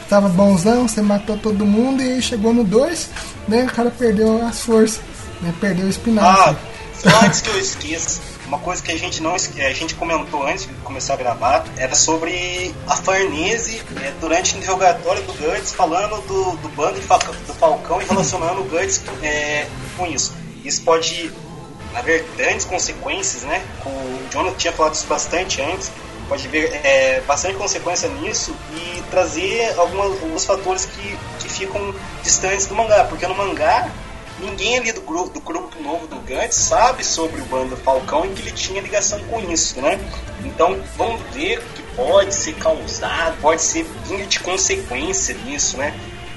Tava 0.09 0.29
bonzão, 0.29 0.87
você 0.87 1.01
matou 1.01 1.37
todo 1.37 1.65
mundo 1.65 2.01
e 2.01 2.21
chegou 2.21 2.53
no 2.53 2.63
2, 2.63 3.09
né? 3.47 3.65
O 3.65 3.75
cara 3.75 3.91
perdeu 3.91 4.45
as 4.45 4.61
forças, 4.61 5.01
né? 5.41 5.53
Perdeu 5.59 5.85
o 5.85 5.89
espinafre. 5.89 6.55
Ah, 7.05 7.25
antes 7.25 7.41
que 7.41 7.49
eu 7.49 7.59
esqueça, 7.59 8.21
uma 8.47 8.57
coisa 8.59 8.81
que 8.81 8.91
a 8.91 8.97
gente 8.97 9.21
não 9.21 9.35
a 9.35 9.73
gente 9.73 9.93
comentou 9.95 10.47
antes 10.47 10.65
de 10.65 10.73
começar 10.75 11.15
a 11.15 11.17
gravar 11.17 11.65
era 11.75 11.93
sobre 11.93 12.73
a 12.87 12.95
Farnese 12.95 13.81
é, 14.01 14.13
durante 14.21 14.55
o 14.55 14.57
interrogatório 14.57 15.21
do 15.23 15.33
Guts 15.33 15.73
falando 15.73 16.21
do, 16.25 16.55
do 16.57 16.69
bando 16.69 16.97
do 16.97 17.53
Falcão 17.53 18.01
e 18.01 18.05
relacionando 18.05 18.61
o 18.61 18.63
Guts 18.63 19.01
é, 19.21 19.67
com 19.97 20.07
isso. 20.07 20.33
Isso 20.63 20.81
pode 20.83 21.31
haver 21.93 22.25
grandes 22.37 22.65
consequências, 22.65 23.43
né? 23.43 23.61
O 23.85 24.31
Jonathan 24.31 24.57
tinha 24.57 24.73
falado 24.73 24.93
isso 24.93 25.07
bastante 25.07 25.61
antes. 25.61 25.91
Pode 26.27 26.47
haver 26.47 26.73
é, 26.83 27.21
bastante 27.21 27.55
consequência 27.55 28.09
nisso 28.09 28.55
e 28.73 29.01
trazer 29.09 29.73
algumas, 29.77 30.21
alguns 30.21 30.45
fatores 30.45 30.85
que, 30.85 31.17
que 31.39 31.49
ficam 31.49 31.93
distantes 32.23 32.65
do 32.67 32.75
mangá, 32.75 33.05
porque 33.05 33.25
no 33.25 33.35
mangá 33.35 33.89
ninguém 34.39 34.77
ali 34.77 34.91
do 34.91 35.01
grupo, 35.01 35.29
do 35.29 35.39
grupo 35.39 35.81
novo 35.81 36.07
do 36.07 36.17
Gantz 36.17 36.55
sabe 36.55 37.03
sobre 37.03 37.41
o 37.41 37.45
bando 37.45 37.75
Falcão 37.77 38.25
e 38.25 38.29
que 38.29 38.41
ele 38.41 38.51
tinha 38.51 38.81
ligação 38.81 39.19
com 39.25 39.39
isso, 39.51 39.81
né? 39.81 39.99
Então 40.43 40.79
vamos 40.95 41.21
ver 41.33 41.61
que 41.75 41.81
pode 41.95 42.33
ser 42.33 42.53
causado, 42.53 43.37
pode 43.41 43.61
ser 43.61 43.85
de 44.27 44.39
consequência 44.39 45.35
nisso, 45.45 45.77
né? 45.77 45.93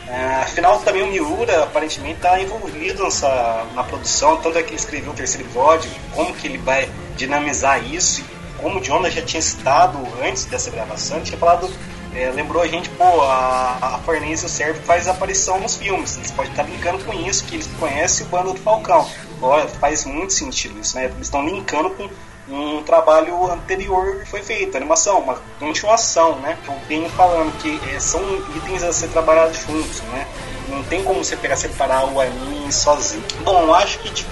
Uh, 0.08 0.42
afinal, 0.42 0.80
também 0.80 1.02
o 1.02 1.06
Miura 1.06 1.62
aparentemente 1.62 2.16
está 2.16 2.40
envolvido 2.40 3.04
nessa, 3.04 3.64
na 3.74 3.84
produção, 3.84 4.36
tanto 4.38 4.58
é 4.58 4.62
que 4.62 4.70
ele 4.70 4.76
escreveu 4.76 5.12
o 5.12 5.14
terceiro 5.14 5.46
episódio, 5.46 5.88
como 6.12 6.34
que 6.34 6.48
ele 6.48 6.58
vai 6.58 6.88
dinamizar 7.16 7.84
isso, 7.84 8.24
como 8.60 8.80
o 8.80 8.84
Jonas 8.84 9.14
já 9.14 9.22
tinha 9.22 9.42
citado 9.42 9.98
antes 10.22 10.44
dessa 10.44 10.70
gravação, 10.70 11.20
tinha 11.22 11.38
falado 11.38 11.70
é, 12.14 12.30
lembrou 12.30 12.62
a 12.62 12.66
gente, 12.66 12.88
pô, 12.90 13.22
a, 13.22 13.78
a 13.80 13.98
Farnese 13.98 14.42
e 14.42 14.46
o 14.46 14.48
Sérvio 14.48 14.82
faz 14.82 15.06
aparição 15.06 15.60
nos 15.60 15.76
filmes. 15.76 16.16
Eles 16.16 16.30
podem 16.32 16.50
estar 16.50 16.64
linkando 16.64 17.04
com 17.04 17.12
isso, 17.12 17.44
que 17.44 17.54
eles 17.54 17.68
conhecem 17.78 18.26
o 18.26 18.28
bando 18.28 18.52
do 18.52 18.58
Falcão. 18.58 19.08
Olha, 19.40 19.68
faz 19.68 20.04
muito 20.04 20.32
sentido 20.32 20.78
isso, 20.80 20.96
né? 20.96 21.04
Eles 21.04 21.20
estão 21.20 21.44
linkando 21.44 21.90
com 21.90 22.08
um 22.48 22.82
trabalho 22.82 23.50
anterior 23.50 24.18
que 24.18 24.28
foi 24.28 24.42
feito, 24.42 24.76
animação, 24.76 25.20
uma 25.20 25.40
continuação, 25.60 26.36
né? 26.40 26.58
Eu 26.66 26.74
venho 26.88 27.08
falando 27.10 27.56
que 27.58 27.80
é, 27.94 28.00
são 28.00 28.20
itens 28.56 28.82
a 28.82 28.92
ser 28.92 29.08
trabalhados 29.08 29.58
juntos, 29.58 30.00
né? 30.02 30.26
Não 30.68 30.82
tem 30.84 31.04
como 31.04 31.24
você 31.24 31.36
pegar 31.36 31.56
separar 31.56 32.06
o 32.12 32.20
anime 32.20 32.72
sozinho. 32.72 33.22
Bom, 33.44 33.72
acho 33.72 34.00
que 34.00 34.10
tipo, 34.10 34.30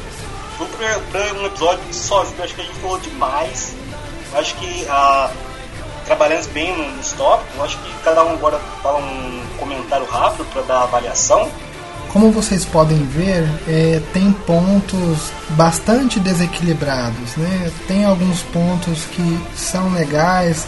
para 1.13 1.33
um 1.35 1.47
episódio 1.47 1.95
sozinho, 1.95 2.43
acho 2.43 2.55
que 2.57 2.61
a 2.61 2.65
gente 2.65 2.81
falou 2.81 2.99
demais. 2.99 3.73
Acho 4.35 4.55
que 4.57 4.87
a 4.89 5.31
trabalhando 6.09 6.49
bem 6.53 6.75
nos 6.97 7.13
tópicos. 7.13 7.61
Acho 7.61 7.79
que 7.79 7.93
cada 8.03 8.25
um 8.25 8.33
agora 8.33 8.59
fala 8.83 8.99
um 8.99 9.43
comentário 9.59 10.07
rápido 10.07 10.45
para 10.47 10.63
dar 10.63 10.83
avaliação. 10.83 11.49
Como 12.13 12.33
vocês 12.33 12.65
podem 12.65 13.05
ver, 13.05 13.47
é, 13.69 14.01
tem 14.15 14.33
pontos 14.33 15.31
bastante 15.51 16.19
desequilibrados, 16.19 17.37
né? 17.37 17.71
Tem 17.87 18.07
alguns 18.07 18.41
pontos 18.45 19.05
que 19.05 19.41
são 19.55 19.93
legais, 19.93 20.67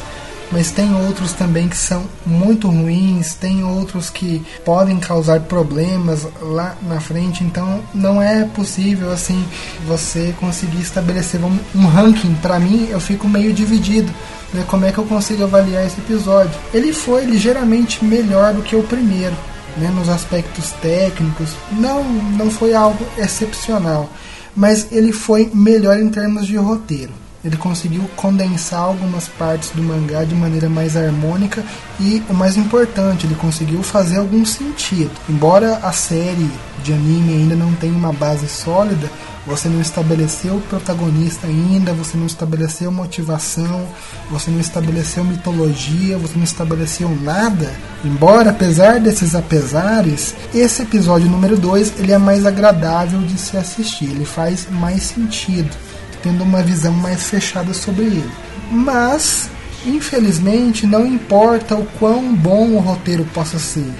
mas 0.50 0.70
tem 0.70 0.94
outros 0.94 1.32
também 1.32 1.68
que 1.68 1.76
são 1.76 2.04
muito 2.26 2.68
ruins, 2.68 3.34
tem 3.34 3.62
outros 3.62 4.10
que 4.10 4.44
podem 4.64 4.98
causar 4.98 5.40
problemas 5.40 6.26
lá 6.40 6.76
na 6.82 7.00
frente, 7.00 7.44
então 7.44 7.80
não 7.94 8.20
é 8.20 8.44
possível 8.44 9.12
assim 9.12 9.44
você 9.86 10.34
conseguir 10.40 10.80
estabelecer 10.80 11.40
um, 11.44 11.56
um 11.74 11.86
ranking. 11.86 12.34
Para 12.34 12.58
mim, 12.58 12.88
eu 12.90 13.00
fico 13.00 13.28
meio 13.28 13.52
dividido. 13.52 14.12
Né, 14.52 14.64
como 14.66 14.84
é 14.84 14.90
que 14.90 14.98
eu 14.98 15.04
consigo 15.04 15.44
avaliar 15.44 15.86
esse 15.86 16.00
episódio? 16.00 16.58
Ele 16.74 16.92
foi 16.92 17.24
ligeiramente 17.24 18.04
melhor 18.04 18.52
do 18.52 18.62
que 18.62 18.74
o 18.74 18.82
primeiro, 18.82 19.36
né, 19.76 19.88
nos 19.94 20.08
aspectos 20.08 20.72
técnicos. 20.82 21.54
Não, 21.70 22.02
não 22.02 22.50
foi 22.50 22.74
algo 22.74 23.06
excepcional, 23.16 24.10
mas 24.56 24.88
ele 24.90 25.12
foi 25.12 25.48
melhor 25.54 25.98
em 25.98 26.08
termos 26.08 26.46
de 26.46 26.56
roteiro. 26.56 27.12
Ele 27.42 27.56
conseguiu 27.56 28.08
condensar 28.16 28.80
algumas 28.80 29.26
partes 29.26 29.70
do 29.70 29.82
mangá 29.82 30.24
de 30.24 30.34
maneira 30.34 30.68
mais 30.68 30.94
harmônica 30.96 31.64
e, 31.98 32.22
o 32.28 32.34
mais 32.34 32.56
importante, 32.56 33.26
ele 33.26 33.34
conseguiu 33.34 33.82
fazer 33.82 34.18
algum 34.18 34.44
sentido. 34.44 35.10
Embora 35.28 35.76
a 35.82 35.90
série 35.90 36.50
de 36.82 36.92
anime 36.92 37.32
ainda 37.32 37.56
não 37.56 37.72
tenha 37.74 37.94
uma 37.94 38.12
base 38.12 38.46
sólida, 38.46 39.10
você 39.46 39.70
não 39.70 39.80
estabeleceu 39.80 40.56
o 40.56 40.60
protagonista 40.60 41.46
ainda, 41.46 41.94
você 41.94 42.16
não 42.16 42.26
estabeleceu 42.26 42.92
motivação, 42.92 43.88
você 44.30 44.50
não 44.50 44.60
estabeleceu 44.60 45.24
mitologia, 45.24 46.18
você 46.18 46.36
não 46.36 46.44
estabeleceu 46.44 47.08
nada. 47.22 47.72
Embora, 48.04 48.50
apesar 48.50 49.00
desses 49.00 49.34
apesares, 49.34 50.34
esse 50.54 50.82
episódio 50.82 51.28
número 51.28 51.56
2 51.56 51.94
ele 51.98 52.12
é 52.12 52.18
mais 52.18 52.44
agradável 52.44 53.20
de 53.22 53.38
se 53.38 53.56
assistir, 53.56 54.10
ele 54.10 54.26
faz 54.26 54.68
mais 54.70 55.04
sentido 55.04 55.74
tendo 56.22 56.44
uma 56.44 56.62
visão 56.62 56.92
mais 56.92 57.24
fechada 57.24 57.72
sobre 57.72 58.04
ele. 58.04 58.30
Mas, 58.70 59.50
infelizmente, 59.84 60.86
não 60.86 61.06
importa 61.06 61.74
o 61.74 61.86
quão 61.98 62.34
bom 62.34 62.70
o 62.70 62.78
roteiro 62.78 63.24
possa 63.34 63.58
ser. 63.58 63.92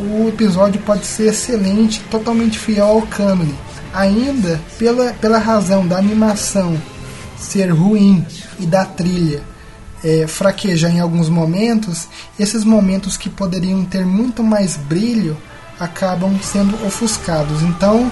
O 0.00 0.28
episódio 0.28 0.80
pode 0.80 1.04
ser 1.04 1.28
excelente, 1.28 2.00
totalmente 2.10 2.58
fiel 2.58 2.86
ao 2.86 3.02
cânone. 3.02 3.54
Ainda 3.92 4.60
pela, 4.78 5.12
pela 5.14 5.38
razão 5.38 5.86
da 5.86 5.96
animação 5.96 6.80
ser 7.36 7.70
ruim 7.70 8.24
e 8.58 8.66
da 8.66 8.84
trilha 8.84 9.42
é, 10.04 10.26
fraquejar 10.26 10.94
em 10.94 11.00
alguns 11.00 11.28
momentos, 11.28 12.08
esses 12.38 12.64
momentos 12.64 13.16
que 13.16 13.28
poderiam 13.28 13.84
ter 13.84 14.04
muito 14.04 14.42
mais 14.42 14.76
brilho 14.76 15.36
acabam 15.78 16.38
sendo 16.42 16.74
ofuscados. 16.86 17.62
Então, 17.62 18.10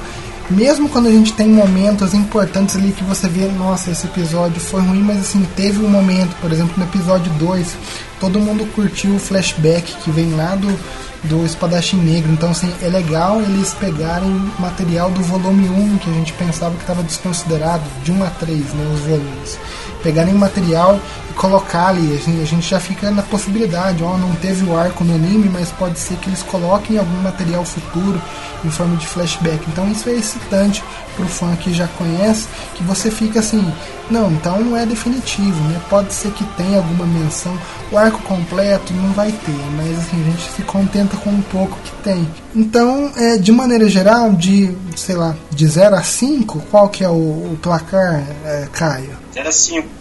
mesmo 0.51 0.89
quando 0.89 1.09
a 1.09 1.11
gente 1.11 1.33
tem 1.33 1.49
momentos 1.49 2.15
importantes 2.15 2.77
ali 2.77 2.93
que 2.93 3.05
você 3.05 3.29
vê, 3.29 3.47
nossa, 3.47 3.91
esse 3.91 4.07
episódio 4.07 4.61
foi 4.61 4.81
ruim, 4.81 5.03
mas 5.03 5.19
assim, 5.19 5.47
teve 5.57 5.85
um 5.85 5.89
momento, 5.89 6.35
por 6.41 6.53
exemplo, 6.53 6.75
no 6.77 6.85
episódio 6.85 7.33
2, 7.33 7.77
todo 8.21 8.41
mundo 8.41 8.67
curtiu 8.75 9.15
o 9.15 9.19
flashback 9.19 9.97
que 9.97 10.11
vem 10.11 10.35
lá 10.35 10.55
do, 10.55 10.79
do 11.25 11.45
Espadachim 11.45 11.97
Negro. 11.97 12.33
Então, 12.33 12.51
assim, 12.51 12.73
é 12.81 12.89
legal 12.89 13.41
eles 13.41 13.75
pegarem 13.75 14.31
material 14.59 15.11
do 15.11 15.23
volume 15.23 15.69
1, 15.69 15.99
que 15.99 16.11
a 16.11 16.13
gente 16.13 16.33
pensava 16.35 16.75
que 16.75 16.83
estava 16.83 17.03
desconsiderado, 17.03 17.85
de 18.05 18.13
1 18.13 18.25
a 18.25 18.31
3, 18.31 18.59
né, 18.59 18.93
os 18.95 19.01
volumes. 19.01 19.59
Pegarem 20.07 20.35
material 20.35 21.01
e 21.29 21.33
colocar 21.33 21.89
ali, 21.89 22.15
assim, 22.15 22.41
a 22.41 22.45
gente 22.45 22.71
já 22.71 22.79
fica 22.79 23.11
na 23.11 23.23
possibilidade, 23.23 24.05
ó, 24.05 24.17
não 24.17 24.33
teve 24.37 24.65
o 24.65 24.79
arco 24.79 25.03
no 25.03 25.17
anime, 25.17 25.51
mas 25.53 25.73
pode 25.73 25.99
ser 25.99 26.15
que 26.19 26.29
eles 26.29 26.45
coloquem 26.45 26.97
algum 26.97 27.21
material 27.23 27.65
futuro 27.65 28.23
em 28.65 28.71
forma 28.71 28.97
de 28.97 29.05
flashback. 29.05 29.59
Então, 29.67 29.91
isso 29.91 30.09
é 30.09 30.13
excitante 30.13 30.85
pro 31.17 31.27
fã 31.27 31.57
que 31.57 31.73
já 31.73 31.89
conhece, 31.99 32.47
que 32.77 32.85
você 32.85 33.11
fica 33.11 33.41
assim, 33.41 33.73
não, 34.09 34.31
então 34.31 34.61
não 34.61 34.77
é 34.77 34.87
definitivo, 34.87 35.59
né? 35.69 35.81
Pode 35.91 36.13
ser 36.13 36.31
que 36.31 36.45
tenha 36.57 36.79
alguma 36.79 37.05
menção. 37.05 37.59
O 37.91 37.99
arco 37.99 38.23
completo 38.23 38.95
não 38.95 39.13
vai 39.13 39.33
ter, 39.33 39.67
mas 39.77 39.99
assim, 39.99 40.21
a 40.21 40.31
gente 40.31 40.53
se 40.53 40.63
contenta 40.63 41.17
com 41.17 41.31
um 41.31 41.43
pouco 41.43 41.77
que 41.83 41.91
tem. 42.05 42.29
Então, 42.55 43.11
é, 43.17 43.39
de 43.39 43.51
maneira 43.51 43.89
geral, 43.89 44.33
de, 44.33 44.73
sei 44.95 45.17
lá, 45.17 45.35
de 45.51 45.67
0 45.67 45.97
a 45.97 46.03
5, 46.03 46.61
qual 46.71 46.89
que 46.89 47.03
é 47.03 47.09
o, 47.09 47.13
o 47.13 47.59
placar, 47.61 48.23
é, 48.45 48.69
Caio? 48.73 49.17
0 49.35 49.49
a 49.49 49.53
5. 49.53 49.96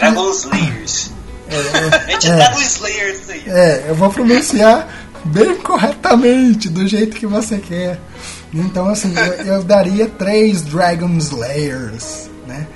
Dragon 0.00 0.30
Slayers. 0.30 1.10
É, 1.48 2.12
é, 2.12 2.14
é, 2.14 2.18
Dragon 2.18 2.60
Slayers 2.60 3.30
aí. 3.30 3.42
É, 3.46 3.84
eu 3.88 3.94
vou 3.94 4.10
pronunciar 4.10 4.88
bem 5.24 5.56
corretamente, 5.56 6.68
do 6.68 6.86
jeito 6.86 7.16
que 7.16 7.26
você 7.26 7.58
quer. 7.58 8.00
Então, 8.52 8.88
assim, 8.88 9.14
eu, 9.14 9.54
eu 9.56 9.62
daria 9.62 10.06
3 10.06 10.62
Dragon 10.62 11.16
Slayers, 11.18 12.30
né? 12.46 12.66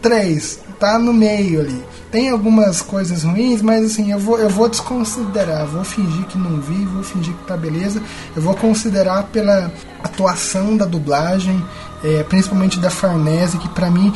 3. 0.00 0.60
tá 0.78 0.98
no 0.98 1.12
meio 1.12 1.60
ali. 1.60 1.84
Tem 2.10 2.30
algumas 2.30 2.82
coisas 2.82 3.22
ruins, 3.22 3.62
mas 3.62 3.84
assim, 3.84 4.10
eu 4.10 4.18
vou, 4.18 4.38
eu 4.38 4.48
vou 4.48 4.68
desconsiderar, 4.68 5.66
vou 5.66 5.84
fingir 5.84 6.24
que 6.24 6.36
não 6.36 6.60
vi, 6.60 6.84
vou 6.84 7.04
fingir 7.04 7.34
que 7.34 7.44
tá 7.44 7.56
beleza. 7.56 8.02
Eu 8.34 8.42
vou 8.42 8.54
considerar 8.54 9.24
pela 9.24 9.72
atuação 10.02 10.76
da 10.76 10.86
dublagem, 10.86 11.62
é, 12.02 12.22
principalmente 12.24 12.80
da 12.80 12.90
Farnese, 12.90 13.58
que 13.58 13.68
para 13.68 13.90
mim 13.90 14.12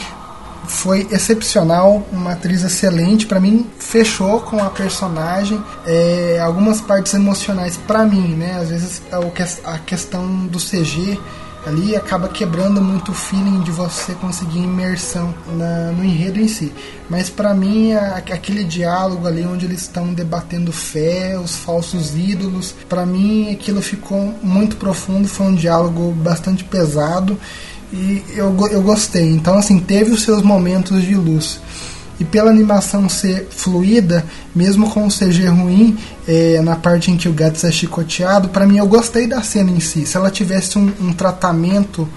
foi 0.66 1.06
excepcional, 1.10 2.06
uma 2.10 2.32
atriz 2.32 2.62
excelente. 2.62 3.26
Para 3.26 3.40
mim, 3.40 3.66
fechou 3.78 4.40
com 4.40 4.62
a 4.62 4.70
personagem. 4.70 5.62
É, 5.86 6.40
algumas 6.42 6.80
partes 6.80 7.14
emocionais 7.14 7.76
para 7.76 8.04
mim, 8.04 8.34
né? 8.34 8.58
Às 8.60 8.68
vezes 8.68 9.02
a 9.64 9.78
questão 9.78 10.46
do 10.46 10.58
CG 10.58 11.18
ali 11.66 11.96
acaba 11.96 12.28
quebrando 12.28 12.80
muito 12.80 13.12
o 13.12 13.14
feeling 13.14 13.60
de 13.60 13.70
você 13.70 14.12
conseguir 14.14 14.58
imersão 14.58 15.34
na, 15.56 15.92
no 15.92 16.04
enredo 16.04 16.38
em 16.38 16.48
si. 16.48 16.72
Mas 17.08 17.30
para 17.30 17.54
mim, 17.54 17.92
a, 17.92 18.16
aquele 18.16 18.64
diálogo 18.64 19.26
ali 19.26 19.44
onde 19.46 19.64
eles 19.64 19.82
estão 19.82 20.12
debatendo 20.12 20.72
fé, 20.72 21.38
os 21.38 21.56
falsos 21.56 22.14
ídolos, 22.14 22.74
para 22.88 23.06
mim 23.06 23.50
aquilo 23.50 23.80
ficou 23.80 24.34
muito 24.42 24.76
profundo. 24.76 25.26
Foi 25.26 25.46
um 25.46 25.54
diálogo 25.54 26.12
bastante 26.12 26.64
pesado 26.64 27.38
e 27.94 28.24
eu, 28.34 28.54
eu 28.70 28.82
gostei. 28.82 29.30
Então, 29.30 29.56
assim, 29.56 29.78
teve 29.78 30.10
os 30.10 30.22
seus 30.22 30.42
momentos 30.42 31.02
de 31.02 31.14
luz. 31.14 31.60
E 32.18 32.24
pela 32.24 32.50
animação 32.50 33.08
ser 33.08 33.48
fluida, 33.50 34.24
mesmo 34.54 34.88
com 34.90 35.06
o 35.06 35.10
CG 35.10 35.46
ruim, 35.46 35.96
é, 36.26 36.60
na 36.60 36.76
parte 36.76 37.10
em 37.10 37.16
que 37.16 37.28
o 37.28 37.32
Guts 37.32 37.64
é 37.64 37.72
chicoteado, 37.72 38.48
para 38.48 38.66
mim 38.66 38.78
eu 38.78 38.86
gostei 38.86 39.26
da 39.26 39.42
cena 39.42 39.70
em 39.70 39.80
si. 39.80 40.06
Se 40.06 40.16
ela 40.16 40.30
tivesse 40.30 40.78
um, 40.78 40.92
um 41.00 41.12
tratamento 41.12 42.08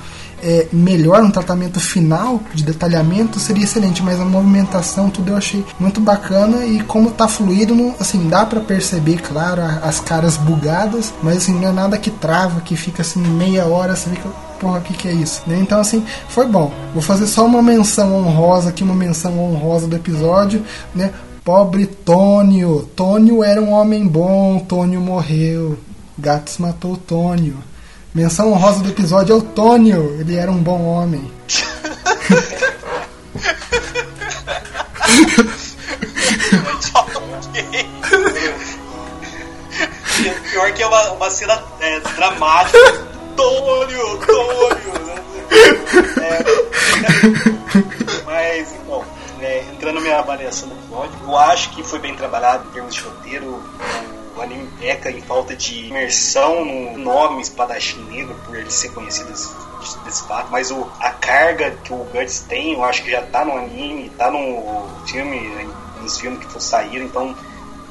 é, 0.41 0.67
melhor, 0.71 1.23
um 1.23 1.31
tratamento 1.31 1.79
final 1.79 2.41
de 2.53 2.63
detalhamento, 2.63 3.39
seria 3.39 3.63
excelente, 3.63 4.03
mas 4.03 4.19
a 4.19 4.25
movimentação, 4.25 5.09
tudo 5.09 5.31
eu 5.31 5.37
achei 5.37 5.65
muito 5.79 5.99
bacana 5.99 6.63
e 6.65 6.79
como 6.81 7.09
tá 7.09 7.27
fluido, 7.27 7.73
não, 7.73 7.95
assim, 7.99 8.27
dá 8.29 8.45
para 8.45 8.59
perceber, 8.59 9.19
claro, 9.21 9.63
as 9.81 9.99
caras 9.99 10.37
bugadas, 10.37 11.11
mas 11.23 11.37
assim, 11.37 11.53
não 11.53 11.69
é 11.69 11.71
nada 11.71 11.97
que 11.97 12.11
trava, 12.11 12.61
que 12.61 12.75
fica 12.75 13.01
assim 13.01 13.19
meia 13.19 13.65
hora, 13.65 13.95
você 13.95 14.11
fica 14.11 14.29
porra, 14.59 14.79
o 14.79 14.81
que, 14.81 14.93
que 14.93 15.07
é 15.07 15.13
isso? 15.13 15.41
Né? 15.47 15.57
Então, 15.59 15.79
assim, 15.79 16.05
foi 16.29 16.45
bom. 16.47 16.71
Vou 16.93 17.01
fazer 17.01 17.27
só 17.27 17.45
uma 17.45 17.61
menção 17.61 18.15
honrosa 18.15 18.69
aqui, 18.69 18.84
uma 18.84 18.95
menção 18.95 19.39
honrosa 19.39 19.88
do 19.88 19.95
episódio, 19.95 20.63
né? 20.93 21.13
Pobre 21.43 21.85
Tônio. 21.85 22.89
Tônio 22.95 23.43
era 23.43 23.61
um 23.61 23.71
homem 23.71 24.05
bom, 24.05 24.59
Tônio 24.59 24.99
morreu. 24.99 25.77
Gatos 26.17 26.57
matou 26.57 26.97
Tônio. 26.97 27.57
Menção 28.13 28.51
honrosa 28.51 28.81
do 28.81 28.89
episódio 28.89 29.34
é 29.34 29.35
o 29.38 29.41
Tônio. 29.41 30.17
Ele 30.19 30.35
era 30.35 30.51
um 30.51 30.57
bom 30.57 30.81
homem. 30.84 31.31
Pior 40.51 40.71
que 40.73 40.81
é 40.81 40.88
uma, 40.88 41.11
uma 41.11 41.29
cena 41.29 41.61
é, 41.79 41.99
dramática 41.99 43.16
Tônio, 43.38 44.18
Tônio. 44.26 44.93
Né? 45.05 45.15
É, 46.22 46.43
mas, 48.26 48.76
é, 49.39 49.59
entrando 49.72 49.95
na 49.95 50.01
minha 50.01 50.19
avaliação 50.19 50.68
do 50.68 50.76
episódio, 50.76 51.19
eu 51.23 51.38
acho 51.38 51.69
que 51.69 51.84
foi 51.84 51.99
bem 51.99 52.15
trabalhado 52.15 52.68
em 52.68 52.72
termos 52.72 52.95
de 52.95 53.01
roteiro. 53.01 53.64
O 54.35 54.41
anime 54.41 54.68
peca 54.80 55.09
em 55.09 55.22
falta 55.22 55.55
de 55.55 55.88
imersão 55.88 56.64
no 56.65 56.97
nome 56.97 57.41
espadachim 57.41 58.03
negro, 58.03 58.35
por 58.45 58.55
ele 58.55 58.69
ser 58.69 58.89
conhecido 58.89 59.30
desse, 59.31 59.49
desse 60.03 60.27
fato. 60.27 60.49
Mas 60.51 60.69
o, 60.69 60.88
a 60.99 61.11
carga 61.11 61.72
que 61.84 61.93
o 61.93 61.97
Guts 61.97 62.41
tem, 62.41 62.73
eu 62.73 62.84
acho 62.84 63.03
que 63.03 63.11
já 63.11 63.22
tá 63.23 63.45
no 63.45 63.57
anime, 63.57 64.09
tá 64.18 64.30
no 64.30 64.88
filme, 65.07 65.69
nos 66.01 66.19
filmes 66.19 66.39
que 66.39 66.51
for 66.51 66.61
sair, 66.61 67.01
então 67.01 67.35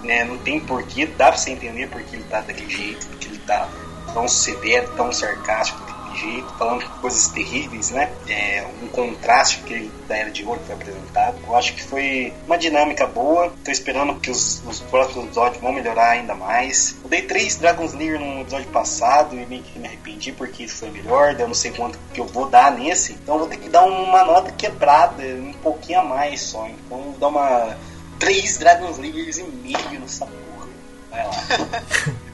né, 0.05 0.25
não 0.25 0.39
tem 0.39 0.61
porquê, 0.61 1.07
dá 1.07 1.29
pra 1.29 1.37
você 1.37 1.51
entender 1.51 1.89
porque 1.89 2.15
ele 2.15 2.25
tá 2.25 2.41
daquele 2.41 2.71
jeito, 2.71 3.07
porque 3.09 3.27
ele 3.27 3.39
tá 3.39 3.69
tão 4.13 4.29
severo, 4.29 4.89
tão 4.97 5.13
sarcástico 5.13 5.81
daquele 5.81 5.97
jeito, 6.17 6.55
falando 6.59 6.85
coisas 7.01 7.29
terríveis, 7.29 7.91
né? 7.91 8.11
É, 8.29 8.67
um 8.83 8.89
contraste 8.89 9.61
que 9.61 9.91
da 10.09 10.17
Era 10.17 10.31
de 10.31 10.45
Ouro 10.45 10.61
foi 10.65 10.75
apresentado. 10.75 11.37
Eu 11.47 11.57
acho 11.57 11.75
que 11.75 11.83
foi 11.83 12.33
uma 12.47 12.57
dinâmica 12.57 13.07
boa. 13.07 13.53
Tô 13.65 13.71
esperando 13.71 14.19
que 14.21 14.31
os, 14.31 14.63
os 14.67 14.81
próximos 14.81 15.27
episódios 15.27 15.61
vão 15.63 15.73
melhorar 15.73 16.11
ainda 16.11 16.35
mais. 16.35 16.97
Eu 17.03 17.11
dei 17.11 17.23
três 17.23 17.57
Dragon's 17.57 17.93
Lair 17.93 18.19
no 18.19 18.41
episódio 18.41 18.69
passado 18.69 19.37
e 19.37 19.47
meio 19.47 19.63
que 19.63 19.79
me 19.79 19.87
arrependi 19.87 20.33
porque 20.33 20.65
isso 20.65 20.77
foi 20.77 20.91
melhor. 20.91 21.39
Eu 21.39 21.49
não 21.49 21.55
sei 21.55 21.73
quanto 21.73 21.99
que 22.13 22.21
eu 22.21 22.27
vou 22.27 22.49
dar 22.49 22.73
nesse. 22.73 23.13
Então 23.13 23.39
vou 23.39 23.47
ter 23.47 23.59
que 23.59 23.69
dar 23.69 23.85
uma 23.85 24.25
nota 24.25 24.51
quebrada, 24.53 25.23
um 25.23 25.53
pouquinho 25.55 26.01
a 26.01 26.05
mais 26.05 26.41
só. 26.41 26.67
Então 26.67 27.03
vou 27.03 27.13
dar 27.19 27.29
uma 27.29 27.77
três 28.19 28.57
Dragon's 28.57 28.99
Lairs 28.99 29.39
e 29.39 29.43
meio 29.43 30.01
nessa 30.01 30.27
porra. 30.27 30.69
Vai 31.11 31.27
lá. 31.27 32.17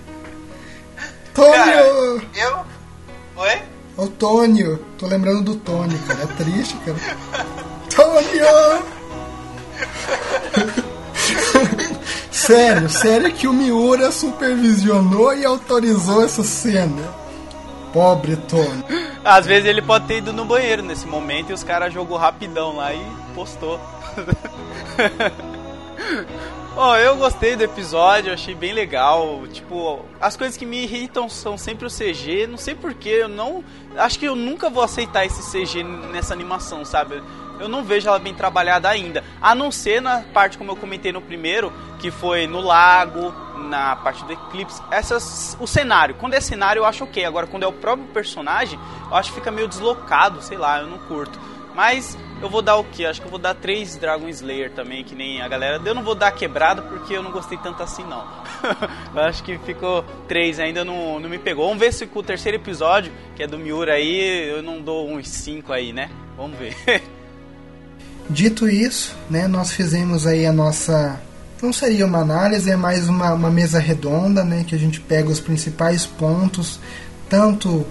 Tônio! 1.35 1.53
Cara, 1.53 2.25
eu. 2.35 2.65
Oi? 3.37 3.63
O 3.97 4.07
Tônio. 4.09 4.85
Tô 4.99 5.07
lembrando 5.07 5.43
do 5.43 5.57
Tônio, 5.57 5.99
cara. 6.07 6.23
É 6.23 6.27
triste, 6.27 6.77
cara. 6.85 6.99
Tônio! 7.95 8.47
sério, 12.31 12.89
sério 12.89 13.33
que 13.33 13.47
o 13.47 13.53
Miura 13.53 14.11
supervisionou 14.11 15.35
e 15.35 15.45
autorizou 15.45 16.25
essa 16.25 16.43
cena. 16.43 17.15
Pobre 17.93 18.37
Tônio. 18.37 18.85
Às 19.25 19.47
vezes 19.47 19.69
ele 19.69 19.83
pode 19.83 20.07
ter 20.07 20.19
ido 20.19 20.33
no 20.33 20.45
banheiro 20.45 20.83
nesse 20.83 21.07
momento 21.07 21.51
e 21.51 21.53
os 21.53 21.63
caras 21.63 21.93
jogou 21.93 22.17
rapidão 22.17 22.77
lá 22.77 22.93
e 22.93 23.05
postou. 23.35 23.79
Oh, 26.75 26.97
eu 26.97 27.17
gostei 27.17 27.55
do 27.55 27.63
episódio, 27.63 28.33
achei 28.33 28.55
bem 28.55 28.73
legal. 28.73 29.43
Tipo, 29.53 30.07
as 30.19 30.39
coisas 30.39 30.57
que 30.57 30.65
me 30.65 30.83
irritam 30.83 31.29
são 31.29 31.59
sempre 31.59 31.87
o 31.87 31.91
CG. 31.91 32.47
Não 32.47 32.57
sei 32.57 32.75
porquê, 32.75 33.11
eu 33.21 33.29
não. 33.29 33.63
Acho 33.95 34.19
que 34.19 34.25
eu 34.25 34.35
nunca 34.35 34.71
vou 34.71 34.83
aceitar 34.83 35.27
esse 35.27 35.43
CG 35.53 35.83
nessa 35.83 36.33
animação, 36.33 36.83
sabe? 36.83 37.23
Eu 37.61 37.69
não 37.69 37.85
vejo 37.85 38.09
ela 38.09 38.19
bem 38.19 38.33
trabalhada 38.33 38.89
ainda. 38.89 39.23
A 39.41 39.55
não 39.55 39.71
ser 39.71 40.01
na 40.01 40.23
parte, 40.33 40.57
como 40.57 40.71
eu 40.71 40.77
comentei 40.77 41.13
no 41.13 41.21
primeiro, 41.21 41.71
que 41.99 42.11
foi 42.11 42.47
no 42.47 42.63
lago, 42.63 43.35
na 43.69 43.95
parte 43.97 44.25
do 44.25 44.33
eclipse. 44.33 44.83
Essas, 44.91 45.55
o 45.61 45.67
cenário. 45.67 46.15
Quando 46.15 46.33
é 46.33 46.41
cenário, 46.41 46.81
eu 46.81 46.87
acho 46.87 47.05
ok. 47.05 47.23
Agora, 47.23 47.47
quando 47.47 47.65
é 47.65 47.67
o 47.67 47.73
próprio 47.73 48.09
personagem, 48.09 48.81
eu 49.11 49.15
acho 49.15 49.29
que 49.29 49.39
fica 49.39 49.51
meio 49.51 49.69
deslocado, 49.69 50.41
sei 50.41 50.57
lá, 50.57 50.81
eu 50.81 50.87
não 50.87 50.99
curto. 50.99 51.39
Mas 51.75 52.17
eu 52.43 52.51
vou 52.51 52.61
dar 52.61 52.77
o 52.77 52.85
que? 52.85 53.07
Acho 53.07 53.21
que 53.21 53.27
eu 53.27 53.31
vou 53.31 53.39
dar 53.39 53.55
três 53.55 53.97
Dragon 53.97 54.29
Slayer 54.29 54.73
também, 54.73 55.05
que 55.05 55.15
nem 55.15 55.41
a 55.41 55.49
galera. 55.49 55.81
Eu 55.85 55.95
não 55.95 56.03
vou 56.03 56.15
dar 56.15 56.33
quebrada 56.33 56.83
porque 56.83 57.15
eu 57.15 57.23
não 57.23 57.31
gostei 57.31 57.57
tanto 57.59 57.83
assim, 57.83 58.03
não. 58.03 58.27
eu 59.15 59.23
acho 59.23 59.43
que 59.43 59.57
ficou 59.59 60.05
três 60.27 60.59
ainda 60.59 60.85
não, 60.85 61.21
não 61.21 61.29
me 61.29 61.39
pegou. 61.39 61.67
Vamos 61.67 61.81
ver 61.81 61.93
se 61.93 62.07
com 62.07 62.19
o 62.19 62.23
terceiro 62.23 62.59
episódio, 62.59 63.13
que 63.37 63.43
é 63.43 63.47
do 63.47 63.59
Miura 63.59 63.95
aí, 63.95 64.49
eu 64.49 64.63
não 64.63 64.81
dou 64.81 65.09
uns 65.09 65.29
cinco 65.29 65.73
aí, 65.73 65.93
né? 65.93 66.11
Vamos 66.37 66.59
ver. 66.59 66.75
Dito 68.29 68.69
isso, 68.69 69.17
né, 69.29 69.47
nós 69.47 69.73
fizemos 69.73 70.27
aí 70.27 70.47
a 70.47 70.53
nossa. 70.53 71.21
Não 71.61 71.73
seria 71.73 72.07
uma 72.07 72.19
análise, 72.19 72.71
é 72.71 72.77
mais 72.77 73.09
uma, 73.09 73.33
uma 73.33 73.51
mesa 73.51 73.79
redonda, 73.79 74.43
né? 74.43 74.65
Que 74.67 74.75
a 74.75 74.79
gente 74.79 75.01
pega 75.01 75.29
os 75.29 75.39
principais 75.39 76.05
pontos, 76.05 76.81
tanto 77.29 77.87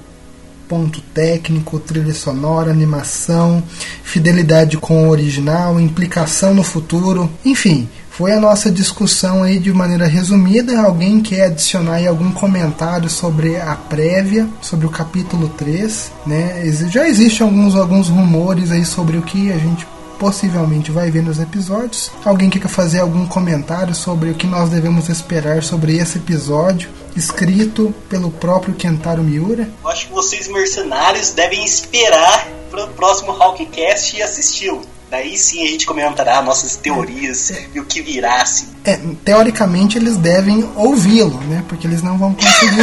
ponto 0.72 1.02
técnico, 1.14 1.78
trilha 1.80 2.14
sonora, 2.14 2.72
animação, 2.72 3.62
fidelidade 4.06 4.78
com 4.78 5.06
o 5.06 5.10
original, 5.10 5.78
implicação 5.78 6.54
no 6.54 6.64
futuro, 6.64 7.30
enfim, 7.44 7.90
foi 8.10 8.32
a 8.32 8.40
nossa 8.40 8.72
discussão 8.72 9.44
aí 9.44 9.60
de 9.60 9.74
maneira 9.74 10.06
resumida. 10.06 10.80
Alguém 10.80 11.20
quer 11.22 11.48
adicionar 11.48 11.96
aí 11.96 12.08
algum 12.08 12.32
comentário 12.32 13.10
sobre 13.10 13.58
a 13.58 13.76
prévia, 13.76 14.48
sobre 14.62 14.86
o 14.86 14.90
capítulo 14.90 15.50
3, 15.50 16.12
né? 16.26 16.64
Já 16.90 17.06
existem 17.06 17.46
alguns, 17.46 17.76
alguns 17.76 18.08
rumores 18.08 18.72
aí 18.72 18.86
sobre 18.86 19.18
o 19.18 19.22
que 19.22 19.52
a 19.52 19.58
gente 19.58 19.86
possivelmente 20.22 20.92
vai 20.92 21.10
ver 21.10 21.24
nos 21.24 21.40
episódios. 21.40 22.12
Alguém 22.24 22.48
quer 22.48 22.68
fazer 22.68 23.00
algum 23.00 23.26
comentário 23.26 23.96
sobre 23.96 24.30
o 24.30 24.36
que 24.36 24.46
nós 24.46 24.70
devemos 24.70 25.10
esperar 25.10 25.64
sobre 25.64 25.98
esse 25.98 26.20
episódio? 26.20 26.90
escrito 27.14 27.94
pelo 28.08 28.32
próprio 28.32 28.74
Kentaro 28.74 29.22
Miura. 29.22 29.68
Eu 29.84 29.90
acho 29.90 30.08
que 30.08 30.14
vocês, 30.14 30.48
mercenários, 30.48 31.32
devem 31.32 31.66
esperar 31.66 32.48
para 32.70 32.86
o 32.86 32.88
próximo 32.90 33.32
Hawkcast 33.32 34.16
e 34.16 34.24
assisti-lo. 34.24 34.82
Daí 35.10 35.38
sim 35.38 35.62
a 35.62 35.68
gente 35.68 35.86
comentará 35.86 36.42
nossas 36.42 36.78
teorias 36.78 37.52
é, 37.52 37.66
e 37.76 37.82
o 37.82 37.86
que 37.86 38.02
virá. 38.02 38.44
Assim. 38.44 38.68
É, 38.86 38.98
teoricamente 39.26 39.98
eles 39.98 40.16
devem 40.16 40.70
ouvi-lo, 40.78 41.38
né? 41.42 41.66
Porque 41.68 41.86
eles 41.86 42.02
não 42.02 42.18
vão 42.18 42.34
conseguir. 42.34 42.78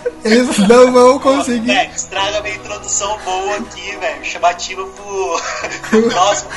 Eles 0.24 0.58
não 0.58 0.92
vão 0.92 1.18
conseguir. 1.18 1.66
Velho, 1.66 1.90
estraga 1.94 2.42
minha 2.42 2.56
introdução 2.56 3.18
boa 3.24 3.56
aqui, 3.56 3.96
velho. 3.96 4.24
Chamativa 4.24 4.84
pro, 4.84 5.40
próximo. 6.10 6.50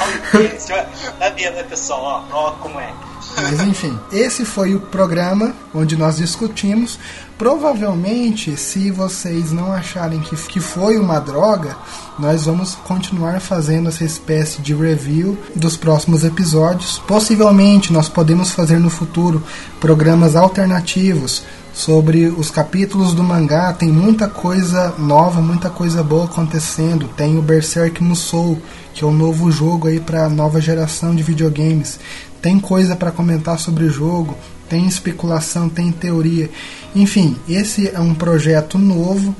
Tá 1.19 1.29
vendo, 1.29 1.55
né, 1.55 1.63
pessoal? 1.63 2.25
Ó, 2.31 2.47
ó 2.47 2.51
como 2.51 2.79
é. 2.79 2.93
Mas 3.35 3.59
enfim, 3.61 3.97
esse 4.11 4.45
foi 4.45 4.75
o 4.75 4.79
programa 4.79 5.55
onde 5.73 5.97
nós 5.97 6.17
discutimos. 6.17 6.99
Provavelmente, 7.37 8.55
se 8.55 8.91
vocês 8.91 9.51
não 9.51 9.71
acharem 9.73 10.19
que, 10.19 10.35
que 10.35 10.59
foi 10.59 10.97
uma 10.97 11.19
droga, 11.19 11.75
nós 12.19 12.45
vamos 12.45 12.75
continuar 12.75 13.41
fazendo 13.41 13.89
essa 13.89 14.03
espécie 14.03 14.61
de 14.61 14.73
review 14.73 15.37
dos 15.55 15.75
próximos 15.75 16.23
episódios. 16.23 16.99
Possivelmente, 17.07 17.91
nós 17.91 18.07
podemos 18.07 18.51
fazer 18.51 18.79
no 18.79 18.89
futuro 18.89 19.43
programas 19.79 20.35
alternativos 20.35 21.43
sobre 21.73 22.27
os 22.27 22.51
capítulos 22.51 23.13
do 23.13 23.23
mangá. 23.23 23.73
Tem 23.73 23.89
muita 23.89 24.27
coisa 24.27 24.93
nova, 24.97 25.41
muita 25.41 25.69
coisa 25.69 26.03
boa 26.03 26.25
acontecendo. 26.25 27.07
Tem 27.17 27.37
o 27.37 27.41
Berserk 27.41 28.01
Musou, 28.01 28.61
que 28.93 29.03
é 29.03 29.07
o 29.07 29.11
novo 29.11 29.51
jogo 29.51 29.87
aí 29.87 29.99
para 29.99 30.25
a 30.25 30.29
nova 30.29 30.61
geração 30.61 31.15
de 31.15 31.23
videogames 31.23 31.99
tem 32.43 32.59
coisa 32.59 32.93
para 32.93 33.09
comentar 33.09 33.57
sobre 33.57 33.85
o 33.85 33.89
jogo, 33.89 34.37
tem 34.67 34.85
especulação, 34.85 35.69
tem 35.69 35.93
teoria. 35.93 36.49
Enfim, 36.93 37.37
esse 37.47 37.87
é 37.87 37.99
um 38.01 38.13
projeto 38.13 38.77
novo. 38.77 39.33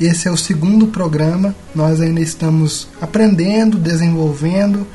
Esse 0.00 0.26
é 0.26 0.30
o 0.30 0.38
segundo 0.38 0.86
programa. 0.86 1.54
Nós 1.74 2.00
ainda 2.00 2.20
estamos 2.20 2.88
aprendendo, 2.98 3.78
desenvolvendo 3.78 4.86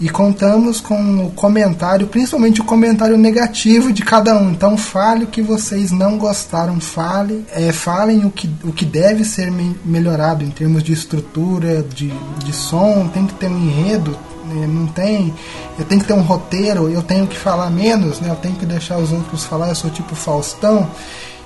e 0.00 0.08
contamos 0.08 0.80
com 0.80 1.26
o 1.26 1.30
comentário, 1.30 2.06
principalmente 2.06 2.60
o 2.60 2.64
comentário 2.64 3.16
negativo 3.16 3.92
de 3.92 4.02
cada 4.02 4.36
um. 4.36 4.50
Então 4.50 4.76
fale 4.76 5.24
o 5.24 5.28
que 5.28 5.42
vocês 5.42 5.90
não 5.90 6.16
gostaram, 6.16 6.80
fale, 6.80 7.44
é, 7.52 7.72
falem 7.72 8.24
o 8.24 8.30
que, 8.30 8.48
o 8.62 8.72
que 8.72 8.84
deve 8.84 9.24
ser 9.24 9.50
me 9.50 9.76
melhorado 9.84 10.44
em 10.44 10.50
termos 10.50 10.82
de 10.82 10.92
estrutura, 10.92 11.82
de, 11.82 12.12
de 12.44 12.52
som, 12.52 13.08
tem 13.08 13.26
que 13.26 13.34
ter 13.34 13.48
um 13.48 13.58
enredo, 13.58 14.16
né? 14.44 14.66
não 14.68 14.86
tem. 14.86 15.34
Eu 15.78 15.84
tenho 15.84 16.00
que 16.00 16.06
ter 16.06 16.14
um 16.14 16.22
roteiro, 16.22 16.88
eu 16.88 17.02
tenho 17.02 17.26
que 17.26 17.36
falar 17.36 17.70
menos, 17.70 18.20
né? 18.20 18.30
Eu 18.30 18.36
tenho 18.36 18.54
que 18.54 18.66
deixar 18.66 18.98
os 18.98 19.12
outros 19.12 19.44
falar, 19.44 19.68
eu 19.68 19.74
sou 19.74 19.90
tipo 19.90 20.14
Faustão. 20.14 20.88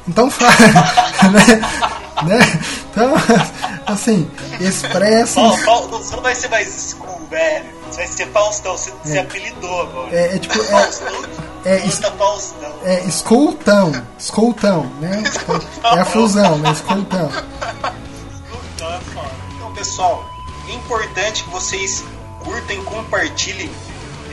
Então 0.07 0.29
fala, 0.31 0.53
né? 1.31 1.61
Né? 2.27 2.39
Então, 2.90 3.15
assim, 3.86 4.31
expressa. 4.61 5.40
Você 5.40 6.16
não 6.16 6.23
vai 6.23 6.35
ser 6.35 6.49
mais 6.49 6.90
school, 6.90 7.20
velho. 7.31 7.65
Você 7.90 7.97
vai 7.97 8.07
ser 8.07 8.27
Faustão, 8.28 8.77
você 8.77 8.90
é. 8.90 9.09
se 9.09 9.19
apelidou 9.19 9.82
agora. 9.82 10.16
É, 10.16 10.36
é 10.36 10.39
tipo. 10.39 10.61
É, 10.61 10.65
Faustão. 10.65 11.43
É, 11.65 11.77
es, 11.86 12.01
é 12.85 13.01
escoltão, 13.05 13.93
escoltão, 14.19 14.85
né? 15.01 15.23
É 15.85 16.01
a 16.01 16.05
fusão, 16.05 16.59
né? 16.59 16.73
Escoltão. 16.73 17.31
Então, 18.74 19.73
pessoal, 19.74 20.24
é 20.69 20.73
importante 20.74 21.44
que 21.44 21.51
vocês 21.51 22.03
curtem, 22.43 22.82
compartilhem, 22.85 23.70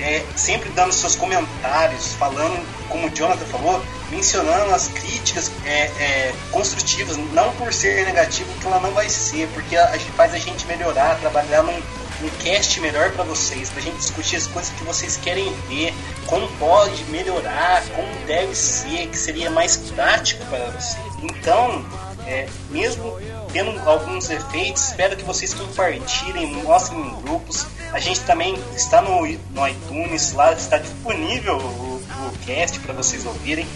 é, 0.02 0.24
sempre 0.36 0.70
dando 0.70 0.94
seus 0.94 1.16
comentários, 1.16 2.14
falando, 2.14 2.66
como 2.88 3.08
o 3.08 3.10
Jonathan 3.10 3.46
falou, 3.46 3.84
mencionando 4.10 4.74
as 4.74 4.88
críticas 4.88 5.52
é, 5.66 5.84
é, 5.84 6.34
construtivas, 6.52 7.18
não 7.34 7.52
por 7.54 7.74
ser 7.74 8.06
negativo, 8.06 8.52
que 8.60 8.68
ela 8.68 8.80
não 8.80 8.92
vai 8.92 9.10
ser, 9.10 9.48
porque 9.50 9.76
a, 9.76 9.86
a, 9.86 10.00
faz 10.00 10.34
a 10.34 10.38
gente 10.38 10.66
melhorar, 10.68 11.20
trabalhar 11.20 11.64
num, 11.64 11.82
um 12.22 12.30
cast 12.42 12.80
melhor 12.82 13.12
para 13.12 13.24
vocês, 13.24 13.70
pra 13.70 13.82
gente 13.82 13.98
discutir 13.98 14.38
as 14.38 14.48
coisas 14.48 14.72
que 14.74 14.84
vocês 14.84 15.18
querem 15.18 15.54
ver, 15.68 15.94
como 16.26 16.48
pode 16.58 17.04
melhorar, 17.06 17.84
como 17.96 18.26
deve 18.26 18.56
ser, 18.56 19.08
que 19.08 19.18
seria 19.18 19.50
mais 19.50 19.78
prático 19.78 20.46
para 20.46 20.66
vocês. 20.72 21.14
Então, 21.24 21.86
é, 22.26 22.48
mesmo 22.70 23.18
tendo 23.52 23.78
alguns 23.88 24.30
efeitos, 24.30 24.90
espero 24.90 25.16
que 25.16 25.24
vocês 25.24 25.54
compartilhem, 25.54 26.48
mostrem 26.64 27.00
em 27.00 27.22
grupos. 27.22 27.66
A 27.92 28.00
gente 28.00 28.22
também 28.22 28.56
está 28.76 29.02
no, 29.02 29.22
no 29.22 29.68
iTunes, 29.68 30.34
lá 30.34 30.54
está 30.54 30.78
disponível 30.78 31.58
o, 31.58 31.96
o 32.28 32.38
cast 32.46 32.80
para 32.80 32.94
vocês 32.94 33.26
ouvirem. 33.26 33.68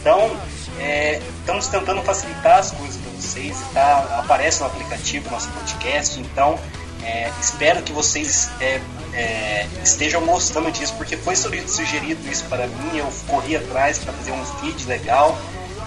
Então, 0.00 0.30
é, 0.78 1.20
estamos 1.40 1.66
tentando 1.68 2.02
facilitar 2.02 2.58
as 2.58 2.70
coisas 2.72 2.96
para 2.96 3.10
vocês. 3.12 3.56
Tá, 3.72 4.18
aparece 4.18 4.60
no 4.60 4.66
aplicativo 4.66 5.30
nosso 5.30 5.48
podcast. 5.50 6.20
Então, 6.20 6.58
é, 7.02 7.30
espero 7.40 7.82
que 7.82 7.92
vocês 7.92 8.50
é, 8.60 8.80
é, 9.12 9.66
estejam 9.82 10.24
gostando 10.24 10.70
disso, 10.72 10.94
porque 10.96 11.16
foi 11.16 11.36
sugerido 11.36 12.30
isso 12.30 12.44
para 12.44 12.66
mim. 12.66 12.98
Eu 12.98 13.12
corri 13.26 13.56
atrás 13.56 13.98
para 13.98 14.12
fazer 14.12 14.32
um 14.32 14.44
feed 14.44 14.86
legal, 14.86 15.38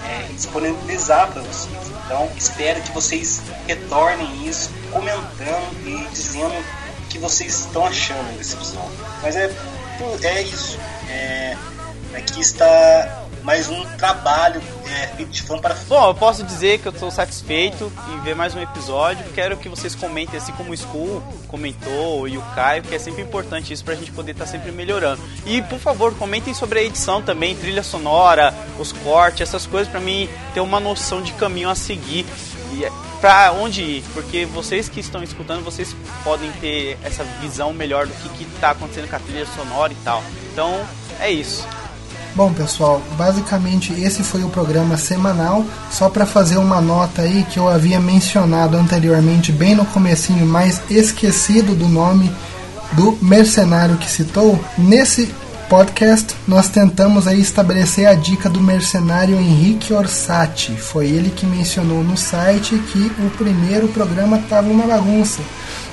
é, 0.08 0.32
disponibilizar 0.32 1.30
para 1.30 1.42
vocês. 1.42 1.76
Então, 2.04 2.30
espero 2.36 2.80
que 2.82 2.90
vocês 2.92 3.42
retornem 3.66 4.48
isso, 4.48 4.70
comentando 4.90 5.86
e 5.86 6.08
dizendo 6.12 6.54
o 6.54 7.08
que 7.08 7.18
vocês 7.18 7.60
estão 7.60 7.84
achando 7.84 8.36
desse 8.38 8.54
episódio. 8.54 8.98
Mas 9.22 9.36
é, 9.36 9.50
é 10.22 10.42
isso. 10.42 10.78
É, 11.10 11.56
aqui 12.14 12.40
está 12.40 13.27
mais 13.42 13.68
um 13.68 13.84
trabalho 13.96 14.60
é, 14.86 15.06
de 15.24 15.42
fã 15.42 15.58
para 15.58 15.74
fã. 15.74 15.96
Bom, 15.96 16.08
eu 16.08 16.14
posso 16.14 16.42
dizer 16.42 16.78
que 16.78 16.86
eu 16.86 16.92
estou 16.92 17.10
satisfeito 17.10 17.92
em 18.12 18.20
ver 18.20 18.34
mais 18.34 18.54
um 18.54 18.60
episódio. 18.60 19.24
Quero 19.34 19.56
que 19.56 19.68
vocês 19.68 19.94
comentem, 19.94 20.36
assim 20.36 20.52
como 20.52 20.70
o 20.70 20.74
Skull 20.74 21.22
comentou 21.48 22.28
e 22.28 22.36
o 22.36 22.42
Caio, 22.54 22.82
que 22.82 22.94
é 22.94 22.98
sempre 22.98 23.22
importante 23.22 23.72
isso 23.72 23.84
para 23.84 23.94
a 23.94 23.96
gente 23.96 24.12
poder 24.12 24.32
estar 24.32 24.44
tá 24.44 24.50
sempre 24.50 24.72
melhorando. 24.72 25.22
E 25.46 25.62
por 25.62 25.78
favor, 25.78 26.14
comentem 26.14 26.54
sobre 26.54 26.80
a 26.80 26.82
edição 26.82 27.22
também, 27.22 27.56
trilha 27.56 27.82
sonora, 27.82 28.54
os 28.78 28.92
cortes, 28.92 29.42
essas 29.42 29.66
coisas 29.66 29.88
para 29.90 30.00
mim 30.00 30.28
ter 30.54 30.60
uma 30.60 30.80
noção 30.80 31.22
de 31.22 31.32
caminho 31.32 31.70
a 31.70 31.74
seguir. 31.74 32.26
E 32.72 32.84
é, 32.84 32.92
para 33.20 33.52
onde 33.52 33.82
ir, 33.82 34.04
porque 34.14 34.44
vocês 34.46 34.88
que 34.88 35.00
estão 35.00 35.22
escutando, 35.22 35.64
vocês 35.64 35.94
podem 36.22 36.50
ter 36.52 36.98
essa 37.02 37.24
visão 37.40 37.72
melhor 37.72 38.06
do 38.06 38.12
que 38.30 38.44
está 38.44 38.70
acontecendo 38.70 39.08
com 39.08 39.16
a 39.16 39.18
trilha 39.18 39.46
sonora 39.46 39.92
e 39.92 39.96
tal. 40.04 40.22
Então, 40.52 40.86
é 41.20 41.30
isso. 41.30 41.66
Bom, 42.34 42.52
pessoal, 42.52 43.02
basicamente 43.16 43.92
esse 43.92 44.22
foi 44.22 44.44
o 44.44 44.48
programa 44.48 44.96
semanal. 44.96 45.64
Só 45.90 46.08
para 46.08 46.26
fazer 46.26 46.56
uma 46.56 46.80
nota 46.80 47.22
aí 47.22 47.44
que 47.44 47.58
eu 47.58 47.68
havia 47.68 47.98
mencionado 47.98 48.76
anteriormente, 48.76 49.50
bem 49.50 49.74
no 49.74 49.84
comecinho, 49.84 50.46
mas 50.46 50.80
esquecido 50.88 51.74
do 51.74 51.88
nome 51.88 52.30
do 52.92 53.18
mercenário 53.20 53.96
que 53.96 54.10
citou. 54.10 54.58
Nesse 54.76 55.34
podcast 55.68 56.34
nós 56.46 56.68
tentamos 56.68 57.26
aí 57.26 57.40
estabelecer 57.40 58.06
a 58.06 58.14
dica 58.14 58.48
do 58.48 58.60
mercenário 58.60 59.36
Henrique 59.36 59.92
Orsatti. 59.92 60.72
Foi 60.72 61.06
ele 61.06 61.30
que 61.30 61.44
mencionou 61.44 62.02
no 62.02 62.16
site 62.16 62.78
que 62.78 63.12
o 63.18 63.30
primeiro 63.36 63.88
programa 63.88 64.38
estava 64.38 64.68
uma 64.68 64.86
bagunça 64.86 65.40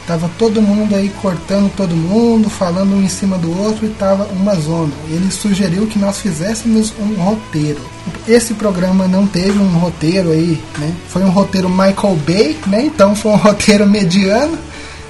Tava 0.07 0.29
todo 0.37 0.61
mundo 0.61 0.95
aí 0.95 1.09
cortando 1.21 1.71
todo 1.75 1.95
mundo, 1.95 2.47
falando 2.47 2.95
um 2.95 3.01
em 3.01 3.09
cima 3.09 3.39
do 3.39 3.59
outro 3.59 3.87
e 3.87 3.89
tava 3.89 4.25
uma 4.25 4.53
zona. 4.55 4.93
Ele 5.09 5.31
sugeriu 5.31 5.87
que 5.87 5.97
nós 5.97 6.19
fizéssemos 6.19 6.93
um 6.99 7.15
roteiro. 7.15 7.81
Esse 8.27 8.53
programa 8.53 9.07
não 9.07 9.25
teve 9.25 9.57
um 9.57 9.79
roteiro 9.79 10.31
aí, 10.31 10.61
né? 10.77 10.93
Foi 11.07 11.23
um 11.23 11.31
roteiro 11.31 11.67
Michael 11.67 12.15
Bay, 12.25 12.55
né? 12.67 12.85
Então 12.85 13.15
foi 13.15 13.31
um 13.31 13.37
roteiro 13.37 13.87
mediano, 13.87 14.57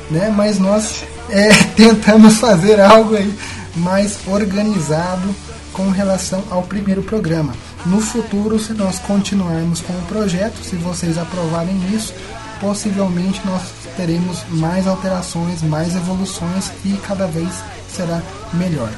né? 0.10 0.34
Mas 0.34 0.60
nós 0.60 1.04
é, 1.30 1.50
tentamos 1.76 2.38
fazer 2.38 2.80
algo 2.80 3.16
aí 3.16 3.34
mais 3.76 4.20
organizado 4.28 5.36
com 5.74 5.90
relação 5.90 6.42
ao 6.50 6.64
primeiro 6.64 7.04
programa. 7.04 7.54
No 7.86 8.00
futuro, 8.00 8.58
se 8.58 8.74
nós 8.74 8.98
continuarmos 9.00 9.82
com 9.82 9.94
o 9.94 10.02
projeto, 10.04 10.64
se 10.64 10.78
vocês 10.78 11.18
aprovarem 11.18 11.78
isso, 11.94 12.14
possivelmente 12.60 13.42
nós 13.46 13.62
teremos 13.96 14.44
mais 14.50 14.88
alterações, 14.88 15.62
mais 15.62 15.96
evoluções 15.96 16.72
e 16.84 16.94
cada 17.06 17.28
vez 17.28 17.50
será 17.90 18.22
melhor. 18.54 18.90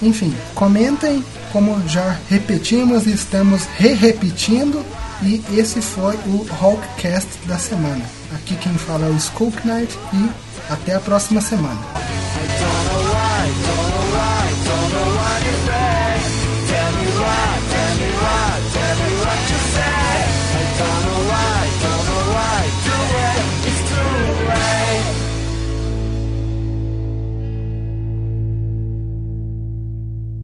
Enfim, 0.00 0.34
comentem, 0.54 1.24
como 1.52 1.80
já 1.88 2.18
repetimos, 2.28 3.06
estamos 3.06 3.64
re-repetindo 3.76 4.84
e 5.22 5.42
esse 5.56 5.80
foi 5.80 6.16
o 6.26 6.46
Hulkcast 6.60 7.28
da 7.46 7.58
semana. 7.58 8.04
Aqui 8.34 8.56
quem 8.56 8.72
fala 8.74 9.06
é 9.06 9.10
o 9.10 9.16
Skull 9.16 9.52
Knight 9.64 9.96
e 10.12 10.30
até 10.72 10.94
a 10.94 11.00
próxima 11.00 11.40
semana. 11.40 12.21